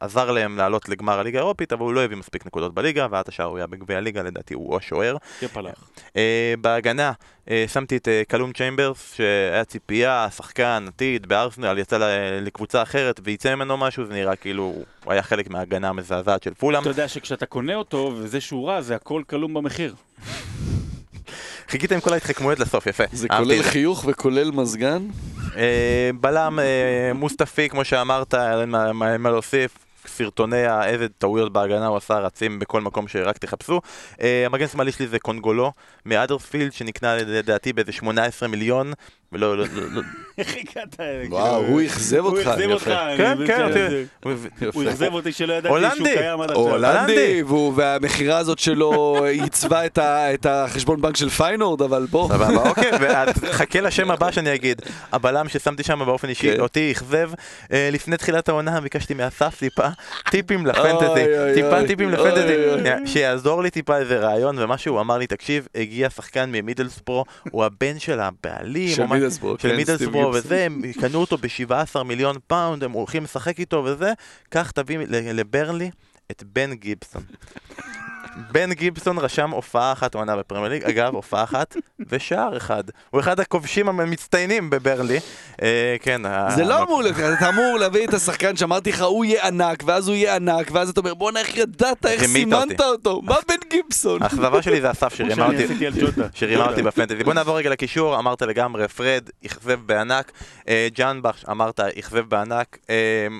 עזר 0.00 0.30
להם 0.30 0.56
לעלות 0.56 0.88
לגמר 0.88 1.18
הליגה 1.18 1.38
האירופית, 1.38 1.72
אבל 1.72 1.82
הוא 1.82 1.94
לא 1.94 2.00
הביא 2.04 2.16
מספיק 2.16 2.46
נקודות 2.46 2.74
בליגה, 2.74 3.06
ועד 3.10 3.24
השער 3.28 3.46
הוא 3.46 3.56
היה 3.56 3.66
בגביע 3.66 3.96
הליגה, 3.96 4.22
לדעתי 4.22 4.54
הוא 4.54 4.76
השוער. 4.76 5.16
הלך. 5.54 5.74
אה, 6.16 6.54
בהגנה, 6.60 7.12
אה, 7.50 7.64
שמתי 7.72 7.96
את 7.96 8.08
אה, 8.08 8.22
קלום 8.28 8.52
צ'יימברס, 8.52 9.14
שהיה 9.14 9.64
ציפייה, 9.64 10.26
שחקן, 10.36 10.84
עתיד, 10.88 11.26
בארסנל, 11.26 11.78
יצא 11.78 11.98
ל- 11.98 12.04
לקבוצה 12.46 12.82
אחרת 12.82 13.20
ויצא 13.24 13.54
ממנו 13.54 13.76
משהו, 13.76 14.06
זה 14.06 14.12
נראה 14.12 14.36
כאילו 14.36 14.62
הוא 15.04 15.12
היה 15.12 15.22
חלק 15.22 15.50
מההגנה 15.50 15.88
המזעזעת 15.88 16.42
של 16.42 16.54
פולאם. 16.54 16.82
אתה 16.82 16.90
יודע 16.90 17.08
שכשאתה 17.08 17.46
קונה 17.46 17.74
אותו, 17.74 18.12
וזה 18.16 18.40
שהוא 18.40 18.68
רע, 18.68 18.80
זה 18.80 18.94
הכל 18.94 19.22
כלום 19.30 19.54
במחיר. 19.54 19.94
חיכית 21.68 21.92
עם 21.92 22.00
כל 22.00 22.12
ההתחכמויות 22.12 22.58
לסוף, 22.60 22.86
יפה. 22.86 23.04
זה 23.12 23.28
כולל. 23.28 23.62
חיוך 23.62 24.04
וכולל 24.08 24.50
מזגן? 24.50 25.02
בלם 26.20 26.58
מוסטפי, 27.14 27.68
כמו 27.68 27.84
שאמרת, 27.84 28.34
אין 28.34 28.68
מה- 28.70 28.92
מה 28.92 29.18
מה 29.18 29.30
להוסיף. 29.30 29.78
סרטוני 30.06 30.66
ה- 30.66 30.86
איזה 30.86 31.08
טעויות 31.08 31.52
בהגנה 31.52 31.86
הוא 31.86 31.96
עשה 31.96 32.18
רצים 32.18 32.58
בכל 32.58 32.80
מקום 32.80 33.08
שרק 33.08 33.38
תחפשו. 33.38 33.80
אה, 34.20 34.46
המגן 34.46 34.68
שמאלי 34.68 34.92
שלי 34.92 35.06
זה 35.08 35.18
קונגולו 35.18 35.72
מאדרספילד 36.06 36.72
שנקנה 36.72 37.16
לדעתי 37.16 37.72
באיזה 37.72 37.92
18 37.92 38.48
מיליון 38.48 38.92
ולא, 39.34 39.58
לא, 39.58 39.64
לא, 39.74 39.82
לא, 39.92 40.02
איך 40.38 40.56
הגעת? 40.56 40.96
וואו, 41.28 41.60
כאילו, 41.60 41.72
הוא 41.72 41.82
אכזב 41.86 42.18
הוא 42.18 42.38
אותך. 42.38 42.48
אכזב 42.48 42.70
אותך. 42.70 42.82
יפה. 42.82 43.06
אני 43.08 43.16
כן, 43.16 43.34
מבין 43.34 43.46
כן, 43.46 43.72
תראה. 43.72 44.02
הוא 44.74 44.82
אכזב 44.88 45.12
אותי 45.12 45.32
שלא 45.32 45.52
ידעתי. 45.52 45.96
שהוא 45.96 46.08
קיים 46.08 46.40
עד 46.40 46.50
עכשיו. 46.50 46.68
הולנדי. 46.68 47.42
והמכירה 47.74 48.38
הזאת 48.38 48.58
שלו 48.58 49.16
עיצבה 49.42 49.86
את 50.06 50.46
החשבון 50.46 51.00
בנק 51.00 51.16
של 51.16 51.28
פיינורד, 51.28 51.82
אבל 51.82 52.06
בוא. 52.10 52.28
סבבה, 52.28 52.68
אוקיי, 52.70 52.90
ואז 53.00 53.28
חכה 53.52 53.80
לשם 53.80 54.10
הבא 54.10 54.30
שאני 54.30 54.54
אגיד. 54.54 54.82
הבלם 55.12 55.48
ששמתי 55.48 55.82
שם 55.82 56.02
באופן 56.06 56.28
אישי, 56.28 56.54
כן. 56.54 56.60
אותי 56.60 56.92
אכזב. 56.92 57.30
אה, 57.72 57.88
לפני 57.92 58.16
תחילת 58.16 58.48
העונה 58.48 58.80
ביקשתי 58.80 59.14
מאסף 59.14 59.56
טיפה 59.58 59.88
טיפים 60.30 60.66
לפנטזי. 60.66 61.24
טיפה. 61.54 61.86
טיפים 61.86 62.10
לפנטזי. 62.10 62.56
שיעזור 63.06 63.62
לי 63.62 63.70
טיפה 63.70 63.96
איזה 63.96 64.18
רעיון 64.18 64.58
ומשהו, 64.58 64.94
הוא 64.94 65.00
אמר 65.00 65.18
לי, 65.18 65.26
תקשיב, 65.26 65.68
הגיע 65.74 66.10
שחקן 66.10 66.50
ממידלספרו, 66.52 67.24
הוא 67.50 67.64
הבן 67.64 67.98
של 67.98 68.20
הבעלים. 68.20 68.88
של 68.88 69.06
מידלסבורו, 69.24 69.56
של 69.58 69.68
כן, 69.68 69.76
מידלסבורו 69.76 70.32
סטיב 70.32 70.44
וזה, 70.44 70.64
הם 70.64 70.82
קנו 71.00 71.18
אותו 71.20 71.38
ב-17 71.38 72.02
מיליון 72.02 72.36
פאונד, 72.46 72.84
הם 72.84 72.92
הולכים 72.92 73.24
לשחק 73.24 73.58
איתו 73.60 73.84
וזה, 73.84 74.12
קח 74.48 74.70
תביא 74.70 74.98
ל- 74.98 75.32
לברנלי 75.40 75.90
את 76.30 76.42
בן 76.42 76.74
גיבסון. 76.74 77.22
בן 78.52 78.72
גיבסון 78.72 79.18
רשם 79.18 79.50
הופעה 79.50 79.92
אחת 79.92 80.14
עונה 80.14 80.36
בפרמייר 80.36 80.72
ליג, 80.72 80.84
אגב, 80.84 81.14
הופעה 81.14 81.44
אחת 81.44 81.76
ושער 82.08 82.56
אחד. 82.56 82.84
הוא 83.10 83.20
אחד 83.20 83.40
הכובשים 83.40 83.88
המצטיינים 83.88 84.70
בברלי. 84.70 85.18
אה, 85.62 85.96
כן. 86.02 86.26
ה- 86.26 86.48
זה 86.56 86.64
לא 86.64 86.82
אמור 86.82 87.02
להיות 87.02 87.16
אתה 87.38 87.48
אמור 87.48 87.78
להביא 87.78 88.06
את 88.08 88.14
השחקן 88.14 88.56
שאמרתי 88.56 88.90
לך, 88.90 89.02
הוא 89.02 89.24
יהיה 89.24 89.46
ענק, 89.46 89.82
ואז 89.86 90.08
הוא 90.08 90.16
יהיה 90.16 90.36
ענק, 90.36 90.68
ואז 90.72 90.88
אתה 90.88 91.00
אומר, 91.00 91.14
בואנה, 91.14 91.40
איך 91.40 91.56
ידעת, 91.56 92.06
איך 92.06 92.24
סימנת. 92.24 92.80
אותו? 92.80 93.20
מה 93.22 93.36
בן 93.48 93.68
גיבסון? 93.70 94.22
האכזבה 94.22 94.62
שלי 94.62 94.80
זה 94.80 94.90
אסף 94.90 95.14
שרימה 95.14 95.46
אותי. 95.46 95.66
שרימה 96.34 96.66
אותי 96.70 96.82
בפנטזי. 96.82 97.24
בוא 97.24 97.34
נעבור 97.34 97.58
רגע 97.58 97.70
לקישור, 97.70 98.18
אמרת 98.18 98.42
לגמרי, 98.42 98.88
פרד, 98.88 99.22
אכזב 99.46 99.78
בענק, 99.86 100.32
אה, 100.68 100.88
ג'אנבך, 100.94 101.44
אמרת, 101.50 101.80
אכזב 101.80 102.20
בענק, 102.28 102.78
אה, 102.90 102.94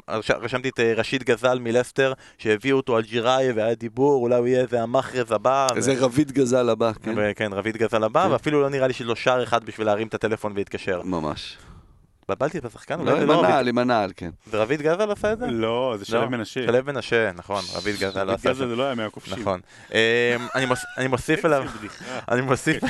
רש- 0.08 0.30
רשמתי 0.30 0.68
את 0.68 0.80
אה, 0.80 0.92
רשיד 0.96 1.22
גזל 1.24 1.58
מלסטר, 1.58 2.12
שהביאו 2.38 2.76
אותו 2.76 2.96
על 2.96 3.02
ג'יראי 3.02 3.52
והיה 3.52 3.74
דיבור, 3.74 4.22
אולי 4.22 4.36
הוא 4.36 4.46
יהיה 4.46 4.60
איזה 4.60 4.83
המחרז 4.84 5.32
הבא. 5.32 5.66
ו- 5.72 5.76
איזה 5.76 5.94
רביד 5.98 6.32
גזל 6.32 6.68
הבא, 6.68 6.92
כן. 7.02 7.14
וכן, 7.16 7.52
רביד 7.52 7.76
גזל 7.76 8.04
הבא, 8.04 8.24
כן. 8.26 8.30
ואפילו 8.32 8.62
לא 8.62 8.68
נראה 8.70 8.86
לי 8.86 8.92
שלא 8.92 9.14
שער 9.14 9.42
אחד 9.42 9.64
בשביל 9.64 9.86
להרים 9.86 10.06
את 10.06 10.14
הטלפון 10.14 10.52
ולהתקשר. 10.52 11.02
ממש. 11.04 11.56
התבלבלתי 12.28 12.60
בשחקן, 12.60 12.98
לא, 13.00 13.02
אולי 13.02 13.14
זה 13.16 13.22
עם 13.22 13.28
לא 13.28 13.34
רביד. 13.34 13.44
הנעל, 13.50 13.68
עם 13.68 13.78
הנעל, 13.78 14.12
כן. 14.16 14.30
זה 14.50 14.62
רביד 14.62 14.82
גזל 14.82 15.10
עשה 15.10 15.32
את 15.32 15.38
זה? 15.38 15.46
לא, 15.46 15.94
זה 15.98 16.04
שלב 16.04 16.28
מנשה. 16.28 16.60
שלו 16.66 16.84
מנשה, 16.86 17.30
נכון, 17.32 17.64
רביד 17.74 17.96
גזל 18.00 18.24
לא 18.24 18.32
עשה 18.32 18.50
את 18.50 18.56
זה 18.56 18.64
זה. 18.64 18.70
זה 18.70 18.76
לא 18.76 18.82
היה 18.84 18.94
מהכובשים. 18.94 19.38
נכון. 19.40 19.60
אני 20.54 20.66
מוס- 20.66 20.84
אני 20.98 21.06
מוסיף 21.06 21.44
בדיחה. 21.44 22.04
אני 22.30 22.40
מוסיף. 22.40 22.82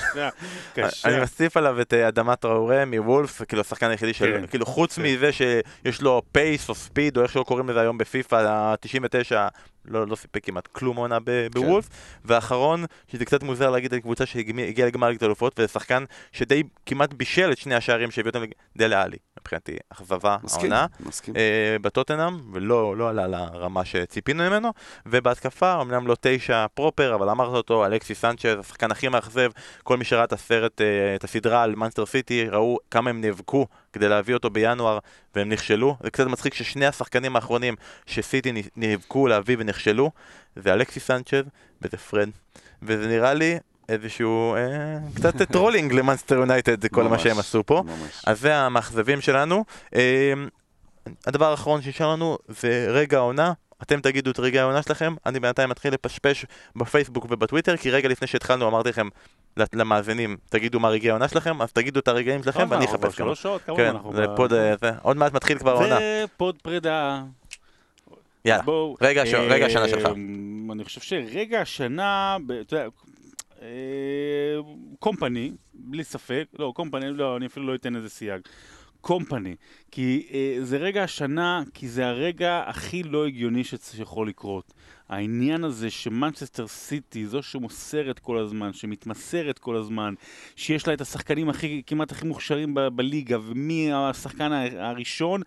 אני 1.05 1.20
מוסיף 1.20 1.57
עליו 1.57 1.80
את 1.80 1.95
אה, 1.95 2.09
אדמת 2.09 2.40
טראורה 2.40 2.84
מוולף, 2.84 3.42
כאילו 3.49 3.61
השחקן 3.61 3.90
היחידי 3.90 4.12
של, 4.14 4.24
כן, 4.40 4.47
כאילו 4.47 4.66
חוץ 4.66 4.97
כן. 4.97 5.03
מזה 5.03 5.30
שיש 5.32 6.03
לו 6.03 6.22
פייס 6.32 6.68
או 6.68 6.74
ספיד 6.74 7.16
או 7.16 7.22
איך 7.22 7.32
שלא 7.32 7.42
קוראים 7.42 7.68
לזה 7.68 7.80
היום 7.80 7.99
בפיפא, 7.99 8.36
ה-99 8.36 9.32
לא, 9.85 10.07
לא 10.07 10.16
סיפק 10.16 10.47
כמעט 10.47 10.66
כלום 10.66 10.97
עונה 10.97 11.18
ב- 11.24 11.47
בוולף, 11.53 11.89
ואחרון, 12.24 12.85
שזה 13.09 13.24
קצת 13.24 13.43
מוזר 13.43 13.70
להגיד 13.70 13.95
על 13.95 14.01
קבוצה 14.01 14.26
שהגיעה 14.26 14.89
לגמר 14.89 15.09
ליגת 15.09 15.22
אלופות, 15.22 15.59
וזה 15.59 15.68
שחקן 15.68 16.05
שדי 16.32 16.62
כמעט 16.87 17.14
בישל 17.14 17.53
את 17.53 17.59
שני 17.59 17.74
השערים 17.74 18.11
שהביא 18.11 18.30
אותם 18.30 18.45
דלה 18.76 19.03
עלי, 19.03 19.16
מבחינתי, 19.41 19.76
אכזבה 19.89 20.37
העונה. 20.59 20.87
אה, 21.37 21.76
בטוטנאם, 21.82 22.41
ולא 22.53 22.97
לא 22.97 23.09
עלה 23.09 23.26
לרמה 23.26 23.85
שציפינו 23.85 24.43
ממנו, 24.51 24.72
ובהתקפה, 25.07 25.80
אמנם 25.80 26.07
לא 26.07 26.16
תשע 26.20 26.66
פרופר, 26.74 27.14
אבל 27.14 27.28
אמרת 27.28 27.49
אותו, 27.55 27.87
אלכסיס 27.87 28.20
סנצ'ז, 28.20 28.59
השחקן 28.61 28.91
הכי 28.91 29.09
מאכזב, 29.09 29.51
כל 29.82 29.97
מי 29.97 30.05
שראה 30.05 30.24
את 30.24 30.32
הסרט, 30.32 30.80
אה, 30.80 31.14
את 31.14 31.24
הסדרה 31.24 31.62
על 31.62 31.74
מנצ'סטר 31.74 32.07
סיטי, 32.07 32.49
ראו 32.49 32.78
כמה 32.91 33.11
הם 33.11 33.20
נאבקו 33.20 33.66
כדי 33.95 34.09
להביא 34.09 34.34
אותו 34.34 34.51
בינואר, 34.51 34.99
והם 35.34 35.49
נכשלו. 35.49 35.97
זה 36.03 36.11
קצת 36.11 36.26
מצחיק 36.26 36.55
ששני 36.55 36.86
השחקנים 36.86 37.36
האחרונים 37.36 37.74
שסיטי 38.07 38.53
נאבקו 38.76 39.26
להביא 39.26 39.57
ונכשלו, 39.59 40.11
זה 40.57 40.72
אלכסיס 40.72 41.07
סנצ'ז 41.07 41.45
וזה 41.82 41.97
פרד. 41.97 42.28
וזה 42.82 43.09
נראה 43.09 43.34
לי 43.34 43.59
איזשהו, 43.88 44.55
אה, 44.55 44.99
קצת 45.14 45.42
טרולינג 45.53 45.92
למאנסטר 45.92 46.34
יונייטד, 46.34 46.82
זה 46.82 46.88
כל 46.88 47.03
מה 47.03 47.09
ממש, 47.09 47.22
שהם 47.22 47.38
עשו 47.38 47.62
פה. 47.66 47.82
ממש. 47.86 48.22
אז 48.26 48.40
זה 48.40 48.57
המאכזבים 48.57 49.20
שלנו. 49.20 49.64
אה, 49.95 50.32
הדבר 51.26 51.51
האחרון 51.51 51.82
שנשאר 51.82 52.12
לנו 52.12 52.38
זה 52.49 52.86
רגע 52.90 53.16
העונה. 53.16 53.53
אתם 53.83 54.01
תגידו 54.01 54.31
את 54.31 54.39
רגע 54.39 54.62
העונה 54.62 54.83
שלכם, 54.83 55.14
אני 55.27 55.41
בינתיים 55.41 55.70
מתחיל 55.70 55.95
לפשפש 55.95 56.47
בפייסבוק 56.77 57.27
ובטוויטר, 57.31 57.77
כי 57.77 57.91
רגע 57.91 58.09
לפני 58.09 58.27
שהתחלנו 58.27 58.68
אמרתי 58.68 58.89
לכם 58.89 59.09
למאזינים, 59.72 60.37
תגידו 60.49 60.81
מה 60.81 60.89
רגעי 60.89 61.11
העונה 61.11 61.29
שלכם, 61.29 61.62
אז 61.62 61.72
תגידו 61.72 62.01
את 62.01 62.09
הרגעים 62.09 62.43
שלכם 62.43 62.61
טוב, 62.61 62.72
ואני 62.72 62.85
אחפש 62.85 63.01
כמה. 63.01 63.11
שלוש 63.11 63.43
שעות, 63.43 63.62
כמה 63.62 63.77
כן, 63.77 63.87
אנחנו 63.87 64.12
זה 64.16 64.27
פוד, 64.37 64.53
אה, 64.53 64.75
זה, 64.81 64.91
עוד 65.03 65.16
מעט 65.16 65.33
מתחיל 65.33 65.59
כבר 65.59 65.70
העונה. 65.70 65.99
זה 65.99 66.25
פוד 66.37 66.59
פרידה. 66.62 67.22
יאללה, 68.45 68.62
בואו, 68.62 68.97
רגע 69.01 69.25
אה, 69.25 69.47
רגע 69.49 69.66
השנה 69.66 69.89
שלך. 69.89 70.09
אני 70.72 70.85
חושב 70.85 71.01
שרגע 71.01 71.61
השנה, 71.61 72.37
אתה 72.61 72.77
יודע, 72.77 72.89
אה, 73.62 73.68
קומפני, 74.99 75.53
בלי 75.75 76.05
ספק, 76.05 76.45
לא, 76.59 76.72
קומפני, 76.77 77.12
לא, 77.12 77.37
אני 77.37 77.47
אפילו 77.47 77.66
לא 77.66 77.75
אתן 77.75 77.97
איזה 77.97 78.11
סייג. 78.11 78.41
קומפני, 79.05 79.55
כי 79.90 80.26
אה, 80.32 80.57
זה 80.62 80.76
רגע 80.76 81.02
השנה, 81.02 81.62
כי 81.74 81.88
זה 81.88 82.07
הרגע 82.07 82.64
הכי 82.66 83.02
לא 83.02 83.26
הגיוני 83.26 83.62
שיכול 83.64 84.28
לקרות. 84.28 84.74
העניין 85.09 85.64
הזה 85.64 85.90
שמנצ'סטר 85.90 86.66
סיטי, 86.66 87.26
זו 87.26 87.42
שמוסרת 87.42 88.18
כל 88.18 88.38
הזמן, 88.38 88.72
שמתמסרת 88.72 89.59
כל 89.59 89.76
הזמן, 89.76 90.14
שיש 90.57 90.86
לה 90.86 90.94
את 90.94 91.00
השחקנים 91.00 91.48
הכי, 91.48 91.82
כמעט 91.86 92.12
הכי 92.12 92.26
מוכשרים 92.26 92.74
ב- 92.74 92.88
בליגה, 92.88 93.38
ומהשחקן 93.42 94.52
הראשון, 94.78 95.42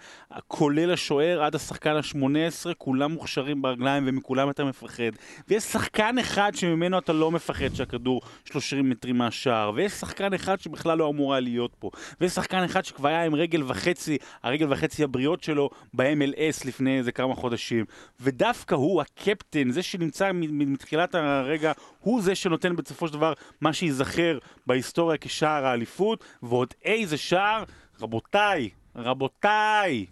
כולל 0.48 0.94
השוער, 0.94 1.44
עד 1.44 1.56
השחקן 1.56 1.96
ה-18, 1.96 2.74
כולם 2.78 3.12
מוכשרים 3.12 3.62
ברגליים 3.62 4.04
ומכולם 4.08 4.50
אתה 4.50 4.66
מפחד. 4.66 5.12
ויש 5.48 5.64
שחקן 5.64 6.18
אחד 6.20 6.52
שממנו 6.56 7.00
אתה 7.00 7.14
לא 7.14 7.32
מפחד 7.32 7.76
שהכדור 7.76 8.22
30 8.46 8.90
מטרים 8.90 9.18
מהשער, 9.18 9.72
ויש 9.76 9.92
שחקן 9.92 10.34
אחד 10.34 10.60
שבכלל 10.60 10.98
לא 10.98 11.10
אמור 11.10 11.34
היה 11.34 11.40
להיות 11.40 11.72
פה, 11.80 11.90
ויש 12.22 12.32
שחקן 12.32 12.64
אחד 12.64 12.86
שכבר 12.86 13.10
היה 13.10 13.24
עם 13.24 13.36
רגל 13.36 13.64
וחצי, 13.64 14.18
הרגל 14.44 14.74
וחצי 14.74 15.04
הבריאות 15.04 15.44
שלו 15.44 15.70
ב-MLS 15.94 16.68
לפני 16.68 16.98
איזה 16.98 17.12
כמה 17.12 17.36
חודשים, 17.36 17.86
ודווקא 18.20 18.76
הוא, 18.76 19.02
הקפטן, 19.02 19.47
זה 19.70 19.84
שנמצא 19.84 20.32
מתחילת 20.34 21.16
הרגע, 21.16 21.72
הוא 22.00 22.22
זה 22.22 22.36
שנותן 22.36 22.76
בסופו 22.76 23.08
של 23.08 23.14
דבר 23.14 23.34
מה 23.62 23.74
שייזכר 23.74 24.38
בהיסטוריה 24.68 25.18
כשער 25.22 25.66
האליפות, 25.66 26.24
ועוד 26.44 26.74
איזה 26.86 27.18
שער, 27.18 27.64
רבותיי, 28.02 28.70
רבותיי, 28.96 30.06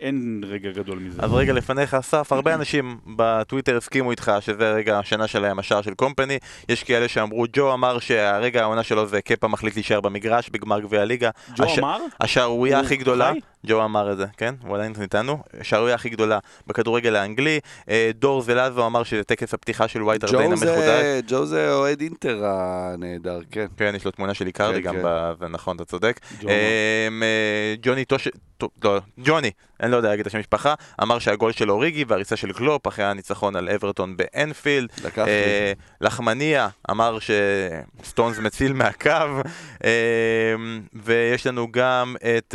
אין 0.00 0.42
רגע 0.46 0.70
גדול 0.70 0.98
מזה. 0.98 1.22
אז 1.22 1.32
רגע 1.32 1.52
לפניך, 1.52 1.94
אסף, 1.94 2.32
הרבה 2.32 2.54
אנשים 2.54 2.98
בטוויטר 3.16 3.76
הסכימו 3.76 4.10
איתך 4.10 4.32
שזה 4.40 4.72
רגע 4.72 4.98
השנה 4.98 5.26
שלהם, 5.26 5.58
השער 5.58 5.82
של 5.82 5.94
קומפני. 5.94 6.38
יש 6.68 6.84
כאלה 6.84 7.08
שאמרו, 7.08 7.44
ג'ו 7.52 7.74
אמר 7.74 7.98
שהרגע 7.98 8.62
העונה 8.62 8.82
שלו 8.82 9.06
זה 9.06 9.22
קפה 9.22 9.48
מחליט 9.48 9.74
להישאר 9.74 10.00
במגרש 10.00 10.48
בגמר 10.50 10.80
גביע 10.80 11.00
הליגה. 11.00 11.30
ג'ו 11.56 11.64
הש- 11.64 11.78
אמר? 11.78 11.98
השערורייה 12.20 12.80
הכי 12.80 12.96
גדולה, 12.96 13.32
חי? 13.32 13.40
ג'ו 13.66 13.84
אמר 13.84 14.12
את 14.12 14.16
זה, 14.16 14.24
כן? 14.36 14.54
הוא 14.66 14.74
עדיין 14.76 14.92
איתנו. 15.02 15.38
השערורייה 15.60 15.94
הכי 15.94 16.08
גדולה 16.08 16.38
בכדורגל 16.66 17.16
האנגלי. 17.16 17.60
אה, 17.88 18.10
דור 18.14 18.42
זלאזו 18.42 18.86
אמר 18.86 19.02
שזה 19.02 19.24
טקס 19.24 19.54
הפתיחה 19.54 19.88
של 19.88 20.02
ווייט 20.02 20.24
הארט 20.24 20.36
ליין. 20.36 20.50
זה- 20.56 21.20
ג'ו 21.28 21.46
זה 21.46 21.72
אוהד 21.72 22.00
אינטר 22.00 22.42
הנהדר, 22.44 23.40
כן. 23.50 23.66
כן, 23.76 23.92
יש 23.96 24.04
לו 24.04 24.10
תמונה 24.10 24.34
של 24.34 24.46
איקרדי 24.46 24.82
כן, 24.82 24.88
גם, 24.88 24.94
כן. 24.94 25.02
ב- 25.04 25.44
נכון, 25.44 25.76
אתה 25.76 25.84
צודק. 25.84 26.20
אמ, 26.42 26.48
אה, 27.22 27.74
ג'וני 27.82 28.04
טוש... 28.04 28.28
טו- 28.58 28.68
לא, 28.84 28.98
ג'וני, 29.18 29.50
אני 29.82 29.90
לא 29.92 29.96
יודע 29.96 30.08
להגיד 30.08 30.20
את 30.20 30.26
השם 30.26 30.38
משפחה, 30.38 30.74
אמר 31.02 31.18
שהגול 31.18 31.52
של 31.52 31.70
אוריגי 31.70 32.04
והריצה 32.08 32.36
של 32.36 32.52
קלופ 32.52 32.88
אחרי 32.88 33.04
הניצחון 33.04 33.56
על 33.56 33.68
אברטון 33.68 34.16
באנפילד. 34.16 34.88
אה, 35.28 35.72
לחמניה 36.00 36.68
אמר 36.90 37.18
שסטונס 38.02 38.38
מציל 38.38 38.72
מהקו. 38.72 39.10
אמ, 39.84 39.88
ויש 40.94 41.46
לנו 41.46 41.72
גם 41.72 42.16
את... 42.38 42.54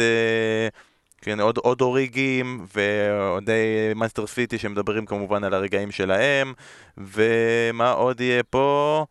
אה, 1.28 1.36
כן, 1.36 1.40
עוד, 1.40 1.58
עוד 1.58 1.82
אוריגים 1.82 2.66
ואוהדי 2.76 3.94
מאנסטר 3.96 4.28
סיטי 4.28 4.58
שמדברים 4.58 5.06
כמובן 5.06 5.44
על 5.44 5.54
הרגעים 5.54 5.92
שלהם 5.92 6.54
ומה 6.98 7.92
עוד 7.92 8.22
יהיה 8.22 8.44
פה? 8.44 9.06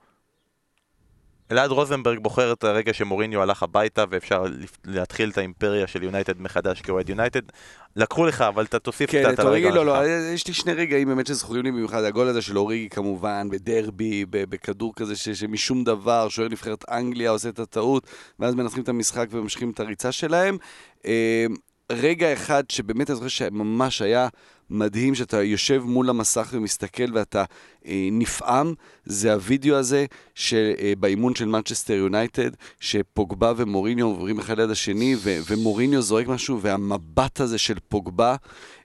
אלעד 1.52 1.70
רוזנברג 1.70 2.18
בוחר 2.18 2.52
את 2.52 2.64
הרגע 2.64 2.94
שמוריניו 2.94 3.42
הלך 3.42 3.62
הביתה 3.62 4.04
ואפשר 4.10 4.44
להתחיל 4.84 5.30
את 5.30 5.38
האימפריה 5.38 5.86
של 5.86 6.02
יונייטד 6.02 6.40
מחדש 6.40 6.80
כאוהד 6.80 7.08
יונייטד. 7.08 7.40
לקחו 7.96 8.26
לך, 8.26 8.40
אבל 8.40 8.64
אתה 8.64 8.78
תוסיף 8.78 9.10
כן, 9.10 9.22
קצת 9.22 9.38
על 9.38 9.46
הרגע 9.46 9.70
לא, 9.70 9.86
לא, 9.86 9.96
שלך. 9.96 10.06
יש 10.34 10.46
לי 10.46 10.54
שני 10.54 10.72
רגעים 10.72 11.08
באמת 11.08 11.26
שזכורים 11.26 11.62
לי 11.62 11.70
במיוחד, 11.70 12.04
הגול 12.04 12.28
הזה 12.28 12.42
של 12.42 12.58
אוריגי 12.58 12.88
כמובן, 12.88 13.48
בדרבי, 13.50 14.24
בכדור 14.30 14.92
כזה 14.96 15.16
ש- 15.16 15.28
שמשום 15.28 15.84
דבר, 15.84 16.28
שוער 16.28 16.48
נבחרת 16.48 16.84
אנגליה 16.90 17.30
עושה 17.30 17.48
את 17.48 17.58
הטעות, 17.58 18.06
ואז 18.38 18.54
מנצחים 18.54 18.82
את 18.82 18.88
המשחק 18.88 19.26
וממשיכים 19.30 19.70
את 19.70 19.80
הריצה 19.80 20.12
שלהם. 20.12 20.56
רגע 21.92 22.32
אחד 22.32 22.64
שבאמת 22.68 23.10
אני 23.10 23.14
זוכר 23.14 23.28
שממש 23.28 24.02
היה 24.02 24.28
מדהים, 24.70 25.14
שאתה 25.14 25.42
יושב 25.42 25.82
מול 25.84 26.10
המסך 26.10 26.48
ומסתכל 26.52 27.12
ואתה 27.14 27.44
אה, 27.86 28.08
נפעם, 28.12 28.74
זה 29.04 29.32
הווידאו 29.32 29.76
הזה 29.76 30.06
של, 30.34 30.72
אה, 30.78 30.92
של 31.34 31.44
מנצ'סטר 31.44 31.92
יונייטד, 31.92 32.50
שפוגבה 32.80 33.52
ומוריניו 33.56 34.06
עוברים 34.06 34.38
אחד 34.38 34.60
ליד 34.60 34.70
השני, 34.70 35.14
ו- 35.18 35.38
ומוריניו 35.48 36.02
זורק 36.02 36.26
משהו, 36.26 36.60
והמבט 36.62 37.40
הזה 37.40 37.58
של 37.58 37.76
פוגבה, 37.88 38.36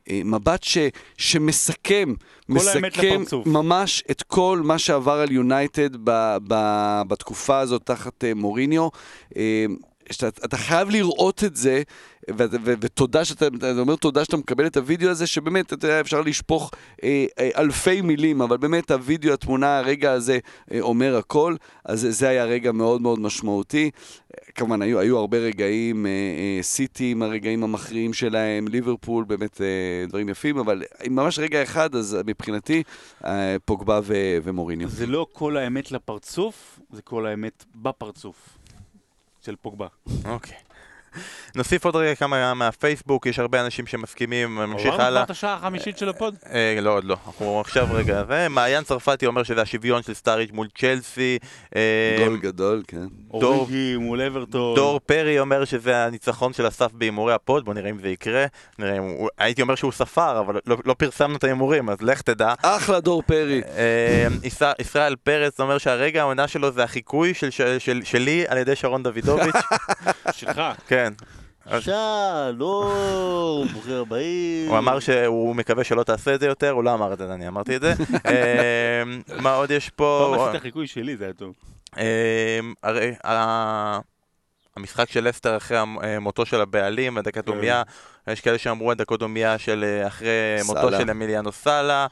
אה, 0.10 0.22
מבט 0.26 0.64
ש, 0.64 0.78
שמסכם, 1.18 2.14
מסכם. 2.50 3.24
ממש 3.46 4.04
את 4.12 4.24
כל 4.24 4.62
מה 4.64 4.80
שעבר 4.80 5.20
על 5.20 5.32
יונייטד 5.32 5.96
ב- 6.04 6.38
ב- 6.48 7.02
בתקופה 7.08 7.60
הזאת 7.60 7.82
תחת 7.86 8.24
אה, 8.24 8.34
מוריניו. 8.34 8.88
אה, 9.38 9.66
שאתה, 10.12 10.28
אתה 10.46 10.58
חייב 10.58 10.90
לראות 10.90 11.44
את 11.44 11.56
זה, 11.56 11.82
ותודה 12.64 13.26
שאתה, 13.26 13.48
אתה 13.58 13.72
אומר 13.80 13.96
תודה 13.96 14.26
שאתה 14.26 14.38
מקבל 14.38 14.66
את 14.68 14.78
הוידאו 14.78 15.10
הזה, 15.10 15.28
שבאמת, 15.28 15.66
אתה 15.74 15.86
יודע, 15.86 16.00
אפשר 16.00 16.22
לשפוך 16.22 16.72
אה, 17.04 17.26
אה, 17.40 17.50
אלפי 17.58 18.02
מילים, 18.02 18.42
אבל 18.42 18.58
באמת 18.58 18.92
הוידאו, 18.92 19.34
התמונה, 19.34 19.78
הרגע 19.80 20.12
הזה 20.12 20.40
אה, 20.72 20.80
אומר 20.82 21.16
הכל, 21.18 21.56
אז 21.86 22.08
זה- 22.10 22.30
היה 22.30 22.46
רגע 22.46 22.72
מאוד 22.72 23.02
מאוד 23.02 23.20
משמעותי. 23.20 23.92
כמובן, 24.56 24.82
היו, 24.82 25.00
היו 25.00 25.18
הרבה 25.18 25.38
רגעים, 25.38 26.06
אה, 26.06 26.12
אה, 26.12 26.64
סיטי 26.64 27.12
עם 27.12 27.22
הרגעים 27.22 27.64
המכריעים 27.64 28.14
שלהם, 28.14 28.68
ליברפול, 28.68 29.24
באמת 29.24 29.62
אה, 29.62 29.68
דברים 30.08 30.30
יפים, 30.30 30.58
אבל 30.58 30.84
ממש 31.10 31.40
רגע 31.40 31.64
אחד, 31.64 31.96
אז 31.96 32.18
מבחינתי, 32.26 32.84
אה, 33.26 33.56
פוגבה 33.66 34.00
ומוריניו. 34.44 34.90
זה 34.90 35.06
לא 35.06 35.28
כל 35.32 35.58
האמת 35.58 35.92
לפרצוף, 35.92 36.80
זה 36.92 37.02
כל 37.02 37.26
האמת 37.26 37.66
בפרצוף 37.76 38.36
של 39.42 39.56
פוגבה. 39.56 39.88
אוקיי. 40.26 40.58
נוסיף 41.56 41.86
עוד 41.86 41.96
רגע 41.96 42.16
כמה 42.16 42.54
מהפייסבוק, 42.54 43.26
יש 43.26 43.40
הרבה 43.40 43.62
אנשים 43.62 43.88
שמסכימים, 43.88 44.60
נמשיך 44.62 44.80
עברנו 44.86 44.94
כבר 44.98 45.04
הלאה. 45.04 45.24
את 45.24 45.30
השעה 45.30 45.54
החמישית 45.54 45.98
של 45.98 46.10
הפוד? 46.10 46.36
אה, 46.54 46.78
לא, 46.82 46.90
עוד 46.94 47.04
לא. 47.04 47.16
אנחנו 47.28 47.62
עכשיו 47.62 47.88
רגע, 47.92 48.24
זה, 48.28 48.48
מעיין 48.50 48.84
צרפתי 48.84 49.26
אומר 49.26 49.44
שזה 49.44 49.62
השוויון 49.62 50.04
של 50.04 50.14
סטארידג' 50.14 50.50
מול 50.54 50.68
צ'לסי. 50.78 51.38
אה, 51.76 52.16
גול 52.26 52.38
גדול, 52.38 52.84
כן. 52.88 53.06
אוריגי 53.32 53.98
מול 53.98 54.22
אברטון. 54.22 54.76
דור 54.76 55.00
פרי 55.00 55.40
אומר 55.40 55.66
שזה 55.66 55.98
הניצחון 56.06 56.54
של 56.54 56.68
אסף 56.68 56.92
בהימורי 56.94 57.34
הפוד, 57.34 57.66
בוא 57.66 57.74
נראה 57.74 57.90
אם 57.90 58.00
זה 58.00 58.10
יקרה. 58.10 58.46
הייתי 59.38 59.62
אומר 59.62 59.76
שהוא 59.76 59.92
ספר, 59.92 60.40
אבל 60.40 60.60
לא, 60.66 60.78
לא 60.86 60.94
פרסמנו 60.94 61.36
את 61.36 61.44
ההימורים, 61.44 61.90
אז 61.90 62.02
לך 62.02 62.22
תדע. 62.22 62.54
אחלה 62.62 63.00
דור 63.00 63.22
פרי. 63.22 63.62
אה, 63.78 64.28
ישראל- 64.80 65.16
פרץ 65.24 65.60
אומר 65.60 65.78
שהרגע 65.78 66.22
העונה 66.22 66.48
שלו 66.48 66.72
זה 66.72 66.84
החיקוי 66.84 67.34
של, 67.34 67.50
של, 67.50 67.80
של, 67.80 68.02
שלי 68.04 68.46
על 68.48 68.58
ידי 68.58 68.76
שרון 68.76 69.04
דוידוביץ'. 69.04 69.56
שלך. 70.32 70.62
כן. 70.88 70.99
שלום, 71.80 73.68
ברוכים 73.74 73.94
הבאים. 73.94 74.70
הוא 74.70 74.78
אמר 74.78 75.00
שהוא 75.00 75.56
מקווה 75.56 75.84
שלא 75.84 76.04
תעשה 76.04 76.36
את 76.36 76.40
זה 76.40 76.46
יותר, 76.46 76.72
הוא 76.72 76.84
לא 76.84 76.94
אמר 76.94 77.14
את 77.14 77.18
זה, 77.18 77.34
אני 77.34 77.48
אמרתי 77.48 77.76
את 77.76 77.82
זה. 77.82 77.94
אה, 78.26 79.04
מה 79.42 79.56
עוד 79.56 79.72
יש 79.72 79.90
פה? 79.90 80.36
פעם 80.36 80.50
עשית 80.50 80.62
חיקוי 80.62 80.88
שלי, 80.88 81.18
זה 81.18 81.24
היה 81.24 81.34
טוב. 81.34 81.54
אמ, 81.98 82.04
הרי 82.84 83.14
המשחק 84.78 85.10
של 85.10 85.28
לסטר 85.28 85.58
אחרי 85.58 85.78
מותו 86.22 86.46
של 86.46 86.62
הבעלים, 86.62 87.18
הדקתומיה, 87.18 87.84
יש 88.28 88.42
כאלה 88.42 88.58
שאמרו 88.58 88.92
הדקתומיה 88.92 89.58
של 89.58 89.86
אה, 89.88 90.08
אחרי 90.08 90.58
מותו. 90.66 90.92
של 90.92 91.10
אמיליאנו 91.10 91.52
סאלה. 91.52 92.08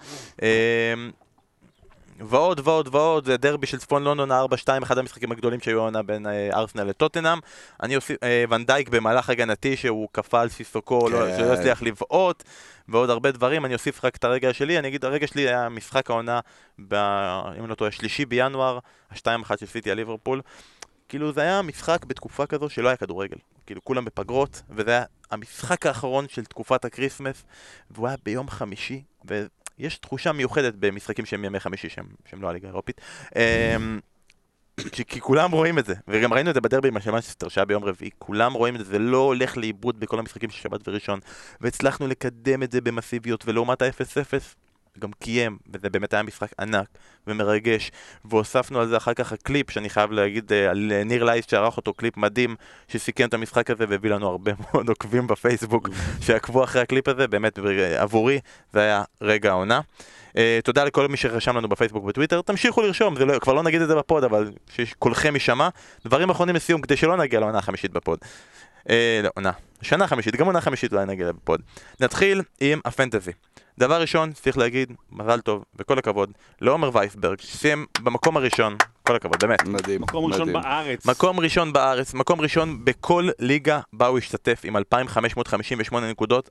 ועוד 2.19 2.61
ועוד 2.63 2.95
ועוד, 2.95 3.25
זה 3.25 3.37
דרבי 3.37 3.67
של 3.67 3.77
צפון 3.77 4.03
לונדון 4.03 4.31
4-2, 4.31 4.33
אחד 4.83 4.97
המשחקים 4.97 5.31
הגדולים 5.31 5.59
שהיו 5.59 5.79
העונה 5.79 6.03
בין 6.03 6.27
אה, 6.27 6.49
ארסנל 6.53 6.83
לטוטנאם. 6.83 7.39
אני 7.83 7.95
אוסיף, 7.95 8.23
אה, 8.23 8.43
ונדייק 8.49 8.89
במהלך 8.89 9.29
הגנתי 9.29 9.77
שהוא 9.77 10.07
כפה 10.13 10.41
על 10.41 10.49
סיסוקו, 10.49 11.09
לא- 11.09 11.25
כן. 11.25 11.37
שלא 11.37 11.53
הצליח 11.53 11.81
לבעוט, 11.81 12.43
ועוד 12.87 13.09
הרבה 13.09 13.31
דברים. 13.31 13.65
אני 13.65 13.73
אוסיף 13.73 14.05
רק 14.05 14.15
את 14.15 14.23
הרגע 14.23 14.53
שלי, 14.53 14.79
אני 14.79 14.87
אגיד, 14.87 15.05
הרגע 15.05 15.27
שלי 15.27 15.41
היה 15.41 15.69
משחק 15.69 16.09
העונה, 16.09 16.39
ב... 16.87 16.93
אם 17.57 17.61
אני 17.61 17.69
לא 17.69 17.75
טועה, 17.75 17.91
שלישי 17.91 18.25
בינואר, 18.25 18.79
השתיים 19.11 19.41
אחת 19.41 19.59
של 19.59 19.65
סיטי 19.65 19.91
על 19.91 19.97
ליברפול. 19.97 20.41
כאילו 21.09 21.31
זה 21.31 21.41
היה 21.41 21.61
משחק 21.61 22.05
בתקופה 22.05 22.45
כזו 22.45 22.69
שלא 22.69 22.87
היה 22.87 22.97
כדורגל. 22.97 23.37
כאילו 23.65 23.83
כולם 23.83 24.05
בפגרות, 24.05 24.61
וזה 24.69 24.91
היה 24.91 25.03
המשחק 25.31 25.85
האחרון 25.85 26.25
של 26.29 26.45
תקופת 26.45 26.85
הקריסמס, 26.85 27.43
והוא 27.91 28.07
היה 28.07 28.17
ביום 28.25 28.49
חמישי, 28.49 29.03
ויש 29.79 29.97
תחושה 29.97 30.31
מיוחדת 30.31 30.73
במשחקים 30.79 31.25
שהם 31.25 31.45
ימי 31.45 31.59
חמישי, 31.59 31.89
שהם, 31.89 32.05
שהם 32.29 32.41
לא 32.41 32.49
הליגה 32.49 32.67
האירופית. 32.67 33.01
אמ, 33.35 33.99
כי, 34.91 35.21
כולם 35.21 35.51
רואים 35.51 35.79
את 35.79 35.85
זה, 35.85 35.93
וגם 36.07 36.33
ראינו 36.33 36.49
את 36.49 36.55
זה 36.55 36.61
בדרבי 36.61 36.87
של 36.87 36.97
מנצ'סטר 36.97 37.47
שהיה 37.47 37.65
ביום 37.65 37.83
רביעי, 37.83 38.11
כולם 38.19 38.53
רואים 38.53 38.75
את 38.75 38.79
זה, 38.79 38.85
זה 38.85 38.99
לא 38.99 39.17
הולך 39.17 39.57
לאיבוד 39.57 39.99
בכל 39.99 40.19
המשחקים 40.19 40.49
של 40.49 40.61
שבת 40.61 40.87
וראשון, 40.87 41.19
והצלחנו 41.61 42.07
לקדם 42.07 42.63
את 42.63 42.71
זה 42.71 42.81
במסיביות, 42.81 43.43
ולעומת 43.47 43.81
ה-0-0, 43.81 44.41
גם 44.99 45.11
קיים, 45.19 45.57
וזה 45.73 45.89
באמת 45.89 46.13
היה 46.13 46.23
משחק 46.23 46.51
ענק 46.59 46.87
ומרגש, 47.27 47.91
והוספנו 48.25 48.79
על 48.79 48.87
זה 48.87 48.97
אחר 48.97 49.13
כך 49.13 49.31
הקליפ, 49.31 49.71
שאני 49.71 49.89
חייב 49.89 50.11
להגיד 50.11 50.53
אה, 50.53 50.69
על 50.69 50.91
ניר 51.05 51.23
לייס 51.23 51.45
שערך 51.49 51.77
אותו, 51.77 51.93
קליפ 51.93 52.17
מדהים, 52.17 52.55
שסיכם 52.87 53.27
את 53.27 53.33
המשחק 53.33 53.69
הזה 53.69 53.85
והביא 53.89 54.09
לנו 54.09 54.27
הרבה 54.27 54.51
מאוד 54.63 54.89
עוקבים 54.89 55.27
בפייסבוק 55.27 55.89
שעקבו 56.25 56.63
אחרי 56.63 56.81
הקליפ 56.81 57.07
הזה, 57.07 57.27
באמת 57.27 57.59
אה, 57.59 58.01
עבורי 58.01 58.39
זה 58.73 58.79
היה 58.79 59.03
רגע 59.21 59.49
העונה. 59.49 59.81
אה, 60.27 60.39
תודה 60.63 60.83
לכל 60.83 61.07
מי 61.07 61.17
שרשם 61.17 61.57
לנו 61.57 61.69
בפייסבוק 61.69 62.03
ובטוויטר, 62.03 62.41
תמשיכו 62.41 62.81
לרשום, 62.81 63.15
זה 63.15 63.25
לא, 63.25 63.39
כבר 63.39 63.53
לא 63.53 63.63
נגיד 63.63 63.81
את 63.81 63.87
זה 63.87 63.95
בפוד, 63.95 64.23
אבל 64.23 64.51
שקולכם 64.69 65.33
יישמע. 65.33 65.69
דברים 66.05 66.29
אחרונים 66.29 66.55
לסיום, 66.55 66.81
כדי 66.81 66.97
שלא 66.97 67.17
נגיע 67.17 67.39
לעונה 67.39 67.57
החמישית 67.57 67.91
בפוד. 67.91 68.19
אה, 68.83 68.89
לא, 69.23 69.29
עונה. 69.35 69.51
שנה 69.81 70.07
חמישית, 70.07 70.35
גם 70.35 70.45
עונה 70.45 70.61
חמישית 70.61 70.93
אולי 70.93 71.05
נגיע 71.05 71.31
בפוד. 71.31 71.61
נתחיל 71.99 72.41
עם 72.59 72.79
הפנטזי. 72.85 73.31
דבר 73.79 74.01
ראשון, 74.01 74.31
צריך 74.31 74.57
להגיד, 74.57 74.93
מזל 75.11 75.41
טוב 75.41 75.63
וכל 75.75 75.99
הכבוד, 75.99 76.31
לעומר 76.61 76.89
וייסברג, 76.93 77.39
שסיים 77.41 77.85
במקום 78.03 78.37
הראשון, 78.37 78.75
כל 79.07 79.15
הכבוד, 79.15 79.39
באמת. 79.41 79.67
מדהים. 79.67 80.01
מקום 80.01 80.25
ראשון 80.25 80.49
מדהים. 80.49 80.63
בארץ. 80.63 81.05
מקום 81.05 81.39
ראשון 81.39 81.73
בארץ, 81.73 82.13
מקום 82.13 82.41
ראשון 82.41 82.85
בכל 82.85 83.29
ליגה 83.39 83.79
בה 83.93 84.07
הוא 84.07 84.17
השתתף 84.17 84.61
עם 84.63 84.77
2,558 84.77 86.09
נקודות, 86.11 86.49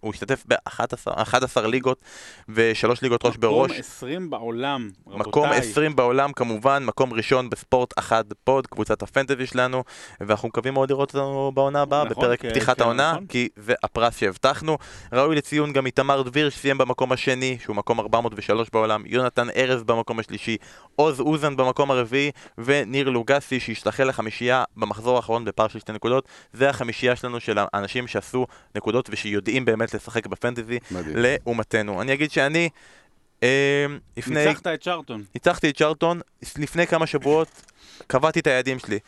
הוא 0.00 0.14
השתתף 0.14 0.44
ב-11 0.48 1.60
ליגות 1.66 2.00
ושלוש 2.48 3.02
ליגות 3.02 3.24
ראש 3.24 3.36
בראש. 3.36 3.70
מקום 3.70 3.80
20 3.80 4.30
בעולם, 4.30 4.90
רבותיי. 5.06 5.28
מקום 5.28 5.48
20 5.52 5.96
בעולם 5.96 6.32
כמובן, 6.32 6.84
מקום 6.84 7.12
ראשון 7.12 7.50
בספורט 7.50 7.98
אחד 7.98 8.24
פוד, 8.44 8.66
קבוצת 8.66 9.02
הפנטזי 9.02 9.46
שלנו, 9.46 9.84
ואנחנו 10.20 10.48
מקווים 10.48 10.74
מאוד 10.74 10.90
לראות 10.90 11.14
אותנו 11.14 11.52
בעונה 11.54 11.82
הבאה, 11.82 12.04
נכון, 12.04 12.16
בפרק 12.16 12.40
כן, 12.40 12.50
פתיחת 12.50 12.76
כן, 12.76 12.82
העונה, 12.82 13.12
נכון. 13.12 13.26
כי 13.26 13.48
זה 13.56 13.74
הפרס 13.82 14.18
שהבטחנו. 14.18 14.78
ראוי 15.12 15.36
לציון 15.36 15.72
גם 15.72 15.86
איתמר 15.86 16.22
דביר 16.22 16.50
שסיים 16.50 16.78
במקום 16.78 17.12
השני, 17.12 17.58
שהוא 17.60 17.76
מקום 17.76 18.00
403 18.00 18.68
בעולם, 18.72 19.02
יונתן 19.06 19.50
ארז 19.56 19.82
במקום 19.82 20.18
השלישי, 20.18 20.56
עוז 20.96 21.20
אוזן 21.20 21.56
במקום 21.56 21.90
הרביעי, 21.96 22.30
וניר 22.58 23.10
לוגסי 23.10 23.60
שהשתחל 23.60 24.04
לחמישייה 24.04 24.64
במחזור 24.76 25.16
האחרון 25.16 25.44
בפער 25.44 25.68
של 25.68 25.78
שתי 25.78 25.92
נקודות. 25.92 26.28
זה 26.52 26.70
החמישייה 26.70 27.16
שלנו 27.16 27.40
של 27.40 27.58
האנשים 27.58 28.06
שעשו 28.06 28.46
נקודות 28.74 29.08
ושיודעים 29.12 29.64
באמת 29.64 29.94
לשחק 29.94 30.26
בפנטזי. 30.26 30.78
לעומתנו. 31.14 32.02
אני 32.02 32.12
אגיד 32.12 32.30
שאני... 32.30 32.68
אה, 33.42 33.86
לפני... 34.16 34.46
ניצחת 34.46 34.66
את 34.66 34.82
צ'רטון. 34.82 35.24
ניצחתי 35.34 35.70
את 35.70 35.76
צ'רלטון, 35.76 36.20
לפני 36.58 36.86
כמה 36.86 37.06
שבועות 37.06 37.48
קבעתי 38.06 38.40
את 38.40 38.46
היעדים 38.46 38.78
שלי. 38.78 38.98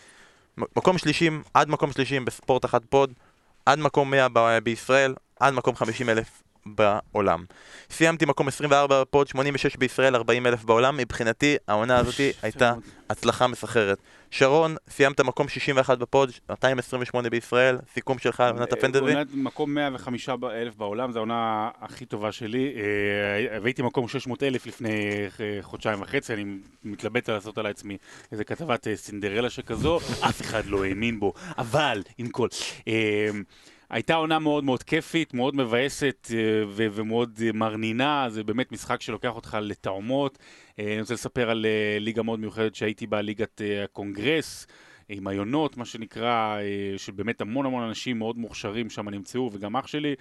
מקום 0.57 0.99
שלושים, 0.99 1.43
עד 1.55 1.69
מקום 1.69 1.93
שלושים 1.93 2.25
בספורט 2.25 2.65
אחד 2.65 2.85
פוד, 2.85 3.13
עד 3.67 3.79
מקום 3.79 4.11
100 4.11 4.29
ב- 4.33 4.59
בישראל, 4.59 5.15
עד 5.41 5.55
מקום 5.55 5.77
50 5.77 6.09
אלף 6.09 6.43
בעולם. 6.77 7.45
סיימתי 7.91 8.25
מקום 8.25 8.49
24 8.49 9.01
בפוד, 9.01 9.29
86 9.29 9.77
בישראל, 9.77 10.15
40 10.15 10.47
אלף 10.47 10.65
בעולם. 10.65 10.97
מבחינתי, 10.97 11.57
העונה 11.69 11.97
הזאתי 11.97 12.33
הייתה 12.43 12.75
הצלחה 13.11 13.47
מסחררת. 13.47 13.99
שרון, 14.31 14.77
סיימת 14.89 15.21
מקום 15.21 15.49
61 15.49 15.99
בפוד, 15.99 16.31
228 16.51 17.31
בישראל, 17.31 17.79
סיכום 17.95 18.19
שלך 18.19 18.41
על 18.41 18.55
עונת 18.55 18.73
הפנטזי? 18.73 19.01
עונת 19.01 19.27
מקום 19.35 19.75
105 19.75 20.29
אלף 20.29 20.77
בעולם, 20.77 21.13
זו 21.13 21.19
העונה 21.19 21.71
הכי 21.81 22.07
טובה 22.07 22.33
שלי. 22.33 22.73
אה, 22.77 23.59
והייתי 23.63 23.83
מקום 23.83 24.09
600 24.09 24.43
אלף 24.43 24.67
לפני 24.67 25.11
אה, 25.41 25.59
חודשיים 25.63 26.03
וחצי, 26.03 26.35
אני 26.35 26.45
מתלבט 26.85 27.31
לעשות 27.31 27.59
על 27.59 27.67
עצמי 27.67 27.97
איזה 28.33 28.45
כתבת 28.45 28.89
אה, 28.89 28.97
סינדרלה 28.97 29.51
שכזו, 29.51 29.97
אף 30.29 30.41
אחד 30.41 30.67
לא 30.67 30.85
האמין 30.85 31.21
בו, 31.21 31.33
אבל 31.59 32.03
עם 32.19 32.29
כל... 32.29 32.49
הייתה 33.91 34.15
עונה 34.15 34.39
מאוד 34.39 34.65
מאוד 34.65 34.83
כיפית, 34.83 35.35
מאוד 35.35 35.57
מבאסת 35.57 36.29
אה, 36.35 36.39
ו- 36.69 36.87
ומאוד 36.93 37.41
אה, 37.43 37.53
מרנינה, 37.53 38.27
זה 38.29 38.45
באמת 38.45 38.73
משחק 38.73 39.01
שלוקח 39.01 39.37
אותך 39.37 39.59
לתאומות. 39.61 40.39
אה, 40.79 40.93
אני 40.93 41.01
רוצה 41.01 41.15
לספר 41.15 41.51
על 41.51 41.67
ליגה 42.01 42.23
מאוד 42.23 42.41
מיוחדת 42.41 42.75
שהייתי 42.75 43.07
בה, 43.07 43.21
ליגת 43.21 43.61
הקונגרס. 43.85 44.67
עם 45.11 45.27
היונות, 45.27 45.77
מה 45.77 45.85
שנקרא, 45.85 46.59
אה, 46.59 46.99
של 46.99 47.13
באמת 47.13 47.41
המון 47.41 47.67
המון 47.67 47.83
אנשים 47.83 48.19
מאוד 48.19 48.39
מוכשרים 48.39 48.91
שם 48.91 49.09
נמצאו, 49.09 49.51
וגם 49.53 49.77
אח 49.77 49.87
שלי. 49.87 50.15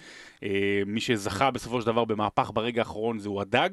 מי 0.86 1.00
שזכה 1.00 1.50
בסופו 1.50 1.80
של 1.80 1.86
דבר 1.86 2.04
במהפך 2.04 2.50
ברגע 2.54 2.80
האחרון 2.80 3.18
זהו 3.18 3.40
הדג, 3.40 3.70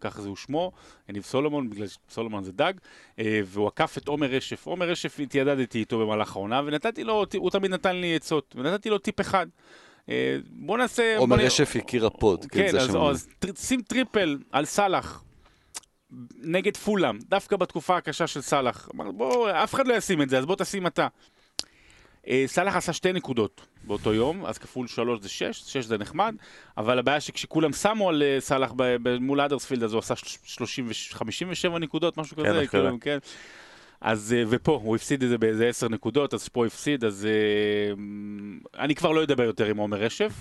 ככה 0.00 0.22
זהו 0.22 0.36
שמו, 0.36 0.72
יניב 1.08 1.22
סולומון, 1.22 1.70
בגלל 1.70 1.86
שסולומון 1.86 2.44
זה 2.44 2.52
דג, 2.52 2.72
אה, 3.18 3.40
והוא 3.44 3.66
עקף 3.66 3.98
את 3.98 4.08
עומר 4.08 4.26
רשף. 4.26 4.66
עומר 4.66 4.88
רשף 4.88 5.20
התיידדתי 5.20 5.78
איתו 5.78 5.98
במהלך 5.98 6.36
העונה, 6.36 6.62
ונתתי 6.66 7.04
לו, 7.04 7.24
הוא 7.36 7.50
תמיד 7.50 7.70
נתן 7.70 7.96
לי 7.96 8.16
עצות, 8.16 8.56
ונתתי 8.58 8.90
לו 8.90 8.98
טיפ 8.98 9.20
אחד. 9.20 9.46
אה, 10.08 10.36
בוא 10.50 10.78
נעשה... 10.78 11.16
עומר 11.16 11.36
רשף 11.36 11.74
יקיר 11.74 12.06
הפוד. 12.06 12.44
כן, 12.44 12.68
זה 12.70 12.80
אז, 12.80 12.86
שם. 12.86 12.96
אז 12.96 13.28
שים 13.58 13.82
טריפל 13.82 14.38
על 14.52 14.64
סאלח. 14.64 15.22
נגד 16.42 16.76
פולאם, 16.76 17.18
דווקא 17.18 17.56
בתקופה 17.56 17.96
הקשה 17.96 18.26
של 18.26 18.40
סאלח. 18.40 18.88
אמר, 18.94 19.10
בוא, 19.10 19.50
אף 19.50 19.74
אחד 19.74 19.86
לא 19.86 19.94
ישים 19.94 20.22
את 20.22 20.28
זה, 20.28 20.38
אז 20.38 20.46
בוא 20.46 20.56
תשים 20.56 20.86
אתה. 20.86 21.08
אה, 22.28 22.44
סאלח 22.46 22.76
עשה 22.76 22.92
שתי 22.92 23.12
נקודות 23.12 23.66
באותו 23.84 24.14
יום, 24.14 24.46
אז 24.46 24.58
כפול 24.58 24.86
שלוש 24.86 25.20
זה 25.22 25.28
שש, 25.28 25.62
שש 25.66 25.84
זה 25.84 25.98
נחמד, 25.98 26.34
אבל 26.78 26.98
הבעיה 26.98 27.20
שכשכולם 27.20 27.72
שמו 27.72 28.08
על 28.08 28.22
אה, 28.22 28.36
סאלח 28.40 28.72
מול 29.20 29.40
אדרספילד, 29.40 29.82
אז 29.82 29.92
הוא 29.92 29.98
עשה 29.98 30.16
של- 30.16 30.26
30 30.44 30.86
ו- 30.88 30.94
57 31.12 31.78
נקודות, 31.78 32.16
משהו 32.16 32.36
כן, 32.36 32.42
כזה. 32.48 32.66
כאילו, 32.66 32.96
כן. 33.00 33.18
אז, 34.00 34.34
אה, 34.38 34.42
ופה, 34.48 34.80
הוא 34.84 34.96
הפסיד 34.96 35.22
את 35.22 35.28
זה 35.28 35.38
באיזה 35.38 35.68
עשר 35.68 35.88
נקודות, 35.88 36.34
אז 36.34 36.48
פה 36.48 36.66
הפסיד, 36.66 37.04
אז 37.04 37.28
אני 38.78 38.94
כבר 38.94 39.10
לא 39.12 39.22
אדבר 39.22 39.42
יותר 39.42 39.66
עם 39.66 39.76
עומר 39.76 39.96
רשף. 39.98 40.32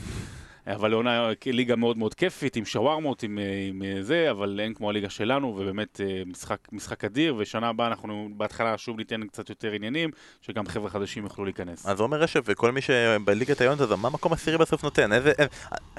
אבל 0.68 0.94
עונה 0.94 1.28
ליגה 1.46 1.76
מאוד 1.76 1.98
מאוד 1.98 2.14
כיפית, 2.14 2.56
עם 2.56 2.66
שווארמות, 2.66 3.24
עם, 3.24 3.40
אה, 3.40 3.44
עם 3.70 3.82
אה, 3.84 4.04
זה, 4.04 4.32
אבל 4.32 4.60
אין 4.64 4.74
כמו 4.74 4.90
הליגה 4.90 5.10
שלנו, 5.10 5.48
ובאמת 5.48 6.02
אה, 6.04 6.22
משחק, 6.26 6.58
משחק 6.72 7.04
אדיר, 7.06 7.36
ושנה 7.38 7.70
הבאה 7.70 7.88
אנחנו 7.88 8.30
בהתחלה 8.38 8.78
שוב 8.78 8.98
ניתן 8.98 9.28
קצת 9.28 9.50
יותר 9.50 9.72
עניינים, 9.72 10.10
שגם 10.42 10.68
חבר'ה 10.68 10.90
חדשים 10.90 11.24
יוכלו 11.24 11.46
להיכנס. 11.46 11.86
אז 11.86 12.00
עומר 12.00 12.18
רשף 12.18 12.42
וכל 12.46 12.72
מי 12.72 12.82
שבליגת 12.82 13.62
העיון 13.62 13.78
הזו, 13.80 13.98
מה 13.98 14.10
מקום 14.10 14.34
עשירי 14.34 14.58
בסוף 14.58 14.84
נותן? 14.84 15.14
איזה... 15.14 15.32
איזה- 15.40 15.50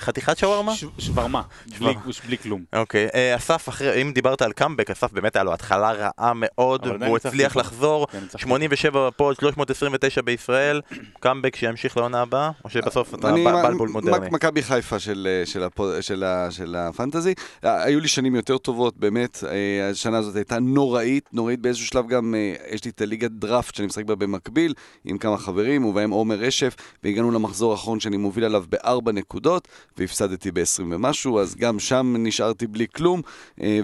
חתיכת 0.00 0.38
שווארמה? 0.38 0.74
ש- 0.74 0.84
שווארמה, 0.98 1.42
בלי, 1.78 1.94
בלי 2.26 2.38
כלום. 2.38 2.64
אוקיי, 2.72 3.08
אה, 3.14 3.36
אסף, 3.36 3.68
אחרי, 3.68 4.02
אם 4.02 4.12
דיברת 4.12 4.42
על 4.42 4.52
קאמבק, 4.52 4.90
אסף 4.90 5.12
באמת 5.12 5.36
היה 5.36 5.42
לו 5.44 5.52
התחלה 5.52 5.92
רעה 5.92 6.32
מאוד, 6.34 6.86
ניצחתי 7.14 7.28
הצליח 7.28 7.50
אותו. 7.56 7.60
לחזור, 7.60 8.06
כן, 8.12 8.18
ניצחתי. 8.20 8.42
87 8.42 9.06
בפוד, 9.08 9.36
329 9.40 10.22
בישראל, 10.22 10.80
קאמבק 11.20 11.56
שימשיך 11.56 11.96
לעונה 11.96 12.20
הבאה, 12.22 12.50
או 12.64 12.70
שבסוף 12.70 13.14
אתה 13.14 13.28
בלבול 13.62 13.88
מודרני? 13.88 14.30
מכבי 14.56 14.68
חיפה 14.68 14.98
של, 14.98 15.28
אה, 15.30 15.46
של, 15.46 15.62
הפו- 15.62 16.02
של, 16.02 16.24
ה- 16.24 16.50
של 16.50 16.74
הפנטזי. 16.74 17.34
אה, 17.64 17.82
היו 17.82 18.00
לי 18.00 18.08
שנים 18.08 18.34
יותר 18.34 18.58
טובות, 18.58 18.96
באמת. 18.96 19.44
אה, 19.48 19.90
השנה 19.90 20.18
הזאת 20.18 20.36
הייתה 20.36 20.58
נוראית, 20.58 21.28
נוראית 21.32 21.60
באיזשהו 21.60 21.86
שלב 21.86 22.08
גם, 22.08 22.34
יש 22.70 22.84
לי 22.84 22.90
את 22.90 23.00
הליגת 23.00 23.30
דראפט 23.30 23.74
שאני 23.74 23.86
משחק 23.86 24.04
בה 24.04 24.14
במקביל, 24.14 24.74
עם 25.04 25.18
כמה 25.18 25.38
חברים, 25.38 25.84
ובהם 25.84 26.10
עומר 26.10 26.34
רשף, 26.34 26.76
והגענו 27.04 27.30
למחזור 27.30 27.72
האחרון 27.72 28.00
שאני 28.00 28.16
מוביל 28.16 28.44
עליו 28.44 28.64
בארבע 28.68 29.12
נקודות, 29.12 29.68
והפסדתי 29.98 30.50
ב-20 30.50 30.82
ומשהו, 30.90 31.40
אז 31.40 31.54
גם 31.54 31.78
שם 31.78 32.14
נשארתי 32.18 32.66
בלי 32.66 32.86
כלום, 32.96 33.22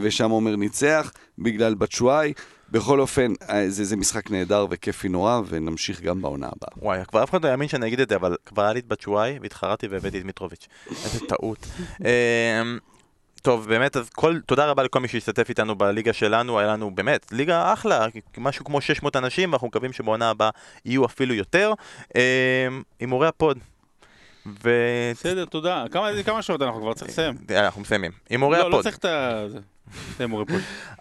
ושם 0.00 0.30
עומר 0.30 0.56
ניצח, 0.56 1.12
בגלל 1.38 1.74
בצ'ואי. 1.74 2.32
בכל 2.72 3.00
אופן, 3.00 3.32
אה, 3.50 3.70
זה, 3.70 3.84
זה 3.84 3.96
משחק 3.96 4.30
נהדר 4.30 4.66
וכיפי 4.70 5.08
נורא, 5.08 5.40
ונמשיך 5.48 6.00
גם 6.00 6.22
בעונה 6.22 6.46
הבאה. 6.46 6.84
וואי, 6.84 7.04
כבר 7.08 7.22
אף 7.22 7.30
אחד 7.30 7.44
לא 7.44 7.50
יאמין 7.50 7.68
שאני 7.68 7.86
אגיד 7.86 8.00
את 8.00 8.08
זה, 8.08 8.16
אבל 8.16 8.36
כבר 8.46 8.62
היה 8.62 8.72
לי 8.72 8.80
את 8.80 8.86
בצ'ואי, 8.86 9.38
והתחרתי 9.42 9.86
והבאתי 9.86 10.18
את 10.18 10.24
מיטרוביץ'. 10.24 10.68
איזה 10.90 11.26
טעות. 11.28 11.66
אמ, 12.00 12.78
טוב, 13.42 13.68
באמת, 13.68 13.96
אז 13.96 14.10
כל, 14.10 14.40
תודה 14.46 14.66
רבה 14.66 14.82
לכל 14.82 15.00
מי 15.00 15.08
שהשתתף 15.08 15.48
איתנו 15.48 15.74
בליגה 15.74 16.12
שלנו, 16.12 16.58
היה 16.58 16.68
לנו 16.68 16.94
באמת 16.94 17.32
ליגה 17.32 17.72
אחלה, 17.72 18.06
משהו 18.38 18.64
כמו 18.64 18.80
600 18.80 19.16
אנשים, 19.16 19.52
ואנחנו 19.52 19.68
מקווים 19.68 19.92
שבעונה 19.92 20.30
הבאה 20.30 20.50
יהיו 20.84 21.04
אפילו 21.04 21.34
יותר. 21.34 21.72
אמ, 22.14 22.82
הימורי 23.00 23.28
הפוד. 23.28 23.58
ו... 24.47 24.70
בסדר, 25.14 25.44
תודה. 25.44 25.85
כמה, 25.90 26.09
כמה 26.24 26.43
שעות 26.43 26.62
אנחנו 26.62 26.81
כבר 26.81 26.94
צריך 26.94 27.10
לסיים? 27.10 27.35
יאללה, 27.51 27.64
אנחנו 27.64 27.81
מסיימים. 27.81 28.12
הימורי 28.31 28.59
לא, 28.59 28.62
לא 28.62 28.69
הפוד. 28.69 28.82
צריך 28.82 28.98
את 28.98 29.05
ה... 29.05 29.47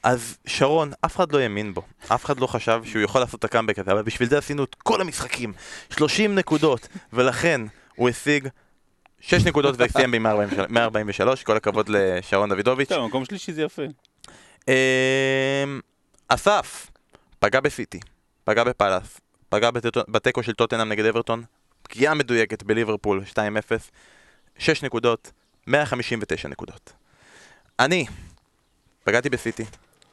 אז 0.03 0.37
שרון, 0.45 0.91
אף 1.05 1.15
אחד 1.15 1.31
לא 1.31 1.39
האמין 1.39 1.73
בו, 1.73 1.81
אף 2.07 2.25
אחד 2.25 2.39
לא 2.39 2.47
חשב 2.47 2.81
שהוא 2.85 3.01
יכול 3.01 3.21
לעשות 3.21 3.39
את 3.39 3.43
הקאמבק 3.43 3.79
הזה, 3.79 3.91
אבל 3.91 4.01
בשביל 4.01 4.29
זה 4.29 4.37
עשינו 4.37 4.63
את 4.63 4.75
כל 4.75 5.01
המשחקים, 5.01 5.53
30 5.89 6.35
נקודות, 6.35 6.87
ולכן 7.13 7.61
הוא 7.95 8.09
השיג 8.09 8.47
6 9.19 9.45
נקודות 9.45 9.75
וסיים 9.77 10.11
ב-143, 10.11 11.43
כל 11.43 11.57
הכבוד 11.57 11.89
לשרון 11.89 12.49
דוידוביץ'. 12.49 12.89
טוב, 12.89 13.07
מקום 13.07 13.25
שלישי 13.25 13.53
זה 13.53 13.61
יפה. 13.61 13.83
אמ, 14.67 14.73
אסף, 16.27 16.91
פגע 17.39 17.59
בסיטי, 17.59 17.99
פגע 18.43 18.63
בפאלאס, 18.63 19.19
פגע 19.49 19.69
בתיקו 20.07 20.43
של 20.43 20.53
טוטנאם 20.53 20.89
נגד 20.89 21.05
אברטון, 21.05 21.43
פגיעה 21.91 22.13
מדויקת 22.13 22.63
בליברפול 22.63 23.23
2-0, 23.33 23.37
6 24.57 24.83
נקודות, 24.83 25.31
159 25.67 26.47
נקודות. 26.47 26.93
אני, 27.79 28.05
פגעתי 29.03 29.29
בסיטי, 29.29 29.63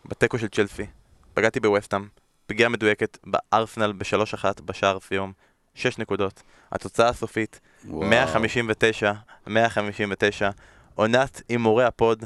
בתיקו 0.04 0.38
של 0.38 0.48
צ'לסי, 0.48 0.86
פגעתי 1.34 1.60
בווסטאם, 1.60 2.06
פגיעה 2.46 2.68
מדויקת 2.68 3.18
בארסנל 3.24 3.92
ב-3-1 3.92 4.62
בשער 4.64 4.98
סיום, 5.08 5.32
6 5.74 5.98
נקודות. 5.98 6.42
התוצאה 6.72 7.08
הסופית, 7.08 7.60
וואו. 7.84 8.08
159, 8.08 9.12
159, 9.46 10.50
עונת 10.94 11.42
הימורי 11.48 11.84
הפוד 11.84 12.24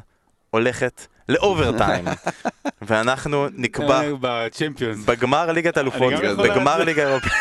הולכת 0.50 1.06
לאוברטיים, 1.28 2.04
ואנחנו 2.82 3.48
נקבע 3.52 4.02
אה. 4.02 4.10
בגמר 5.06 5.52
ליגת 5.52 5.78
אלופות, 5.78 6.12
בגמר. 6.38 6.84
ליגה 6.84 7.08
אירופית, 7.08 7.32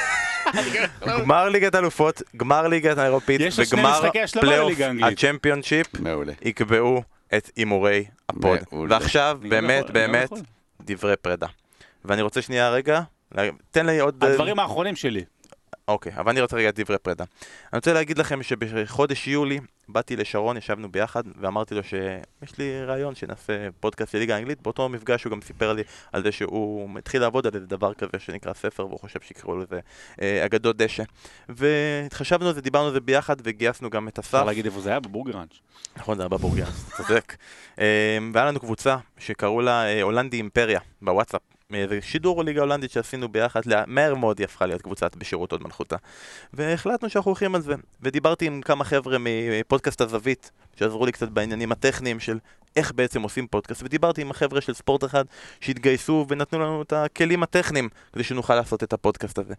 גמר 1.07 1.49
ליגת 1.49 1.75
אלופות, 1.75 2.21
גמר 2.37 2.67
ליגת 2.67 2.97
האירופית, 2.97 3.41
וגמר 3.57 4.01
פלייאוף. 4.41 4.73
הצ'מפיונשיפ. 5.03 5.87
יקבעו 6.41 7.03
את 7.37 7.51
הימורי 7.55 8.05
הפוד. 8.29 8.59
ועכשיו, 8.89 9.39
באמת, 9.49 9.89
באמת. 9.89 10.29
דברי 10.81 11.15
פרידה. 11.15 11.47
ואני 12.05 12.21
רוצה 12.21 12.41
שנייה 12.41 12.69
רגע, 12.69 13.01
תן 13.71 13.85
לי 13.85 13.99
עוד... 13.99 14.23
הדברים 14.23 14.59
האחרונים 14.59 14.95
שלי. 14.95 15.23
אוקיי, 15.87 16.11
אבל 16.15 16.31
אני 16.31 16.41
רוצה 16.41 16.57
רגע 16.57 16.71
דברי 16.75 16.97
פרידה. 16.97 17.23
אני 17.73 17.77
רוצה 17.77 17.93
להגיד 17.93 18.17
לכם 18.17 18.43
שבחודש 18.43 19.27
יולי 19.27 19.59
באתי 19.89 20.15
לשרון, 20.15 20.57
ישבנו 20.57 20.91
ביחד, 20.91 21.23
ואמרתי 21.41 21.75
לו 21.75 21.83
שיש 21.83 22.57
לי 22.57 22.85
רעיון 22.85 23.15
שנעשה 23.15 23.67
פודקאסט 23.79 24.15
לליגה 24.15 24.35
האנגלית. 24.35 24.61
באותו 24.61 24.89
מפגש 24.89 25.23
הוא 25.23 25.31
גם 25.31 25.41
סיפר 25.41 25.73
לי 25.73 25.83
על 26.11 26.23
זה 26.23 26.31
שהוא 26.31 26.99
התחיל 26.99 27.21
לעבוד 27.21 27.47
על 27.47 27.53
איזה 27.55 27.67
דבר 27.67 27.93
כזה 27.93 28.19
שנקרא 28.19 28.53
ספר, 28.53 28.87
והוא 28.87 28.99
חושב 28.99 29.19
שיקראו 29.21 29.57
לזה 29.57 29.79
אה, 30.21 30.45
אגדות 30.45 30.77
דשא. 30.77 31.03
והתחשבנו 31.49 32.47
על 32.47 32.53
זה, 32.53 32.61
דיברנו 32.61 32.87
על 32.87 32.93
זה 32.93 32.99
ביחד, 32.99 33.35
וגייסנו 33.43 33.89
גם 33.89 34.07
את 34.07 34.19
אסף. 34.19 34.27
אפשר 34.27 34.45
להגיד 34.45 34.65
איפה 34.65 34.81
זה 34.81 34.89
היה? 34.89 34.99
בבורגראנץ'. 34.99 35.59
נכון, 35.97 36.17
זה 36.17 36.23
היה 36.23 36.29
בבורגר, 36.29 36.65
אתה 36.95 37.03
צודק. 37.03 37.35
אה, 37.79 38.17
והיה 38.33 38.45
לנו 38.45 38.59
קבוצה 38.59 38.97
שקראו 39.17 39.61
לה 39.61 39.85
אה, 39.85 40.01
הולנדי 40.01 40.37
אימפריה 40.37 40.79
בוואטסאפ. 41.01 41.50
מאיזה 41.71 41.99
שידור 42.01 42.43
ליגה 42.43 42.61
הולנדית 42.61 42.91
שעשינו 42.91 43.29
ביחד, 43.29 43.61
מהר 43.87 44.15
מאוד 44.15 44.39
היא 44.39 44.45
הפכה 44.45 44.65
להיות 44.65 44.81
קבוצת 44.81 45.15
בשירות 45.15 45.51
הוד 45.51 45.63
מלכותה. 45.63 45.95
והחלטנו 46.53 47.09
שאנחנו 47.09 47.29
הולכים 47.29 47.55
על 47.55 47.61
זה. 47.61 47.75
ודיברתי 48.01 48.47
עם 48.47 48.61
כמה 48.61 48.83
חבר'ה 48.83 49.17
מפודקאסט 49.19 50.01
הזווית, 50.01 50.51
שעזרו 50.75 51.05
לי 51.05 51.11
קצת 51.11 51.29
בעניינים 51.29 51.71
הטכניים 51.71 52.19
של 52.19 52.37
איך 52.75 52.91
בעצם 52.91 53.21
עושים 53.21 53.47
פודקאסט, 53.47 53.83
ודיברתי 53.83 54.21
עם 54.21 54.31
החבר'ה 54.31 54.61
של 54.61 54.73
ספורט 54.73 55.03
אחד 55.03 55.25
שהתגייסו 55.61 56.25
ונתנו 56.29 56.59
לנו 56.59 56.81
את 56.81 56.93
הכלים 56.93 57.43
הטכניים 57.43 57.89
כדי 58.13 58.23
שנוכל 58.23 58.55
לעשות 58.55 58.83
את 58.83 58.93
הפודקאסט 58.93 59.37
הזה. 59.39 59.53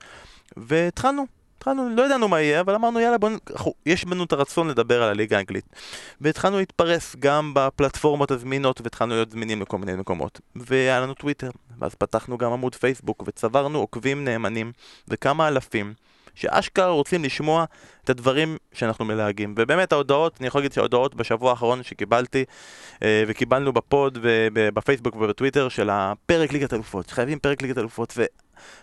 והתחלנו. 0.57 1.42
התחלנו, 1.63 1.89
לא 1.97 2.03
ידענו 2.07 2.29
מה 2.29 2.41
יהיה, 2.41 2.61
אבל 2.61 2.75
אמרנו 2.75 3.01
יאללה 3.01 3.19
בוא, 3.19 3.31
אנחנו- 3.51 3.75
יש 3.87 4.05
בנו 4.05 4.25
את 4.25 4.33
הרצון 4.33 4.69
לדבר 4.69 5.03
על 5.03 5.09
הליגה 5.09 5.37
האנגלית. 5.37 5.65
והתחלנו 6.21 6.59
להתפרס 6.59 7.17
גם 7.19 7.53
בפלטפורמות 7.55 8.31
הזמינות 8.31 8.81
והתחלנו 8.81 9.15
להיות 9.15 9.31
זמינים 9.31 9.63
לכל 9.63 9.79
מיני 9.79 9.95
מקומות. 9.95 10.41
והיה 10.57 11.01
לנו 11.01 11.15
טוויטר, 11.15 11.51
ואז 11.79 11.95
פתחנו 11.95 12.39
גם 12.39 12.53
עמוד 12.53 12.75
פייסבוק 12.75 13.23
וצברנו 13.27 13.79
עוקבים 13.79 14.25
נאמנים 14.25 14.73
וכמה 15.09 15.49
אלפים 15.49 15.95
שאשכרה 16.35 16.89
רוצים 16.89 17.25
לשמוע 17.25 17.65
את 18.05 18.11
הדברים 18.11 18.57
שאנחנו 18.73 19.05
מלהגים. 19.05 19.55
ובאמת 19.59 19.93
ההודעות, 19.93 20.37
אני 20.41 20.47
יכול 20.47 20.59
להגיד 20.59 20.73
שההודעות 20.73 21.15
בשבוע 21.15 21.51
האחרון 21.51 21.83
שקיבלתי 21.83 22.45
אה, 23.03 23.25
וקיבלנו 23.27 23.73
בפוד 23.73 24.19
ובפייסבוק 24.23 25.17
ובטוויטר 25.17 25.69
של 25.69 25.91
הפרק 25.93 26.53
ליגת 26.53 26.73
אלופות, 26.73 27.11
חייבים 27.11 27.39
פרק 27.39 27.63
ליגת 27.63 27.79
אלופות 27.79 28.15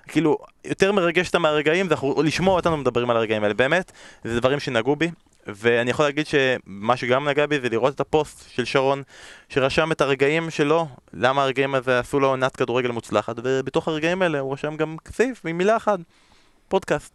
וכאילו 0.06 0.38
יותר 0.66 0.92
מרגש 0.92 1.28
אותם 1.28 1.42
מהרגעים 1.42 1.88
זה 1.88 1.94
אנחנו- 1.94 2.24
לשמוע 2.24 2.56
אותנו 2.56 2.78
מדברים 2.78 3.10
על 3.10 3.18
הרגעים 3.18 3.44
האלה, 3.44 3.54
באמת 3.54 3.92
זה 4.24 4.40
דברים 4.40 4.60
שנגעו 4.60 4.96
בי 4.96 5.10
ואני 5.48 5.92
יכול 5.92 6.06
להגיד 6.06 6.26
שמה 6.28 6.98
שגם 6.98 7.30
נגע 7.30 7.46
בי 7.46 7.60
זה 7.60 7.70
לראות 7.70 7.96
את 7.96 8.00
הפוסט 8.00 8.50
של 8.50 8.66
שרון 8.66 9.04
שרשם 9.50 9.92
את 9.92 10.02
הרגעים 10.02 10.50
שלו, 10.50 10.88
למה 11.14 11.44
הרגעים 11.44 11.76
הזה 11.76 12.00
עשו 12.00 12.20
לו 12.20 12.28
עונת 12.28 12.56
כדורגל 12.56 12.92
מוצלחת 12.92 13.36
ובתוך 13.44 13.88
הרגעים 13.88 14.22
האלה 14.22 14.40
הוא 14.40 14.54
רשם 14.54 14.76
גם 14.78 14.96
סעיף 15.12 15.46
עם 15.46 15.58
מילה 15.58 15.78
אחת, 15.78 16.00
פודקאסט 16.70 17.14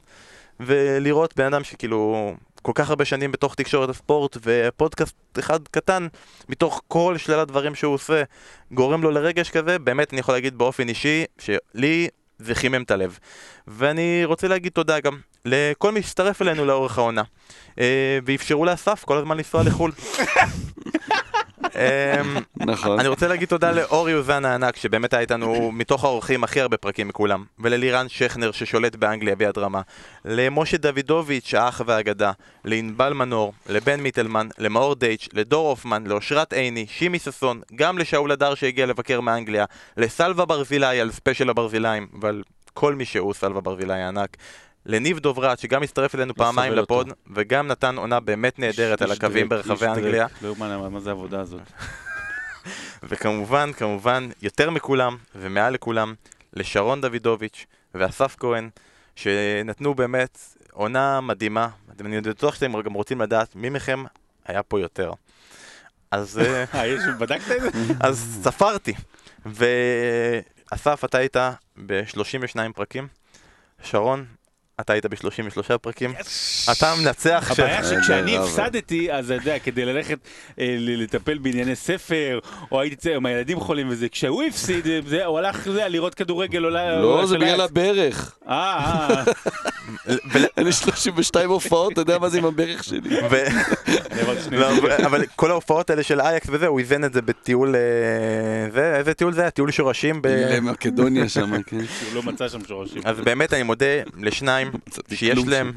ולראות 0.61 1.37
בן 1.37 1.45
אדם 1.45 1.65
שכאילו 1.65 2.35
כל 2.63 2.73
כך 2.75 2.91
הרבה 2.91 3.05
שנים 3.05 3.33
בתוך 3.33 3.55
תקשורת 3.55 3.89
הספורט 3.89 4.37
ופודקאסט 4.43 5.17
אחד 5.39 5.61
קטן 5.71 6.07
מתוך 6.49 6.83
כל 6.89 7.15
שלל 7.19 7.39
הדברים 7.41 7.75
שהוא 7.75 7.95
עושה 7.95 8.23
גורם 8.73 9.03
לו 9.03 9.11
לרגש 9.11 9.51
כזה, 9.51 9.79
באמת 9.79 10.13
אני 10.13 10.21
יכול 10.21 10.35
להגיד 10.35 10.59
באופן 10.59 10.89
אישי 10.89 11.25
שלי 11.39 12.09
זה 12.39 12.55
חימם 12.55 12.83
את 12.83 12.91
הלב. 12.91 13.19
ואני 13.69 14.25
רוצה 14.25 14.49
להגיד 14.49 14.73
תודה 14.73 15.01
גם 15.01 15.19
לכל 15.45 15.93
מי 15.93 16.03
שהצטרף 16.03 16.43
אלינו 16.43 16.65
לאורך 16.65 16.99
העונה 16.99 17.23
אה, 17.79 18.19
ואפשרו 18.27 18.65
לאסף 18.65 19.05
כל 19.05 19.17
הזמן 19.17 19.37
לנסוע 19.37 19.63
לחו"ל. 19.63 19.93
אמ, 21.77 22.37
נכון. 22.57 23.01
אני 23.01 23.09
רוצה 23.09 23.29
להגיד 23.29 23.49
תודה 23.49 23.73
לאורי 23.73 24.15
אוזן 24.15 24.45
הענק, 24.45 24.77
שבאמת 24.77 25.13
היה 25.13 25.21
איתנו 25.21 25.73
מתוך 25.73 26.05
האורחים 26.05 26.45
הכי 26.45 26.61
הרבה 26.61 26.77
פרקים 26.77 27.09
מכולם, 27.09 27.45
וללירן 27.59 28.07
שכנר 28.09 28.53
ששולט 28.53 28.97
באנגליה 28.97 29.37
ביד 29.37 29.59
רמה, 29.59 29.81
למשה 30.25 30.77
דוידוביץ', 30.77 31.55
האח 31.55 31.81
והאגדה, 31.87 32.33
לענבל 32.65 33.13
מנור, 33.13 33.53
לבן 33.69 34.01
מיטלמן, 34.01 34.49
למאור 34.59 34.95
דייץ', 34.95 35.29
לדור 35.33 35.69
הופמן, 35.69 36.07
לאושרת 36.07 36.53
עיני, 36.53 36.87
שימי 36.89 37.19
ששון, 37.19 37.61
גם 37.75 37.99
לשאול 37.99 38.33
הדר 38.33 38.55
שהגיע 38.55 38.87
לבקר 38.87 39.21
מאנגליה, 39.21 39.65
לסלווה 39.97 40.45
ברזילי 40.45 41.01
על 41.01 41.13
ספיישל 41.13 41.51
הברזילאים, 41.51 42.07
ועל 42.21 42.43
כל 42.75 42.95
מי 42.95 43.05
שהוא 43.05 43.35
סלווה 43.35 43.61
ברזילי 43.61 43.93
הענק. 43.93 44.37
לניב 44.87 45.19
דוברת, 45.19 45.59
שגם 45.59 45.83
הצטרף 45.83 46.15
אלינו 46.15 46.35
פעמיים 46.35 46.73
לפוד, 46.73 47.09
אותו. 47.09 47.21
וגם 47.35 47.67
נתן 47.67 47.97
עונה 47.97 48.21
באמת 48.21 48.59
נהדרת 48.59 49.03
על 49.03 49.13
הקווים 49.13 49.49
ברחבי. 49.49 49.87
אנגליה. 49.87 50.27
לא 50.43 50.49
יאומן 50.49 50.93
מה 50.93 51.01
זה 51.01 51.11
העבודה 51.11 51.41
הזאת. 51.41 51.61
וכמובן, 53.09 53.71
כמובן, 53.73 54.29
יותר 54.43 54.71
מכולם 54.71 55.17
ומעל 55.35 55.73
לכולם, 55.75 56.15
לשרון 56.53 57.01
דוידוביץ' 57.01 57.67
ואסף 57.95 58.37
כהן, 58.41 58.69
שנתנו 59.17 59.95
באמת 59.95 60.39
עונה 60.73 61.21
מדהימה. 61.21 61.69
אני 62.01 62.21
בטוח 62.21 62.55
שאתם 62.55 62.81
גם 62.81 62.93
רוצים 62.93 63.21
לדעת 63.21 63.57
מי 63.57 63.71
מכם 63.71 64.05
היה 64.47 64.63
פה 64.63 64.81
יותר. 64.81 65.13
אז, 66.11 66.39
אה, 66.39 66.65
אה, 66.75 67.13
בדקת 67.19 67.51
את 67.51 67.63
זה? 67.63 67.69
אז 68.07 68.41
ספרתי. 68.45 68.95
ואסף, 69.47 71.05
אתה 71.05 71.19
היית 71.19 71.37
ב-32 71.87 72.73
פרקים. 72.75 73.09
שרון, 73.83 74.25
אתה 74.81 74.93
היית 74.93 75.07
ב-33 75.07 75.79
פרקים. 75.79 76.13
אתה 76.73 76.93
המנצח 76.93 77.53
של... 77.55 77.63
הבעיה 77.63 77.85
שכשאני 77.85 78.39
הפסדתי, 78.39 79.13
אז 79.13 79.31
אתה 79.31 79.35
יודע, 79.35 79.59
כדי 79.59 79.85
ללכת 79.85 80.19
אה, 80.59 80.77
לטפל 80.79 81.39
בענייני 81.39 81.77
ספר, 81.77 82.39
או 82.73 82.81
הייתי 82.81 82.97
צריך, 82.97 83.17
עם 83.17 83.27
הילדים 83.27 83.61
חולים 83.61 83.89
וזה, 83.89 84.09
כשהוא 84.09 84.43
הפסיד, 84.43 84.87
אה, 84.87 85.01
זה, 85.07 85.25
הוא 85.25 85.39
הלך 85.39 85.67
לראות 85.67 86.15
כדורגל 86.15 86.65
עולה... 86.65 87.01
לא, 87.01 87.27
זה 87.27 87.39
בגלל. 87.39 87.61
הברך. 87.61 88.35
אה, 88.49 89.25
אה, 90.09 90.15
אני 90.59 90.73
32 90.73 91.51
הופעות, 91.51 91.93
אתה 91.93 92.01
יודע 92.01 92.19
מה 92.19 92.29
זה 92.29 92.39
עם 92.39 92.45
הברך 92.45 92.85
שלי. 92.85 93.21
לא. 94.51 94.69
אבל- 95.07 95.25
כל 95.37 95.51
ההופעות 95.51 95.91
האלה 95.91 96.03
של 96.03 96.21
אייקס 96.21 96.47
וזה, 96.51 96.67
הוא 96.67 96.79
איזן 96.81 97.05
את 97.05 97.13
זה 97.13 97.23
בטיול... 97.23 97.75
אה, 97.77 97.81
זה, 98.73 98.97
איזה 98.97 99.15
טיול 99.15 99.33
זה 99.33 99.41
היה? 99.41 99.51
טיול 99.51 99.71
שורשים 99.71 100.23
ב... 100.23 100.27
למקדוניה 100.27 101.29
שם, 101.29 101.63
כן. 101.63 101.77
הוא 101.77 101.85
לא 102.15 102.23
מצא 102.23 102.49
שם 102.49 102.65
שורשים. 102.69 103.03
אז 103.05 103.21
באמת 103.21 103.53
אני 103.55 103.63
מודה 103.63 103.87
לשניים 104.19 104.64
מצאתי 104.87 105.17
שיש 105.17 105.39
להם, 105.47 105.73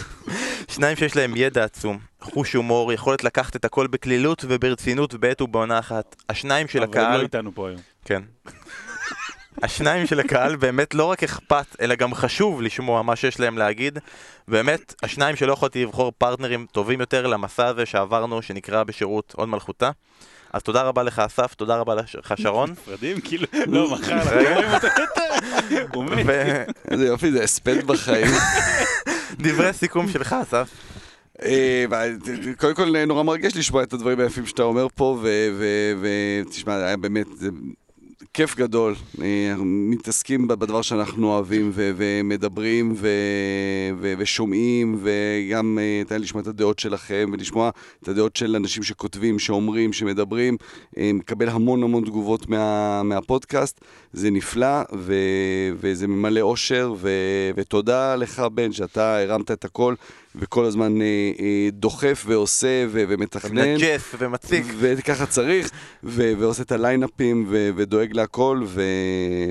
שניים 0.74 0.96
שיש 0.96 1.16
להם 1.16 1.36
ידע 1.36 1.64
עצום, 1.64 1.98
חוש 2.20 2.52
הומור, 2.52 2.92
יכולת 2.92 3.24
לקחת 3.24 3.56
את 3.56 3.64
הכל 3.64 3.86
בקלילות 3.86 4.44
וברצינות 4.48 5.14
בעת 5.14 5.40
ובעונה 5.40 5.78
אחת. 5.78 6.16
השניים 6.28 6.68
של 6.68 6.82
אבל 6.82 6.88
הם 6.88 6.94
לא 6.94 7.06
הקהל, 7.08 7.20
איתנו 7.20 7.54
פה 7.54 7.68
היום. 7.68 7.80
כן. 8.04 8.22
השניים 9.62 10.06
של 10.06 10.20
הקהל 10.20 10.56
באמת 10.56 10.94
לא 10.94 11.04
רק 11.04 11.22
אכפת, 11.22 11.76
אלא 11.80 11.94
גם 11.94 12.14
חשוב 12.14 12.62
לשמוע 12.62 13.02
מה 13.02 13.16
שיש 13.16 13.40
להם 13.40 13.58
להגיד. 13.58 13.98
באמת, 14.48 14.94
השניים 15.02 15.36
שלא 15.36 15.52
יכולתי 15.52 15.82
לבחור 15.82 16.12
פרטנרים 16.18 16.66
טובים 16.72 17.00
יותר 17.00 17.26
למסע 17.26 17.66
הזה 17.66 17.86
שעברנו, 17.86 18.42
שנקרא 18.42 18.84
בשירות 18.84 19.34
הוד 19.36 19.48
מלכותה. 19.48 19.90
אז 20.52 20.62
תודה 20.62 20.82
רבה 20.82 21.02
לך 21.02 21.18
אסף, 21.18 21.54
תודה 21.54 21.76
רבה 21.76 21.94
לך 21.94 22.34
שרון. 22.36 22.70
נפרדים? 22.70 23.20
כאילו, 23.20 23.46
לא, 23.66 23.90
מחר 23.90 24.12
אנחנו 24.12 24.36
רגע. 24.36 25.85
איזה 26.90 27.06
יופי, 27.06 27.32
זה 27.32 27.42
הספד 27.44 27.86
בחיים. 27.86 28.26
ודברי 29.38 29.72
סיכום 29.72 30.08
שלך 30.08 30.36
אסף. 30.42 30.68
אה, 31.42 31.84
קודם 32.56 32.74
כל 32.74 33.04
נורא 33.06 33.22
מרגש 33.22 33.56
לשמוע 33.56 33.82
את 33.82 33.92
הדברים 33.92 34.20
היפים 34.20 34.46
שאתה 34.46 34.62
אומר 34.62 34.86
פה, 34.94 35.22
ותשמע, 36.00 36.76
היה 36.76 36.96
באמת 36.96 37.26
זה 37.36 37.48
כיף 38.36 38.56
גדול. 38.56 38.94
אה, 39.22 39.54
מתעסקים 39.64 40.48
בדבר 40.48 40.82
שאנחנו 40.82 41.32
אוהבים, 41.34 41.70
ו- 41.74 41.90
ומדברים, 41.96 42.92
ו- 42.96 43.08
ו- 44.00 44.14
ושומעים, 44.18 44.98
וגם 45.02 45.78
אה, 45.80 46.02
תן 46.08 46.20
לשמוע 46.20 46.42
את 46.42 46.46
הדעות 46.46 46.78
שלכם, 46.78 47.30
ולשמוע 47.32 47.70
את 48.02 48.08
הדעות 48.08 48.36
של 48.36 48.56
אנשים 48.56 48.82
שכותבים, 48.82 49.38
שאומרים, 49.38 49.92
שמדברים. 49.92 50.56
אה, 50.98 51.10
מקבל 51.14 51.48
המון 51.48 51.82
המון 51.82 52.04
תגובות 52.04 52.48
מה- 52.48 53.02
מהפודקאסט, 53.02 53.80
זה 54.12 54.30
נפלא, 54.30 54.82
ו- 54.96 55.70
וזה 55.80 56.06
ממלא 56.06 56.40
אושר, 56.40 56.94
ו- 56.98 57.50
ותודה 57.56 58.16
לך, 58.16 58.40
בן, 58.54 58.72
שאתה 58.72 59.18
הרמת 59.18 59.50
את 59.50 59.64
הכל. 59.64 59.94
וכל 60.38 60.64
הזמן 60.64 61.00
אה, 61.02 61.06
אה, 61.40 61.68
דוחף 61.72 62.24
ועושה 62.26 62.84
ו- 62.88 63.04
ומתכנן. 63.08 63.54
מנג'ס 63.54 64.14
ומציק. 64.18 64.64
וככה 64.78 65.26
צריך, 65.26 65.70
ו- 66.04 66.32
ועושה 66.38 66.62
את 66.62 66.72
הליינאפים 66.72 67.46
ו- 67.48 67.70
ודואג 67.76 68.12
להכל, 68.12 68.62
ו- 68.66 68.82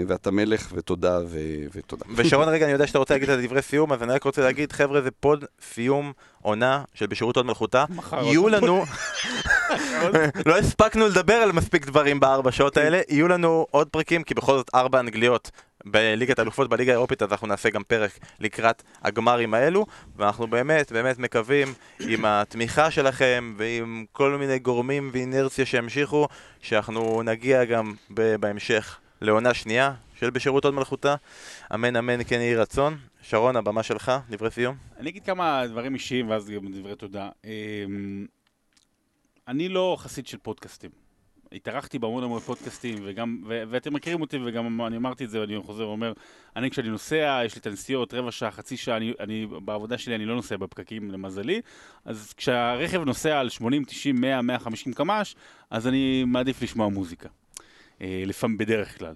ואתה 0.07 0.31
מלך, 0.31 0.67
ותודה, 0.75 1.19
ו- 1.27 1.37
ותודה. 1.75 2.05
ושרון, 2.15 2.49
רגע, 2.49 2.65
אני 2.65 2.73
יודע 2.73 2.87
שאתה 2.87 2.99
רוצה 2.99 3.13
להגיד 3.13 3.29
את 3.29 3.39
דברי 3.39 3.61
סיום, 3.61 3.93
אז 3.93 4.03
אני 4.03 4.13
רק 4.13 4.23
רוצה 4.23 4.41
להגיד, 4.41 4.71
חבר'ה, 4.71 5.01
זה 5.01 5.11
פוד 5.11 5.45
סיום 5.73 6.11
עונה 6.41 6.83
של 6.93 7.05
בשירות 7.05 7.35
הוד 7.37 7.45
מלכותה. 7.45 7.85
יהיו 8.21 8.43
עוד 8.43 8.51
לנו, 8.51 8.85
לא 10.45 10.57
הספקנו 10.57 11.07
לדבר 11.07 11.33
על 11.33 11.51
מספיק 11.51 11.85
דברים 11.85 12.19
בארבע 12.19 12.51
שעות 12.51 12.77
האלה, 12.77 13.01
יהיו 13.09 13.27
לנו 13.27 13.65
עוד 13.71 13.87
פרקים, 13.87 14.23
כי 14.23 14.33
בכל 14.33 14.57
זאת 14.57 14.69
ארבע 14.75 14.99
אנגליות 14.99 15.51
בליגת 15.85 16.39
האלופות 16.39 16.69
בליגה 16.69 16.91
האירופית, 16.91 17.21
אז 17.21 17.31
אנחנו 17.31 17.47
נעשה 17.47 17.69
גם 17.69 17.83
פרק 17.83 18.11
לקראת 18.39 18.83
הגמרים 19.01 19.53
האלו, 19.53 19.85
ואנחנו 20.15 20.47
באמת, 20.47 20.91
באמת 20.91 21.19
מקווים, 21.19 21.67
עם 21.99 22.25
התמיכה 22.25 22.91
שלכם 22.91 23.53
ועם 23.57 24.05
כל 24.11 24.37
מיני 24.39 24.59
גורמים 24.59 25.09
ואינרציה 25.13 25.65
שימשיכו, 25.65 26.27
שאנחנו 26.61 27.21
נגיע 27.23 27.65
גם 27.65 27.93
בהמשך 28.39 28.99
לעונה 29.21 29.53
שנייה 29.53 29.93
של 30.19 30.29
בשירות 30.29 30.65
הוד 30.65 30.73
מלכותה. 30.73 31.15
אמן 31.73 31.95
אמן 31.95 32.23
כן 32.23 32.39
יהי 32.39 32.55
רצון. 32.55 32.97
שרון, 33.29 33.55
הבמה 33.55 33.83
שלך, 33.83 34.11
דברי 34.29 34.51
סיום. 34.51 34.75
אני 34.97 35.09
אגיד 35.09 35.25
כמה 35.25 35.67
דברים 35.67 35.93
אישיים 35.93 36.29
ואז 36.29 36.49
גם 36.49 36.71
דברי 36.71 36.95
תודה. 36.95 37.29
אמ, 37.45 38.25
אני 39.47 39.69
לא 39.69 39.97
חסיד 39.99 40.27
של 40.27 40.37
פודקאסטים. 40.37 41.04
התארחתי 41.51 41.99
בהמון 41.99 42.23
המון 42.23 42.39
פודקאסטים, 42.39 42.97
וגם, 43.03 43.41
ו- 43.47 43.63
ואתם 43.69 43.93
מכירים 43.93 44.21
אותי, 44.21 44.37
וגם 44.45 44.81
אני 44.81 44.97
אמרתי 44.97 45.25
את 45.25 45.29
זה, 45.29 45.41
ואני 45.41 45.59
חוזר 45.59 45.87
ואומר, 45.87 46.13
אני 46.55 46.71
כשאני 46.71 46.89
נוסע, 46.89 47.41
יש 47.45 47.55
לי 47.55 47.59
את 47.59 47.67
הנסיעות, 47.67 48.13
רבע 48.13 48.31
שעה, 48.31 48.51
חצי 48.51 48.77
שעה, 48.77 48.97
אני, 48.97 49.13
אני, 49.19 49.47
בעבודה 49.65 49.97
שלי 49.97 50.15
אני 50.15 50.25
לא 50.25 50.35
נוסע 50.35 50.57
בפקקים, 50.57 51.11
למזלי, 51.11 51.61
אז 52.05 52.33
כשהרכב 52.37 53.03
נוסע 53.03 53.39
על 53.39 53.49
80, 53.49 53.83
90, 53.83 54.21
100, 54.21 54.41
150 54.41 54.93
קמ"ש, 54.93 55.35
אז 55.69 55.87
אני 55.87 56.23
מעדיף 56.27 56.61
לשמוע 56.61 56.89
מוזיקה. 56.89 57.29
אה, 58.01 58.23
לפעמים, 58.25 58.57
בדרך 58.57 58.97
כלל. 58.99 59.13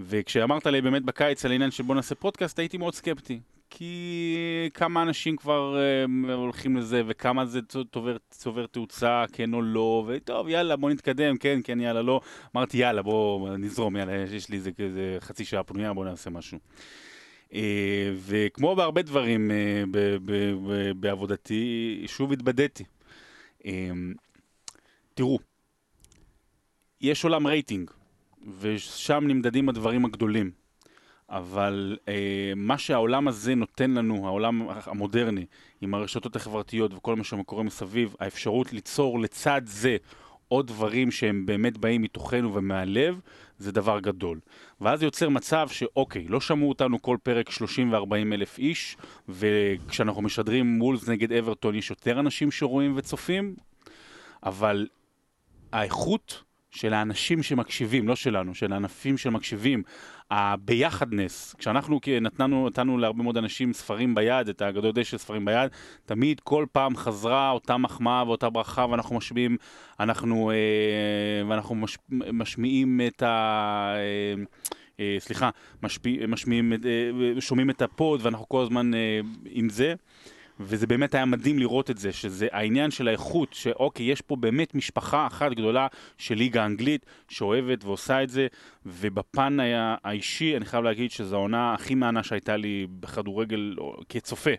וכשאמרת 0.00 0.66
לי 0.66 0.80
באמת 0.80 1.02
בקיץ 1.02 1.44
על 1.44 1.50
העניין 1.50 1.70
של 1.70 1.82
בוא 1.82 1.94
נעשה 1.94 2.14
פודקאסט, 2.14 2.58
הייתי 2.58 2.78
מאוד 2.78 2.94
סקפטי. 2.94 3.40
כי 3.70 4.70
כמה 4.74 5.02
אנשים 5.02 5.36
כבר 5.36 5.76
אה, 5.78 6.34
הולכים 6.34 6.76
לזה, 6.76 7.02
וכמה 7.06 7.46
זה 7.46 7.60
צובר, 7.92 8.16
צובר 8.30 8.66
תאוצה, 8.66 9.24
כן 9.32 9.54
או 9.54 9.62
לא, 9.62 10.04
וטוב, 10.08 10.48
יאללה, 10.48 10.76
בוא 10.76 10.90
נתקדם, 10.90 11.36
כן, 11.36 11.60
כן, 11.64 11.80
יאללה, 11.80 12.02
לא. 12.02 12.20
אמרתי, 12.56 12.76
יאללה, 12.76 13.02
בוא 13.02 13.56
נזרום, 13.56 13.96
יאללה, 13.96 14.12
יש, 14.16 14.48
לי 14.48 14.56
איזה 14.56 14.72
כזה 14.72 15.16
חצי 15.20 15.44
שעה 15.44 15.62
פנויה, 15.62 15.92
בוא 15.92 16.04
נעשה 16.04 16.30
משהו. 16.30 16.58
אה, 17.54 18.12
וכמו 18.16 18.76
בהרבה 18.76 19.02
דברים 19.02 19.50
אה, 19.50 19.84
ב- 19.90 20.16
ב- 20.24 20.54
ב- 20.66 20.92
בעבודתי, 21.00 22.02
שוב 22.06 22.32
התבדיתי. 22.32 22.84
אה, 23.66 23.90
תראו, 25.14 25.38
יש 27.00 27.24
עולם 27.24 27.46
רייטינג, 27.46 27.90
ושם 28.60 29.24
נמדדים 29.26 29.68
הדברים 29.68 30.04
הגדולים. 30.04 30.59
אבל 31.30 31.96
אה, 32.08 32.52
מה 32.56 32.78
שהעולם 32.78 33.28
הזה 33.28 33.54
נותן 33.54 33.90
לנו, 33.90 34.26
העולם 34.26 34.68
המודרני, 34.68 35.46
עם 35.80 35.94
הרשתות 35.94 36.36
החברתיות 36.36 36.94
וכל 36.94 37.16
מה 37.16 37.24
שקורה 37.24 37.62
מסביב, 37.62 38.14
האפשרות 38.20 38.72
ליצור 38.72 39.20
לצד 39.20 39.62
זה 39.64 39.96
עוד 40.48 40.66
דברים 40.66 41.10
שהם 41.10 41.46
באמת 41.46 41.78
באים 41.78 42.02
מתוכנו 42.02 42.54
ומהלב, 42.54 43.20
זה 43.58 43.72
דבר 43.72 44.00
גדול. 44.00 44.40
ואז 44.80 45.02
יוצר 45.02 45.28
מצב 45.28 45.68
שאוקיי, 45.68 46.28
לא 46.28 46.40
שמעו 46.40 46.68
אותנו 46.68 47.02
כל 47.02 47.16
פרק 47.22 47.50
30 47.50 47.92
ו-40 47.92 48.34
אלף 48.34 48.58
איש, 48.58 48.96
וכשאנחנו 49.28 50.22
משדרים 50.22 50.82
וולס 50.82 51.08
נגד 51.08 51.32
אברטון 51.32 51.74
יש 51.74 51.90
יותר 51.90 52.20
אנשים 52.20 52.50
שרואים 52.50 52.92
וצופים, 52.96 53.54
אבל 54.42 54.86
האיכות 55.72 56.42
של 56.70 56.94
האנשים 56.94 57.42
שמקשיבים, 57.42 58.08
לא 58.08 58.16
שלנו, 58.16 58.54
של 58.54 58.72
הענפים 58.72 59.18
שמקשיבים, 59.18 59.82
הביחדנס, 60.30 61.54
כשאנחנו 61.58 62.00
נתנו, 62.20 62.66
נתנו 62.68 62.98
להרבה 62.98 63.22
מאוד 63.22 63.36
אנשים 63.36 63.72
ספרים 63.72 64.14
ביד, 64.14 64.48
את 64.48 64.62
האגדות 64.62 64.94
דשא 64.94 65.18
ספרים 65.18 65.44
ביד, 65.44 65.70
תמיד 66.06 66.40
כל 66.40 66.66
פעם 66.72 66.96
חזרה 66.96 67.50
אותה 67.50 67.76
מחמאה 67.76 68.24
ואותה 68.26 68.50
ברכה 68.50 68.86
ואנחנו 68.90 69.16
משמיעים, 69.16 69.56
אנחנו, 70.00 70.50
אה, 70.50 71.48
ואנחנו 71.48 71.74
מש, 71.74 71.98
משמיעים 72.10 73.00
את 73.06 73.22
ה... 73.22 73.94
אה, 73.96 74.44
אה, 75.00 75.16
סליחה, 75.18 75.50
משמיעים, 76.28 76.72
אה, 76.72 77.40
שומעים 77.40 77.70
את 77.70 77.82
הפוד 77.82 78.20
ואנחנו 78.22 78.48
כל 78.48 78.62
הזמן 78.62 78.94
אה, 78.94 79.20
עם 79.44 79.68
זה. 79.68 79.94
וזה 80.60 80.86
באמת 80.86 81.14
היה 81.14 81.24
מדהים 81.24 81.58
לראות 81.58 81.90
את 81.90 81.98
זה, 81.98 82.12
שזה 82.12 82.48
העניין 82.52 82.90
של 82.90 83.08
האיכות, 83.08 83.54
שאוקיי, 83.54 84.06
יש 84.06 84.20
פה 84.20 84.36
באמת 84.36 84.74
משפחה 84.74 85.26
אחת 85.26 85.52
גדולה 85.52 85.86
של 86.18 86.34
ליגה 86.34 86.66
אנגלית 86.66 87.06
שאוהבת 87.28 87.84
ועושה 87.84 88.22
את 88.22 88.30
זה, 88.30 88.46
ובפן 88.86 89.60
היה, 89.60 89.96
האישי, 90.04 90.56
אני 90.56 90.64
חייב 90.64 90.84
להגיד 90.84 91.10
שזו 91.10 91.36
העונה 91.36 91.74
הכי 91.74 91.94
מהנה 91.94 92.22
שהייתה 92.22 92.56
לי 92.56 92.86
בכדורגל 93.00 93.76
כצופה, 94.08 94.50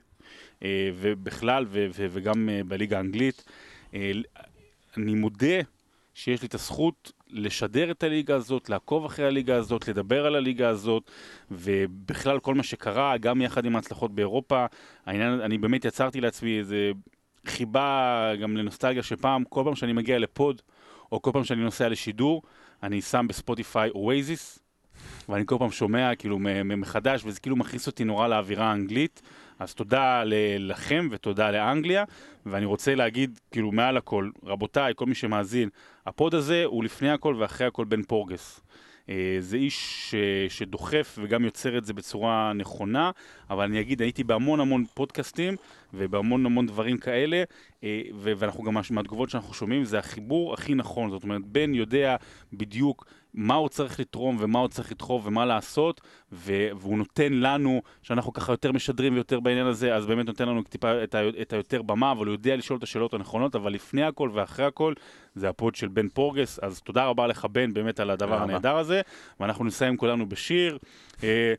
אה, 0.63 0.89
ובכלל, 0.95 1.65
וגם 1.91 2.49
אה, 2.49 2.61
בליגה 2.67 2.97
האנגלית. 2.97 3.43
אה, 3.93 4.11
אני 4.97 5.15
מודה 5.15 5.59
שיש 6.13 6.41
לי 6.41 6.47
את 6.47 6.53
הזכות 6.53 7.11
לשדר 7.31 7.91
את 7.91 8.03
הליגה 8.03 8.35
הזאת, 8.35 8.69
לעקוב 8.69 9.05
אחרי 9.05 9.25
הליגה 9.25 9.55
הזאת, 9.55 9.87
לדבר 9.87 10.25
על 10.25 10.35
הליגה 10.35 10.69
הזאת, 10.69 11.11
ובכלל 11.51 12.39
כל 12.39 12.55
מה 12.55 12.63
שקרה, 12.63 13.17
גם 13.17 13.41
יחד 13.41 13.65
עם 13.65 13.75
ההצלחות 13.75 14.15
באירופה, 14.15 14.65
העניין, 15.05 15.41
אני 15.41 15.57
באמת 15.57 15.85
יצרתי 15.85 16.21
לעצמי 16.21 16.59
איזה 16.59 16.91
חיבה 17.45 18.31
גם 18.41 18.57
לנוסטלגיה 18.57 19.03
שפעם, 19.03 19.43
כל 19.43 19.61
פעם 19.65 19.75
שאני 19.75 19.93
מגיע 19.93 20.19
לפוד, 20.19 20.61
או 21.11 21.21
כל 21.21 21.31
פעם 21.33 21.43
שאני 21.43 21.61
נוסע 21.63 21.89
לשידור, 21.89 22.41
אני 22.83 23.01
שם 23.01 23.25
בספוטיפיי 23.29 23.89
אווייזיס, 23.89 24.59
ואני 25.29 25.43
כל 25.45 25.55
פעם 25.59 25.71
שומע 25.71 26.15
כאילו 26.15 26.39
מחדש, 26.63 27.21
וזה 27.25 27.39
כאילו 27.39 27.55
מכניס 27.55 27.87
אותי 27.87 28.03
נורא 28.03 28.27
לאווירה 28.27 28.65
האנגלית. 28.65 29.21
אז 29.59 29.73
תודה 29.73 30.23
לכם 30.59 31.07
ותודה 31.11 31.51
לאנגליה, 31.51 32.03
ואני 32.45 32.65
רוצה 32.65 32.95
להגיד, 32.95 33.39
כאילו, 33.51 33.71
מעל 33.71 33.97
הכל, 33.97 34.29
רבותיי, 34.43 34.93
כל 34.95 35.05
מי 35.05 35.15
שמאזין, 35.15 35.69
הפוד 36.05 36.35
הזה 36.35 36.65
הוא 36.65 36.83
לפני 36.83 37.09
הכל 37.09 37.35
ואחרי 37.39 37.67
הכל 37.67 37.85
בן 37.85 38.03
פורגס. 38.03 38.61
אה, 39.09 39.37
זה 39.39 39.57
איש 39.57 40.09
ש- 40.11 40.57
שדוחף 40.57 41.17
וגם 41.21 41.45
יוצר 41.45 41.77
את 41.77 41.85
זה 41.85 41.93
בצורה 41.93 42.53
נכונה, 42.53 43.11
אבל 43.49 43.63
אני 43.63 43.81
אגיד, 43.81 44.01
הייתי 44.01 44.23
בהמון 44.23 44.59
המון 44.59 44.85
פודקאסטים 44.93 45.55
ובהמון 45.93 46.45
המון 46.45 46.65
דברים 46.65 46.97
כאלה, 46.97 47.43
אה, 47.83 48.01
ואנחנו 48.15 48.63
גם, 48.63 48.77
מהתגובות 48.91 49.29
שאנחנו 49.29 49.53
שומעים, 49.53 49.83
זה 49.83 49.99
החיבור 49.99 50.53
הכי 50.53 50.75
נכון. 50.75 51.09
זאת 51.09 51.23
אומרת, 51.23 51.45
בן 51.45 51.73
יודע 51.73 52.15
בדיוק 52.53 53.05
מה 53.33 53.53
הוא 53.55 53.69
צריך 53.69 53.99
לתרום 53.99 54.37
ומה 54.39 54.59
הוא 54.59 54.67
צריך 54.67 54.91
לדחוף 54.91 55.21
ומה 55.25 55.45
לעשות, 55.45 56.01
ו- 56.31 56.69
והוא 56.75 56.97
נותן 56.97 57.33
לנו, 57.33 57.81
שאנחנו 58.03 58.33
ככה 58.33 58.53
יותר 58.53 58.71
משדרים 58.71 59.13
ויותר 59.13 59.39
בעניין 59.39 59.65
הזה, 59.67 59.95
אז 59.95 60.05
באמת 60.05 60.25
נותן 60.25 60.47
לנו 60.47 60.63
טיפה 60.63 61.03
את, 61.03 61.15
ה- 61.15 61.29
את 61.41 61.53
היותר 61.53 61.81
במה, 61.81 62.11
אבל 62.11 62.25
הוא 62.25 62.33
יודע 62.33 62.55
לשאול 62.55 62.77
את 62.77 62.83
השאלות 62.83 63.13
הנכונות, 63.13 63.55
אבל 63.55 63.73
לפני 63.73 64.03
הכל 64.03 64.29
ואחרי 64.33 64.65
הכל, 64.65 64.93
זה 65.35 65.49
הפוד 65.49 65.75
של 65.75 65.87
בן 65.87 66.07
פורגס, 66.09 66.59
אז 66.61 66.81
תודה 66.81 67.05
רבה 67.05 67.27
לך 67.27 67.45
בן 67.51 67.73
באמת 67.73 67.99
על 67.99 68.09
הדבר. 68.09 68.35
הנהדר 68.43 68.77
הזה, 68.77 69.01
ואנחנו 69.39 69.65
נסיים 69.65 69.97
כולנו 69.97 70.29
בשיר. 70.29 70.77
אה, 71.23 71.53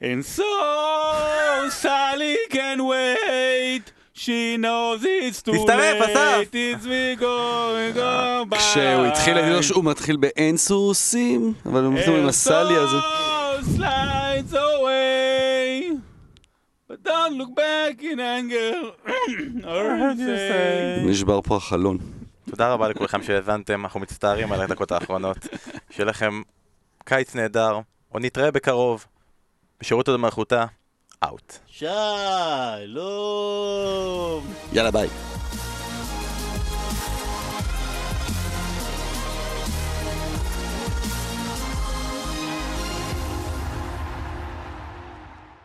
And 0.00 0.24
so 0.38 0.42
Sally 1.82 2.36
can 2.54 2.78
wait, 2.80 3.92
she 4.14 4.56
knows 4.58 5.02
it's 5.04 5.42
too 5.42 5.52
תצטרף, 5.52 6.02
אסף. 6.02 6.40
late, 6.40 6.54
it's 6.54 6.84
we 6.84 7.20
go, 7.20 7.74
we 7.74 7.96
go 7.96 8.54
by. 8.54 8.58
כשהוא 8.58 9.06
התחיל 9.06 9.34
להגיד 9.34 9.52
לו 9.52 9.62
שהוא 9.62 9.84
מתחיל 9.84 10.16
באין 10.16 10.56
סוסים, 10.56 11.54
אבל 11.66 11.84
הוא 11.84 11.94
מתחיל 11.94 12.14
עם 12.14 12.28
הסלי 12.28 12.76
הזה. 12.76 12.96
And 12.96 13.64
so 13.64 13.78
slides 13.78 14.52
away, 14.52 15.96
but 16.90 17.08
don't 17.08 17.38
look 17.38 17.54
back 17.56 18.02
in 18.02 18.18
anger, 18.18 18.74
or 19.64 20.16
say. 20.16 21.06
נשבר 21.06 21.40
פה 21.40 21.56
החלון. 21.56 21.98
תודה 22.50 22.72
רבה 22.72 22.88
לכולכם 22.88 23.22
שהאזנתם, 23.22 23.84
אנחנו 23.84 24.00
מצטערים 24.00 24.52
על 24.52 24.60
הדקות 24.60 24.92
האחרונות. 24.92 25.36
שיהיה 25.90 26.06
לכם 26.06 26.42
קיץ 27.04 27.34
נהדר, 27.34 27.80
או 28.14 28.18
נתראה 28.18 28.50
בקרוב. 28.50 29.06
בשירות 29.80 30.08
עוד 30.08 30.20
מלכותה, 30.20 30.64
אאוט. 31.24 31.58
שלום! 31.66 31.92
יאללה 34.72 34.90
ביי. 34.90 35.08